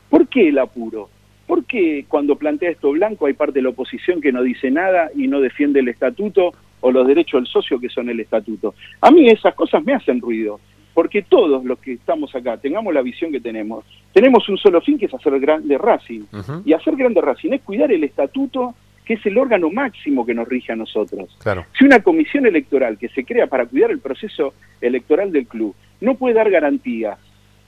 ¿Por 0.08 0.28
qué 0.28 0.50
el 0.50 0.60
apuro? 0.60 1.10
¿Por 1.44 1.64
qué 1.64 2.04
cuando 2.06 2.36
plantea 2.36 2.70
esto 2.70 2.92
Blanco 2.92 3.26
hay 3.26 3.32
parte 3.32 3.54
de 3.54 3.62
la 3.62 3.70
oposición 3.70 4.20
que 4.20 4.30
no 4.30 4.44
dice 4.44 4.70
nada 4.70 5.10
y 5.12 5.26
no 5.26 5.40
defiende 5.40 5.80
el 5.80 5.88
estatuto 5.88 6.52
o 6.84 6.92
los 6.92 7.06
derechos 7.06 7.40
del 7.40 7.46
socio 7.46 7.80
que 7.80 7.88
son 7.88 8.10
el 8.10 8.20
estatuto? 8.20 8.74
A 9.00 9.10
mí 9.10 9.26
esas 9.28 9.54
cosas 9.54 9.82
me 9.82 9.94
hacen 9.94 10.20
ruido, 10.20 10.60
porque 10.92 11.22
todos 11.22 11.64
los 11.64 11.78
que 11.78 11.94
estamos 11.94 12.34
acá, 12.34 12.58
tengamos 12.58 12.92
la 12.92 13.00
visión 13.00 13.32
que 13.32 13.40
tenemos, 13.40 13.86
tenemos 14.12 14.46
un 14.50 14.58
solo 14.58 14.82
fin 14.82 14.98
que 14.98 15.06
es 15.06 15.14
hacer 15.14 15.40
grande 15.40 15.78
Racing. 15.78 16.24
Y 16.64 16.74
hacer 16.74 16.94
grande 16.96 17.22
Racing 17.22 17.52
es 17.52 17.62
cuidar 17.62 17.90
el 17.90 18.04
estatuto 18.04 18.74
que 19.06 19.14
es 19.14 19.26
el 19.26 19.38
órgano 19.38 19.70
máximo 19.70 20.26
que 20.26 20.34
nos 20.34 20.46
rige 20.46 20.72
a 20.72 20.76
nosotros. 20.76 21.34
Claro. 21.42 21.64
Si 21.78 21.84
una 21.84 22.02
comisión 22.02 22.46
electoral 22.46 22.98
que 22.98 23.08
se 23.08 23.24
crea 23.24 23.46
para 23.46 23.66
cuidar 23.66 23.90
el 23.90 24.00
proceso 24.00 24.54
electoral 24.80 25.32
del 25.32 25.46
club 25.46 25.74
no 26.00 26.14
puede 26.14 26.34
dar 26.34 26.50
garantías 26.50 27.18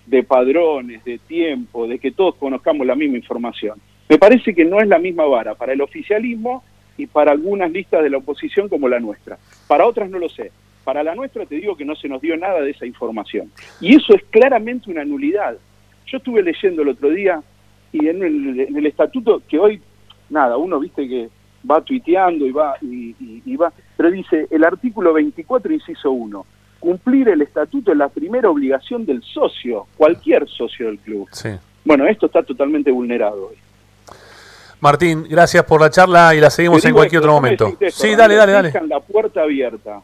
de 0.05 0.23
padrones, 0.23 1.05
de 1.05 1.19
tiempo, 1.19 1.89
de 1.89 1.99
que 1.99 2.12
todos 2.12 2.37
conozcamos 2.37 2.87
la 2.87 2.95
misma 2.95 3.17
información, 3.17 3.81
me 4.09 4.19
parece 4.19 4.55
que 4.55 4.64
no 4.64 4.79
es 4.81 4.89
la 4.89 4.99
misma 4.99 5.25
vara 5.25 5.55
para 5.55 5.73
el 5.73 5.81
oficialismo 5.81 6.62
y 6.97 7.07
para 7.07 7.33
algunas 7.33 7.71
listas 7.71 8.03
de 8.03 8.11
la 8.11 8.19
oposición 8.19 8.69
como 8.69 8.89
la 8.89 9.01
nuestra. 9.01 9.39
Para 9.69 9.87
otras 9.87 10.09
no 10.11 10.19
lo 10.19 10.29
sé. 10.29 10.51
Para 10.85 11.03
la 11.03 11.15
nuestra 11.15 11.45
te 11.47 11.57
digo 11.57 11.77
que 11.77 11.85
no 11.85 11.97
se 11.97 12.09
nos 12.09 12.21
dio 12.23 12.37
nada 12.37 12.61
de 12.61 12.71
esa 12.71 12.87
información. 12.87 13.51
Y 13.81 13.97
eso 13.97 14.15
es 14.15 14.23
claramente 14.31 14.91
una 14.91 15.05
nulidad. 15.05 15.57
Yo 16.07 16.19
estuve 16.19 16.43
leyendo 16.43 16.83
el 16.83 16.89
otro 16.89 17.11
día 17.11 17.43
y 17.93 18.07
en 18.09 18.23
el, 18.23 18.61
en 18.61 18.77
el 18.77 18.87
estatuto 18.87 19.43
que 19.49 19.59
hoy, 19.59 19.81
nada, 20.31 20.57
uno 20.57 20.79
viste 20.79 21.09
que 21.09 21.29
va 21.69 21.81
tuiteando 21.81 22.47
y 22.47 22.53
va, 22.53 22.75
y, 22.81 23.15
y- 23.19 23.43
y 23.45 23.57
va, 23.57 23.73
pero 23.97 24.11
dice 24.11 24.47
el 24.51 24.63
artículo 24.65 25.13
24, 25.13 25.73
inciso 25.73 26.13
1, 26.13 26.47
cumplir 26.79 27.29
el 27.29 27.43
estatuto 27.43 27.91
es 27.91 27.99
la 27.99 28.09
primera 28.09 28.49
obligación 28.49 29.05
del 29.05 29.21
socio, 29.23 29.87
cualquier 29.97 30.49
socio 30.49 30.87
del 30.87 30.99
club. 30.99 31.29
Sí. 31.33 31.49
Bueno, 31.85 32.07
esto 32.07 32.27
está 32.27 32.43
totalmente 32.45 32.91
vulnerado 32.93 33.49
hoy. 33.49 33.57
Martín, 34.87 35.26
gracias 35.28 35.64
por 35.64 35.80
la 35.80 35.91
charla 35.91 36.32
y 36.32 36.39
la 36.39 36.49
seguimos 36.49 36.84
en 36.84 36.93
cualquier 36.93 37.18
esto, 37.18 37.26
otro 37.26 37.32
momento. 37.32 37.76
esto, 37.80 38.07
Sí, 38.07 38.14
dale, 38.14 38.37
dale, 38.37 38.53
dale. 38.53 38.68
Dejan 38.68 38.89
la 38.89 39.01
puerta 39.01 39.43
abierta, 39.43 40.01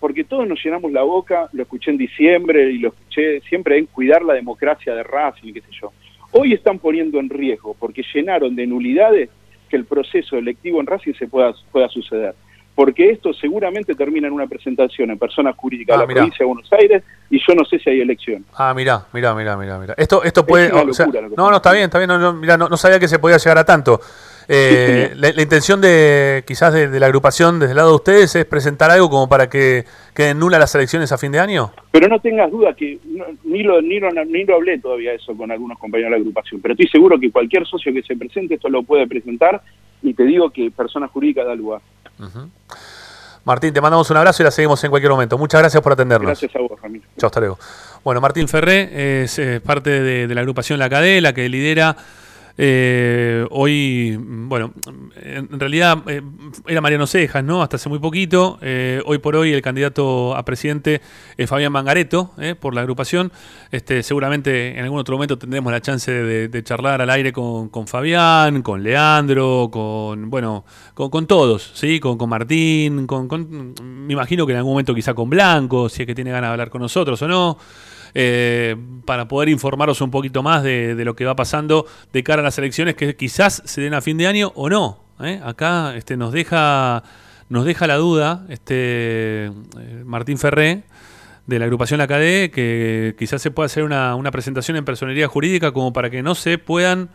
porque 0.00 0.24
todos 0.24 0.48
nos 0.48 0.58
llenamos 0.64 0.90
la 0.90 1.02
boca, 1.02 1.48
lo 1.52 1.62
escuché 1.62 1.92
en 1.92 1.96
diciembre 1.96 2.72
y 2.72 2.78
lo 2.78 2.88
escuché 2.88 3.40
siempre 3.42 3.78
en 3.78 3.86
cuidar 3.86 4.22
la 4.22 4.34
democracia 4.34 4.96
de 4.96 5.04
Racing, 5.04 5.52
qué 5.52 5.60
sé 5.60 5.68
yo. 5.80 5.92
Hoy 6.32 6.54
están 6.54 6.80
poniendo 6.80 7.20
en 7.20 7.30
riesgo, 7.30 7.76
porque 7.78 8.02
llenaron 8.12 8.56
de 8.56 8.66
nulidades 8.66 9.30
que 9.68 9.76
el 9.76 9.84
proceso 9.84 10.36
electivo 10.36 10.80
en 10.80 10.88
Racing 10.88 11.14
se 11.14 11.28
pueda, 11.28 11.54
pueda 11.70 11.88
suceder. 11.88 12.34
Porque 12.82 13.10
esto 13.10 13.34
seguramente 13.34 13.94
termina 13.94 14.26
en 14.26 14.32
una 14.32 14.46
presentación 14.46 15.10
en 15.10 15.18
persona 15.18 15.52
jurídica 15.52 15.92
Ah, 15.92 15.96
de 15.98 16.02
la 16.04 16.06
mirá. 16.06 16.20
provincia 16.22 16.38
de 16.38 16.46
Buenos 16.46 16.72
Aires 16.72 17.02
y 17.28 17.38
yo 17.38 17.54
no 17.54 17.62
sé 17.66 17.78
si 17.78 17.90
hay 17.90 18.00
elección. 18.00 18.42
Ah, 18.54 18.72
mirá, 18.72 19.04
mirá, 19.12 19.34
mirá, 19.34 19.54
mirá, 19.54 19.78
mirá. 19.78 19.94
Esto, 19.98 20.24
esto 20.24 20.46
puede. 20.46 20.72
o 20.72 20.90
sea, 20.94 21.04
no, 21.36 21.50
no, 21.50 21.56
está 21.56 21.72
bien, 21.72 21.84
está 21.84 21.98
bien. 21.98 22.08
No, 22.08 22.18
no, 22.18 22.32
mirá, 22.32 22.56
no, 22.56 22.70
no 22.70 22.78
sabía 22.78 22.98
que 22.98 23.06
se 23.06 23.18
podía 23.18 23.36
llegar 23.36 23.58
a 23.58 23.64
tanto. 23.66 24.00
Eh, 24.48 25.12
la, 25.16 25.30
la 25.30 25.42
intención 25.42 25.82
de 25.82 26.42
quizás 26.46 26.72
de, 26.72 26.88
de 26.88 26.98
la 27.00 27.04
agrupación 27.04 27.58
desde 27.60 27.72
el 27.72 27.76
lado 27.76 27.90
de 27.90 27.96
ustedes 27.96 28.34
es 28.34 28.46
presentar 28.46 28.90
algo 28.90 29.10
como 29.10 29.28
para 29.28 29.50
que 29.50 29.84
queden 30.14 30.38
nulas 30.38 30.58
las 30.58 30.74
elecciones 30.74 31.12
a 31.12 31.18
fin 31.18 31.32
de 31.32 31.38
año. 31.38 31.72
Pero 31.92 32.08
no 32.08 32.18
tengas 32.18 32.50
duda 32.50 32.72
que 32.74 32.98
no- 33.04 33.26
ni, 33.44 33.62
lo, 33.62 33.82
ni, 33.82 34.00
lo, 34.00 34.10
ni 34.24 34.44
lo 34.44 34.54
hablé 34.54 34.78
todavía 34.78 35.12
eso 35.12 35.36
con 35.36 35.50
algunos 35.52 35.78
compañeros 35.78 36.12
de 36.12 36.16
la 36.16 36.20
agrupación, 36.22 36.62
pero 36.62 36.72
estoy 36.72 36.88
seguro 36.88 37.20
que 37.20 37.30
cualquier 37.30 37.66
socio 37.66 37.92
que 37.92 38.02
se 38.02 38.16
presente 38.16 38.54
esto 38.54 38.70
lo 38.70 38.82
puede 38.84 39.06
presentar 39.06 39.60
y 40.02 40.14
te 40.14 40.24
digo 40.24 40.50
que 40.50 40.70
persona 40.70 41.08
jurídica 41.08 41.44
da 41.44 41.54
lugar. 41.54 41.80
Martín, 43.44 43.72
te 43.72 43.80
mandamos 43.80 44.10
un 44.10 44.16
abrazo 44.16 44.42
y 44.42 44.44
la 44.44 44.50
seguimos 44.50 44.82
en 44.84 44.90
cualquier 44.90 45.10
momento. 45.10 45.38
Muchas 45.38 45.60
gracias 45.60 45.82
por 45.82 45.92
atendernos. 45.92 46.26
Gracias 46.26 46.54
a 46.54 46.58
vos, 46.60 46.80
Ramiro. 46.80 47.04
Chao, 47.18 47.28
hasta 47.28 47.40
luego. 47.40 47.58
Bueno, 48.04 48.20
Martín 48.20 48.48
Ferré 48.48 49.22
es 49.22 49.38
eh, 49.38 49.60
parte 49.60 49.90
de, 50.02 50.26
de 50.26 50.34
la 50.34 50.40
agrupación 50.42 50.78
La 50.78 50.90
Cadé, 50.90 51.20
la 51.20 51.32
que 51.32 51.48
lidera 51.48 51.96
eh, 52.58 53.46
hoy, 53.50 54.16
bueno, 54.20 54.72
en 55.22 55.60
realidad 55.60 55.98
eh, 56.06 56.22
era 56.66 56.80
Mariano 56.80 57.06
Cejas, 57.06 57.42
¿no? 57.44 57.62
Hasta 57.62 57.76
hace 57.76 57.88
muy 57.88 57.98
poquito. 57.98 58.58
Eh, 58.60 59.02
hoy 59.06 59.18
por 59.18 59.36
hoy 59.36 59.52
el 59.52 59.62
candidato 59.62 60.36
a 60.36 60.44
presidente 60.44 61.00
es 61.36 61.48
Fabián 61.48 61.72
Mangareto, 61.72 62.32
eh, 62.38 62.54
por 62.54 62.74
la 62.74 62.82
agrupación. 62.82 63.32
Este, 63.70 64.02
seguramente 64.02 64.76
en 64.76 64.84
algún 64.84 64.98
otro 64.98 65.16
momento 65.16 65.38
tendremos 65.38 65.72
la 65.72 65.80
chance 65.80 66.10
de, 66.12 66.62
charlar 66.62 67.00
al 67.00 67.10
aire 67.10 67.32
con, 67.32 67.68
con 67.70 67.86
Fabián, 67.86 68.62
con 68.62 68.82
Leandro, 68.82 69.70
con, 69.72 70.28
bueno, 70.28 70.64
con, 70.94 71.10
con 71.10 71.26
todos, 71.26 71.72
¿sí? 71.74 71.98
Con, 72.00 72.18
con 72.18 72.28
Martín, 72.28 73.06
con- 73.06 73.74
me 74.06 74.12
imagino 74.12 74.46
que 74.46 74.52
en 74.52 74.58
algún 74.58 74.72
momento 74.72 74.94
quizá 74.94 75.14
con 75.14 75.30
Blanco, 75.30 75.88
si 75.88 76.02
es 76.02 76.06
que 76.06 76.14
tiene 76.14 76.30
ganas 76.30 76.48
de 76.48 76.52
hablar 76.52 76.70
con 76.70 76.82
nosotros 76.82 77.20
o 77.22 77.28
no 77.28 77.58
eh, 78.14 78.76
para 79.04 79.28
poder 79.28 79.48
informaros 79.48 80.00
un 80.00 80.10
poquito 80.10 80.42
más 80.42 80.62
de, 80.62 80.94
lo 81.04 81.14
que 81.14 81.24
va 81.24 81.36
pasando 81.36 81.86
de 82.12 82.22
cara 82.22 82.40
a 82.40 82.44
las 82.44 82.58
elecciones 82.58 82.94
que 82.94 83.16
quizás 83.16 83.62
se 83.64 83.80
den 83.80 83.94
a 83.94 84.00
fin 84.00 84.16
de 84.16 84.26
año 84.26 84.52
o 84.54 84.68
no. 84.68 84.98
¿eh? 85.20 85.40
Acá 85.44 85.94
este, 85.96 86.16
nos 86.16 86.32
deja 86.32 87.02
nos 87.48 87.64
deja 87.64 87.88
la 87.88 87.96
duda 87.96 88.46
este 88.48 89.46
eh, 89.46 89.50
Martín 90.04 90.38
Ferré 90.38 90.84
de 91.46 91.58
la 91.58 91.64
agrupación 91.64 91.98
La 91.98 92.06
CADE 92.06 92.50
que 92.52 93.16
quizás 93.18 93.42
se 93.42 93.50
pueda 93.50 93.66
hacer 93.66 93.82
una, 93.82 94.14
una 94.14 94.30
presentación 94.30 94.76
en 94.76 94.84
personería 94.84 95.26
jurídica 95.26 95.72
como 95.72 95.92
para 95.92 96.10
que 96.10 96.22
no 96.22 96.36
se 96.36 96.58
puedan 96.58 97.10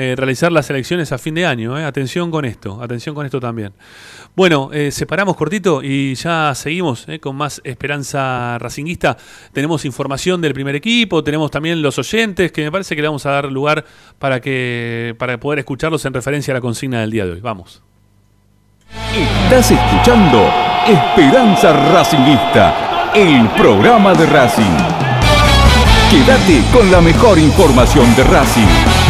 eh, 0.00 0.14
realizar 0.16 0.52
las 0.52 0.70
elecciones 0.70 1.10
a 1.10 1.18
fin 1.18 1.34
de 1.34 1.44
año. 1.44 1.76
¿eh? 1.76 1.84
Atención 1.84 2.30
con 2.30 2.44
esto, 2.44 2.80
atención 2.80 3.16
con 3.16 3.26
esto 3.26 3.40
también. 3.40 3.72
Bueno, 4.36 4.70
eh, 4.72 4.92
separamos 4.92 5.34
cortito 5.34 5.82
y 5.82 6.14
ya 6.14 6.54
seguimos 6.54 7.04
con 7.20 7.34
más 7.34 7.60
esperanza 7.64 8.58
racinguista. 8.60 9.16
Tenemos 9.52 9.84
información 9.84 10.40
del 10.40 10.54
primer 10.54 10.76
equipo, 10.76 11.24
tenemos 11.24 11.50
también 11.50 11.82
los 11.82 11.98
oyentes, 11.98 12.52
que 12.52 12.62
me 12.62 12.70
parece 12.70 12.94
que 12.94 13.02
le 13.02 13.08
vamos 13.08 13.26
a 13.26 13.32
dar 13.32 13.50
lugar 13.50 13.84
para, 14.20 14.40
que, 14.40 15.16
para 15.18 15.40
poder 15.40 15.58
escucharlos 15.58 16.04
en 16.04 16.14
referencia 16.14 16.54
a 16.54 16.54
la 16.54 16.60
consigna 16.60 17.00
del 17.00 17.10
día 17.10 17.26
de 17.26 17.32
hoy. 17.32 17.40
Vamos. 17.40 17.82
Estás 19.44 19.72
escuchando 19.72 20.48
Esperanza 20.86 21.72
Racingista, 21.92 23.10
el 23.16 23.48
programa 23.48 24.14
de 24.14 24.26
Racing. 24.26 24.76
Quédate 26.08 26.62
con 26.72 26.88
la 26.88 27.00
mejor 27.00 27.36
información 27.36 28.14
de 28.14 28.22
Racing. 28.22 29.07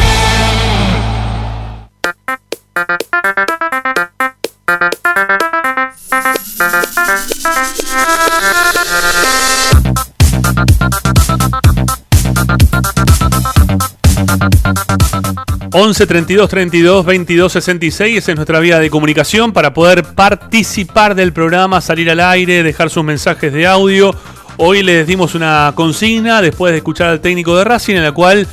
11 15.72 16.06
32 16.06 16.48
32 16.48 17.04
22 17.04 17.52
66, 17.52 18.18
esa 18.18 18.32
es 18.32 18.36
nuestra 18.36 18.58
vía 18.60 18.78
de 18.78 18.88
comunicación 18.88 19.52
para 19.52 19.74
poder 19.74 20.02
participar 20.02 21.14
del 21.14 21.32
programa, 21.32 21.80
salir 21.80 22.10
al 22.10 22.20
aire, 22.20 22.62
dejar 22.62 22.88
sus 22.88 23.04
mensajes 23.04 23.52
de 23.52 23.66
audio. 23.66 24.14
Hoy 24.56 24.82
les 24.82 25.06
dimos 25.06 25.34
una 25.34 25.72
consigna 25.74 26.40
después 26.40 26.72
de 26.72 26.78
escuchar 26.78 27.08
al 27.08 27.20
técnico 27.20 27.56
de 27.56 27.64
Racing 27.64 27.96
en 27.96 28.02
la 28.02 28.12
cual 28.12 28.46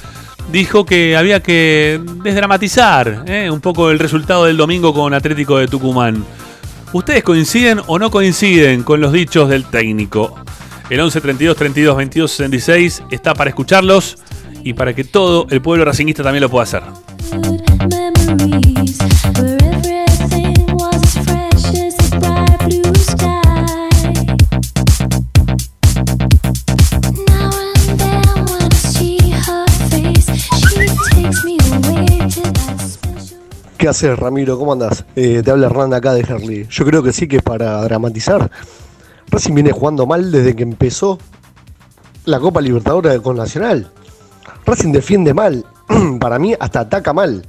dijo 0.51 0.85
que 0.85 1.15
había 1.15 1.41
que 1.41 2.01
desdramatizar 2.23 3.23
¿eh? 3.27 3.49
un 3.49 3.61
poco 3.61 3.91
el 3.91 3.99
resultado 3.99 4.45
del 4.45 4.57
domingo 4.57 4.93
con 4.93 5.13
Atlético 5.13 5.57
de 5.57 5.67
Tucumán. 5.67 6.25
¿Ustedes 6.91 7.23
coinciden 7.23 7.79
o 7.87 7.97
no 7.97 8.11
coinciden 8.11 8.83
con 8.83 8.99
los 8.99 9.13
dichos 9.13 9.49
del 9.49 9.65
técnico? 9.65 10.35
El 10.89 10.99
11 10.99 11.21
32 11.21 11.57
32 11.57 11.97
22 11.97 12.31
66 12.31 13.03
está 13.09 13.33
para 13.33 13.49
escucharlos 13.49 14.17
y 14.65 14.73
para 14.73 14.95
que 14.95 15.03
todo 15.03 15.45
el 15.51 15.61
pueblo 15.61 15.85
racinguista 15.85 16.23
también 16.23 16.41
lo 16.41 16.49
pueda 16.49 16.63
hacer. 16.63 16.81
¿Qué 33.77 33.87
haces, 33.87 34.17
Ramiro? 34.17 34.57
¿Cómo 34.57 34.73
andás? 34.73 35.05
Eh, 35.15 35.43
te 35.45 35.51
habla 35.51 35.67
Hernán 35.67 35.93
acá 35.93 36.15
de 36.15 36.21
Herley. 36.21 36.65
Yo 36.71 36.85
creo 36.85 37.03
que 37.03 37.13
sí 37.13 37.27
que 37.27 37.37
es 37.37 37.43
para 37.43 37.79
dramatizar. 37.83 38.49
Racing 39.27 39.53
viene 39.53 39.71
jugando 39.71 40.07
mal 40.07 40.31
desde 40.31 40.55
que 40.55 40.63
empezó 40.63 41.19
la 42.25 42.39
Copa 42.39 42.61
Libertadores 42.61 43.21
con 43.21 43.37
Nacional. 43.37 43.91
Racing 44.65 44.91
defiende 44.91 45.33
mal. 45.33 45.63
para 46.19 46.39
mí, 46.39 46.53
hasta 46.59 46.81
ataca 46.81 47.13
mal. 47.13 47.45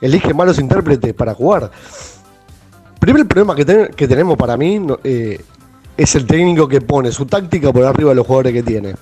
Elige 0.00 0.34
malos 0.34 0.58
intérpretes 0.58 1.14
para 1.14 1.34
jugar. 1.34 1.70
Primer 2.98 3.26
problema 3.26 3.54
que, 3.54 3.64
ten- 3.64 3.88
que 3.94 4.08
tenemos 4.08 4.36
para 4.36 4.56
mí 4.56 4.84
eh, 5.04 5.40
es 5.96 6.14
el 6.14 6.26
técnico 6.26 6.66
que 6.68 6.80
pone 6.80 7.12
su 7.12 7.26
táctica 7.26 7.72
por 7.72 7.84
arriba 7.84 8.10
de 8.10 8.16
los 8.16 8.26
jugadores 8.26 8.52
que 8.52 8.62
tiene. 8.62 8.94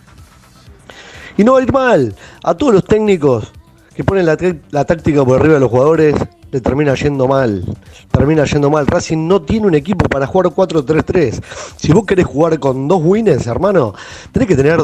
Y 1.36 1.44
no 1.44 1.54
va 1.54 1.60
a 1.60 1.62
ir 1.62 1.72
mal. 1.72 2.14
A 2.44 2.54
todos 2.54 2.74
los 2.74 2.84
técnicos 2.84 3.50
que 3.94 4.04
ponen 4.04 4.26
la 4.26 4.84
táctica 4.84 5.24
por 5.24 5.38
arriba 5.40 5.54
de 5.54 5.60
los 5.60 5.70
jugadores, 5.70 6.14
le 6.52 6.60
termina 6.60 6.94
yendo 6.94 7.26
mal. 7.26 7.64
Termina 8.10 8.44
yendo 8.44 8.70
mal. 8.70 8.86
Racing 8.86 9.26
no 9.26 9.40
tiene 9.40 9.66
un 9.66 9.74
equipo 9.74 10.06
para 10.06 10.26
jugar 10.26 10.52
4-3-3. 10.52 11.42
Si 11.76 11.92
vos 11.92 12.04
querés 12.04 12.26
jugar 12.26 12.58
con 12.58 12.86
dos 12.86 13.00
winners, 13.02 13.46
hermano, 13.46 13.94
tenés 14.30 14.48
que 14.48 14.54
tener 14.54 14.78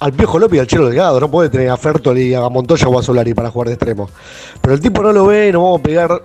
al 0.00 0.12
Piojo 0.12 0.40
López 0.40 0.56
y 0.56 0.60
al 0.60 0.66
Chelo 0.66 0.86
Delgado. 0.86 1.20
No 1.20 1.30
podés 1.30 1.52
tener 1.52 1.70
a 1.70 1.76
Fertoli, 1.76 2.34
a 2.34 2.48
Montoya 2.48 2.88
o 2.88 2.98
a 2.98 3.34
para 3.34 3.50
jugar 3.50 3.68
de 3.68 3.74
extremo. 3.74 4.10
Pero 4.60 4.74
el 4.74 4.80
tipo 4.80 5.00
no 5.00 5.12
lo 5.12 5.26
ve 5.26 5.48
y 5.48 5.52
nos 5.52 5.62
vamos 5.62 5.78
a 5.78 5.82
pegar 5.82 6.22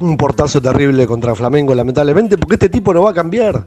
un 0.00 0.16
portazo 0.16 0.60
terrible 0.60 1.06
contra 1.06 1.34
Flamengo, 1.36 1.72
lamentablemente, 1.72 2.36
porque 2.36 2.56
este 2.56 2.68
tipo 2.68 2.92
no 2.92 3.02
va 3.02 3.10
a 3.10 3.14
cambiar. 3.14 3.64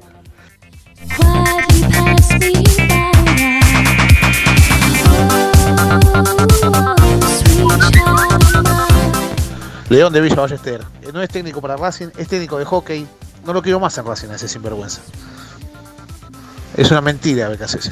León 9.90 10.14
de 10.14 10.22
Villa 10.22 10.36
Ballester. 10.36 10.82
Eh, 11.02 11.12
No 11.14 11.22
es 11.22 11.30
técnico 11.30 11.62
para 11.62 11.76
Racing, 11.76 12.08
es 12.18 12.28
técnico 12.28 12.58
de 12.58 12.66
hockey. 12.66 13.08
No 13.46 13.54
lo 13.54 13.62
quiero 13.62 13.80
más 13.80 13.98
en 13.98 14.06
Racing, 14.06 14.30
ese 14.30 14.48
sinvergüenza. 14.48 15.02
Es 16.78 16.92
una 16.92 17.02
mentira, 17.02 17.50
Becasese. 17.50 17.92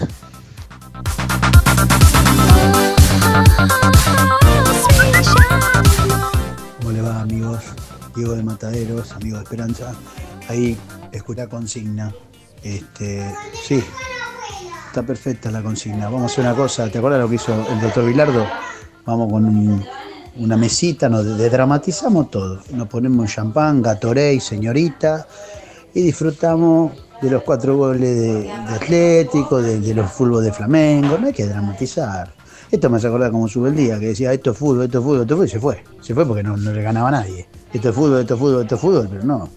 ¿Cómo 6.80 6.92
le 6.92 7.02
va 7.02 7.22
amigos? 7.22 7.60
Diego 8.16 8.34
de 8.36 8.44
Mataderos, 8.44 9.12
amigo 9.14 9.38
de 9.38 9.44
Esperanza. 9.44 9.94
Ahí 10.50 10.78
escucha 11.12 11.44
la 11.44 11.50
consigna. 11.50 12.14
Este, 12.64 13.34
sí, 13.64 13.84
está 14.88 15.04
perfecta 15.04 15.52
la 15.52 15.62
consigna. 15.62 16.06
Vamos 16.06 16.24
a 16.24 16.26
hacer 16.28 16.46
una 16.46 16.56
cosa, 16.56 16.90
¿te 16.90 16.98
acuerdas 16.98 17.22
lo 17.22 17.30
que 17.30 17.36
hizo 17.36 17.54
el 17.70 17.82
doctor 17.82 18.06
Vilardo? 18.06 18.46
Vamos 19.06 19.32
con 19.32 19.46
un- 19.46 19.86
una 20.40 20.58
mesita, 20.58 21.10
nos 21.10 21.38
desdramatizamos 21.38 22.30
todo. 22.32 22.60
Nos 22.74 22.88
ponemos 22.88 23.32
champán, 23.32 23.82
Gatorade, 23.82 24.40
señorita, 24.40 25.28
y 25.94 26.02
disfrutamos 26.02 26.92
de 27.22 27.32
los 27.32 27.44
cuatro 27.44 27.76
goles 27.78 28.16
de, 28.16 28.34
de 28.44 28.52
Atlético, 28.52 29.62
de, 29.62 29.80
de 29.80 29.94
los 29.94 30.12
fútbol 30.12 30.44
de 30.44 30.52
Flamengo. 30.54 31.18
No 31.18 31.28
hay 31.28 31.34
que 31.34 31.46
dramatizar. 31.46 32.34
Esto 32.70 32.90
me 32.90 32.98
hace 32.98 33.08
acordar 33.08 33.32
como 33.32 33.48
sube 33.48 33.70
el 33.70 33.76
día, 33.76 33.98
que 34.00 34.08
decía 34.08 34.34
esto 34.34 34.52
es 34.52 34.58
fútbol, 34.58 34.86
esto 34.86 35.00
es 35.00 35.04
fútbol, 35.04 35.22
esto 35.22 35.34
es 35.34 35.38
fútbol, 35.38 35.46
y 35.48 35.50
se 35.50 35.60
fue. 35.60 35.84
Se 36.02 36.14
fue 36.14 36.26
porque 36.26 36.44
no, 36.44 36.58
no 36.58 36.72
le 36.72 36.82
ganaba 36.82 37.08
a 37.08 37.12
nadie. 37.12 37.48
Esto 37.74 37.90
es 37.90 37.96
fútbol, 37.96 38.20
esto 38.20 38.34
es 38.34 38.40
fútbol, 38.40 38.62
esto 38.64 38.76
es 38.76 38.82
fútbol, 38.82 39.08
pero 39.10 39.24
no. 39.24 39.50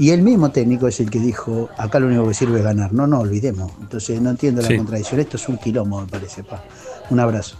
Y 0.00 0.10
el 0.10 0.22
mismo 0.22 0.50
técnico 0.50 0.86
es 0.86 1.00
el 1.00 1.10
que 1.10 1.18
dijo, 1.18 1.68
acá 1.76 1.98
lo 1.98 2.06
único 2.06 2.26
que 2.28 2.34
sirve 2.34 2.58
es 2.58 2.64
ganar. 2.64 2.92
No, 2.92 3.06
no, 3.06 3.20
olvidemos. 3.20 3.72
Entonces 3.80 4.20
no 4.20 4.30
entiendo 4.30 4.62
la 4.62 4.68
Sí. 4.68 4.76
contradicción. 4.76 5.20
Esto 5.20 5.36
es 5.36 5.48
un 5.48 5.58
quilombo, 5.58 6.00
me 6.00 6.06
parece, 6.06 6.44
pa. 6.44 6.62
Un 7.10 7.18
abrazo. 7.20 7.56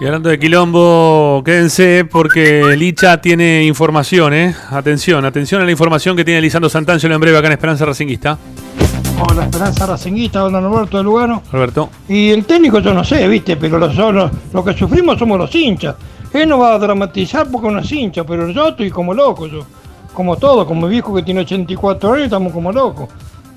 Y 0.00 0.04
hablando 0.04 0.28
de 0.28 0.38
quilombo, 0.38 1.42
quédense 1.44 2.04
porque 2.10 2.74
Licha 2.76 3.20
tiene 3.20 3.64
información, 3.64 4.34
¿eh? 4.34 4.54
Atención, 4.70 5.24
atención 5.24 5.62
a 5.62 5.64
la 5.64 5.70
información 5.70 6.16
que 6.16 6.24
tiene 6.24 6.40
Lisandro 6.40 6.68
Santangelo 6.68 7.14
en 7.14 7.20
breve 7.20 7.38
acá 7.38 7.46
en 7.46 7.52
Esperanza 7.54 7.84
Racinguista. 7.86 8.38
Hola, 9.28 9.44
Esperanza 9.44 9.86
Racinguista, 9.86 10.44
hola 10.44 10.60
Norberto 10.60 10.96
de 10.98 11.02
Lugano. 11.04 11.42
Alberto. 11.52 11.88
Y 12.08 12.30
el 12.30 12.44
técnico 12.44 12.80
yo 12.80 12.92
no 12.94 13.02
sé, 13.04 13.26
viste, 13.28 13.56
pero 13.56 13.78
los, 13.78 13.94
los, 13.96 14.30
lo 14.52 14.64
que 14.64 14.74
sufrimos 14.74 15.18
somos 15.18 15.38
los 15.38 15.54
hinchas. 15.54 15.94
Él 16.32 16.48
no 16.48 16.58
va 16.58 16.74
a 16.74 16.78
dramatizar 16.78 17.48
porque 17.50 17.66
uno 17.68 17.80
es 17.80 17.90
hincha, 17.92 18.24
pero 18.24 18.48
yo 18.50 18.68
estoy 18.68 18.90
como 18.90 19.12
loco, 19.14 19.46
yo. 19.46 19.64
Como 20.14 20.36
todo, 20.36 20.66
como 20.66 20.86
mi 20.86 20.90
viejo 20.94 21.14
que 21.14 21.22
tiene 21.22 21.40
84 21.40 22.12
años, 22.12 22.24
estamos 22.24 22.52
como 22.52 22.70
locos. 22.72 23.08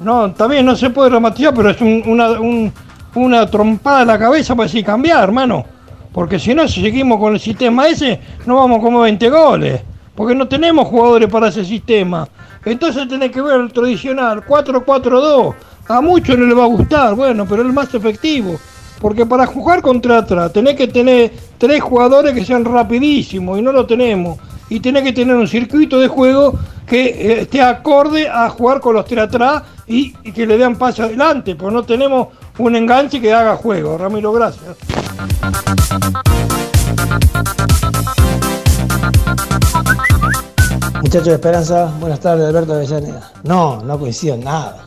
No, 0.02 0.34
bien, 0.50 0.66
no 0.66 0.76
se 0.76 0.90
puede 0.90 1.10
dramatizar, 1.10 1.54
pero 1.54 1.70
es 1.70 1.80
un- 1.82 2.04
una, 2.06 2.32
un- 2.32 2.72
una 3.16 3.50
trompada 3.50 4.02
en 4.02 4.08
la 4.08 4.20
cabeza 4.20 4.56
para 4.56 4.68
decir 4.68 4.86
cambiar, 4.86 5.24
hermano. 5.24 5.66
Porque 6.12 6.38
si 6.38 6.54
no, 6.54 6.68
si 6.68 6.82
seguimos 6.82 7.20
con 7.20 7.34
el 7.34 7.40
sistema 7.40 7.88
ese, 7.88 8.20
no 8.46 8.58
vamos 8.58 8.80
como 8.80 9.02
20 9.02 9.30
goles. 9.30 9.82
Porque 10.16 10.36
no 10.36 10.48
tenemos 10.48 10.88
jugadores 10.88 11.30
para 11.30 11.48
ese 11.48 11.66
sistema. 11.66 12.28
Entonces 12.66 13.08
tenés 13.08 13.32
que 13.32 13.42
ver 13.42 13.60
el 13.60 13.74
tradicional 13.74 14.46
4-4-2. 14.46 15.56
A 15.88 16.02
muchos 16.02 16.38
no 16.38 16.46
le 16.46 16.54
va 16.54 16.64
a 16.64 16.68
gustar, 16.68 17.16
bueno, 17.16 17.46
pero 17.48 17.62
es 17.62 17.68
el 17.68 17.74
más 17.74 17.94
efectivo. 17.94 18.58
Porque 19.02 19.26
para 19.26 19.46
jugar 19.46 19.82
contra 19.82 20.20
atrás 20.20 20.54
tenés 20.54 20.76
que 20.76 20.88
tener 20.88 21.34
tres 21.58 21.82
jugadores 21.82 22.34
que 22.34 22.46
sean 22.46 22.64
rapidísimos 22.64 23.60
y 23.60 23.62
no 23.62 23.72
lo 23.72 23.86
tenemos. 23.86 24.38
Y 24.70 24.80
tenés 24.80 25.04
que 25.04 25.12
tener 25.12 25.36
un 25.36 25.48
circuito 25.48 26.00
de 26.00 26.08
juego 26.08 26.58
que 26.88 27.06
eh, 27.06 27.42
esté 27.42 27.62
acorde 27.62 28.30
a 28.30 28.50
jugar 28.50 28.80
con 28.80 28.96
los 28.96 29.06
tres 29.06 29.24
atrás 29.24 29.64
y, 29.88 30.14
que 30.14 30.46
le 30.46 30.58
den 30.58 30.78
paso 30.78 31.04
adelante. 31.04 31.56
Pero 31.56 31.72
no 31.72 31.84
tenemos 31.84 32.30
un 32.58 32.76
enganche 32.76 33.20
que 33.20 33.34
haga 33.34 33.58
juego. 33.58 33.98
Ramiro, 33.98 34.32
gracias. 34.32 34.78
Muchachos 41.02 41.28
de 41.28 41.34
Esperanza, 41.34 41.94
buenas 42.00 42.20
tardes, 42.20 42.48
Alberto 42.48 42.74
Avellaneda. 42.74 43.32
No, 43.44 43.82
no 43.82 44.00
coincido 44.00 44.36
en 44.36 44.44
nada. 44.44 44.86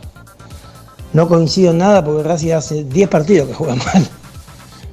No 1.13 1.29
coincido 1.29 1.71
en 1.71 1.79
nada 1.79 2.05
porque 2.05 2.23
Racing 2.23 2.53
hace 2.53 2.85
10 2.85 3.09
partidos 3.09 3.49
que 3.49 3.55
juega 3.55 3.75
mal. 3.95 4.07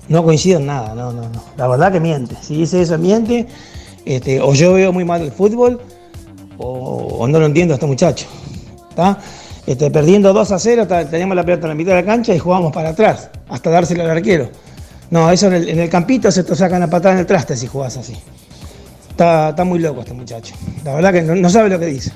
No 0.10 0.24
coincido 0.24 0.60
en 0.60 0.68
nada, 0.68 0.94
no, 0.94 1.12
no, 1.12 1.24
no. 1.24 1.44
La 1.58 1.68
verdad 1.68 1.92
que 1.92 2.00
miente. 2.00 2.36
Si 2.42 2.56
dice 2.56 2.82
eso, 2.82 2.98
miente. 2.98 3.48
Este, 4.06 4.42
o 4.42 4.54
yo 4.54 4.74
veo 4.74 4.92
muy 4.92 5.06
mal 5.06 5.22
el 5.22 5.32
fútbol 5.32 5.80
o, 6.58 7.26
no 7.28 7.40
lo 7.40 7.46
entiendo 7.46 7.74
a 7.74 7.76
este 7.76 7.88
muchacho. 7.88 8.26
Este, 9.66 9.90
perdiendo 9.92 10.34
2 10.34 10.52
a 10.52 10.60
0, 10.60 10.88
ta- 10.88 11.06
teníamos 11.06 11.36
la 11.36 11.44
pelota 11.44 11.68
en 11.68 11.70
la 11.70 11.76
mitad 11.76 11.92
de 11.92 12.02
la 12.02 12.06
cancha 12.06 12.36
y 12.36 12.40
jugamos 12.40 12.74
para 12.74 12.90
atrás, 12.90 13.30
hasta 13.50 13.70
dársela 13.70 14.04
al 14.04 14.10
arquero. 14.12 14.50
No, 15.10 15.30
eso 15.30 15.48
en 15.52 15.80
el, 15.80 15.90
campito 15.90 16.32
se 16.32 16.44
te 16.44 16.56
sacan 16.56 16.84
a 16.84 16.90
patada 16.90 17.14
en 17.14 17.20
el 17.22 17.26
traste 17.26 17.56
si 17.56 17.68
jugás 17.68 17.98
así. 17.98 18.18
Está, 19.10 19.50
está 19.50 19.64
muy 19.64 19.80
loco 19.80 20.02
este 20.02 20.14
muchacho. 20.14 20.56
La 20.84 20.96
verdad 20.96 21.14
que 21.14 21.22
no, 21.22 21.36
no 21.36 21.50
sabe 21.50 21.70
lo 21.70 21.80
que 21.80 21.86
dice. 21.86 22.12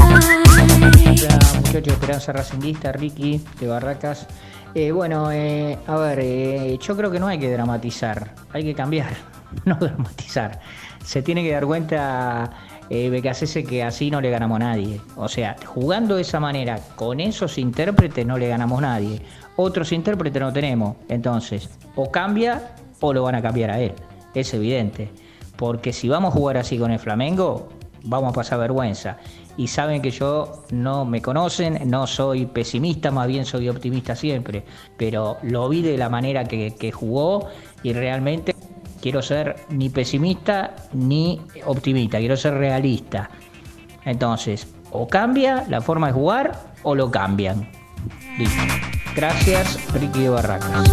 Hola 0.00 1.38
muchachos 1.64 1.94
Esperanza 1.94 2.32
Racinguista, 2.32 2.92
Ricky 2.92 3.40
de 3.60 3.66
Barracas. 3.66 4.26
Eh, 4.74 4.90
bueno, 4.92 5.30
eh, 5.30 5.78
a 5.86 5.96
ver, 5.96 6.20
eh, 6.20 6.78
yo 6.80 6.96
creo 6.96 7.10
que 7.10 7.20
no 7.20 7.26
hay 7.26 7.38
que 7.38 7.50
dramatizar, 7.50 8.34
hay 8.52 8.64
que 8.64 8.74
cambiar, 8.74 9.10
no 9.64 9.76
dramatizar. 9.76 10.60
Se 11.04 11.22
tiene 11.22 11.42
que 11.42 11.50
dar 11.50 11.66
cuenta 11.66 12.50
eh, 12.94 13.08
Becasese 13.08 13.64
que 13.64 13.82
así 13.82 14.10
no 14.10 14.20
le 14.20 14.28
ganamos 14.28 14.56
a 14.56 14.64
nadie. 14.64 15.00
O 15.16 15.26
sea, 15.26 15.56
jugando 15.64 16.16
de 16.16 16.22
esa 16.22 16.40
manera, 16.40 16.78
con 16.94 17.20
esos 17.20 17.56
intérpretes 17.56 18.26
no 18.26 18.36
le 18.36 18.48
ganamos 18.48 18.80
a 18.80 18.82
nadie. 18.82 19.22
Otros 19.56 19.92
intérpretes 19.92 20.42
no 20.42 20.52
tenemos. 20.52 20.96
Entonces, 21.08 21.70
o 21.96 22.10
cambia 22.10 22.74
o 23.00 23.14
lo 23.14 23.22
van 23.22 23.34
a 23.34 23.40
cambiar 23.40 23.70
a 23.70 23.80
él. 23.80 23.94
Es 24.34 24.52
evidente. 24.52 25.10
Porque 25.56 25.94
si 25.94 26.10
vamos 26.10 26.34
a 26.34 26.36
jugar 26.36 26.58
así 26.58 26.76
con 26.76 26.90
el 26.90 26.98
Flamengo, 26.98 27.70
vamos 28.04 28.28
a 28.28 28.34
pasar 28.34 28.58
vergüenza. 28.58 29.16
Y 29.56 29.68
saben 29.68 30.02
que 30.02 30.10
yo 30.10 30.64
no 30.70 31.06
me 31.06 31.22
conocen, 31.22 31.88
no 31.88 32.06
soy 32.06 32.44
pesimista, 32.44 33.10
más 33.10 33.26
bien 33.26 33.46
soy 33.46 33.70
optimista 33.70 34.14
siempre. 34.14 34.64
Pero 34.98 35.38
lo 35.42 35.66
vi 35.70 35.80
de 35.80 35.96
la 35.96 36.10
manera 36.10 36.44
que, 36.44 36.74
que 36.74 36.92
jugó 36.92 37.48
y 37.82 37.94
realmente 37.94 38.51
quiero 39.02 39.20
ser 39.20 39.56
ni 39.68 39.90
pesimista 39.90 40.76
ni 40.92 41.40
optimista, 41.66 42.18
quiero 42.18 42.36
ser 42.36 42.54
realista. 42.54 43.28
Entonces, 44.04 44.68
o 44.92 45.08
cambia 45.08 45.64
la 45.68 45.80
forma 45.80 46.06
de 46.06 46.12
jugar 46.12 46.58
o 46.84 46.94
lo 46.94 47.10
cambian. 47.10 47.68
Listo. 48.38 48.62
Gracias, 49.14 49.78
Ricky 49.92 50.28
Barracas. 50.28 50.90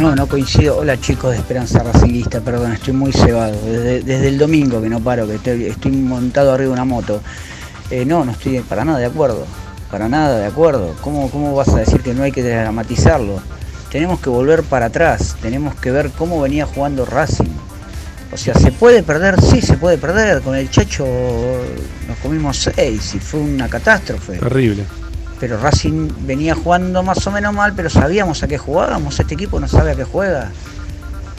No, 0.00 0.14
no 0.14 0.26
coincido. 0.26 0.78
Hola 0.78 1.00
chicos 1.00 1.30
de 1.32 1.38
Esperanza 1.38 1.82
Racinguista, 1.82 2.40
perdón, 2.40 2.72
estoy 2.72 2.92
muy 2.92 3.12
cebado. 3.12 3.52
Desde, 3.62 4.02
desde 4.02 4.28
el 4.28 4.38
domingo 4.38 4.82
que 4.82 4.88
no 4.88 5.00
paro, 5.00 5.26
que 5.26 5.36
estoy, 5.36 5.64
estoy 5.64 5.92
montado 5.92 6.52
arriba 6.52 6.68
de 6.68 6.74
una 6.74 6.84
moto. 6.84 7.20
Eh, 7.90 8.04
no, 8.04 8.24
no 8.24 8.32
estoy 8.32 8.60
para 8.60 8.84
nada 8.84 8.98
de 8.98 9.06
acuerdo. 9.06 9.46
Para 9.90 10.08
nada 10.08 10.38
de 10.38 10.46
acuerdo. 10.46 10.94
¿Cómo, 11.00 11.30
¿Cómo 11.30 11.54
vas 11.54 11.68
a 11.68 11.78
decir 11.78 12.02
que 12.02 12.14
no 12.14 12.22
hay 12.22 12.32
que 12.32 12.42
dramatizarlo? 12.42 13.40
Tenemos 13.90 14.20
que 14.20 14.28
volver 14.28 14.62
para 14.62 14.86
atrás. 14.86 15.36
Tenemos 15.40 15.74
que 15.76 15.90
ver 15.90 16.10
cómo 16.10 16.40
venía 16.40 16.66
jugando 16.66 17.06
Racing. 17.06 17.50
O 18.30 18.36
sea, 18.36 18.54
¿se 18.54 18.70
puede 18.70 19.02
perder? 19.02 19.40
Sí, 19.40 19.62
se 19.62 19.78
puede 19.78 19.96
perder. 19.96 20.42
Con 20.42 20.54
el 20.54 20.70
Chacho 20.70 21.06
nos 22.06 22.18
comimos 22.18 22.58
seis 22.58 23.14
y 23.14 23.18
fue 23.18 23.40
una 23.40 23.68
catástrofe. 23.68 24.34
Terrible. 24.34 24.84
Pero 25.40 25.58
Racing 25.58 26.10
venía 26.20 26.54
jugando 26.54 27.02
más 27.02 27.26
o 27.26 27.30
menos 27.30 27.54
mal, 27.54 27.72
pero 27.74 27.88
sabíamos 27.88 28.42
a 28.42 28.48
qué 28.48 28.58
jugábamos. 28.58 29.18
Este 29.18 29.34
equipo 29.34 29.58
no 29.58 29.68
sabe 29.68 29.92
a 29.92 29.94
qué 29.94 30.04
juega. 30.04 30.50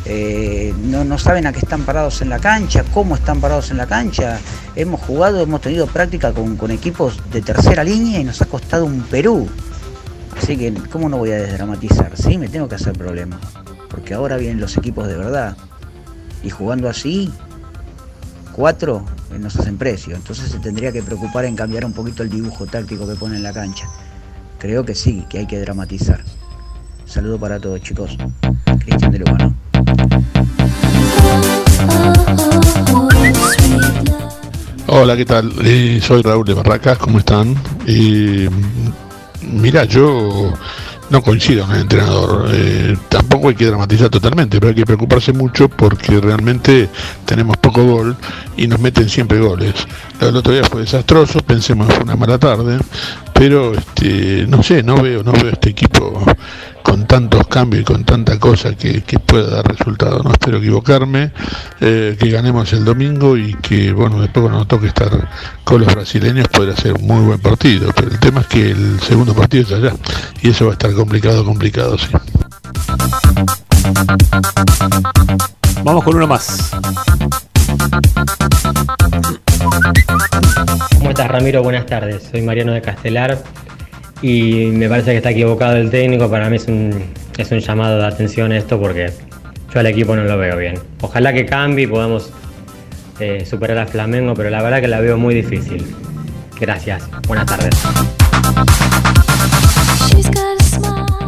Eh, 0.06 0.74
no, 0.82 1.18
saben 1.18 1.46
a 1.46 1.52
qué 1.52 1.60
están 1.60 1.84
parados 1.84 2.22
en 2.22 2.30
la 2.30 2.40
cancha, 2.40 2.84
cómo 2.94 3.16
están 3.16 3.42
parados 3.42 3.72
en 3.72 3.78
la 3.78 3.86
cancha. 3.86 4.40
Hemos 4.76 5.02
jugado, 5.02 5.42
hemos 5.42 5.62
tenido 5.62 5.88
práctica 5.88 6.32
con, 6.34 6.72
equipos 6.72 7.20
de 7.32 7.42
tercera 7.42 7.84
línea 7.84 8.20
y 8.20 8.24
nos 8.24 8.42
ha 8.42 8.46
costado 8.46 8.86
un 8.86 9.02
Perú. 9.04 9.48
Así 10.38 10.58
que, 10.58 10.74
¿cómo 10.92 11.10
no 11.10 11.18
voy 11.18 11.32
a 11.32 11.38
desdramatizar? 11.38 12.16
Sí, 12.16 12.38
me 12.38 12.48
tengo 12.48 12.68
que 12.68 12.76
hacer 12.76 12.94
problema. 12.94 13.40
Porque 13.90 14.14
ahora 14.14 14.38
vienen 14.38 14.60
los 14.60 14.78
equipos 14.78 15.08
de 15.08 15.18
verdad. 15.18 15.58
Y 16.44 16.50
jugando 16.50 16.88
así, 16.88 17.32
cuatro 18.54 19.06
eh, 19.34 19.40
nos 19.40 19.58
hacen 19.58 19.78
precio. 19.78 20.16
Entonces 20.16 20.50
se 20.50 20.60
tendría 20.60 20.92
que 20.92 21.04
preocupar 21.04 21.46
en 21.46 21.56
cambiar 21.56 21.84
un 21.86 21.94
poquito 21.94 22.24
el 22.24 22.30
dibujo 22.30 22.66
táctico 22.66 23.08
que 23.08 23.16
pone 23.16 23.36
en 23.36 23.44
la 23.44 23.54
cancha. 23.54 23.88
Creo 24.60 24.86
que 24.86 24.96
sí, 24.96 25.26
que 25.30 25.40
hay 25.40 25.48
que 25.48 25.60
dramatizar. 25.60 26.24
Saludo 27.06 27.40
para 27.40 27.60
todos, 27.60 27.82
chicos. 27.82 28.18
Cristian 28.80 29.12
de 29.12 29.20
Lugano. 29.20 29.69
Hola, 34.88 35.16
¿qué 35.16 35.26
tal? 35.26 35.52
Eh, 35.64 36.00
soy 36.02 36.22
Raúl 36.24 36.46
de 36.46 36.54
Barracas, 36.56 36.98
¿cómo 36.98 37.20
están? 37.20 37.56
Eh, 37.86 38.50
mira, 39.42 39.86
yo 39.86 40.52
no 41.10 41.22
coincido 41.22 41.66
con 41.66 41.76
el 41.76 41.82
entrenador. 41.82 42.50
Eh, 42.52 42.98
tampoco 43.08 43.50
hay 43.50 43.56
que 43.56 43.66
dramatizar 43.66 44.10
totalmente, 44.10 44.60
pero 44.60 44.70
hay 44.70 44.76
que 44.76 44.86
preocuparse 44.86 45.34
mucho 45.34 45.70
porque 45.70 46.20
realmente 46.20 46.90
tenemos 47.26 47.58
poco 47.58 47.84
gol 47.84 48.18
y 48.58 48.68
nos 48.68 48.80
meten 48.80 49.10
siempre 49.10 49.40
goles. 49.40 49.74
Del 50.20 50.36
otro 50.36 50.54
día 50.54 50.64
fue 50.64 50.82
desastroso, 50.82 51.40
pensemos 51.42 51.88
fue 51.94 52.04
una 52.04 52.16
mala 52.16 52.38
tarde, 52.38 52.80
pero 53.34 53.74
este, 53.74 54.46
no 54.48 54.64
sé, 54.64 54.84
no 54.84 55.02
veo, 55.02 55.24
no 55.24 55.32
veo 55.32 55.50
este 55.50 55.70
equipo 55.70 56.24
con 56.84 57.06
tantos 57.06 57.48
cambios 57.48 57.82
y 57.82 57.86
con 57.86 58.04
tanta 58.04 58.40
cosa 58.40 58.76
que, 58.76 59.02
que 59.04 59.20
pueda 59.20 59.50
dar 59.58 59.68
resultado. 59.68 60.22
No 60.24 60.32
espero 60.32 60.58
equivocarme, 60.58 61.32
eh, 61.82 62.18
que 62.20 62.30
ganemos 62.30 62.72
el 62.74 62.86
domingo 62.86 63.38
y 63.38 63.54
que, 63.56 63.92
bueno, 63.92 64.22
después 64.22 64.44
cuando 64.44 64.60
nos 64.60 64.68
toque 64.68 64.88
estar 64.88 65.30
con 65.64 65.82
los 65.82 65.94
brasileños 65.94 66.48
podrá 66.48 66.76
ser 66.76 66.94
un 66.94 67.08
muy 67.08 67.26
buen 67.26 67.40
partido. 67.40 67.92
Pero 67.96 68.10
el 68.10 68.20
tema 68.20 68.42
es 68.42 68.48
que 68.48 68.72
el 68.72 69.00
segundo 69.02 69.34
partido 69.34 69.64
es 69.64 69.72
allá 69.72 69.94
y 70.42 70.50
eso 70.50 70.66
va 70.66 70.72
a 70.72 70.74
estar 70.74 70.94
complicado, 70.94 71.46
complicado, 71.46 71.98
sí. 71.98 72.08
Vamos 75.84 76.04
con 76.04 76.16
uno 76.16 76.28
más. 76.28 76.72
¿Cómo 80.98 81.10
estás, 81.10 81.28
Ramiro? 81.28 81.64
Buenas 81.64 81.86
tardes. 81.86 82.28
Soy 82.32 82.42
Mariano 82.42 82.74
de 82.74 82.82
Castelar 82.82 83.38
y 84.22 84.66
me 84.74 84.90
parece 84.90 85.12
que 85.12 85.18
está 85.18 85.32
equivocado 85.32 85.78
el 85.78 85.90
técnico. 85.90 86.30
Para 86.30 86.50
mí 86.50 86.58
es 86.58 86.68
un, 86.68 87.04
es 87.38 87.52
un 87.52 87.60
llamado 87.60 87.98
de 87.98 88.06
atención 88.06 88.52
esto 88.52 88.80
porque 88.80 89.12
yo 89.74 89.80
al 89.80 89.86
equipo 89.88 90.16
no 90.16 90.24
lo 90.24 90.38
veo 90.38 90.58
bien. 90.58 90.80
Ojalá 91.02 91.34
que 91.34 91.46
cambie 91.46 91.86
y 91.86 91.88
podamos 91.88 92.32
eh, 93.20 93.46
superar 93.46 93.78
a 93.78 93.86
Flamengo, 93.86 94.34
pero 94.34 94.50
la 94.50 94.62
verdad 94.62 94.82
que 94.82 94.88
la 94.88 95.00
veo 95.00 95.18
muy 95.18 95.36
difícil. 95.36 95.86
Gracias. 96.60 97.08
Buenas 97.28 97.46
tardes. 97.46 97.70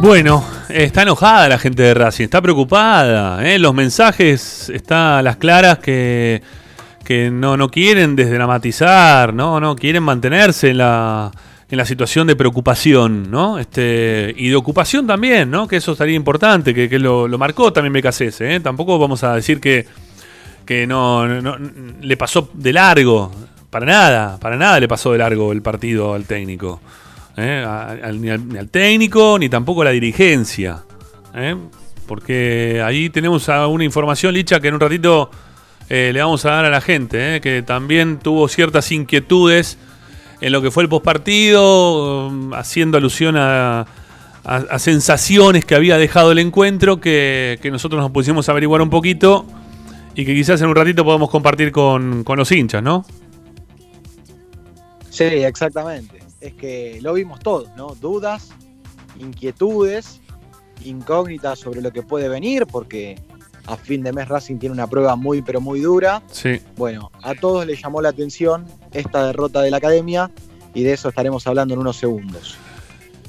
Bueno, 0.00 0.44
está 0.68 1.02
enojada 1.02 1.48
la 1.48 1.58
gente 1.58 1.82
de 1.84 1.94
Racing, 1.94 2.24
está 2.24 2.42
preocupada. 2.42 3.46
¿eh? 3.48 3.58
Los 3.58 3.72
mensajes 3.72 4.68
están 4.68 5.18
a 5.18 5.22
las 5.22 5.36
claras 5.36 5.78
que, 5.78 6.42
que 7.04 7.30
no, 7.30 7.56
no 7.56 7.70
quieren 7.70 8.16
desdramatizar, 8.16 9.32
¿no? 9.32 9.60
No 9.60 9.76
quieren 9.76 10.02
mantenerse 10.02 10.70
en 10.70 10.78
la, 10.78 11.30
en 11.72 11.78
la 11.78 11.86
situación 11.86 12.26
de 12.26 12.36
preocupación, 12.36 13.30
¿no? 13.30 13.58
Este, 13.58 14.34
y 14.36 14.50
de 14.50 14.56
ocupación 14.56 15.06
también, 15.06 15.50
¿no? 15.50 15.66
Que 15.66 15.76
eso 15.76 15.92
estaría 15.92 16.14
importante, 16.14 16.74
que, 16.74 16.86
que 16.86 16.98
lo, 16.98 17.26
marcó 17.38 17.72
también 17.72 17.94
Becasese, 17.94 18.56
¿eh? 18.56 18.60
Tampoco 18.60 18.98
vamos 18.98 19.24
a 19.24 19.34
decir 19.34 19.58
que, 19.58 19.86
que 20.66 20.86
no, 20.86 21.26
le 21.26 22.16
pasó 22.18 22.50
de 22.52 22.74
largo, 22.74 23.32
para 23.70 23.86
nada, 23.86 24.38
para 24.38 24.58
nada 24.58 24.78
le 24.80 24.86
pasó 24.86 25.12
de 25.12 25.18
largo 25.18 25.50
el 25.50 25.62
partido 25.62 26.12
al 26.12 26.26
técnico. 26.26 26.82
¿eh? 27.38 27.64
Ni, 28.18 28.28
al, 28.28 28.48
ni 28.48 28.58
al 28.58 28.68
técnico, 28.68 29.38
ni 29.38 29.48
tampoco 29.48 29.80
a 29.80 29.86
la 29.86 29.92
dirigencia. 29.92 30.82
¿eh? 31.34 31.56
Porque 32.06 32.82
ahí 32.84 33.08
tenemos 33.08 33.48
una 33.48 33.84
información, 33.84 34.34
Licha, 34.34 34.60
que 34.60 34.68
en 34.68 34.74
un 34.74 34.80
ratito 34.80 35.30
eh, 35.88 36.10
le 36.12 36.20
vamos 36.20 36.44
a 36.44 36.50
dar 36.50 36.66
a 36.66 36.70
la 36.70 36.82
gente, 36.82 37.36
¿eh? 37.36 37.40
que 37.40 37.62
también 37.62 38.18
tuvo 38.18 38.46
ciertas 38.48 38.92
inquietudes 38.92 39.78
en 40.42 40.52
lo 40.52 40.60
que 40.60 40.70
fue 40.70 40.82
el 40.82 40.88
postpartido, 40.88 42.26
um, 42.26 42.52
haciendo 42.52 42.98
alusión 42.98 43.36
a, 43.36 43.86
a- 44.44 44.78
sensaciones 44.80 45.64
que 45.64 45.74
había 45.76 45.96
dejado 45.98 46.32
el 46.32 46.38
encuentro, 46.40 47.00
que, 47.00 47.58
nosotros 47.70 48.00
nos 48.02 48.10
pusimos 48.10 48.48
a 48.48 48.52
averiguar 48.52 48.82
un 48.82 48.90
poquito 48.90 49.46
y 50.14 50.24
que 50.24 50.34
quizás 50.34 50.60
en 50.60 50.68
un 50.68 50.74
ratito 50.74 51.04
podamos 51.04 51.30
compartir 51.30 51.70
con, 51.72 52.24
con 52.24 52.38
los 52.38 52.50
hinchas, 52.50 52.82
¿no? 52.82 53.06
Sí, 55.10 55.24
exactamente. 55.24 56.18
Es 56.40 56.54
que 56.54 56.98
lo 57.02 57.12
vimos 57.14 57.38
todos, 57.40 57.68
¿no? 57.76 57.94
Dudas, 57.94 58.50
inquietudes, 59.20 60.20
incógnitas 60.84 61.60
sobre 61.60 61.80
lo 61.80 61.92
que 61.92 62.02
puede 62.02 62.28
venir, 62.28 62.66
porque 62.66 63.20
a 63.66 63.76
fin 63.76 64.02
de 64.02 64.12
mes 64.12 64.28
Racing 64.28 64.58
tiene 64.58 64.72
una 64.72 64.86
prueba 64.86 65.16
muy, 65.16 65.42
pero 65.42 65.60
muy 65.60 65.80
dura. 65.80 66.22
Sí. 66.30 66.60
Bueno, 66.76 67.10
a 67.22 67.34
todos 67.34 67.66
les 67.66 67.82
llamó 67.82 68.02
la 68.02 68.10
atención 68.10 68.66
esta 68.92 69.26
derrota 69.26 69.62
de 69.62 69.70
la 69.70 69.76
academia 69.78 70.30
y 70.74 70.82
de 70.82 70.92
eso 70.92 71.08
estaremos 71.08 71.46
hablando 71.46 71.74
en 71.74 71.80
unos 71.80 71.96
segundos. 71.96 72.56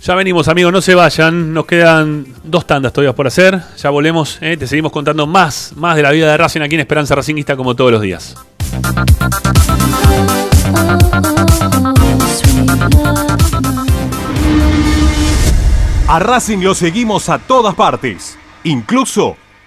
Ya 0.01 0.15
venimos, 0.15 0.49
amigos, 0.49 0.73
no 0.73 0.81
se 0.81 0.95
vayan. 0.95 1.53
Nos 1.53 1.65
quedan 1.65 2.25
dos 2.43 2.67
tandas 2.67 2.91
todavía 2.91 3.15
por 3.15 3.27
hacer. 3.27 3.61
Ya 3.77 3.89
volvemos, 3.89 4.37
¿eh? 4.41 4.57
te 4.57 4.67
seguimos 4.67 4.91
contando 4.91 5.25
más, 5.25 5.71
más 5.77 5.95
de 5.95 6.03
la 6.03 6.11
vida 6.11 6.29
de 6.29 6.35
Racing 6.35 6.59
aquí 6.59 6.75
en 6.75 6.81
Esperanza 6.81 7.15
Racingista 7.15 7.55
como 7.55 7.73
todos 7.73 7.91
los 7.91 8.01
días. 8.01 8.35
A 16.07 16.19
Racing 16.19 16.59
lo 16.59 16.75
seguimos 16.75 17.29
a 17.29 17.39
todas 17.39 17.73
partes, 17.75 18.37
incluso 18.65 19.37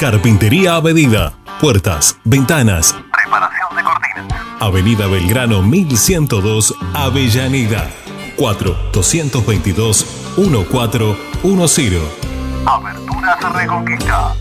Carpintería 0.00 0.76
a 0.76 0.80
medida. 0.80 1.34
Puertas, 1.60 2.16
ventanas. 2.24 2.96
Preparación 3.12 3.76
de 3.76 3.82
cortinas. 3.82 4.46
Avenida 4.58 5.06
Belgrano 5.06 5.62
1102, 5.62 6.74
Avellaneda. 6.94 7.86
4 8.34 8.76
222 8.94 10.06
1410. 10.38 12.00
Aberturas 12.64 13.52
Reconquista. 13.52 14.34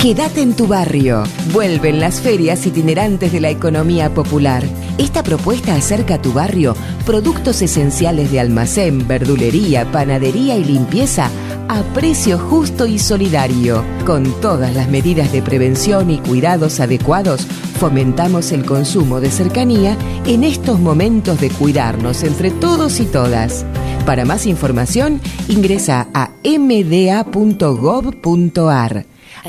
Quédate 0.00 0.40
en 0.40 0.56
tu 0.56 0.66
barrio. 0.66 1.24
Vuelven 1.52 2.00
las 2.00 2.22
ferias 2.22 2.64
itinerantes 2.64 3.30
de 3.30 3.40
la 3.42 3.50
economía 3.50 4.14
popular. 4.14 4.64
Esta 4.96 5.22
propuesta 5.22 5.74
acerca 5.74 6.14
a 6.14 6.22
tu 6.22 6.32
barrio 6.32 6.74
productos 7.04 7.60
esenciales 7.60 8.30
de 8.30 8.40
almacén, 8.40 9.06
verdulería, 9.06 9.92
panadería 9.92 10.56
y 10.56 10.64
limpieza 10.64 11.30
a 11.68 11.82
precio 11.94 12.38
justo 12.38 12.86
y 12.86 12.98
solidario. 12.98 13.84
Con 14.04 14.24
todas 14.40 14.74
las 14.74 14.88
medidas 14.88 15.30
de 15.32 15.42
prevención 15.42 16.10
y 16.10 16.18
cuidados 16.18 16.80
adecuados, 16.80 17.46
fomentamos 17.78 18.52
el 18.52 18.64
consumo 18.64 19.20
de 19.20 19.30
cercanía 19.30 19.96
en 20.26 20.44
estos 20.44 20.80
momentos 20.80 21.40
de 21.40 21.50
cuidarnos 21.50 22.24
entre 22.24 22.50
todos 22.50 23.00
y 23.00 23.06
todas. 23.06 23.64
Para 24.06 24.24
más 24.24 24.46
información, 24.46 25.20
ingresa 25.48 26.08
a 26.14 26.30
mda.gov.ar. 26.42 27.26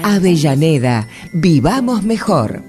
Avellaneda, 0.03 1.07
vivamos 1.33 2.03
mejor. 2.03 2.68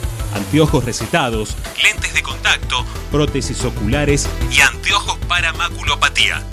Anteojos 0.33 0.85
recetados, 0.85 1.55
lentes 1.83 2.13
de 2.13 2.21
contacto, 2.21 2.85
prótesis 3.11 3.63
oculares 3.63 4.27
y 4.51 4.61
anteojos 4.61 5.17
para 5.27 5.53
maculopatía. 5.53 6.43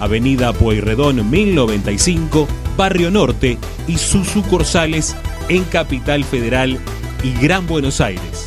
Avenida 0.00 0.52
Pueyrredón 0.52 1.30
1095, 1.30 2.48
Barrio 2.76 3.10
Norte 3.10 3.58
y 3.86 3.98
sus 3.98 4.28
sucursales 4.28 5.16
en 5.48 5.64
Capital 5.64 6.24
Federal 6.24 6.78
y 7.22 7.32
Gran 7.34 7.66
Buenos 7.66 8.00
Aires. 8.00 8.46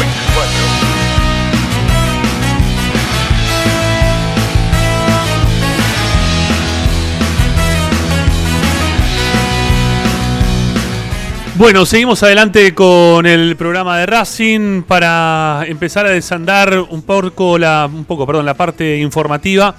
Bueno, 11.61 11.85
seguimos 11.85 12.23
adelante 12.23 12.73
con 12.73 13.27
el 13.27 13.55
programa 13.55 13.99
de 13.99 14.07
Racing 14.07 14.81
para 14.81 15.63
empezar 15.67 16.07
a 16.07 16.09
desandar 16.09 16.75
un 16.89 17.03
poco 17.03 17.59
la, 17.59 17.87
un 17.87 18.03
poco, 18.03 18.25
perdón, 18.25 18.47
la 18.47 18.55
parte 18.55 18.97
informativa 18.97 19.75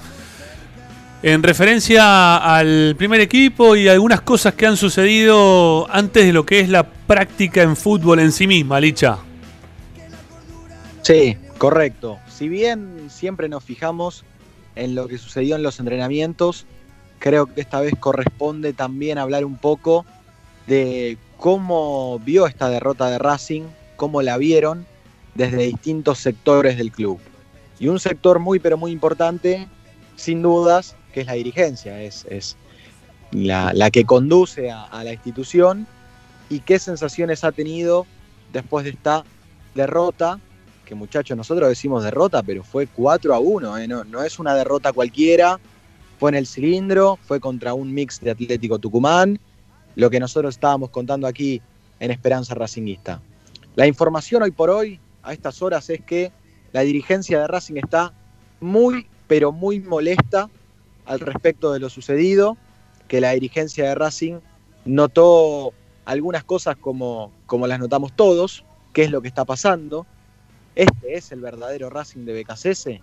en 1.25 1.43
referencia 1.43 2.37
al 2.37 2.95
primer 2.97 3.21
equipo 3.21 3.75
y 3.75 3.89
algunas 3.89 4.21
cosas 4.21 4.55
que 4.55 4.65
han 4.65 4.77
sucedido 4.77 5.93
antes 5.93 6.25
de 6.25 6.33
lo 6.33 6.47
que 6.47 6.61
es 6.61 6.69
la 6.69 6.89
práctica 6.89 7.63
en 7.63 7.75
fútbol 7.75 8.21
en 8.21 8.31
sí 8.31 8.47
misma, 8.47 8.79
Licha. 8.79 9.19
Sí, 11.03 11.37
correcto. 11.59 12.21
Si 12.29 12.49
bien 12.49 13.09
siempre 13.11 13.49
nos 13.49 13.65
fijamos 13.65 14.23
en 14.77 14.95
lo 14.95 15.09
que 15.09 15.19
sucedió 15.19 15.57
en 15.57 15.65
los 15.65 15.81
entrenamientos, 15.81 16.65
creo 17.19 17.47
que 17.47 17.61
esta 17.61 17.81
vez 17.81 17.95
corresponde 17.99 18.73
también 18.73 19.19
hablar 19.19 19.45
un 19.45 19.57
poco 19.57 20.07
de 20.69 21.19
cómo 21.43 22.21
vio 22.21 22.47
esta 22.47 22.71
derrota 22.71 23.11
de 23.11 23.19
Racing, 23.19 23.65
cómo 23.97 24.23
la 24.23 24.39
vieron 24.39 24.87
desde 25.35 25.65
distintos 25.65 26.21
sectores 26.21 26.79
del 26.79 26.93
club. 26.93 27.19
Y 27.81 27.89
un 27.89 27.99
sector 27.99 28.39
muy 28.39 28.61
pero 28.61 28.79
muy 28.79 28.93
importante, 28.93 29.67
sin 30.15 30.41
dudas, 30.41 30.95
que 31.13 31.23
es 31.23 31.27
la 31.27 31.33
dirigencia, 31.33 32.01
es, 32.01 32.57
la, 33.33 33.91
que 33.91 34.05
conduce 34.05 34.71
a, 34.71 35.03
la 35.03 35.15
institución 35.15 35.89
y 36.49 36.61
qué 36.61 36.79
sensaciones 36.79 37.43
ha 37.43 37.51
tenido 37.51 38.07
después 38.53 38.85
de 38.85 38.91
esta 38.91 39.25
derrota, 39.75 40.39
que 40.85 40.95
muchachos, 40.95 41.37
nosotros 41.37 41.69
decimos 41.69 42.05
derrota, 42.05 42.45
pero 42.45 42.63
fue 42.63 42.87
4 42.87 43.35
a 43.35 43.41
1, 43.41 43.79
¿eh? 43.79 43.89
no 43.89 44.23
es 44.23 44.39
una 44.39 44.55
derrota 44.55 44.93
cualquiera, 44.93 45.59
fue 46.21 46.31
en 46.31 46.37
el 46.37 46.47
cilindro, 46.47 47.19
fue 47.27 47.41
contra 47.41 47.75
un 47.75 47.93
mix 47.93 48.21
de 48.21 48.31
Atlético 48.31 48.79
Tucumán, 48.79 49.41
lo 49.95 50.11
que 50.11 50.21
nosotros 50.21 50.55
estábamos 50.55 50.91
contando 50.91 51.27
aquí 51.27 51.61
en 52.01 52.11
Esperanza 52.11 52.55
Racinguista. 52.55 53.21
La 53.75 53.87
información 53.87 54.43
hoy 54.43 54.51
por 54.51 54.71
hoy, 54.71 55.01
a 55.23 55.33
estas 55.33 55.63
horas, 55.63 55.89
es 55.91 56.01
que 56.03 56.33
la 56.73 56.83
dirigencia 56.83 57.41
de 57.41 57.47
Racing 57.47 57.77
está 57.77 58.13
muy, 58.61 59.07
pero 59.27 59.53
muy 59.53 59.81
molesta 59.81 60.49
al 61.05 61.21
respecto 61.21 61.73
de 61.73 61.81
lo 61.81 61.91
sucedido, 61.91 62.57
que 63.09 63.21
la 63.21 63.33
dirigencia 63.33 63.89
de 63.89 63.95
Racing 63.95 64.41
notó 64.85 65.73
algunas 66.05 66.45
cosas 66.45 66.77
como, 66.77 67.33
como 67.47 67.67
las 67.67 67.79
notamos 67.79 68.15
todos, 68.15 68.65
qué 68.93 69.05
es 69.05 69.11
lo 69.11 69.23
que 69.23 69.29
está 69.29 69.45
pasando. 69.45 70.07
Este 70.75 71.15
es 71.15 71.33
el 71.33 71.41
verdadero 71.41 71.91
Racing 71.91 72.25
de 72.25 72.43
BKCS, 72.43 73.01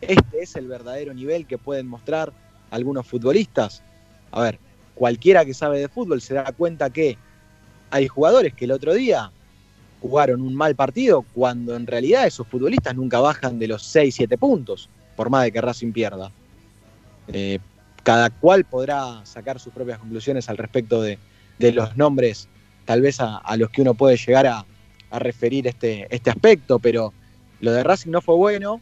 este 0.00 0.42
es 0.42 0.56
el 0.56 0.66
verdadero 0.66 1.14
nivel 1.14 1.46
que 1.46 1.58
pueden 1.58 1.86
mostrar 1.86 2.32
algunos 2.70 3.06
futbolistas. 3.06 3.82
A 4.32 4.42
ver, 4.42 4.58
cualquiera 4.94 5.44
que 5.44 5.54
sabe 5.54 5.80
de 5.80 5.88
fútbol 5.88 6.20
se 6.20 6.34
da 6.34 6.52
cuenta 6.52 6.90
que 6.90 7.16
hay 7.90 8.08
jugadores 8.08 8.54
que 8.54 8.64
el 8.64 8.72
otro 8.72 8.94
día 8.94 9.30
jugaron 10.00 10.40
un 10.40 10.54
mal 10.54 10.74
partido 10.74 11.24
cuando 11.34 11.76
en 11.76 11.86
realidad 11.86 12.26
esos 12.26 12.46
futbolistas 12.46 12.96
nunca 12.96 13.20
bajan 13.20 13.58
de 13.58 13.68
los 13.68 13.82
6, 13.84 14.14
7 14.14 14.38
puntos, 14.38 14.88
por 15.14 15.30
más 15.30 15.44
de 15.44 15.52
que 15.52 15.60
Racing 15.60 15.92
pierda. 15.92 16.32
Eh, 17.28 17.60
cada 18.02 18.30
cual 18.30 18.64
podrá 18.64 19.24
sacar 19.24 19.60
sus 19.60 19.72
propias 19.72 19.98
conclusiones 19.98 20.48
al 20.48 20.56
respecto 20.56 21.00
de, 21.00 21.18
los 21.60 21.96
nombres, 21.96 22.48
tal 22.84 23.00
vez 23.00 23.18
a, 23.20 23.40
los 23.56 23.70
que 23.70 23.82
uno 23.82 23.94
puede 23.94 24.16
llegar 24.16 24.48
a, 24.48 24.66
a 25.10 25.18
referir 25.20 25.68
este, 25.68 26.08
este 26.10 26.30
aspecto, 26.30 26.80
pero 26.80 27.12
lo 27.60 27.70
de 27.70 27.84
Racing 27.84 28.10
no 28.10 28.20
fue 28.20 28.34
bueno. 28.34 28.80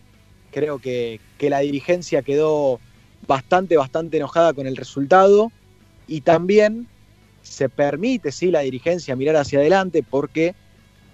Creo 0.50 0.78
que, 0.78 1.20
que 1.36 1.50
la 1.50 1.58
dirigencia 1.58 2.22
quedó 2.22 2.80
bastante, 3.26 3.76
bastante 3.76 4.16
enojada 4.16 4.54
con 4.54 4.66
el 4.66 4.76
resultado 4.76 5.52
y 6.10 6.22
también 6.22 6.88
se 7.40 7.68
permite, 7.68 8.32
sí, 8.32 8.50
la 8.50 8.60
dirigencia 8.60 9.14
mirar 9.14 9.36
hacia 9.36 9.60
adelante 9.60 10.02
porque 10.02 10.56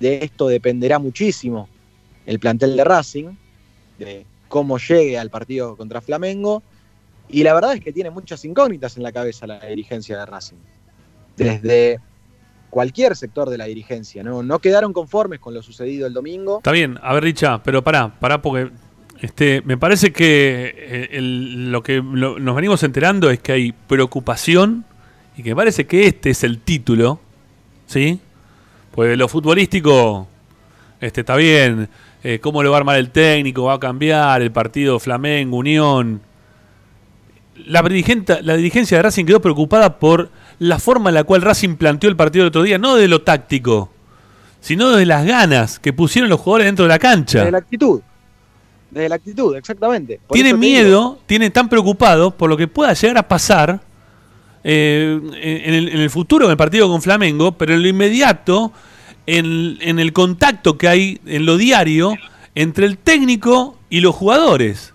de 0.00 0.24
esto 0.24 0.48
dependerá 0.48 0.98
muchísimo 0.98 1.68
el 2.24 2.38
plantel 2.40 2.74
de 2.76 2.82
Racing, 2.82 3.36
de 3.98 4.24
cómo 4.48 4.78
llegue 4.78 5.18
al 5.18 5.28
partido 5.28 5.76
contra 5.76 6.00
Flamengo. 6.00 6.62
Y 7.28 7.42
la 7.42 7.52
verdad 7.52 7.74
es 7.74 7.80
que 7.82 7.92
tiene 7.92 8.08
muchas 8.08 8.42
incógnitas 8.46 8.96
en 8.96 9.02
la 9.02 9.12
cabeza 9.12 9.46
la 9.46 9.60
dirigencia 9.60 10.18
de 10.18 10.24
Racing. 10.24 10.56
Desde 11.36 12.00
cualquier 12.70 13.16
sector 13.16 13.50
de 13.50 13.58
la 13.58 13.66
dirigencia, 13.66 14.22
¿no? 14.22 14.42
No 14.42 14.60
quedaron 14.60 14.94
conformes 14.94 15.40
con 15.40 15.52
lo 15.52 15.62
sucedido 15.62 16.06
el 16.06 16.14
domingo. 16.14 16.58
Está 16.58 16.72
bien, 16.72 16.98
a 17.02 17.12
ver, 17.12 17.24
Richa, 17.24 17.62
pero 17.62 17.84
pará, 17.84 18.18
pará, 18.18 18.40
porque 18.40 18.70
este, 19.20 19.62
me 19.64 19.76
parece 19.76 20.12
que 20.12 20.74
eh, 20.76 21.20
lo 21.20 21.82
que 21.82 22.02
nos 22.02 22.54
venimos 22.54 22.82
enterando 22.82 23.30
es 23.30 23.40
que 23.40 23.52
hay 23.52 23.72
preocupación 23.72 24.84
y 25.36 25.42
que 25.42 25.50
me 25.50 25.56
parece 25.56 25.86
que 25.86 26.06
este 26.06 26.30
es 26.30 26.44
el 26.44 26.58
título, 26.58 27.20
¿sí? 27.86 28.20
Pues 28.92 29.16
lo 29.16 29.28
futbolístico 29.28 30.28
este, 31.00 31.20
está 31.20 31.36
bien, 31.36 31.88
eh, 32.22 32.40
cómo 32.40 32.62
lo 32.62 32.70
va 32.70 32.76
a 32.76 32.80
armar 32.80 32.96
el 32.96 33.10
técnico, 33.10 33.64
va 33.64 33.74
a 33.74 33.80
cambiar 33.80 34.42
el 34.42 34.50
partido 34.50 34.98
Flamengo, 34.98 35.58
Unión. 35.58 36.20
La, 37.66 37.82
la 37.82 38.56
dirigencia 38.56 38.98
de 38.98 39.02
Racing 39.02 39.24
quedó 39.24 39.40
preocupada 39.40 39.98
por 39.98 40.30
la 40.58 40.78
forma 40.78 41.10
en 41.10 41.14
la 41.14 41.24
cual 41.24 41.42
Racing 41.42 41.76
planteó 41.76 42.10
el 42.10 42.16
partido 42.16 42.44
el 42.44 42.48
otro 42.48 42.62
día, 42.62 42.78
no 42.78 42.96
de 42.96 43.08
lo 43.08 43.22
táctico, 43.22 43.90
sino 44.60 44.90
de 44.90 45.06
las 45.06 45.24
ganas 45.24 45.78
que 45.78 45.92
pusieron 45.92 46.28
los 46.28 46.40
jugadores 46.40 46.66
dentro 46.66 46.84
de 46.84 46.90
la 46.90 46.98
cancha. 46.98 47.38
Desde 47.38 47.52
la 47.52 47.58
actitud. 47.58 48.00
Desde 48.90 49.08
la 49.08 49.14
actitud, 49.16 49.56
exactamente. 49.56 50.20
Por 50.26 50.34
tiene 50.34 50.54
miedo, 50.54 51.18
tiene 51.26 51.50
tan 51.50 51.68
preocupado 51.68 52.30
por 52.30 52.48
lo 52.48 52.56
que 52.56 52.68
pueda 52.68 52.92
llegar 52.94 53.18
a 53.18 53.26
pasar 53.28 53.80
eh, 54.64 55.20
en, 55.42 55.74
el, 55.74 55.88
en 55.88 56.00
el 56.00 56.10
futuro 56.10 56.46
en 56.46 56.50
el 56.52 56.56
partido 56.56 56.88
con 56.88 57.02
Flamengo, 57.02 57.52
pero 57.52 57.74
en 57.74 57.82
lo 57.82 57.88
inmediato, 57.88 58.72
en, 59.26 59.78
en 59.80 59.98
el 59.98 60.12
contacto 60.12 60.78
que 60.78 60.88
hay 60.88 61.20
en 61.26 61.46
lo 61.46 61.56
diario 61.56 62.14
entre 62.54 62.86
el 62.86 62.96
técnico 62.98 63.78
y 63.90 64.00
los 64.00 64.14
jugadores. 64.14 64.92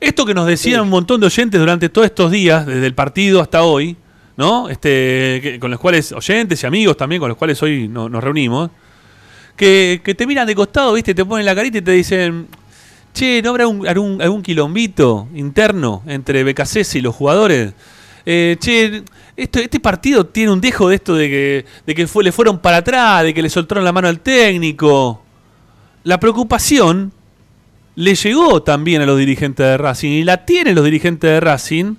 Esto 0.00 0.26
que 0.26 0.34
nos 0.34 0.46
decían 0.46 0.80
un 0.82 0.90
montón 0.90 1.20
de 1.20 1.26
oyentes 1.26 1.60
durante 1.60 1.88
todos 1.88 2.06
estos 2.06 2.30
días, 2.30 2.66
desde 2.66 2.86
el 2.86 2.94
partido 2.94 3.40
hasta 3.40 3.62
hoy, 3.62 3.96
¿no? 4.36 4.68
Este, 4.68 5.40
que- 5.42 5.58
con 5.60 5.70
los 5.70 5.78
cuales, 5.80 6.12
oyentes 6.12 6.62
y 6.62 6.66
amigos 6.66 6.96
también, 6.96 7.20
con 7.20 7.28
los 7.28 7.38
cuales 7.38 7.62
hoy 7.62 7.88
no- 7.88 8.08
nos 8.08 8.22
reunimos, 8.22 8.70
que, 9.56 10.00
que 10.04 10.14
te 10.14 10.26
miran 10.26 10.46
de 10.46 10.54
costado, 10.54 10.92
¿viste? 10.94 11.14
Te 11.14 11.24
ponen 11.24 11.46
la 11.46 11.54
carita 11.54 11.78
y 11.78 11.82
te 11.82 11.92
dicen, 11.92 12.48
che, 13.14 13.40
¿no 13.42 13.50
habrá 13.50 13.66
un- 13.66 13.86
algún, 13.86 14.20
algún 14.20 14.42
quilombito 14.42 15.28
interno 15.34 16.02
entre 16.06 16.44
BKC 16.44 16.96
y 16.96 17.00
los 17.00 17.14
jugadores? 17.14 17.72
Eh, 18.26 18.56
che, 18.60 19.02
esto, 19.36 19.58
este 19.60 19.80
partido 19.80 20.26
tiene 20.26 20.50
un 20.52 20.60
dejo 20.60 20.88
de 20.88 20.96
esto 20.96 21.14
de 21.14 21.28
que, 21.28 21.64
de 21.86 21.94
que 21.94 22.06
fue, 22.06 22.22
le 22.24 22.32
fueron 22.32 22.58
para 22.58 22.78
atrás, 22.78 23.22
de 23.22 23.32
que 23.32 23.40
le 23.42 23.48
soltaron 23.48 23.84
la 23.84 23.92
mano 23.92 24.08
al 24.08 24.20
técnico. 24.20 25.22
La 26.02 26.18
preocupación 26.20 27.12
le 27.96 28.14
llegó 28.14 28.62
también 28.62 29.00
a 29.02 29.06
los 29.06 29.18
dirigentes 29.18 29.64
de 29.64 29.76
Racing 29.78 30.10
y 30.10 30.24
la 30.24 30.44
tienen 30.44 30.74
los 30.74 30.84
dirigentes 30.84 31.30
de 31.30 31.40
Racing 31.40 31.94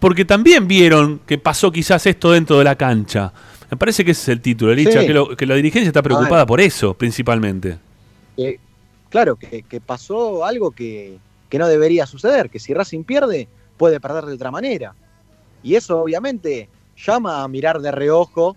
porque 0.00 0.24
también 0.24 0.66
vieron 0.68 1.20
que 1.26 1.38
pasó 1.38 1.70
quizás 1.70 2.06
esto 2.06 2.32
dentro 2.32 2.56
de 2.58 2.64
la 2.64 2.76
cancha. 2.76 3.32
Me 3.70 3.76
parece 3.76 4.04
que 4.04 4.12
ese 4.12 4.22
es 4.22 4.28
el 4.28 4.40
título, 4.40 4.72
Licha, 4.74 5.00
Sí. 5.00 5.06
que, 5.06 5.12
lo- 5.12 5.36
que 5.36 5.44
la 5.44 5.54
dirigencia 5.56 5.88
está 5.88 6.02
preocupada 6.02 6.46
por 6.46 6.60
eso, 6.60 6.94
principalmente. 6.94 7.78
que, 8.36 8.58
claro, 9.10 9.36
que, 9.36 9.80
pasó 9.84 10.44
algo 10.44 10.70
que, 10.70 11.18
no 11.52 11.68
debería 11.68 12.06
suceder, 12.06 12.50
que 12.50 12.58
si 12.58 12.74
Racing 12.74 13.04
pierde, 13.04 13.48
puede 13.76 14.00
perder 14.00 14.26
de 14.26 14.34
otra 14.34 14.50
manera. 14.50 14.94
Y 15.62 15.74
eso 15.74 16.00
obviamente 16.00 16.68
llama 16.96 17.42
a 17.42 17.48
mirar 17.48 17.80
de 17.80 17.90
reojo 17.90 18.56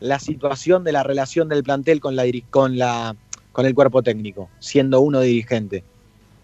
la 0.00 0.18
situación 0.18 0.84
de 0.84 0.92
la 0.92 1.02
relación 1.02 1.48
del 1.48 1.62
plantel 1.62 2.00
con, 2.00 2.16
la, 2.16 3.16
con 3.52 3.66
el 3.66 3.74
cuerpo 3.74 4.02
técnico, 4.02 4.48
siendo 4.58 5.00
uno 5.00 5.20
dirigente. 5.20 5.84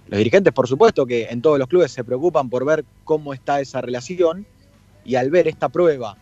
Los 0.09 0.19
dirigentes, 0.19 0.53
por 0.53 0.69
supuesto, 0.69 1.05
que 1.05 1.25
en 1.25 1.43
todos 1.43 1.59
los 1.59 1.69
clubes 1.69 1.93
se 1.93 2.05
preocupan 2.05 2.49
por 2.49 2.65
ver 2.65 2.85
cómo 3.05 3.35
está 3.35 3.61
esa 3.61 3.81
relación 3.81 4.47
y 5.05 5.17
al 5.17 5.31
ver 5.31 5.49
esta 5.49 5.69
prueba, 5.69 6.17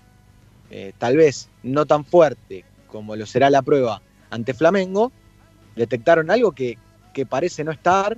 eh, 0.70 0.92
tal 0.98 1.16
vez 1.16 1.48
no 1.62 1.86
tan 1.86 2.04
fuerte 2.04 2.64
como 2.88 3.14
lo 3.14 3.26
será 3.26 3.50
la 3.50 3.62
prueba 3.62 4.00
ante 4.30 4.54
Flamengo, 4.54 5.12
detectaron 5.76 6.30
algo 6.30 6.52
que, 6.52 6.78
que 7.16 7.24
parece 7.24 7.64
no 7.64 7.72
estar 7.72 8.14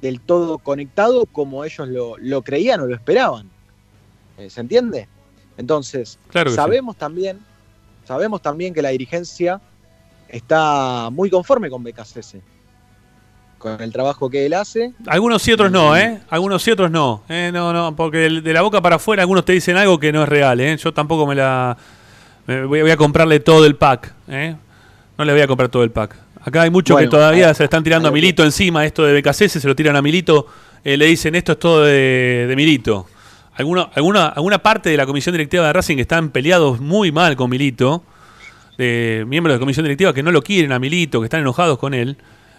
del 0.00 0.20
todo 0.20 0.58
conectado 0.58 1.26
como 1.26 1.64
ellos 1.64 1.88
lo, 1.88 2.16
lo 2.18 2.42
creían 2.42 2.80
o 2.80 2.86
lo 2.86 2.94
esperaban. 2.94 3.50
Eh, 4.36 4.48
¿Se 4.48 4.60
entiende? 4.60 5.08
Entonces, 5.56 6.20
Claro 6.30 6.44
que 6.44 6.50
sí. 6.52 6.54
sabemos 6.54 6.94
también, 6.94 7.40
sabemos 8.04 8.40
también 8.40 8.72
que 8.72 8.80
la 8.80 8.90
dirigencia 8.90 9.60
está 10.28 11.10
muy 11.10 11.30
conforme 11.30 11.68
con 11.68 11.82
BKCS, 11.82 12.36
con 13.58 13.82
el 13.82 13.92
trabajo 13.92 14.30
que 14.30 14.46
él 14.46 14.54
hace. 14.54 14.92
Algunos 15.08 15.42
sí, 15.42 15.50
otros 15.50 15.72
no, 15.72 15.96
¿eh? 15.96 16.20
Algunos 16.30 16.62
sí, 16.62 16.70
otros 16.70 16.92
no. 16.92 17.24
Eh, 17.28 17.50
no, 17.52 17.72
no, 17.72 17.96
porque 17.96 18.18
de, 18.18 18.52
la 18.52 18.62
boca 18.62 18.80
para 18.80 18.96
afuera 18.96 19.22
algunos 19.22 19.44
te 19.44 19.52
dicen 19.52 19.76
algo 19.76 19.98
que 19.98 20.12
no 20.12 20.22
es 20.22 20.28
real, 20.28 20.60
¿eh? 20.60 20.76
Yo 20.76 20.94
tampoco 20.94 21.26
me 21.26 21.34
la... 21.34 21.76
me 22.46 22.66
voy, 22.66 22.82
voy 22.82 22.92
a 22.92 22.96
comprarle 22.96 23.40
todo 23.40 23.66
el 23.66 23.74
pack, 23.74 24.14
¿eh? 24.28 24.54
No 25.16 25.24
le 25.24 25.32
voy 25.32 25.42
a 25.42 25.48
comprar 25.48 25.68
todo 25.68 25.82
el 25.82 25.90
pack. 25.90 26.27
Acá 26.48 26.62
hay 26.62 26.70
muchos 26.70 26.94
Bueno, 26.94 27.10
que 27.10 27.16
todavía 27.16 27.52
se 27.54 27.64
están 27.64 27.84
tirando 27.84 28.08
a 28.08 28.10
que- 28.10 28.14
Milito 28.14 28.42
encima, 28.44 28.84
esto 28.84 29.04
de 29.04 29.20
BKC, 29.20 29.48
se 29.48 29.68
lo 29.68 29.76
tiran 29.76 29.96
a 29.96 30.02
Milito, 30.02 30.46
eh, 30.82 30.96
le 30.96 31.06
dicen 31.06 31.34
esto 31.34 31.52
es 31.52 31.58
todo 31.58 31.84
de, 31.84 32.46
de 32.48 32.56
Milito. 32.56 33.06
Alguno, 33.54 33.90
alguna, 33.94 34.26
alguna 34.28 34.58
parte 34.58 34.88
de 34.88 34.96
la 34.96 35.04
comisión 35.04 35.32
directiva 35.34 35.66
de 35.66 35.72
Racing 35.72 35.98
están 35.98 36.30
peleados 36.30 36.80
muy 36.80 37.12
mal 37.12 37.36
con 37.36 37.50
Milito, 37.50 38.04
de 38.78 39.24
miembros 39.26 39.56
de 39.56 39.60
comisión 39.60 39.84
directiva 39.84 40.12
que 40.14 40.22
no 40.22 40.30
lo 40.30 40.42
quieren 40.42 40.72
a 40.72 40.78
Milito, 40.78 41.20
que 41.20 41.24
están 41.24 41.40
enojados 41.40 41.78
con 41.78 41.92
él, 41.94 42.16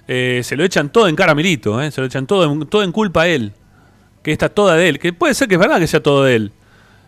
eh, 0.08 0.42
se 0.44 0.56
lo 0.58 0.64
echan 0.64 0.92
todo 0.92 1.08
en 1.08 1.16
cara 1.16 1.32
a 1.32 1.36
Milito, 1.36 1.82
eh, 1.82 1.90
se 1.92 2.02
lo 2.02 2.08
echan 2.08 2.28
todo 2.28 2.44
en, 2.52 2.68
todo 2.68 2.84
en 2.84 2.92
culpa 2.92 3.24
a 3.24 3.28
él, 3.28 3.54
que 4.22 4.32
está 4.32 4.50
toda 4.50 4.76
de 4.76 4.90
él, 4.90 5.00
que 5.00 5.14
puede 5.14 5.34
ser 5.34 5.48
que 5.48 5.56
es 5.56 5.60
verdad 5.60 5.80
que 5.80 5.88
sea 5.88 6.04
todo 6.04 6.26
de 6.26 6.36
él, 6.36 6.52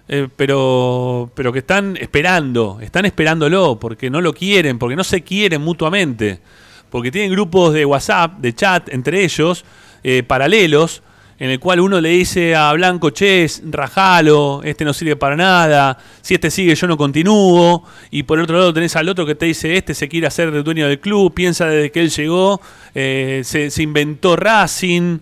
eh, 0.07 0.27
pero, 0.37 1.29
pero 1.35 1.51
que 1.51 1.59
están 1.59 1.97
esperando, 1.97 2.79
están 2.81 3.05
esperándolo, 3.05 3.77
porque 3.79 4.09
no 4.09 4.21
lo 4.21 4.33
quieren, 4.33 4.79
porque 4.79 4.95
no 4.95 5.03
se 5.03 5.21
quieren 5.21 5.61
mutuamente, 5.61 6.39
porque 6.91 7.09
tienen 7.09 7.31
grupos 7.31 7.73
de 7.73 7.85
WhatsApp, 7.85 8.37
de 8.39 8.53
chat 8.53 8.93
entre 8.93 9.23
ellos, 9.23 9.65
eh, 10.03 10.21
paralelos, 10.21 11.01
en 11.39 11.49
el 11.49 11.59
cual 11.59 11.79
uno 11.79 11.99
le 11.99 12.09
dice 12.09 12.53
a 12.53 12.71
Blanco, 12.73 13.09
che, 13.09 13.47
rajalo, 13.71 14.61
este 14.63 14.85
no 14.85 14.93
sirve 14.93 15.15
para 15.15 15.35
nada, 15.35 15.97
si 16.21 16.35
este 16.35 16.51
sigue 16.51 16.75
yo 16.75 16.85
no 16.85 16.97
continúo, 16.97 17.83
y 18.11 18.21
por 18.23 18.37
otro 18.37 18.59
lado 18.59 18.73
tenés 18.73 18.95
al 18.95 19.09
otro 19.09 19.25
que 19.25 19.33
te 19.33 19.47
dice, 19.47 19.75
este 19.75 19.95
se 19.95 20.07
quiere 20.07 20.27
hacer 20.27 20.63
dueño 20.63 20.87
del 20.87 20.99
club, 20.99 21.33
piensa 21.33 21.65
desde 21.65 21.91
que 21.91 22.01
él 22.01 22.11
llegó, 22.11 22.61
eh, 22.93 23.41
se, 23.43 23.71
se 23.71 23.81
inventó 23.81 24.35
Racing, 24.35 25.17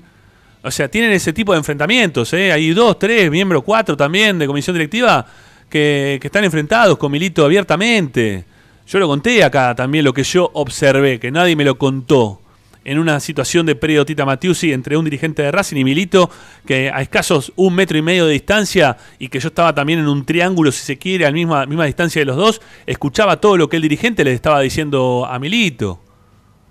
o 0.61 0.71
sea, 0.71 0.89
tienen 0.89 1.11
ese 1.11 1.31
tipo 1.31 1.53
de 1.53 1.59
enfrentamientos, 1.59 2.33
¿eh? 2.33 2.51
Hay 2.51 2.71
dos, 2.71 2.99
tres, 2.99 3.31
miembros, 3.31 3.63
cuatro 3.63 3.95
también 3.95 4.37
de 4.39 4.45
comisión 4.45 4.75
directiva 4.75 5.25
que, 5.69 6.17
que 6.19 6.27
están 6.27 6.43
enfrentados 6.43 6.97
con 6.97 7.11
Milito 7.11 7.45
abiertamente. 7.45 8.43
Yo 8.89 8.97
lo 8.97 9.07
conté 9.07 9.43
acá 9.43 9.75
también 9.75 10.03
lo 10.03 10.13
que 10.13 10.23
yo 10.23 10.49
observé, 10.53 11.19
que 11.19 11.29
nadie 11.29 11.55
me 11.55 11.63
lo 11.63 11.77
contó. 11.77 12.41
En 12.83 12.97
una 12.97 13.19
situación 13.19 13.67
de 13.67 13.75
periodo 13.75 14.05
Tita 14.05 14.25
Matiusi 14.25 14.73
entre 14.73 14.97
un 14.97 15.05
dirigente 15.05 15.43
de 15.43 15.51
Racing 15.51 15.77
y 15.77 15.83
Milito, 15.83 16.31
que 16.65 16.89
a 16.89 16.99
escasos 17.01 17.53
un 17.55 17.75
metro 17.75 17.99
y 17.99 18.01
medio 18.01 18.25
de 18.25 18.33
distancia, 18.33 18.97
y 19.19 19.27
que 19.27 19.39
yo 19.39 19.49
estaba 19.49 19.75
también 19.75 19.99
en 19.99 20.07
un 20.07 20.25
triángulo, 20.25 20.71
si 20.71 20.83
se 20.83 20.97
quiere, 20.97 21.25
a 21.25 21.27
la 21.27 21.33
misma, 21.35 21.67
misma 21.67 21.85
distancia 21.85 22.19
de 22.21 22.25
los 22.25 22.35
dos, 22.35 22.61
escuchaba 22.87 23.39
todo 23.39 23.57
lo 23.57 23.69
que 23.69 23.75
el 23.75 23.83
dirigente 23.83 24.23
le 24.23 24.33
estaba 24.33 24.59
diciendo 24.61 25.27
a 25.29 25.37
Milito. 25.37 25.99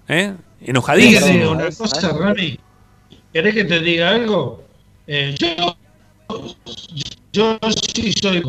¿Eh? 0.09 0.33
¿Querés 0.33 0.59
que 0.59 0.65
te 0.65 0.71
Enojadísimo. 0.71 1.27
diga 1.29 1.51
una 1.51 1.71
cosa, 1.71 2.13
Rami? 2.19 2.59
¿Querés 3.33 3.55
que 3.55 3.65
te 3.65 3.79
diga 3.79 4.11
algo? 4.11 4.65
Eh, 5.07 5.37
yo 7.33 7.59
sí 7.95 8.13
soy 8.13 8.43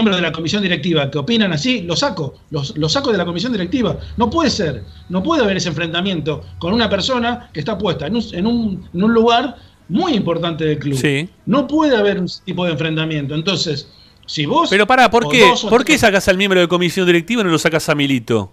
miembro 0.00 0.16
de 0.16 0.22
la 0.22 0.32
comisión 0.32 0.62
directiva 0.62 1.10
que 1.10 1.18
opinan 1.18 1.52
así, 1.52 1.82
lo 1.82 1.94
saco, 1.94 2.34
los, 2.50 2.76
lo 2.76 2.88
saco 2.88 3.12
de 3.12 3.18
la 3.18 3.24
comisión 3.24 3.52
directiva. 3.52 3.98
No 4.16 4.30
puede 4.30 4.48
ser, 4.50 4.82
no 5.08 5.22
puede 5.22 5.42
haber 5.42 5.58
ese 5.58 5.68
enfrentamiento 5.68 6.42
con 6.58 6.72
una 6.72 6.88
persona 6.88 7.50
que 7.52 7.60
está 7.60 7.76
puesta 7.76 8.06
en 8.06 8.16
un, 8.16 8.24
en 8.32 8.46
un, 8.46 8.88
en 8.94 9.02
un 9.02 9.12
lugar 9.12 9.56
muy 9.88 10.14
importante 10.14 10.64
del 10.64 10.78
club. 10.78 10.96
Sí. 10.96 11.28
No 11.44 11.66
puede 11.66 11.96
haber 11.96 12.18
un 12.18 12.28
tipo 12.44 12.64
de 12.64 12.72
enfrentamiento. 12.72 13.34
Entonces, 13.34 13.88
si 14.26 14.46
vos... 14.46 14.70
Pero 14.70 14.86
pará, 14.86 15.10
¿por 15.10 15.28
qué? 15.28 15.40
dos 15.40 15.64
¿Por 15.64 15.84
qué 15.84 15.98
sacas 15.98 16.28
al 16.28 16.38
miembro 16.38 16.60
de 16.60 16.68
comisión 16.68 17.06
directiva 17.06 17.42
y 17.42 17.44
no 17.44 17.50
lo 17.50 17.58
sacas 17.58 17.88
a 17.88 17.94
Milito? 17.94 18.52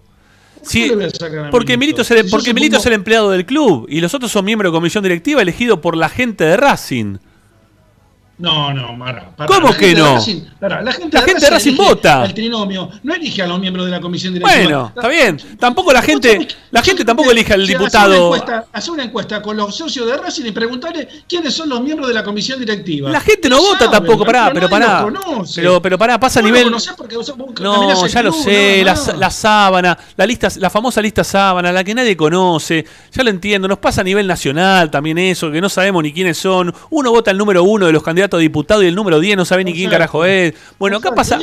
Sí, 0.60 0.90
porque 1.50 1.78
Milito, 1.78 2.02
es 2.02 2.10
el, 2.10 2.24
yo 2.24 2.30
porque 2.30 2.52
Milito 2.52 2.78
es 2.78 2.86
el 2.86 2.92
empleado 2.92 3.30
del 3.30 3.46
club 3.46 3.86
y 3.88 4.00
los 4.00 4.12
otros 4.12 4.32
son 4.32 4.44
miembros 4.44 4.72
de 4.72 4.76
comisión 4.76 5.02
directiva 5.04 5.40
elegido 5.40 5.80
por 5.80 5.96
la 5.96 6.08
gente 6.08 6.44
de 6.44 6.56
Racing. 6.56 7.18
No, 8.38 8.72
no, 8.72 8.92
Mara. 8.94 9.30
pará. 9.36 9.48
¿Cómo 9.52 9.74
que 9.76 9.88
de 9.88 9.94
no? 9.96 10.14
Racing- 10.14 10.42
pará, 10.60 10.80
la 10.80 10.92
gente 10.92 11.16
La 11.16 11.22
gente 11.24 11.40
de 11.40 11.50
Racing 11.50 11.76
vota. 11.76 12.22
Al 12.22 12.32
trinomio, 12.32 12.88
no 13.02 13.14
elige 13.14 13.42
a 13.42 13.46
los 13.48 13.58
miembros 13.58 13.86
de 13.86 13.90
la 13.92 14.00
comisión 14.00 14.32
directiva. 14.32 14.62
Bueno, 14.62 14.92
está 14.94 15.08
bien. 15.08 15.40
Tampoco 15.58 15.92
la 15.92 16.02
gente, 16.02 16.46
la 16.70 16.80
gente 16.82 17.04
tampoco 17.04 17.32
elige 17.32 17.52
al 17.54 17.66
diputado. 17.66 18.28
Una 18.28 18.36
encuesta, 18.38 18.66
una 18.92 19.02
encuesta 19.04 19.42
con 19.42 19.56
los 19.56 19.74
socios 19.76 20.06
de 20.06 20.16
Racing 20.18 20.44
y 20.46 20.52
preguntarle 20.52 21.08
quiénes 21.28 21.52
son 21.52 21.68
los 21.68 21.80
miembros 21.80 22.06
de 22.08 22.14
la 22.14 22.22
comisión 22.22 22.60
directiva. 22.60 23.10
La 23.10 23.20
gente 23.20 23.48
no 23.48 23.58
vota 23.60 23.90
tampoco, 23.90 24.24
pará, 24.24 24.50
pero 24.54 24.68
pará. 24.68 25.04
Pero, 25.56 25.82
pero 25.82 25.98
pará, 25.98 26.20
pasa 26.20 26.38
a 26.38 26.42
nivel. 26.42 26.64
conocés 26.64 26.94
porque 26.96 27.16
vos- 27.16 27.36
vos 27.36 27.48
No, 27.60 28.04
el 28.04 28.08
ya 28.08 28.22
lo 28.22 28.32
sé, 28.32 28.82
la, 28.84 28.96
la 29.18 29.30
sábana, 29.30 29.98
la 30.16 30.26
lista, 30.26 30.48
la 30.58 30.70
famosa 30.70 31.02
lista 31.02 31.24
sábana, 31.24 31.72
la 31.72 31.82
que 31.82 31.94
nadie 31.94 32.16
conoce, 32.16 32.84
ya 33.12 33.24
lo 33.24 33.30
entiendo, 33.30 33.66
nos 33.66 33.78
pasa 33.78 34.02
a 34.02 34.04
nivel 34.04 34.26
nacional 34.28 34.90
también 34.90 35.18
eso, 35.18 35.50
que 35.50 35.60
no 35.60 35.68
sabemos 35.68 36.02
ni 36.04 36.12
quiénes 36.12 36.38
son, 36.38 36.72
uno 36.90 37.10
vota 37.10 37.30
el 37.32 37.38
número 37.38 37.64
uno 37.64 37.86
de 37.86 37.92
los 37.92 38.02
candidatos 38.02 38.27
a 38.36 38.40
diputado 38.40 38.82
y 38.82 38.86
el 38.86 38.94
número 38.94 39.20
10 39.20 39.36
no 39.36 39.44
sabe 39.44 39.64
ni 39.64 39.72
quién 39.72 39.90
carajo 39.90 40.24
es. 40.24 40.54
Bueno, 40.78 40.98
acá 40.98 41.14
pasa, 41.14 41.38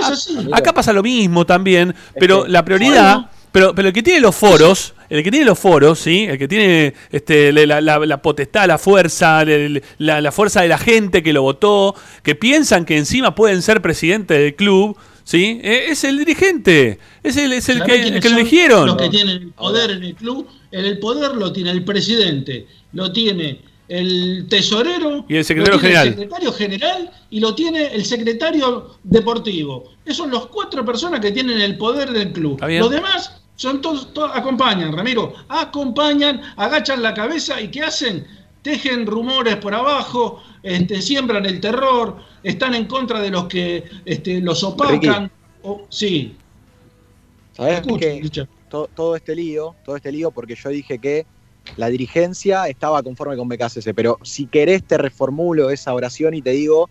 acá 0.52 0.74
pasa 0.74 0.94
lo 0.94 1.04
mismo 1.04 1.46
también, 1.46 1.94
pero 2.20 2.46
la 2.48 2.64
prioridad, 2.66 3.30
pero, 3.52 3.74
pero 3.74 3.88
el 3.88 3.94
que 3.94 4.04
tiene 4.04 4.20
los 4.20 4.36
foros, 4.36 4.94
el 5.10 5.24
que 5.24 5.32
tiene 5.32 5.46
los 5.46 5.58
foros, 5.58 6.00
¿sí? 6.00 6.26
El 6.30 6.38
que 6.38 6.48
tiene 6.48 6.94
este, 7.12 7.52
la, 7.54 7.80
la- 7.82 8.00
la 8.00 8.22
potestad, 8.22 8.68
la 8.68 8.78
fuerza, 8.78 9.42
el- 9.44 9.82
la, 9.98 10.20
la 10.22 10.32
fuerza 10.32 10.62
de 10.62 10.68
la 10.68 10.78
gente 10.78 11.24
que 11.24 11.32
lo 11.34 11.42
votó, 11.42 11.96
que 12.24 12.36
piensan 12.36 12.86
que 12.86 12.98
encima 12.98 13.34
pueden 13.36 13.62
ser 13.62 13.82
presidente 13.82 14.34
del 14.34 14.56
club, 14.56 14.98
¿sí? 15.24 15.62
Eh, 15.64 15.86
es 15.90 16.04
el 16.04 16.18
dirigente, 16.18 17.00
es 17.24 17.38
el, 17.38 17.54
es 17.54 17.70
el 17.70 17.80
¿Sabés 17.80 18.20
que, 18.22 18.30
lo 18.30 18.38
eligieron. 18.38 18.88
Los 18.88 18.98
que 18.98 19.10
tienen 19.10 19.36
el 19.38 19.48
poder 19.52 19.92
en 19.92 20.04
el 20.04 20.16
club, 20.16 20.48
el, 20.72 20.86
el 20.86 21.00
poder 21.00 21.36
lo 21.36 21.54
tiene 21.54 21.72
el 21.72 21.86
presidente, 21.86 22.68
lo 22.92 23.12
tiene 23.14 23.62
el 23.88 24.48
tesorero 24.50 25.26
Y 25.28 25.36
el 25.36 25.46
secretario 25.46 25.76
lo 25.76 25.80
tiene 25.80 25.96
general. 25.96 26.08
El 26.08 26.14
secretario 26.16 26.54
general 26.54 27.12
y 27.30 27.40
lo 27.40 27.56
tiene 27.56 27.86
el 27.94 28.06
secretario 28.06 28.96
deportivo. 29.04 29.92
Esos 30.06 30.18
son 30.18 30.32
los 30.32 30.48
cuatro 30.48 30.84
personas 30.84 31.20
que 31.20 31.32
tienen 31.32 31.62
el 31.62 31.78
poder 31.78 32.12
del 32.12 32.32
club. 32.32 32.60
Los 32.68 32.90
demás 32.90 33.42
son 33.56 33.82
todos, 33.82 34.14
todos- 34.14 34.32
acompañan, 34.34 34.92
Ramiro, 34.92 35.34
acompañan, 35.50 36.42
agachan 36.58 37.02
la 37.02 37.14
cabeza 37.14 37.62
y 37.62 37.70
¿qué 37.70 37.84
hacen? 37.84 38.26
Tejen 38.62 39.06
rumores 39.06 39.58
por 39.58 39.76
abajo, 39.76 40.42
este, 40.64 41.02
siembran 41.02 41.46
el 41.46 41.60
terror, 41.62 42.18
están 42.42 42.74
en 42.74 42.86
contra 42.86 43.22
de 43.22 43.30
los 43.30 43.46
que 43.46 43.84
este, 44.06 44.42
los 44.42 44.64
opacan. 44.64 45.32
O- 45.62 45.86
sí, 45.90 46.36
¿Sabés 47.54 47.80
Escucho, 47.82 47.98
que 48.00 48.48
to- 48.70 48.90
todo 48.94 49.16
este 49.16 49.36
lío, 49.36 49.76
todo 49.86 49.96
este 49.96 50.12
lío, 50.12 50.32
porque 50.32 50.56
yo 50.56 50.70
dije 50.70 51.00
que 51.00 51.26
la 51.78 51.90
dirigencia 51.90 52.68
estaba 52.68 53.04
conforme 53.04 53.36
con 53.36 53.50
BKCS, 53.50 53.90
pero 53.96 54.18
si 54.24 54.48
querés 54.48 54.84
te 54.84 54.98
reformulo 54.98 55.70
esa 55.70 55.94
oración 55.94 56.34
y 56.34 56.42
te 56.42 56.52
digo, 56.52 56.90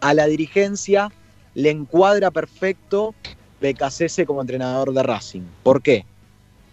a 0.00 0.14
la 0.14 0.26
dirigencia 0.26 1.12
le 1.54 1.70
encuadra 1.70 2.30
perfecto 2.30 3.14
BKCS 3.60 4.24
como 4.26 4.40
entrenador 4.40 4.92
de 4.92 5.02
Racing. 5.02 5.42
¿Por 5.62 5.82
qué? 5.82 6.04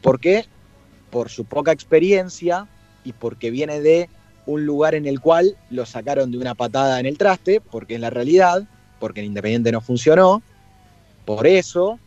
Porque 0.01 0.45
por 1.09 1.29
su 1.29 1.45
poca 1.45 1.71
experiencia 1.71 2.67
y 3.03 3.13
porque 3.13 3.51
viene 3.51 3.81
de 3.81 4.09
un 4.45 4.65
lugar 4.65 4.95
en 4.95 5.05
el 5.05 5.21
cual 5.21 5.55
lo 5.69 5.85
sacaron 5.85 6.31
de 6.31 6.37
una 6.37 6.55
patada 6.55 6.99
en 6.99 7.05
el 7.05 7.17
traste, 7.17 7.61
porque 7.61 7.95
es 7.95 8.01
la 8.01 8.09
realidad, 8.09 8.63
porque 8.99 9.21
en 9.21 9.27
Independiente 9.27 9.71
no 9.71 9.79
funcionó. 9.79 10.41
Por 11.23 11.47
eso, 11.47 11.99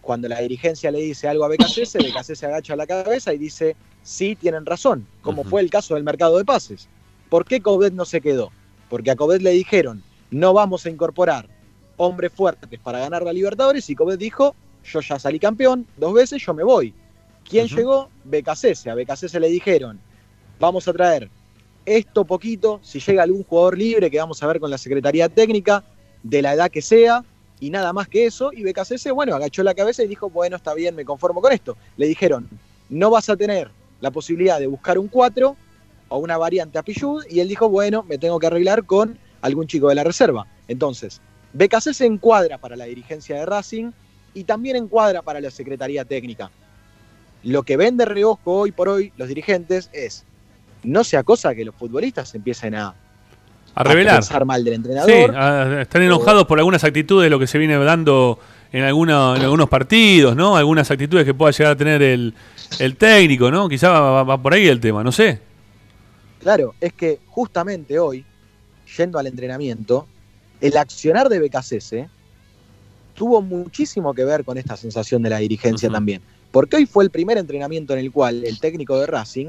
cuando 0.00 0.28
la 0.28 0.40
dirigencia 0.40 0.90
le 0.90 1.00
dice 1.00 1.28
algo 1.28 1.44
a 1.44 1.48
BKCS, 1.48 1.94
BKCS 1.98 2.44
agacha 2.44 2.76
la 2.76 2.86
cabeza 2.86 3.32
y 3.32 3.38
dice, 3.38 3.76
sí, 4.02 4.36
tienen 4.36 4.66
razón, 4.66 5.06
como 5.22 5.44
fue 5.44 5.60
el 5.60 5.70
caso 5.70 5.94
del 5.94 6.04
mercado 6.04 6.38
de 6.38 6.44
pases. 6.44 6.88
¿Por 7.28 7.44
qué 7.44 7.60
Covet 7.60 7.92
no 7.92 8.04
se 8.04 8.20
quedó? 8.20 8.50
Porque 8.88 9.10
a 9.10 9.16
Covet 9.16 9.42
le 9.42 9.50
dijeron, 9.50 10.02
no 10.30 10.52
vamos 10.52 10.86
a 10.86 10.90
incorporar 10.90 11.48
hombres 11.96 12.32
fuertes 12.32 12.80
para 12.80 13.00
ganar 13.00 13.22
la 13.22 13.32
Libertadores 13.32 13.88
y 13.90 13.94
Coudet 13.94 14.18
dijo, 14.18 14.54
yo 14.84 15.00
ya 15.00 15.18
salí 15.18 15.38
campeón 15.38 15.86
dos 15.96 16.14
veces, 16.14 16.42
yo 16.44 16.54
me 16.54 16.64
voy. 16.64 16.94
¿Quién 17.48 17.68
llegó? 17.68 18.08
BKC. 18.24 18.88
A 18.88 18.94
BKC 18.94 19.34
le 19.38 19.48
dijeron, 19.48 20.00
vamos 20.58 20.88
a 20.88 20.92
traer 20.92 21.28
esto 21.84 22.24
poquito, 22.24 22.80
si 22.82 23.00
llega 23.00 23.22
algún 23.22 23.44
jugador 23.44 23.76
libre 23.76 24.10
que 24.10 24.18
vamos 24.18 24.42
a 24.42 24.46
ver 24.46 24.60
con 24.60 24.70
la 24.70 24.78
Secretaría 24.78 25.28
Técnica, 25.28 25.84
de 26.22 26.42
la 26.42 26.54
edad 26.54 26.70
que 26.70 26.82
sea, 26.82 27.24
y 27.60 27.70
nada 27.70 27.92
más 27.92 28.08
que 28.08 28.24
eso, 28.24 28.50
y 28.52 28.64
BKC, 28.64 29.12
bueno, 29.12 29.36
agachó 29.36 29.62
la 29.62 29.74
cabeza 29.74 30.02
y 30.02 30.08
dijo, 30.08 30.30
bueno, 30.30 30.56
está 30.56 30.72
bien, 30.72 30.96
me 30.96 31.04
conformo 31.04 31.42
con 31.42 31.52
esto. 31.52 31.76
Le 31.98 32.06
dijeron, 32.06 32.48
no 32.88 33.10
vas 33.10 33.28
a 33.28 33.36
tener 33.36 33.70
la 34.00 34.10
posibilidad 34.10 34.58
de 34.58 34.66
buscar 34.66 34.98
un 34.98 35.08
4 35.08 35.56
o 36.08 36.18
una 36.18 36.38
variante 36.38 36.78
a 36.78 36.82
Pichud, 36.82 37.24
y 37.28 37.40
él 37.40 37.48
dijo, 37.48 37.68
bueno, 37.68 38.02
me 38.02 38.18
tengo 38.18 38.38
que 38.40 38.46
arreglar 38.46 38.84
con 38.84 39.18
algún 39.42 39.66
chico 39.66 39.88
de 39.88 39.94
la 39.94 40.04
reserva. 40.04 40.46
Entonces, 40.68 41.20
BKC 41.52 41.92
se 41.92 42.06
encuadra 42.06 42.58
para 42.58 42.76
la 42.76 42.86
dirigencia 42.86 43.36
de 43.36 43.46
Racing 43.46 43.92
y 44.34 44.44
también 44.44 44.76
encuadra 44.76 45.22
para 45.22 45.40
la 45.40 45.50
Secretaría 45.50 46.04
Técnica. 46.04 46.50
Lo 47.42 47.62
que 47.62 47.76
ven 47.76 47.96
de 47.96 48.06
reojo 48.06 48.52
hoy 48.52 48.72
por 48.72 48.88
hoy 48.88 49.12
los 49.16 49.28
dirigentes 49.28 49.90
es, 49.92 50.24
no 50.82 51.04
sea 51.04 51.22
cosa 51.22 51.54
que 51.54 51.64
los 51.64 51.74
futbolistas 51.74 52.34
empiecen 52.34 52.74
a, 52.74 52.94
A 53.74 53.84
revelar. 53.84 54.16
pensar 54.16 54.44
mal 54.44 54.62
del 54.64 54.74
entrenador. 54.74 55.10
Sí, 55.10 55.36
a- 55.36 55.82
están 55.82 56.02
enojados 56.02 56.46
por 56.46 56.58
algunas 56.58 56.82
actitudes 56.84 57.24
de 57.26 57.30
lo 57.30 57.38
que 57.38 57.46
se 57.46 57.58
viene 57.58 57.76
dando 57.78 58.38
en, 58.72 58.82
alguna- 58.84 59.34
en 59.36 59.42
algunos 59.42 59.68
partidos, 59.68 60.34
¿no? 60.36 60.56
Algunas 60.56 60.90
actitudes 60.90 61.24
que 61.24 61.34
pueda 61.34 61.52
llegar 61.52 61.72
a 61.72 61.76
tener 61.76 62.02
el, 62.02 62.34
el 62.78 62.96
técnico, 62.96 63.50
¿no? 63.50 63.68
Quizá 63.68 63.88
va, 63.90 64.00
va- 64.10 64.22
va 64.24 64.42
por 64.42 64.54
ahí 64.54 64.66
el 64.66 64.80
tema, 64.80 65.02
no 65.04 65.12
sé. 65.12 65.40
Claro, 66.40 66.74
es 66.80 66.92
que 66.94 67.18
justamente 67.28 67.98
hoy, 67.98 68.24
yendo 68.96 69.18
al 69.18 69.26
entrenamiento, 69.26 70.06
el 70.60 70.76
accionar 70.76 71.28
de 71.28 71.38
BKC 71.38 72.08
tuvo 73.14 73.42
muchísimo 73.42 74.14
que 74.14 74.24
ver 74.24 74.44
con 74.44 74.56
esta 74.58 74.76
sensación 74.76 75.22
de 75.22 75.30
la 75.30 75.38
dirigencia 75.38 75.90
también. 75.90 76.22
Porque 76.50 76.76
hoy 76.76 76.86
fue 76.86 77.04
el 77.04 77.10
primer 77.10 77.38
entrenamiento 77.38 77.92
en 77.92 78.00
el 78.00 78.10
cual 78.10 78.44
el 78.44 78.58
técnico 78.58 78.98
de 78.98 79.06
Racing 79.06 79.48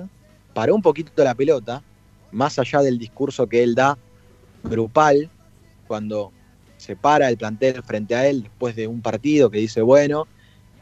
paró 0.53 0.76
un 0.76 0.81
poquito 0.81 1.23
la 1.23 1.34
pelota, 1.34 1.81
más 2.31 2.60
allá 2.60 2.80
del 2.81 2.98
discurso 2.99 3.48
que 3.48 3.64
él 3.64 3.73
da 3.73 3.98
grupal, 4.63 5.29
cuando 5.88 6.31
se 6.77 6.95
para 6.95 7.29
el 7.29 7.38
plantel 7.38 7.83
frente 7.83 8.15
a 8.15 8.27
él 8.27 8.43
después 8.43 8.75
de 8.75 8.88
un 8.88 9.01
partido 9.01 9.49
que 9.49 9.59
dice, 9.59 9.81
bueno, 9.81 10.27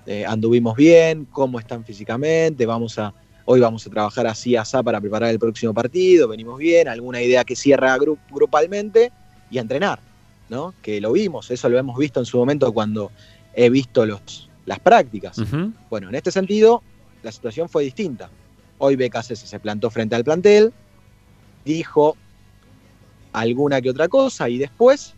eh, 0.06 0.26
anduvimos 0.26 0.76
bien, 0.76 1.26
cómo 1.26 1.60
están 1.60 1.84
físicamente, 1.84 2.66
vamos 2.66 2.98
a, 2.98 3.14
hoy 3.46 3.60
vamos 3.60 3.86
a 3.86 3.90
trabajar 3.90 4.26
así, 4.28 4.56
asá 4.56 4.82
para 4.82 5.02
preparar 5.02 5.30
el 5.32 5.40
próximo 5.40 5.74
partido, 5.74 6.28
venimos 6.28 6.58
bien, 6.58 6.88
alguna 6.88 7.22
idea 7.22 7.44
que 7.44 7.56
cierra 7.56 7.98
gru- 7.98 8.18
grupalmente 8.32 9.12
y 9.52 9.58
a 9.58 9.62
entrenar, 9.62 10.00
¿no? 10.48 10.74
Que 10.82 11.02
lo 11.02 11.12
vimos, 11.12 11.52
eso 11.52 11.68
lo 11.70 11.78
hemos 11.78 11.98
visto 11.98 12.20
en 12.20 12.26
su 12.26 12.38
momento 12.38 12.72
cuando 12.72 13.12
he 13.54 13.70
visto 13.70 14.06
los, 14.06 14.50
las 14.66 14.80
prácticas. 14.80 15.38
Bueno, 15.90 16.10
en 16.10 16.16
este 16.16 16.32
sentido, 16.32 16.82
la 17.24 17.32
situación 17.32 17.68
fue 17.68 17.84
distinta. 17.84 18.30
Hoy 18.78 18.96
BKC 18.96 19.36
se 19.36 19.60
plantó 19.60 19.90
frente 19.90 20.16
al 20.16 20.24
plantel, 20.24 20.72
dijo 21.66 22.16
alguna 23.34 23.82
que 23.82 23.90
otra 23.90 24.08
cosa 24.08 24.50
y 24.50 24.58
después, 24.58 25.14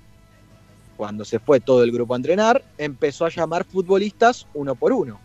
cuando 0.97 1.25
se 1.25 1.39
fue 1.39 1.59
todo 1.59 1.83
el 1.83 1.91
grupo 1.91 2.13
a 2.13 2.17
entrenar, 2.17 2.63
empezó 2.77 3.25
a 3.25 3.29
llamar 3.29 3.63
futbolistas 3.63 4.47
uno 4.53 4.75
por 4.75 4.93
uno, 4.93 5.19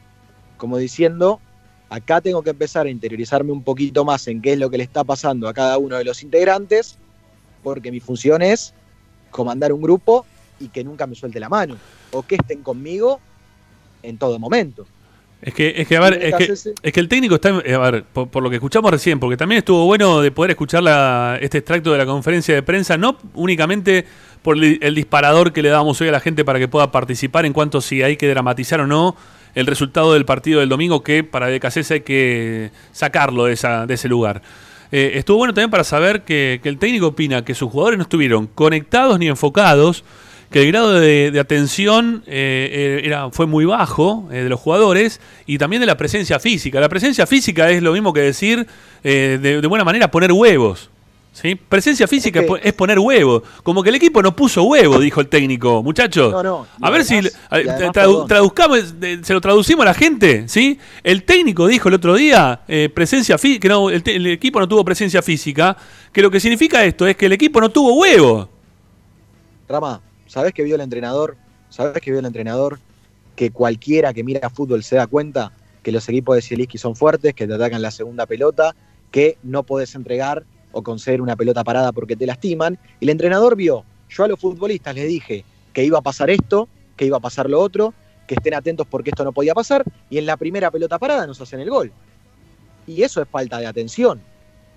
como 0.56 0.78
diciendo, 0.78 1.40
acá 1.88 2.20
tengo 2.20 2.42
que 2.42 2.50
empezar 2.50 2.86
a 2.86 2.90
interiorizarme 2.90 3.52
un 3.52 3.62
poquito 3.62 4.04
más 4.04 4.26
en 4.28 4.40
qué 4.40 4.52
es 4.52 4.58
lo 4.58 4.70
que 4.70 4.78
le 4.78 4.84
está 4.84 5.04
pasando 5.04 5.48
a 5.48 5.54
cada 5.54 5.78
uno 5.78 5.96
de 5.96 6.04
los 6.04 6.22
integrantes, 6.22 6.98
porque 7.62 7.90
mi 7.90 8.00
función 8.00 8.42
es 8.42 8.74
comandar 9.30 9.72
un 9.72 9.82
grupo 9.82 10.24
y 10.58 10.68
que 10.68 10.84
nunca 10.84 11.06
me 11.06 11.14
suelte 11.14 11.40
la 11.40 11.48
mano, 11.48 11.76
o 12.12 12.22
que 12.22 12.36
estén 12.36 12.62
conmigo 12.62 13.20
en 14.02 14.16
todo 14.16 14.38
momento. 14.38 14.86
Es 15.42 15.52
que, 15.54 15.74
es 15.76 15.86
que, 15.86 15.96
a 15.96 16.00
ver, 16.00 16.14
es 16.22 16.34
que, 16.34 16.44
es 16.82 16.92
que 16.92 17.00
el 17.00 17.08
técnico 17.08 17.34
está, 17.36 17.50
eh, 17.64 17.74
a 17.74 17.78
ver, 17.90 18.04
por, 18.04 18.28
por 18.28 18.42
lo 18.42 18.48
que 18.50 18.56
escuchamos 18.56 18.90
recién, 18.90 19.20
porque 19.20 19.36
también 19.36 19.58
estuvo 19.58 19.84
bueno 19.84 20.20
de 20.22 20.30
poder 20.32 20.50
escuchar 20.52 20.82
la- 20.82 21.38
este 21.40 21.58
extracto 21.58 21.92
de 21.92 21.98
la 21.98 22.06
conferencia 22.06 22.54
de 22.54 22.62
prensa, 22.62 22.96
no 22.96 23.18
únicamente 23.34 24.06
por 24.42 24.56
el, 24.56 24.78
el 24.82 24.94
disparador 24.94 25.52
que 25.52 25.62
le 25.62 25.68
damos 25.68 26.00
hoy 26.00 26.08
a 26.08 26.12
la 26.12 26.20
gente 26.20 26.44
para 26.44 26.58
que 26.58 26.68
pueda 26.68 26.90
participar 26.90 27.44
en 27.46 27.52
cuanto 27.52 27.80
si 27.80 28.02
hay 28.02 28.16
que 28.16 28.28
dramatizar 28.28 28.80
o 28.80 28.86
no 28.86 29.14
el 29.54 29.66
resultado 29.66 30.14
del 30.14 30.24
partido 30.24 30.60
del 30.60 30.68
domingo, 30.70 31.02
que 31.02 31.22
para 31.22 31.48
BKC 31.48 31.90
hay 31.92 32.00
que 32.00 32.70
sacarlo 32.92 33.44
de, 33.44 33.52
esa, 33.52 33.86
de 33.86 33.94
ese 33.94 34.08
lugar. 34.08 34.42
Eh, 34.92 35.12
estuvo 35.14 35.36
bueno 35.38 35.52
también 35.52 35.70
para 35.70 35.84
saber 35.84 36.22
que, 36.22 36.60
que 36.62 36.68
el 36.68 36.78
técnico 36.78 37.08
opina 37.08 37.44
que 37.44 37.54
sus 37.54 37.70
jugadores 37.70 37.98
no 37.98 38.02
estuvieron 38.02 38.46
conectados 38.46 39.18
ni 39.18 39.28
enfocados, 39.28 40.02
que 40.50 40.62
el 40.62 40.68
grado 40.68 40.92
de, 40.94 41.30
de 41.30 41.40
atención 41.40 42.22
eh, 42.26 43.00
eh, 43.02 43.06
era, 43.06 43.30
fue 43.30 43.46
muy 43.46 43.64
bajo 43.64 44.28
eh, 44.30 44.42
de 44.44 44.48
los 44.48 44.60
jugadores 44.60 45.20
y 45.46 45.58
también 45.58 45.80
de 45.80 45.86
la 45.86 45.96
presencia 45.96 46.38
física. 46.38 46.80
La 46.80 46.88
presencia 46.88 47.26
física 47.26 47.68
es 47.70 47.82
lo 47.82 47.92
mismo 47.92 48.12
que 48.12 48.20
decir, 48.20 48.66
eh, 49.04 49.38
de, 49.42 49.60
de 49.60 49.66
buena 49.68 49.84
manera, 49.84 50.10
poner 50.10 50.30
huevos. 50.32 50.88
¿sí? 51.32 51.54
Presencia 51.56 52.06
física 52.08 52.40
es 52.40 52.46
po- 52.46 52.56
es 52.56 52.72
poner 52.72 52.98
huevos. 52.98 53.42
Como 53.62 53.82
que 53.82 53.90
el 53.90 53.96
equipo 53.96 54.22
no 54.22 54.34
puso 54.34 54.62
huevo, 54.62 54.98
dijo 54.98 55.20
el 55.20 55.28
técnico. 55.28 55.82
Muchachos, 55.82 56.32
No, 56.32 56.42
no, 56.42 56.66
a 56.80 56.90
ver 56.90 57.02
además- 57.02 57.32
si 57.32 57.38
además, 57.50 57.80
tradu- 57.92 58.26
traduzcamos, 58.26 58.94
se 59.22 59.34
lo 59.34 59.40
traducimos 59.42 59.82
a 59.82 59.86
la 59.86 59.94
gente. 59.94 60.44
¿sí? 60.48 60.78
El 61.02 61.24
técnico 61.24 61.66
dijo 61.66 61.88
el 61.88 61.94
otro 61.96 62.14
día, 62.14 62.60
presencia 62.94 63.36
que 63.36 63.68
no, 63.68 63.90
el, 63.90 64.02
el 64.06 64.26
equipo 64.28 64.60
no 64.60 64.66
tuvo 64.68 64.82
presencia 64.84 65.20
física, 65.20 65.76
que 66.12 66.22
lo 66.22 66.30
que 66.30 66.40
significa 66.40 66.82
esto 66.84 67.06
es 67.06 67.16
que 67.16 67.26
el 67.26 67.32
equipo 67.32 67.60
no 67.60 67.68
tuvo 67.68 67.92
huevo. 68.00 68.48
Rama, 69.68 70.00
¿sabés 70.36 70.52
que 70.52 70.64
vio 70.64 70.74
el 70.74 70.82
entrenador? 70.82 71.34
¿Sabés 71.70 72.02
que 72.02 72.10
vio 72.10 72.20
el 72.20 72.26
entrenador? 72.26 72.78
Que 73.36 73.50
cualquiera 73.50 74.12
que 74.12 74.22
mira 74.22 74.50
fútbol 74.50 74.82
se 74.82 74.96
da 74.96 75.06
cuenta 75.06 75.50
que 75.82 75.90
los 75.90 76.06
equipos 76.10 76.36
de 76.36 76.42
Zielinski 76.42 76.76
son 76.76 76.94
fuertes, 76.94 77.32
que 77.32 77.46
te 77.46 77.54
atacan 77.54 77.80
la 77.80 77.90
segunda 77.90 78.26
pelota, 78.26 78.76
que 79.10 79.38
no 79.42 79.62
podés 79.62 79.94
entregar 79.94 80.44
o 80.72 80.82
conceder 80.82 81.22
una 81.22 81.36
pelota 81.36 81.64
parada 81.64 81.90
porque 81.90 82.16
te 82.16 82.26
lastiman. 82.26 82.78
Y 83.00 83.06
el 83.06 83.10
entrenador 83.12 83.56
vio, 83.56 83.86
yo 84.10 84.24
a 84.24 84.28
los 84.28 84.38
futbolistas 84.38 84.94
les 84.94 85.08
dije 85.08 85.42
que 85.72 85.84
iba 85.84 86.00
a 86.00 86.02
pasar 86.02 86.28
esto, 86.28 86.68
que 86.98 87.06
iba 87.06 87.16
a 87.16 87.20
pasar 87.20 87.48
lo 87.48 87.58
otro, 87.58 87.94
que 88.26 88.34
estén 88.34 88.52
atentos 88.52 88.86
porque 88.86 89.08
esto 89.08 89.24
no 89.24 89.32
podía 89.32 89.54
pasar, 89.54 89.84
y 90.10 90.18
en 90.18 90.26
la 90.26 90.36
primera 90.36 90.70
pelota 90.70 90.98
parada 90.98 91.26
nos 91.26 91.40
hacen 91.40 91.60
el 91.60 91.70
gol. 91.70 91.90
Y 92.86 93.04
eso 93.04 93.22
es 93.22 93.28
falta 93.28 93.58
de 93.58 93.68
atención. 93.68 94.20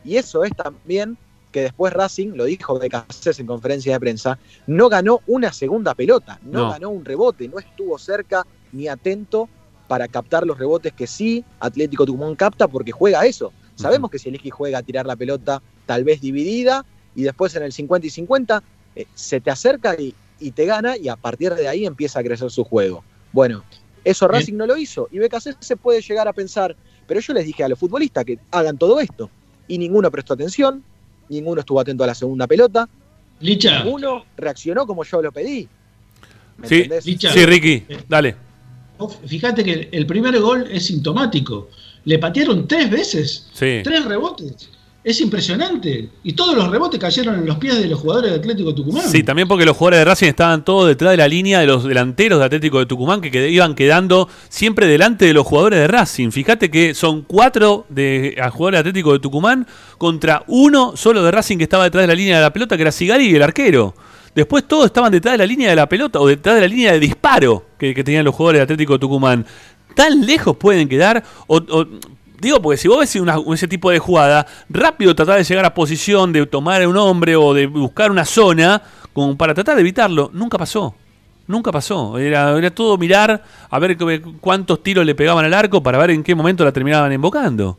Y 0.05 0.15
eso 0.15 0.45
es 0.45 0.55
también 0.55 1.17
que 1.51 1.61
después 1.61 1.93
Racing, 1.93 2.33
lo 2.35 2.45
dijo 2.45 2.77
de 2.79 2.89
en 3.37 3.45
conferencia 3.47 3.93
de 3.93 3.99
prensa, 3.99 4.39
no 4.67 4.89
ganó 4.89 5.21
una 5.27 5.51
segunda 5.51 5.95
pelota, 5.95 6.39
no, 6.43 6.65
No. 6.65 6.69
ganó 6.71 6.89
un 6.89 7.05
rebote, 7.05 7.47
no 7.47 7.59
estuvo 7.59 7.97
cerca 7.97 8.45
ni 8.71 8.87
atento 8.87 9.49
para 9.87 10.07
captar 10.07 10.45
los 10.45 10.59
rebotes 10.59 10.93
que 10.93 11.07
sí 11.07 11.43
Atlético 11.59 12.05
Tucumán 12.05 12.35
capta 12.35 12.67
porque 12.67 12.91
juega 12.91 13.25
eso. 13.25 13.51
Sabemos 13.75 14.11
que 14.11 14.19
Zielinski 14.19 14.49
juega 14.49 14.79
a 14.79 14.83
tirar 14.83 15.05
la 15.05 15.15
pelota 15.15 15.61
tal 15.85 16.03
vez 16.03 16.19
dividida 16.19 16.85
y 17.15 17.23
después 17.23 17.55
en 17.55 17.63
el 17.63 17.71
50 17.71 18.05
y 18.05 18.09
50 18.09 18.63
eh, 18.95 19.05
se 19.15 19.39
te 19.39 19.49
acerca 19.49 19.99
y, 19.99 20.13
y 20.37 20.51
te 20.51 20.65
gana 20.65 20.97
y 20.97 21.07
a 21.07 21.15
partir 21.15 21.55
de 21.55 21.67
ahí 21.67 21.85
empieza 21.85 22.19
a 22.19 22.23
crecer 22.23 22.51
su 22.51 22.65
juego. 22.65 23.03
Bueno, 23.31 23.63
eso 24.03 24.27
Racing 24.27 24.55
no 24.55 24.67
lo 24.67 24.77
hizo 24.77 25.07
y 25.11 25.19
BKC 25.19 25.57
se 25.61 25.77
puede 25.77 26.01
llegar 26.01 26.27
a 26.27 26.33
pensar, 26.33 26.75
pero 27.07 27.19
yo 27.21 27.33
les 27.33 27.45
dije 27.45 27.63
a 27.63 27.69
los 27.69 27.79
futbolistas 27.79 28.25
que 28.25 28.37
hagan 28.51 28.77
todo 28.77 28.99
esto 28.99 29.29
y 29.67 29.77
ninguno 29.77 30.11
prestó 30.11 30.33
atención, 30.33 30.83
ninguno 31.29 31.61
estuvo 31.61 31.79
atento 31.79 32.03
a 32.03 32.07
la 32.07 32.15
segunda 32.15 32.47
pelota, 32.47 32.87
Licha. 33.41 33.83
ninguno 33.83 34.25
reaccionó 34.37 34.85
como 34.85 35.03
yo 35.03 35.21
lo 35.21 35.31
pedí. 35.31 35.67
¿Me 36.57 36.67
Sí, 36.67 36.75
entendés? 36.81 37.03
sí, 37.05 37.45
Ricky, 37.45 37.85
dale. 38.07 38.35
Fíjate 39.25 39.63
que 39.63 39.87
el 39.91 40.05
primer 40.05 40.37
gol 40.39 40.67
es 40.69 40.87
sintomático. 40.87 41.69
Le 42.05 42.19
patearon 42.19 42.67
tres 42.67 42.89
veces, 42.89 43.49
Sí. 43.53 43.79
tres 43.83 44.03
rebotes. 44.05 44.69
Es 45.01 45.21
impresionante. 45.21 46.09
Y 46.23 46.33
todos 46.33 46.55
los 46.55 46.69
rebotes 46.69 46.99
cayeron 46.99 47.35
en 47.35 47.45
los 47.45 47.57
pies 47.57 47.79
de 47.79 47.87
los 47.87 47.99
jugadores 48.01 48.31
de 48.31 48.37
Atlético 48.37 48.75
Tucumán. 48.75 49.07
Sí, 49.07 49.23
también 49.23 49.47
porque 49.47 49.65
los 49.65 49.77
jugadores 49.77 49.99
de 49.99 50.05
Racing 50.05 50.27
estaban 50.27 50.65
todos 50.65 50.87
detrás 50.87 51.11
de 51.11 51.17
la 51.17 51.27
línea 51.27 51.61
de 51.61 51.67
los 51.67 51.85
delanteros 51.85 52.39
de 52.39 52.45
Atlético 52.45 52.79
de 52.79 52.85
Tucumán 52.85 53.21
que 53.21 53.49
iban 53.49 53.75
quedando 53.75 54.27
siempre 54.49 54.87
delante 54.87 55.25
de 55.25 55.33
los 55.33 55.47
jugadores 55.47 55.79
de 55.79 55.87
Racing. 55.87 56.31
Fíjate 56.31 56.69
que 56.69 56.93
son 56.93 57.21
cuatro 57.21 57.85
de 57.87 58.35
a 58.41 58.49
jugadores 58.49 58.75
de 58.77 58.89
Atlético 58.89 59.13
de 59.13 59.19
Tucumán 59.19 59.65
contra 59.97 60.43
uno 60.47 60.97
solo 60.97 61.23
de 61.23 61.31
Racing 61.31 61.57
que 61.57 61.63
estaba 61.63 61.85
detrás 61.85 62.03
de 62.03 62.07
la 62.07 62.15
línea 62.15 62.35
de 62.35 62.41
la 62.43 62.51
pelota, 62.51 62.75
que 62.75 62.81
era 62.81 62.91
Sigari 62.91 63.25
y 63.29 63.35
el 63.35 63.41
arquero. 63.43 63.95
Después 64.35 64.67
todos 64.67 64.85
estaban 64.85 65.11
detrás 65.11 65.33
de 65.33 65.37
la 65.39 65.45
línea 65.45 65.69
de 65.69 65.77
la 65.77 65.87
pelota 65.87 66.19
o 66.19 66.27
detrás 66.27 66.55
de 66.55 66.61
la 66.61 66.67
línea 66.67 66.91
de 66.91 66.99
disparo 66.99 67.65
que, 67.77 67.93
tenían 68.03 68.25
los 68.25 68.35
jugadores 68.35 68.59
de 68.59 68.63
Atlético 68.63 68.93
de 68.93 68.99
Tucumán. 68.99 69.45
¿Tan 69.95 70.25
lejos 70.25 70.57
pueden 70.57 70.87
quedar? 70.89 71.23
O- 71.47 71.85
digo, 72.41 72.61
porque 72.61 72.77
si 72.77 72.87
vos 72.87 72.99
ves 72.99 73.15
ese 73.53 73.67
tipo 73.67 73.89
de 73.91 73.99
jugada, 73.99 74.45
rápido 74.69 75.13
tratar 75.15 75.37
de 75.37 75.43
llegar 75.43 75.65
a 75.65 75.73
posición, 75.73 76.31
de 76.33 76.45
tomar 76.45 76.85
un 76.87 76.97
hombre 76.97 77.35
o 77.35 77.53
de 77.53 77.67
buscar 77.67 78.11
una 78.11 78.25
zona 78.25 78.81
como 79.13 79.37
para 79.37 79.53
tratar 79.53 79.75
de 79.75 79.81
evitarlo, 79.81 80.29
nunca 80.33 80.57
pasó. 80.57 80.95
Nunca 81.47 81.71
pasó. 81.71 82.17
Era, 82.19 82.55
era 82.57 82.69
todo 82.69 82.97
mirar 82.97 83.43
a 83.69 83.79
ver 83.79 83.97
cu- 83.97 84.37
cuántos 84.39 84.83
tiros 84.83 85.03
le 85.05 85.15
pegaban 85.15 85.43
al 85.45 85.53
arco 85.53 85.81
para 85.81 85.97
ver 85.97 86.11
en 86.11 86.23
qué 86.23 86.35
momento 86.35 86.63
la 86.63 86.71
terminaban 86.71 87.11
invocando. 87.11 87.77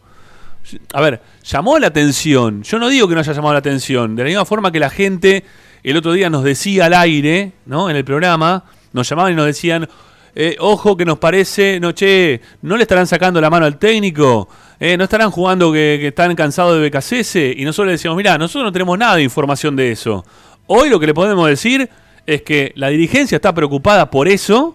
A 0.92 1.00
ver, 1.00 1.20
llamó 1.44 1.78
la 1.78 1.86
atención. 1.86 2.62
Yo 2.64 2.78
no 2.78 2.88
digo 2.88 3.06
que 3.08 3.14
no 3.14 3.20
haya 3.20 3.32
llamado 3.32 3.52
la 3.54 3.60
atención. 3.60 4.16
De 4.16 4.24
la 4.24 4.28
misma 4.28 4.44
forma 4.44 4.72
que 4.72 4.80
la 4.80 4.90
gente 4.90 5.44
el 5.82 5.96
otro 5.96 6.12
día 6.12 6.28
nos 6.28 6.42
decía 6.44 6.86
al 6.86 6.94
aire, 6.94 7.52
¿no? 7.64 7.88
En 7.88 7.96
el 7.96 8.04
programa, 8.04 8.64
nos 8.92 9.08
llamaban 9.08 9.32
y 9.32 9.36
nos 9.36 9.46
decían, 9.46 9.88
eh, 10.34 10.56
ojo 10.58 10.96
que 10.96 11.04
nos 11.04 11.18
parece, 11.18 11.80
no, 11.80 11.92
che, 11.92 12.40
no 12.62 12.76
le 12.76 12.82
estarán 12.82 13.06
sacando 13.06 13.40
la 13.40 13.50
mano 13.50 13.66
al 13.66 13.78
técnico, 13.78 14.48
Eh, 14.82 14.96
no 14.96 15.04
estarán 15.04 15.30
jugando 15.30 15.70
que, 15.72 16.06
están 16.06 16.34
cansados 16.34 16.80
de 16.80 16.88
BKCS, 16.88 17.36
y 17.54 17.64
nosotros 17.66 17.88
le 17.88 17.92
decíamos, 17.92 18.16
mira, 18.16 18.38
nosotros 18.38 18.64
no 18.64 18.72
tenemos 18.72 18.96
nada 18.98 19.16
de 19.16 19.22
información 19.22 19.76
de 19.76 19.92
eso. 19.92 20.24
Hoy 20.66 20.88
lo 20.88 20.98
que 20.98 21.06
le 21.06 21.12
podemos 21.12 21.46
decir 21.46 21.90
es 22.26 22.40
que 22.40 22.72
la 22.76 22.88
dirigencia 22.88 23.36
está 23.36 23.54
preocupada 23.54 24.10
por 24.10 24.26
eso, 24.26 24.74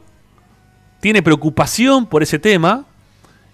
tiene 0.99 1.23
preocupación 1.23 2.05
por 2.05 2.21
ese 2.21 2.37
tema, 2.37 2.85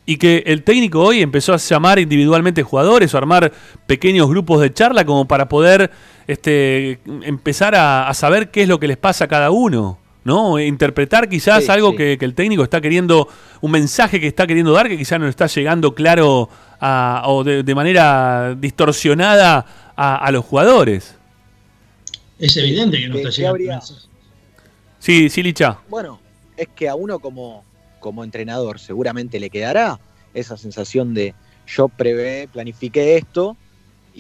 y 0.05 0.17
que 0.17 0.43
el 0.45 0.63
técnico 0.63 1.01
hoy 1.01 1.21
empezó 1.21 1.53
a 1.53 1.57
llamar 1.57 1.99
individualmente 1.99 2.63
jugadores 2.63 3.13
o 3.13 3.17
armar 3.17 3.53
pequeños 3.87 4.27
grupos 4.27 4.59
de 4.59 4.73
charla 4.73 5.05
como 5.05 5.25
para 5.29 5.47
poder 5.47 5.89
este, 6.27 6.99
empezar 7.05 7.75
a 7.75 8.13
saber 8.13 8.51
qué 8.51 8.63
es 8.63 8.67
lo 8.67 8.77
que 8.77 8.89
les 8.89 8.97
pasa 8.97 9.23
a 9.23 9.27
cada 9.29 9.51
uno. 9.51 10.00
¿No? 10.23 10.59
Interpretar 10.59 11.27
quizás 11.29 11.63
Sí, 11.65 11.71
algo 11.71 11.91
sí. 11.91 11.97
Que, 11.97 12.17
que 12.17 12.25
el 12.25 12.33
técnico 12.35 12.63
está 12.63 12.79
queriendo, 12.81 13.27
un 13.61 13.71
mensaje 13.71 14.19
que 14.19 14.27
está 14.27 14.45
queriendo 14.47 14.71
dar 14.71 14.87
que 14.87 14.97
quizás 14.97 15.19
no 15.19 15.25
le 15.25 15.31
está 15.31 15.47
llegando 15.47 15.93
claro 15.95 16.49
a- 16.79 17.23
o 17.25 17.43
de, 17.43 17.63
de 17.63 17.75
manera 17.75 18.55
distorsionada 18.55 19.65
a, 19.95 20.15
a 20.17 20.31
los 20.31 20.45
jugadores. 20.45 21.15
Es 22.39 22.55
evidente 22.57 22.99
que 22.99 23.07
no 23.07 23.15
¿Qué- 23.15 23.21
está 23.21 23.29
llegando 23.31 23.51
habría? 23.51 23.81
Sí, 24.99 25.29
sí, 25.29 25.41
Licha. 25.43 25.79
Bueno, 25.89 26.19
es 26.57 26.67
que 26.75 26.87
a 26.87 26.95
uno 26.95 27.19
como, 27.19 27.63
como 27.99 28.23
entrenador 28.23 28.79
seguramente 28.79 29.39
le 29.39 29.49
quedará 29.49 29.99
esa 30.33 30.57
sensación 30.57 31.13
de 31.13 31.33
yo 31.67 31.87
prevé, 31.87 32.47
planifiqué 32.51 33.17
esto 33.17 33.57
y, 34.13 34.19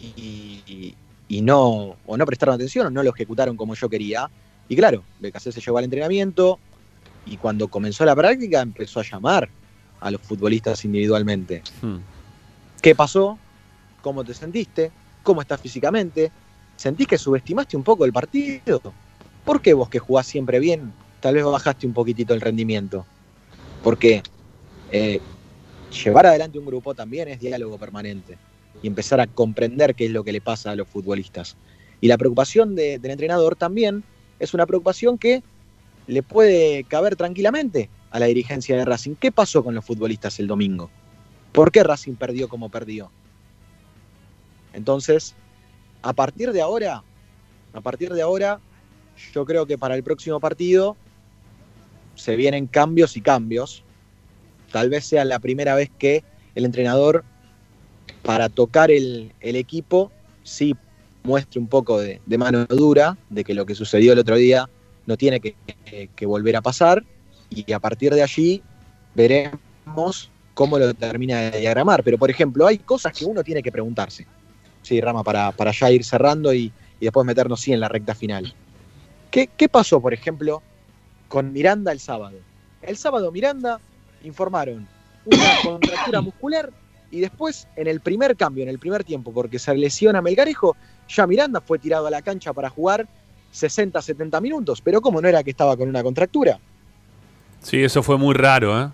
y- 0.65 0.95
y 1.27 1.41
no, 1.41 1.95
o 2.05 2.17
no 2.17 2.25
prestaron 2.25 2.55
atención 2.55 2.87
o 2.87 2.89
no 2.89 3.03
lo 3.03 3.11
ejecutaron 3.11 3.55
como 3.55 3.73
yo 3.75 3.87
quería. 3.89 4.29
Y 4.71 4.75
claro, 4.77 5.03
BKC 5.19 5.51
se 5.51 5.59
llevó 5.59 5.79
al 5.79 5.83
entrenamiento 5.83 6.57
y 7.25 7.35
cuando 7.35 7.67
comenzó 7.67 8.05
la 8.05 8.15
práctica 8.15 8.61
empezó 8.61 9.01
a 9.01 9.03
llamar 9.03 9.51
a 9.99 10.09
los 10.09 10.21
futbolistas 10.21 10.85
individualmente. 10.85 11.61
Hmm. 11.81 11.97
¿Qué 12.81 12.95
pasó? 12.95 13.37
¿Cómo 14.01 14.23
te 14.23 14.33
sentiste? 14.33 14.89
¿Cómo 15.23 15.41
estás 15.41 15.59
físicamente? 15.59 16.31
¿Sentís 16.77 17.05
que 17.05 17.17
subestimaste 17.17 17.75
un 17.75 17.83
poco 17.83 18.05
el 18.05 18.13
partido? 18.13 18.81
¿Por 19.43 19.61
qué 19.61 19.73
vos 19.73 19.89
que 19.89 19.99
jugás 19.99 20.25
siempre 20.27 20.57
bien, 20.61 20.93
tal 21.19 21.35
vez 21.35 21.43
bajaste 21.43 21.85
un 21.85 21.93
poquitito 21.93 22.33
el 22.33 22.39
rendimiento? 22.39 23.05
Porque 23.83 24.23
eh, 24.89 25.19
llevar 26.01 26.27
adelante 26.27 26.57
un 26.57 26.65
grupo 26.65 26.95
también 26.95 27.27
es 27.27 27.41
diálogo 27.41 27.77
permanente 27.77 28.37
y 28.81 28.87
empezar 28.87 29.19
a 29.19 29.27
comprender 29.27 29.95
qué 29.95 30.05
es 30.05 30.11
lo 30.11 30.23
que 30.23 30.31
le 30.31 30.39
pasa 30.39 30.71
a 30.71 30.77
los 30.77 30.87
futbolistas. 30.87 31.57
Y 31.99 32.07
la 32.07 32.17
preocupación 32.17 32.73
de- 32.73 32.99
del 32.99 33.11
entrenador 33.11 33.57
también 33.57 34.05
es 34.41 34.55
una 34.55 34.65
preocupación 34.65 35.19
que 35.19 35.43
le 36.07 36.23
puede 36.23 36.83
caber 36.85 37.15
tranquilamente 37.15 37.89
a 38.09 38.19
la 38.19 38.25
dirigencia 38.25 38.75
de 38.75 38.83
Racing. 38.83 39.13
¿Qué 39.13 39.31
pasó 39.31 39.63
con 39.63 39.75
los 39.75 39.85
futbolistas 39.85 40.39
el 40.39 40.47
domingo? 40.47 40.89
¿Por 41.51 41.71
qué 41.71 41.83
Racing 41.83 42.15
perdió 42.15 42.49
como 42.49 42.69
perdió? 42.69 43.11
Entonces, 44.73 45.35
a 46.01 46.13
partir 46.13 46.51
de 46.53 46.61
ahora, 46.61 47.03
a 47.71 47.81
partir 47.81 48.11
de 48.11 48.23
ahora, 48.23 48.59
yo 49.31 49.45
creo 49.45 49.67
que 49.67 49.77
para 49.77 49.95
el 49.95 50.03
próximo 50.03 50.39
partido 50.39 50.97
se 52.15 52.35
vienen 52.35 52.65
cambios 52.65 53.15
y 53.17 53.21
cambios. 53.21 53.83
Tal 54.71 54.89
vez 54.89 55.05
sea 55.05 55.23
la 55.23 55.37
primera 55.37 55.75
vez 55.75 55.91
que 55.99 56.23
el 56.55 56.65
entrenador, 56.65 57.23
para 58.23 58.49
tocar 58.49 58.89
el, 58.89 59.33
el 59.39 59.55
equipo, 59.55 60.11
sí 60.41 60.75
muestre 61.23 61.59
un 61.59 61.67
poco 61.67 61.99
de, 61.99 62.21
de 62.25 62.37
mano 62.37 62.65
dura, 62.65 63.17
de 63.29 63.43
que 63.43 63.53
lo 63.53 63.65
que 63.65 63.75
sucedió 63.75 64.13
el 64.13 64.19
otro 64.19 64.35
día 64.35 64.69
no 65.05 65.17
tiene 65.17 65.39
que, 65.39 65.57
que- 65.85 66.09
que 66.15 66.25
volver 66.25 66.55
a 66.55 66.61
pasar. 66.61 67.05
Y 67.49 67.71
a 67.73 67.79
partir 67.79 68.13
de 68.13 68.23
allí 68.23 68.63
veremos 69.13 70.31
cómo 70.53 70.79
lo 70.79 70.93
termina 70.93 71.51
de 71.51 71.59
diagramar. 71.59 72.03
Pero, 72.03 72.17
por 72.17 72.29
ejemplo, 72.29 72.67
hay 72.67 72.79
cosas 72.79 73.13
que 73.13 73.25
uno 73.25 73.43
tiene 73.43 73.61
que 73.61 73.71
preguntarse. 73.71 74.25
Sí, 74.81 74.99
Rama, 75.01 75.23
para, 75.23 75.51
para 75.51 75.71
ya 75.71 75.91
ir 75.91 76.03
cerrando 76.03 76.53
y, 76.53 76.73
y 76.99 77.05
después 77.05 77.25
meternos 77.25 77.61
sí 77.61 77.73
en 77.73 77.79
la 77.79 77.87
recta 77.89 78.15
final. 78.15 78.55
¿Qué, 79.29 79.49
qué 79.55 79.69
pasó, 79.69 80.01
por 80.01 80.13
ejemplo, 80.13 80.63
con 81.27 81.51
Miranda 81.51 81.91
el 81.91 81.99
sábado? 81.99 82.39
El 82.81 82.97
sábado 82.97 83.31
Miranda 83.31 83.79
informaron 84.21 84.87
una 85.25 85.57
contractura 85.63 86.21
muscular 86.21 86.73
y 87.09 87.19
después, 87.19 87.67
en 87.75 87.87
el 87.87 88.01
primer 88.01 88.35
cambio, 88.37 88.63
en 88.63 88.69
el 88.69 88.79
primer 88.79 89.03
tiempo, 89.03 89.33
porque 89.33 89.59
se 89.59 89.75
lesiona 89.75 90.21
Melgarejo, 90.21 90.77
ya 91.09 91.27
Miranda 91.27 91.61
fue 91.61 91.79
tirado 91.79 92.07
a 92.07 92.11
la 92.11 92.21
cancha 92.21 92.53
para 92.53 92.69
jugar 92.69 93.07
60, 93.51 94.01
70 94.01 94.39
minutos. 94.41 94.81
Pero 94.81 95.01
¿cómo 95.01 95.21
no 95.21 95.27
era 95.27 95.43
que 95.43 95.51
estaba 95.51 95.75
con 95.77 95.89
una 95.89 96.03
contractura? 96.03 96.59
Sí, 97.61 97.83
eso 97.83 98.01
fue 98.01 98.17
muy 98.17 98.33
raro, 98.33 98.79
¿eh? 98.81 98.89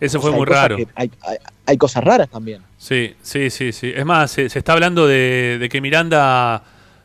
Eso 0.00 0.18
O 0.18 0.20
fue 0.22 0.30
sea, 0.30 0.36
muy 0.38 0.46
raro. 0.46 0.76
hay, 0.94 1.10
hay- 1.22 1.38
hay 1.66 1.76
cosas 1.76 2.02
raras 2.04 2.28
también. 2.30 2.62
Sí, 2.78 3.14
sí, 3.20 3.50
sí, 3.50 3.72
sí. 3.72 3.92
Es 3.94 4.04
más, 4.06 4.30
se, 4.30 4.48
se 4.48 4.58
está 4.60 4.72
hablando 4.72 5.06
de, 5.06 5.58
de 5.60 5.68
que 5.68 5.80
Miranda 5.80 6.62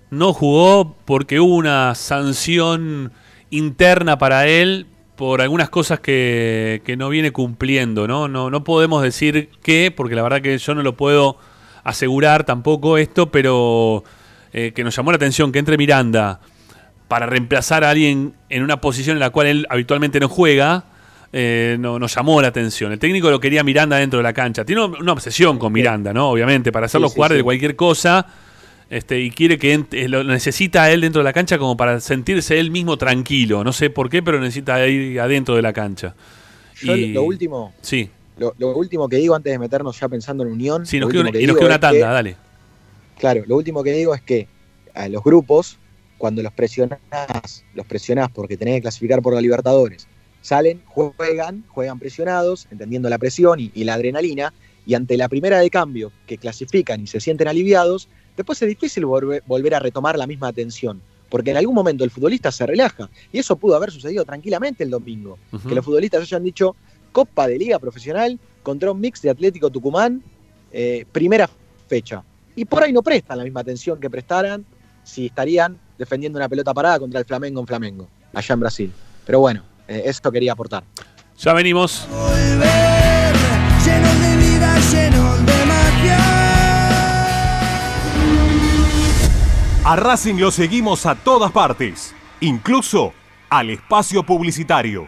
no 0.09 0.31
jugó 0.33 0.95
porque 1.05 1.39
hubo 1.39 1.55
una 1.55 1.95
sanción 1.95 3.11
interna 3.49 4.17
para 4.17 4.47
él 4.47 4.85
por 5.15 5.41
algunas 5.41 5.69
cosas 5.69 5.99
que, 5.99 6.81
que 6.85 6.95
no 6.95 7.09
viene 7.09 7.31
cumpliendo, 7.31 8.07
¿no? 8.07 8.27
¿no? 8.27 8.49
No 8.49 8.63
podemos 8.63 9.03
decir 9.03 9.49
qué, 9.61 9.91
porque 9.95 10.15
la 10.15 10.23
verdad 10.23 10.41
que 10.41 10.57
yo 10.57 10.75
no 10.75 10.81
lo 10.83 10.95
puedo 10.95 11.37
asegurar 11.83 12.43
tampoco 12.45 12.97
esto, 12.97 13.31
pero 13.31 14.03
eh, 14.53 14.71
que 14.75 14.83
nos 14.83 14.95
llamó 14.95 15.11
la 15.11 15.17
atención 15.17 15.51
que 15.51 15.59
entre 15.59 15.77
Miranda 15.77 16.39
para 17.07 17.25
reemplazar 17.25 17.83
a 17.83 17.89
alguien 17.91 18.33
en 18.49 18.63
una 18.63 18.79
posición 18.81 19.17
en 19.17 19.19
la 19.19 19.29
cual 19.29 19.47
él 19.47 19.67
habitualmente 19.69 20.19
no 20.19 20.29
juega, 20.29 20.85
eh, 21.31 21.77
no, 21.79 21.99
nos 21.99 22.15
llamó 22.15 22.41
la 22.41 22.47
atención. 22.49 22.91
El 22.91 22.99
técnico 22.99 23.29
lo 23.29 23.39
quería 23.39 23.63
Miranda 23.63 23.97
dentro 23.97 24.17
de 24.17 24.23
la 24.23 24.33
cancha. 24.33 24.63
Tiene 24.65 24.83
una 24.85 25.11
obsesión 25.11 25.57
con 25.59 25.73
Miranda, 25.73 26.13
¿no? 26.13 26.29
Obviamente, 26.29 26.71
para 26.71 26.85
hacerlo 26.85 27.07
Sí, 27.07 27.13
sí, 27.13 27.15
jugar 27.15 27.31
sí. 27.31 27.37
de 27.37 27.43
cualquier 27.43 27.75
cosa. 27.75 28.25
Este, 28.89 29.19
y 29.19 29.31
quiere 29.31 29.57
que 29.57 29.83
lo 30.07 30.23
necesita 30.23 30.83
a 30.83 30.91
él 30.91 31.01
dentro 31.01 31.19
de 31.21 31.23
la 31.23 31.33
cancha 31.33 31.57
como 31.57 31.75
para 31.75 31.99
sentirse 31.99 32.59
él 32.59 32.69
mismo 32.69 32.97
tranquilo. 32.97 33.63
No 33.63 33.73
sé 33.73 33.89
por 33.89 34.09
qué, 34.09 34.21
pero 34.21 34.39
necesita 34.39 34.85
ir 34.87 35.19
adentro 35.19 35.55
de 35.55 35.63
la 35.63 35.73
cancha. 35.73 36.13
Yo 36.81 36.95
Y- 36.95 37.13
lo 37.13 37.23
último, 37.23 37.73
Sí, 37.81 38.09
lo, 38.37 38.53
lo 38.57 38.75
último 38.75 39.07
que 39.09 39.17
digo 39.17 39.35
antes 39.35 39.51
de 39.51 39.59
meternos 39.59 39.99
ya 39.99 40.09
pensando 40.09 40.43
en 40.43 40.51
Unión. 40.51 40.85
sí, 40.85 40.99
lo 40.99 41.05
nos 41.05 41.11
queda 41.11 41.21
último 41.21 41.29
una, 41.29 41.37
que 41.39 41.43
y 41.43 41.47
nos 41.47 41.57
queda 41.57 41.65
una 41.67 41.79
tanda, 41.79 41.97
que- 41.97 42.13
dale. 42.13 42.35
Claro, 43.19 43.43
lo 43.45 43.55
último 43.55 43.83
que 43.83 43.91
digo 43.93 44.13
es 44.15 44.21
que 44.21 44.47
a 44.93 45.07
los 45.07 45.23
grupos, 45.23 45.77
cuando 46.17 46.41
los 46.41 46.51
presionás, 46.53 46.99
los 47.73 47.85
presionás 47.85 48.29
porque 48.31 48.57
tenés 48.57 48.75
que 48.75 48.81
clasificar 48.81 49.21
por 49.21 49.33
la 49.33 49.41
Libertadores, 49.41 50.07
salen, 50.41 50.81
juegan, 50.85 51.63
juegan 51.69 51.99
presionados, 51.99 52.67
entendiendo 52.71 53.09
la 53.09 53.17
presión 53.17 53.59
y, 53.59 53.71
y 53.73 53.83
la 53.83 53.93
adrenalina, 53.93 54.53
y 54.85 54.95
ante 54.95 55.15
la 55.15 55.29
primera 55.29 55.59
de 55.59 55.69
cambio 55.69 56.11
que 56.27 56.37
clasifican 56.37 57.01
y 57.01 57.07
se 57.07 57.19
sienten 57.21 57.47
aliviados, 57.47 58.09
después 58.35 58.61
es 58.61 58.67
difícil 58.67 59.05
volver, 59.05 59.41
volver 59.45 59.75
a 59.75 59.79
retomar 59.79 60.17
la 60.17 60.27
misma 60.27 60.49
atención, 60.49 61.01
porque 61.29 61.51
en 61.51 61.57
algún 61.57 61.75
momento 61.75 62.03
el 62.03 62.11
futbolista 62.11 62.51
se 62.51 62.65
relaja, 62.65 63.09
y 63.31 63.39
eso 63.39 63.55
pudo 63.55 63.75
haber 63.75 63.91
sucedido 63.91 64.25
tranquilamente 64.25 64.83
el 64.83 64.89
domingo, 64.89 65.37
que 65.67 65.75
los 65.75 65.85
futbolistas 65.85 66.23
hayan 66.23 66.43
dicho 66.43 66.75
Copa 67.13 67.47
de 67.47 67.57
Liga 67.57 67.79
Profesional 67.79 68.37
contra 68.61 68.91
un 68.91 68.99
mix 68.99 69.21
de 69.21 69.29
Atlético 69.29 69.69
Tucumán, 69.69 70.21
eh, 70.71 71.05
primera 71.11 71.49
fecha. 71.87 72.23
Y 72.55 72.65
por 72.65 72.83
ahí 72.83 72.91
no 72.91 73.01
prestan 73.01 73.37
la 73.37 73.45
misma 73.45 73.61
atención 73.61 73.99
que 73.99 74.09
prestaran 74.09 74.65
si 75.03 75.27
estarían 75.27 75.77
defendiendo 75.97 76.37
una 76.37 76.49
pelota 76.49 76.73
parada 76.73 76.99
contra 76.99 77.19
el 77.19 77.25
Flamengo 77.25 77.61
en 77.61 77.67
Flamengo, 77.67 78.09
allá 78.33 78.53
en 78.53 78.59
Brasil. 78.59 78.91
Pero 79.25 79.39
bueno, 79.39 79.63
eh, 79.87 80.03
eso 80.05 80.31
quería 80.31 80.51
aportar. 80.51 80.83
Ya 81.37 81.53
venimos. 81.53 82.07
Llenos 83.85 84.21
de 84.21 84.37
vida, 84.37 84.79
llenos 84.91 85.45
de 85.45 85.65
magia. 85.65 86.19
A 89.85 89.95
Racing 89.97 90.35
lo 90.35 90.51
seguimos 90.51 91.05
a 91.05 91.15
todas 91.15 91.51
partes, 91.51 92.15
incluso 92.39 93.13
al 93.49 93.69
espacio 93.69 94.23
publicitario. 94.23 95.07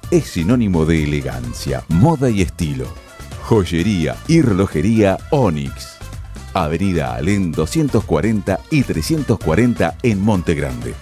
es 0.11 0.25
sinónimo 0.25 0.85
de 0.85 1.05
elegancia, 1.05 1.83
moda 1.87 2.29
y 2.29 2.41
estilo. 2.41 2.85
Joyería 3.43 4.17
y 4.27 4.41
relojería 4.41 5.17
Onyx. 5.31 5.97
Avenida 6.53 7.15
Alén 7.15 7.53
240 7.53 8.59
y 8.69 8.83
340 8.83 9.97
en 10.03 10.21
Monte 10.21 10.53
Grande. 10.53 10.93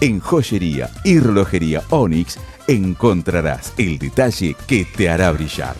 En 0.00 0.20
joyería 0.20 0.88
y 1.02 1.18
relojería 1.18 1.82
Onyx 1.90 2.38
encontrarás 2.68 3.72
el 3.76 3.98
detalle 3.98 4.54
que 4.68 4.84
te 4.84 5.10
hará 5.10 5.32
brillar. 5.32 5.74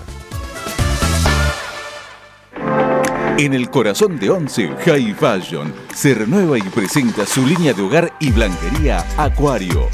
En 3.38 3.54
el 3.54 3.70
corazón 3.70 4.18
de 4.18 4.30
Once, 4.30 4.68
High 4.84 5.14
Fashion 5.14 5.72
se 5.94 6.12
renueva 6.12 6.58
y 6.58 6.62
presenta 6.62 7.24
su 7.24 7.46
línea 7.46 7.72
de 7.72 7.82
hogar 7.82 8.12
y 8.18 8.32
blanquería 8.32 9.06
Acuario. 9.16 9.88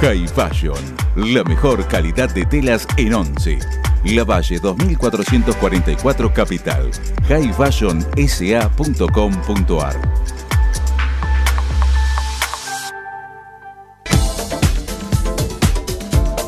High 0.00 0.26
Fashion, 0.28 0.76
la 1.16 1.42
mejor 1.44 1.86
calidad 1.88 2.32
de 2.34 2.44
telas 2.44 2.86
en 2.98 3.14
Once. 3.14 3.58
La 4.04 4.24
Valle 4.24 4.58
2444 4.58 6.34
Capital. 6.34 6.90
highfashionsa.com.ar 7.28 9.96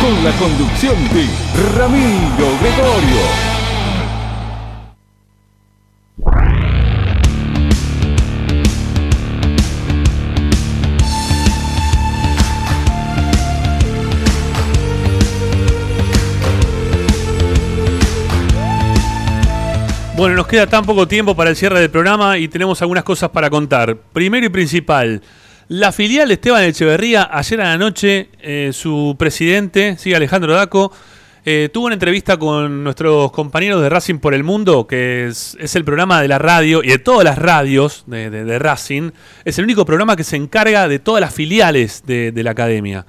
Con 0.00 0.24
la 0.24 0.32
conducción 0.38 0.96
de 1.12 1.28
Ramiro 1.76 2.56
Gregorio. 2.62 3.58
Bueno, 20.18 20.34
nos 20.34 20.48
queda 20.48 20.66
tan 20.66 20.84
poco 20.84 21.06
tiempo 21.06 21.36
para 21.36 21.50
el 21.50 21.54
cierre 21.54 21.78
del 21.78 21.90
programa 21.90 22.38
y 22.38 22.48
tenemos 22.48 22.82
algunas 22.82 23.04
cosas 23.04 23.30
para 23.30 23.48
contar. 23.48 23.96
Primero 24.12 24.46
y 24.46 24.48
principal, 24.48 25.22
la 25.68 25.92
filial 25.92 26.28
Esteban 26.32 26.64
Echeverría, 26.64 27.30
ayer 27.30 27.60
a 27.60 27.66
la 27.66 27.78
noche, 27.78 28.28
eh, 28.40 28.70
su 28.72 29.14
presidente, 29.16 29.94
sí, 29.96 30.12
Alejandro 30.14 30.54
Daco, 30.54 30.90
eh, 31.44 31.68
tuvo 31.72 31.86
una 31.86 31.94
entrevista 31.94 32.36
con 32.36 32.82
nuestros 32.82 33.30
compañeros 33.30 33.80
de 33.80 33.90
Racing 33.90 34.18
por 34.18 34.34
el 34.34 34.42
Mundo, 34.42 34.88
que 34.88 35.28
es, 35.28 35.56
el 35.76 35.84
programa 35.84 36.20
de 36.20 36.26
la 36.26 36.40
radio 36.40 36.82
y 36.82 36.88
de 36.88 36.98
todas 36.98 37.22
las 37.22 37.38
radios 37.38 38.02
de, 38.08 38.58
Racing. 38.58 39.12
Es 39.44 39.56
el 39.60 39.66
único 39.66 39.86
programa 39.86 40.16
que 40.16 40.24
se 40.24 40.34
encarga 40.34 40.88
de 40.88 40.98
todas 40.98 41.20
las 41.20 41.32
filiales 41.32 42.02
de 42.04 42.42
la 42.42 42.50
academia. 42.50 43.06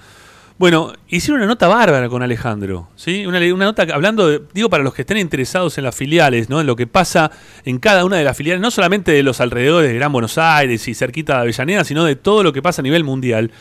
Bueno, 0.60 0.92
hicieron 1.08 1.40
una 1.40 1.48
nota 1.48 1.70
bárbara 1.70 2.10
con 2.10 2.22
Alejandro, 2.22 2.90
¿sí? 2.98 3.26
Una, 3.26 3.40
una 3.54 3.64
nota 3.66 3.88
hablando, 3.94 4.28
de- 4.28 4.42
digo, 4.54 4.70
para 4.70 4.84
los 4.84 4.94
que 4.94 5.04
estén 5.04 5.18
interesados 5.18 5.78
en 5.78 5.86
las 5.86 5.96
filiales, 5.96 6.50
¿no? 6.50 6.60
En 6.60 6.68
lo 6.68 6.76
que 6.76 6.86
pasa 6.86 7.32
en 7.64 7.80
cada 7.80 8.04
una 8.04 8.18
de 8.18 8.26
las 8.26 8.36
filiales, 8.36 8.62
no 8.62 8.70
solamente 8.70 9.14
de 9.14 9.24
los 9.24 9.40
alrededores 9.40 9.90
de 9.90 9.96
Gran 9.96 10.12
Buenos 10.12 10.38
Aires 10.38 10.86
y 10.90 10.94
cerquita 10.94 11.36
de 11.36 11.42
Avellaneda, 11.44 11.86
sino 11.86 12.04
de 12.04 12.18
todo 12.18 12.44
lo 12.44 12.52
que 12.52 12.62
pasa 12.62 12.82
a 12.82 12.84
nivel 12.84 13.06
mundial. 13.06 13.52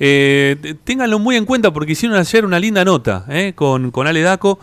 Eh, 0.00 0.56
ténganlo 0.82 1.20
muy 1.20 1.36
en 1.36 1.44
cuenta 1.44 1.72
porque 1.72 1.92
hicieron 1.92 2.18
ayer 2.18 2.44
una 2.44 2.58
linda 2.58 2.84
nota 2.84 3.24
¿eh? 3.28 3.52
con, 3.54 3.92
con 3.92 4.08
Ale 4.08 4.22
Daco. 4.22 4.58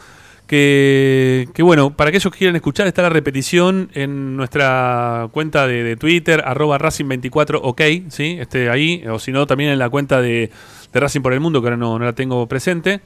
Que, 0.48 1.48
que, 1.54 1.62
bueno, 1.62 1.96
para 1.96 2.10
aquellos 2.10 2.34
que 2.34 2.40
quieran 2.40 2.56
escuchar, 2.56 2.88
está 2.88 3.04
la 3.04 3.10
repetición 3.10 3.92
en 3.94 4.36
nuestra 4.36 5.30
cuenta 5.32 5.68
de, 5.68 5.84
de 5.84 5.96
Twitter, 5.96 6.42
arroba 6.44 6.80
Racing24OK, 6.80 8.06
¿sí? 8.10 8.36
Este, 8.40 8.68
ahí, 8.72 9.04
o 9.08 9.20
si 9.20 9.32
no, 9.32 9.46
también 9.46 9.70
en 9.70 9.78
la 9.78 9.92
cuenta 9.92 10.24
de, 10.24 10.50
de 10.92 11.00
Racing 11.00 11.22
por 11.22 11.34
el 11.34 11.40
Mundo, 11.40 11.62
que 11.62 11.68
ahora 11.68 11.78
no, 11.78 12.00
la 12.00 12.14
tengo 12.14 12.48
presente. 12.48 13.02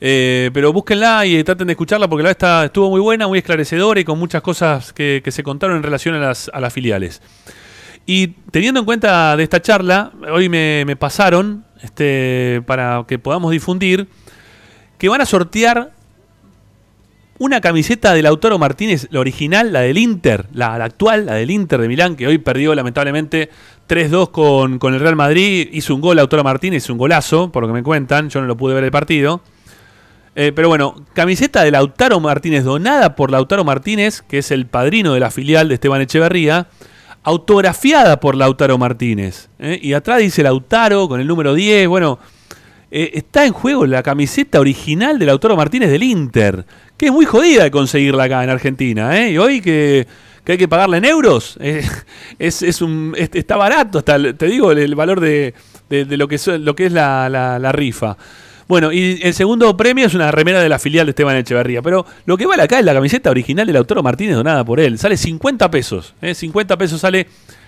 Eh, 0.00 0.50
pero 0.52 0.72
búsquenla 0.72 1.24
y 1.26 1.44
traten 1.44 1.68
de 1.68 1.74
escucharla 1.74 2.08
porque 2.08 2.24
la 2.24 2.64
estuvo 2.64 2.90
muy 2.90 3.00
buena, 3.00 3.28
muy 3.28 3.38
esclarecedora 3.38 4.00
y 4.00 4.04
con 4.04 4.18
muchas 4.18 4.42
cosas 4.42 4.92
que, 4.92 5.22
se 5.24 5.42
contaron 5.44 5.76
en 5.76 5.82
relación 5.82 6.16
a 6.16 6.20
las, 6.60 6.72
filiales. 6.72 7.22
Y 8.04 8.28
teniendo 8.50 8.80
en 8.80 8.86
cuenta 8.86 9.36
de 9.36 9.44
esta 9.44 9.62
charla, 9.62 10.10
hoy 10.32 10.48
me, 10.48 10.82
me 10.86 10.96
pasaron 10.96 11.64
este, 11.82 12.62
para 12.66 13.04
que 13.06 13.18
podamos 13.18 13.52
difundir 13.52 14.08
que 14.98 15.08
van 15.08 15.20
a 15.20 15.26
sortear 15.26 15.92
una 17.42 17.60
camiseta 17.60 18.14
de 18.14 18.22
Lautaro 18.22 18.56
Martínez, 18.56 19.08
la 19.10 19.18
original, 19.18 19.72
la 19.72 19.80
del 19.80 19.98
Inter, 19.98 20.46
la, 20.52 20.76
actual, 20.76 21.26
la 21.26 21.34
del 21.34 21.50
Inter 21.50 21.80
de 21.80 21.88
Milán, 21.88 22.14
que 22.14 22.28
hoy 22.28 22.38
perdió 22.38 22.72
lamentablemente 22.72 23.50
3-2 23.88 24.30
con, 24.30 24.78
con 24.78 24.94
el 24.94 25.00
Real 25.00 25.16
Madrid. 25.16 25.68
Hizo 25.72 25.92
un 25.92 26.00
gol 26.00 26.18
Lautaro 26.18 26.44
Martínez, 26.44 26.88
un 26.88 26.98
golazo, 26.98 27.50
por 27.50 27.64
lo 27.64 27.66
que 27.66 27.72
me 27.74 27.82
cuentan. 27.82 28.30
Yo 28.30 28.40
no 28.40 28.46
lo 28.46 28.56
pude 28.56 28.74
ver 28.74 28.84
el 28.84 28.92
partido. 28.92 29.40
Eh, 30.36 30.52
pero 30.54 30.68
bueno, 30.68 30.94
camiseta 31.14 31.64
de 31.64 31.72
Lautaro 31.72 32.20
Martínez, 32.20 32.62
donada 32.62 33.16
por 33.16 33.32
Lautaro 33.32 33.64
Martínez, 33.64 34.22
que 34.22 34.38
es 34.38 34.52
el 34.52 34.66
padrino 34.66 35.12
de 35.12 35.18
la 35.18 35.32
filial 35.32 35.66
de 35.66 35.74
Esteban 35.74 36.00
Echeverría, 36.00 36.68
autografiada 37.24 38.20
por 38.20 38.36
Lautaro 38.36 38.78
Martínez. 38.78 39.48
¿eh? 39.58 39.80
Y 39.82 39.94
atrás 39.94 40.20
dice 40.20 40.44
Lautaro 40.44 41.08
con 41.08 41.20
el 41.20 41.26
número 41.26 41.54
10. 41.54 41.88
Bueno, 41.88 42.20
eh, 42.94 43.12
está 43.14 43.46
en 43.46 43.54
juego 43.54 43.86
la 43.86 44.02
camiseta 44.02 44.60
original 44.60 45.18
de 45.18 45.24
Lautaro 45.24 45.56
Martínez 45.56 45.90
del 45.90 46.02
Inter, 46.02 46.66
que 47.02 47.06
es 47.08 47.12
muy 47.12 47.24
jodida 47.24 47.64
de 47.64 47.72
conseguirla 47.72 48.22
acá 48.24 48.44
en 48.44 48.50
Argentina. 48.50 49.18
¿eh? 49.18 49.32
Y 49.32 49.38
hoy 49.38 49.60
que, 49.60 50.06
hay 50.46 50.56
que 50.56 50.68
pagarla 50.68 50.98
en 50.98 51.04
euros, 51.04 51.58
es, 52.38 52.62
es 52.62 52.80
un, 52.80 53.12
es- 53.18 53.30
está 53.34 53.56
barato, 53.56 53.98
hasta 53.98 54.32
te 54.34 54.46
digo 54.46 54.70
el, 54.70 54.94
valor 54.94 55.18
de, 55.18 55.52
lo, 55.90 56.28
que, 56.28 56.38
lo 56.60 56.76
que 56.76 56.86
es 56.86 56.92
la, 56.92 57.28
la- 57.28 57.58
la 57.58 57.72
rifa. 57.72 58.16
Bueno, 58.68 58.92
y 58.92 59.18
el 59.20 59.34
segundo 59.34 59.76
premio 59.76 60.06
es 60.06 60.14
una 60.14 60.30
remera 60.30 60.60
de 60.62 60.68
la 60.68 60.78
filial 60.78 61.06
de 61.06 61.10
Esteban 61.10 61.36
Echeverría. 61.36 61.82
Pero 61.82 62.06
lo 62.24 62.36
que 62.36 62.46
vale 62.46 62.62
acá 62.62 62.78
es 62.78 62.84
la 62.84 62.94
camiseta 62.94 63.30
original 63.30 63.66
del 63.66 63.74
Lautaro 63.74 64.00
Martínez 64.04 64.36
donada 64.36 64.64
por 64.64 64.78
él. 64.78 64.96
Sale 64.96 65.16
50 65.16 65.70
pesos. 65.72 66.14
¿eh? 66.22 66.34
50 66.36 66.78
pesos 66.78 67.00
sale 67.00 67.26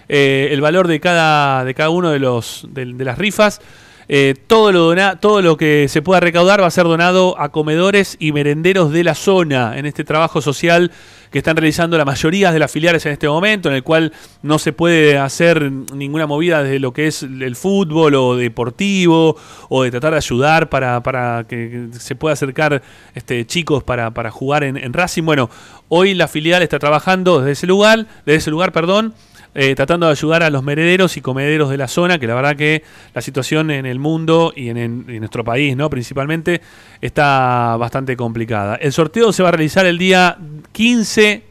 eh, 0.09 0.49
el 0.53 0.61
valor 0.61 0.87
de 0.87 1.01
cada, 1.01 1.65
de 1.65 1.75
cada 1.75 1.91
uno 1.91 2.11
de, 2.11 2.21
los, 2.21 2.67
de, 2.71 2.87
de 2.87 3.05
las 3.05 3.19
rifas. 3.19 3.61
Eh, 4.09 4.35
todo, 4.47 4.71
lo 4.71 4.81
dona- 4.95 5.19
todo 5.19 5.41
lo 5.41 5.57
que 5.57 5.87
se 5.89 6.03
pueda 6.03 6.21
recaudar 6.21 6.61
va 6.61 6.67
a 6.67 6.71
ser 6.71 6.85
donado 6.85 7.41
a 7.41 7.51
comedores 7.51 8.17
y 8.19 8.33
merenderos 8.33 8.93
de 8.93 9.03
la 9.05 9.15
zona 9.15 9.79
en 9.79 9.87
este 9.87 10.05
trabajo 10.05 10.43
social 10.43 10.91
que 11.31 11.39
están 11.39 11.57
realizando 11.57 11.99
la 11.99 12.05
mayoría 12.05 12.53
de 12.53 12.59
las 12.61 12.71
filiales 12.71 13.05
en 13.07 13.13
este 13.13 13.29
momento, 13.29 13.69
en 13.69 13.75
el 13.75 13.83
cual 13.83 14.13
no 14.43 14.59
se 14.61 14.73
puede 14.73 15.19
hacer 15.19 15.73
ninguna 15.73 16.27
movida 16.29 16.63
desde 16.63 16.79
lo 16.79 16.93
que 16.93 17.09
es 17.09 17.25
el 17.25 17.57
fútbol 17.57 18.15
o 18.15 18.37
deportivo 18.37 19.37
o 19.69 19.83
de 19.83 19.91
tratar 19.91 20.13
de 20.13 20.19
ayudar 20.19 20.69
para, 20.69 21.03
para 21.03 21.45
que 21.49 21.89
se 21.99 22.15
pueda 22.15 22.35
acercar 22.35 22.83
este, 23.15 23.45
chicos 23.47 23.83
para, 23.83 24.13
para 24.13 24.31
jugar 24.31 24.63
en, 24.63 24.77
en 24.77 24.93
Racing. 24.93 25.25
Bueno, 25.25 25.51
hoy 25.89 26.15
la 26.15 26.29
filial 26.29 26.63
está 26.63 26.79
trabajando 26.79 27.41
desde 27.41 27.53
ese 27.53 27.67
lugar, 27.67 28.07
desde 28.27 28.39
ese 28.39 28.51
lugar, 28.53 28.71
perdón, 28.71 29.13
eh, 29.55 29.75
tratando 29.75 30.07
de 30.07 30.13
ayudar 30.13 30.43
a 30.43 30.51
los 30.51 30.63
merederos 30.63 31.17
y 31.17 31.21
comederos 31.21 31.71
de 31.71 31.77
la 31.77 31.89
zona, 31.89 32.19
que 32.19 32.27
la 32.27 32.35
verdad 32.35 32.57
que 32.57 32.83
la 33.15 33.23
situación 33.23 33.71
en 33.71 33.87
el 33.87 33.99
mundo 33.99 34.53
y 34.55 34.69
en, 34.71 35.07
nuestro 35.21 35.45
país, 35.45 35.77
¿no? 35.77 35.89
Principalmente, 35.91 36.61
está 37.01 37.77
bastante 37.79 38.17
complicada. 38.17 38.77
El 38.77 38.93
sorteo 38.93 39.33
se 39.33 39.43
va 39.43 39.51
a 39.51 39.53
realizar 39.53 39.87
el 39.87 39.99
día 39.99 40.37
15 40.73 41.43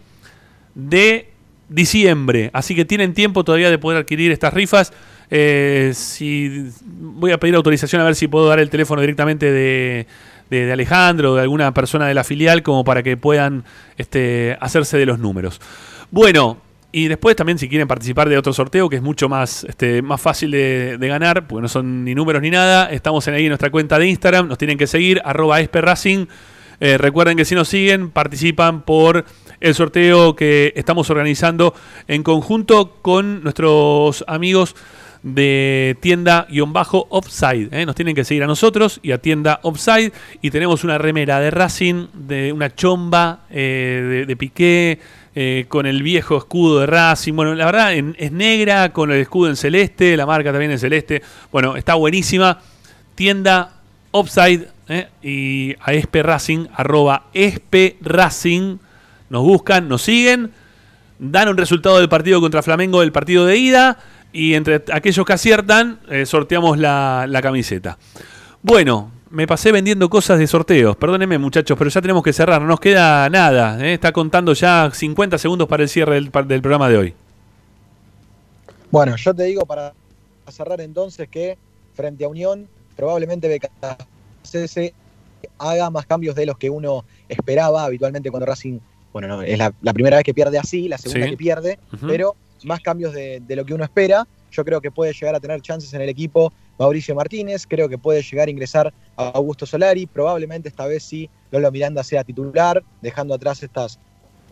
de 0.75 1.30
diciembre, 1.69 2.49
así 2.53 2.75
que 2.75 2.85
tienen 2.85 3.13
tiempo 3.13 3.43
todavía 3.43 3.69
de 3.69 3.77
poder 3.77 3.99
adquirir 3.99 4.31
estas 4.31 4.53
rifas. 4.53 4.91
Eh, 5.31 5.91
si 5.95 6.69
voy 6.85 7.31
a 7.31 7.39
pedir 7.39 7.55
autorización 7.55 8.01
a 8.01 8.05
ver 8.05 8.15
si 8.15 8.27
puedo 8.27 8.47
dar 8.47 8.59
el 8.59 8.69
teléfono 8.69 9.01
directamente 9.01 9.51
de, 9.51 10.05
de- 10.49 10.65
de 10.65 10.71
Alejandro 10.73 11.31
o 11.31 11.35
de 11.35 11.41
alguna 11.41 11.73
persona 11.73 12.05
de 12.07 12.13
la 12.13 12.23
filial 12.23 12.61
como 12.61 12.84
para 12.84 13.01
que 13.01 13.17
puedan 13.17 13.63
este, 13.97 14.55
hacerse 14.59 14.97
de 14.97 15.05
los 15.07 15.17
números. 15.19 15.59
Bueno, 16.11 16.57
y 16.95 17.07
después 17.07 17.35
también 17.35 17.57
si 17.57 17.67
quieren 17.67 17.87
participar 17.87 18.29
de 18.29 18.37
otro 18.37 18.53
sorteo 18.53 18.87
que 18.87 18.97
es 18.97 19.01
mucho 19.01 19.27
más, 19.27 19.63
este, 19.63 20.03
más 20.03 20.21
fácil 20.21 20.51
de, 20.51 20.95
ganar, 20.99 21.47
porque 21.47 21.63
no 21.63 21.67
son 21.67 22.05
ni 22.05 22.13
números 22.13 22.39
ni 22.43 22.51
nada, 22.51 22.91
estamos 22.91 23.27
en 23.27 23.33
ahí 23.33 23.45
en 23.45 23.49
nuestra 23.49 23.71
cuenta 23.71 23.97
de 23.97 24.07
Instagram, 24.07 24.47
nos 24.47 24.59
tienen 24.59 24.77
que 24.77 24.85
seguir, 24.85 25.19
arroba 25.25 25.59
esperracing. 25.59 26.29
Eh, 26.79 26.99
recuerden 26.99 27.35
que 27.35 27.45
si 27.45 27.55
nos 27.55 27.67
siguen, 27.67 28.11
participan 28.11 28.83
por 28.83 29.25
el 29.59 29.73
sorteo 29.73 30.35
que 30.35 30.71
estamos 30.75 31.09
organizando 31.09 31.73
en 32.07 32.21
conjunto 32.21 32.97
con 33.01 33.41
nuestros 33.41 34.23
amigos 34.27 34.75
de 35.23 35.97
tienda-offside. 35.99 37.69
¿eh? 37.71 37.85
Nos 37.87 37.95
tienen 37.95 38.13
que 38.13 38.23
seguir 38.23 38.43
a 38.43 38.47
nosotros 38.47 38.99
y 39.01 39.13
a 39.13 39.17
tienda 39.17 39.61
offside. 39.63 40.11
Y 40.43 40.51
tenemos 40.51 40.83
una 40.83 40.99
remera 40.99 41.39
de 41.39 41.49
Racing, 41.49 42.07
de 42.13 42.53
una 42.53 42.75
chomba 42.75 43.45
eh, 43.49 44.05
de, 44.07 44.25
de 44.27 44.35
Piqué, 44.35 44.99
eh, 45.35 45.65
con 45.68 45.85
el 45.85 46.03
viejo 46.03 46.38
escudo 46.38 46.80
de 46.81 46.85
Racing. 46.85 47.34
Bueno, 47.34 47.55
la 47.55 47.65
verdad 47.65 47.93
en- 47.93 48.15
es 48.19 48.31
negra, 48.31 48.91
con 48.93 49.11
el 49.11 49.19
escudo 49.22 49.49
en 49.49 49.55
celeste, 49.55 50.15
la 50.15 50.26
marca 50.26 50.51
también 50.51 50.72
en 50.72 50.80
celeste. 50.80 51.22
Bueno, 51.51 51.76
está 51.76 51.95
buenísima. 51.95 52.60
Tienda 53.15 53.81
offside 54.11 54.68
¿eh? 54.89 55.07
y 55.23 55.76
a 55.81 55.93
Espe 55.93 56.22
Racing, 56.23 56.68
arroba. 56.76 57.26
Nos 59.30 59.43
buscan, 59.43 59.88
nos 59.88 60.01
siguen, 60.03 60.51
dan 61.18 61.47
un 61.49 61.57
resultado 61.57 61.97
del 61.99 62.10
partido 62.10 62.39
contra 62.39 62.61
Flamengo 62.61 62.99
del 63.01 63.11
partido 63.11 63.45
de 63.45 63.57
ida 63.57 63.97
y 64.31 64.53
entre 64.53 64.84
aquellos 64.91 65.26
que 65.26 65.34
aciertan 65.34 65.99
eh, 66.10 66.26
sorteamos 66.26 66.77
la 66.77 67.39
camiseta. 67.41 67.97
Bueno, 68.61 69.11
me 69.34 69.47
pasé 69.47 69.72
vendiendo 69.72 70.11
cosas 70.11 70.38
de 70.38 70.45
sorteos, 70.45 70.95
perdónenme 70.95 71.39
muchachos, 71.39 71.76
pero 71.76 71.89
ya 71.89 72.01
tenemos 72.01 72.22
que 72.22 72.31
cerrar, 72.31 72.61
no 72.61 72.68
nos 72.68 72.80
queda 72.80 73.27
nada. 73.31 73.84
¿eh? 73.84 73.95
Está 73.95 74.11
contando 74.11 74.53
ya 74.53 74.91
50 74.93 75.39
segundos 75.39 75.68
para 75.68 75.81
el 75.81 75.89
cierre 75.89 76.14
del, 76.22 76.30
programa 76.30 76.88
de 76.88 76.97
hoy. 76.97 77.14
Bueno, 78.91 79.15
yo 79.15 79.34
te 79.34 79.43
digo 79.45 79.65
para 79.65 79.93
cerrar 80.49 80.80
entonces 80.81 81.27
que 81.30 81.57
frente 81.95 82.26
a 82.26 82.27
Unión, 82.27 82.68
probablemente 82.95 83.47
BKCS 83.49 84.93
haga 85.57 85.89
más 85.89 86.05
cambios 86.05 86.35
de 86.35 86.45
los 86.45 86.60
que 86.60 86.69
uno 86.69 87.03
esperaba 87.27 87.85
habitualmente 87.85 88.30
cuando 88.30 88.45
Racing, 88.45 88.77
bueno, 89.11 89.27
no, 89.27 89.41
es 89.41 89.57
la, 89.57 89.73
la 89.81 89.93
primera 89.93 90.18
vez 90.18 90.26
que 90.26 90.35
pierde 90.35 90.60
así, 90.60 90.88
la 90.88 90.99
segunda 90.99 91.26
Sí. 91.26 91.31
que 91.31 91.38
pierde, 91.38 91.80
pero 92.07 92.35
más 92.65 92.81
cambios 92.81 93.14
de, 93.14 93.41
de 93.47 93.55
lo 93.55 93.65
que 93.65 93.73
uno 93.73 93.84
espera. 93.84 94.27
Yo 94.51 94.64
creo 94.64 94.80
que 94.80 94.91
puede 94.91 95.11
llegar 95.11 95.34
a 95.34 95.39
tener 95.39 95.60
chances 95.61 95.91
en 95.95 96.01
el 96.01 96.10
equipo 96.10 96.53
Mauricio 96.77 97.15
Martínez, 97.15 97.65
creo 97.67 97.87
que 97.87 97.97
puede 97.97 98.21
llegar 98.21 98.47
a 98.47 98.51
ingresar 98.51 98.93
a 99.15 99.29
Augusto 99.29 99.65
Solari, 99.65 100.05
probablemente 100.05 100.69
esta 100.69 100.85
vez 100.85 101.03
sí 101.03 101.29
Lola 101.51 101.69
Miranda 101.71 102.03
sea 102.03 102.23
titular, 102.23 102.83
dejando 103.01 103.33
atrás 103.33 103.61
estas 103.61 103.99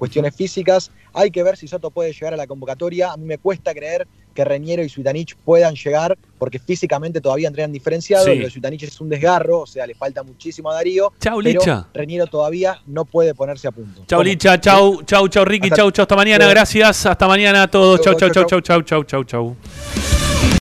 cuestiones 0.02 0.36
físicas. 0.36 0.90
Hay 1.14 1.30
que 1.30 1.44
ver 1.44 1.58
si 1.58 1.68
Soto 1.68 1.92
puede 1.92 2.12
llegar 2.12 2.34
a 2.34 2.38
la 2.38 2.48
convocatoria. 2.48 3.12
A 3.12 3.18
mí 3.18 3.26
me 3.26 3.38
cuesta 3.38 3.72
creer 3.72 4.08
que 4.34 4.44
Reñero 4.44 4.84
y 4.84 4.90
Suitanich 4.90 5.36
puedan 5.36 5.76
llegar 5.76 6.18
porque 6.40 6.58
físicamente 6.58 7.22
todavía 7.22 7.48
entrenan 7.48 7.72
diferenciado. 7.72 8.26
Sí. 8.26 8.40
De 8.40 8.50
Suitanich 8.50 8.82
es 8.82 9.00
un 9.00 9.10
desgarro, 9.10 9.60
o 9.60 9.68
sea, 9.68 9.86
le 9.86 9.94
falta 9.94 10.24
muchísimo 10.24 10.72
a 10.72 10.74
Darío. 10.74 11.14
Chau, 11.20 11.40
Licha. 11.40 11.88
Reñero 11.94 12.26
todavía 12.26 12.82
no 12.88 13.06
puede 13.06 13.36
ponerse 13.36 13.68
a 13.68 13.72
punto. 13.72 14.04
Chau, 14.08 14.24
Licha. 14.24 14.60
Chau, 14.60 15.04
chau, 15.04 15.28
chau, 15.28 15.46
Ricky. 15.46 15.68
Hasta, 15.68 15.76
chau, 15.76 15.92
chau. 15.92 16.04
Hasta 16.04 16.16
mañana. 16.16 16.48
Gracias. 16.48 17.06
Hasta 17.06 17.28
mañana 17.28 17.64
a 17.64 17.68
todos. 17.68 18.02
Chau, 18.02 18.16
chau, 18.16 18.32
chau, 18.32 18.46
chau, 18.46 18.62
chau, 18.62 18.82
chau, 18.82 19.04
chau, 19.04 19.24
chau. 19.24 19.56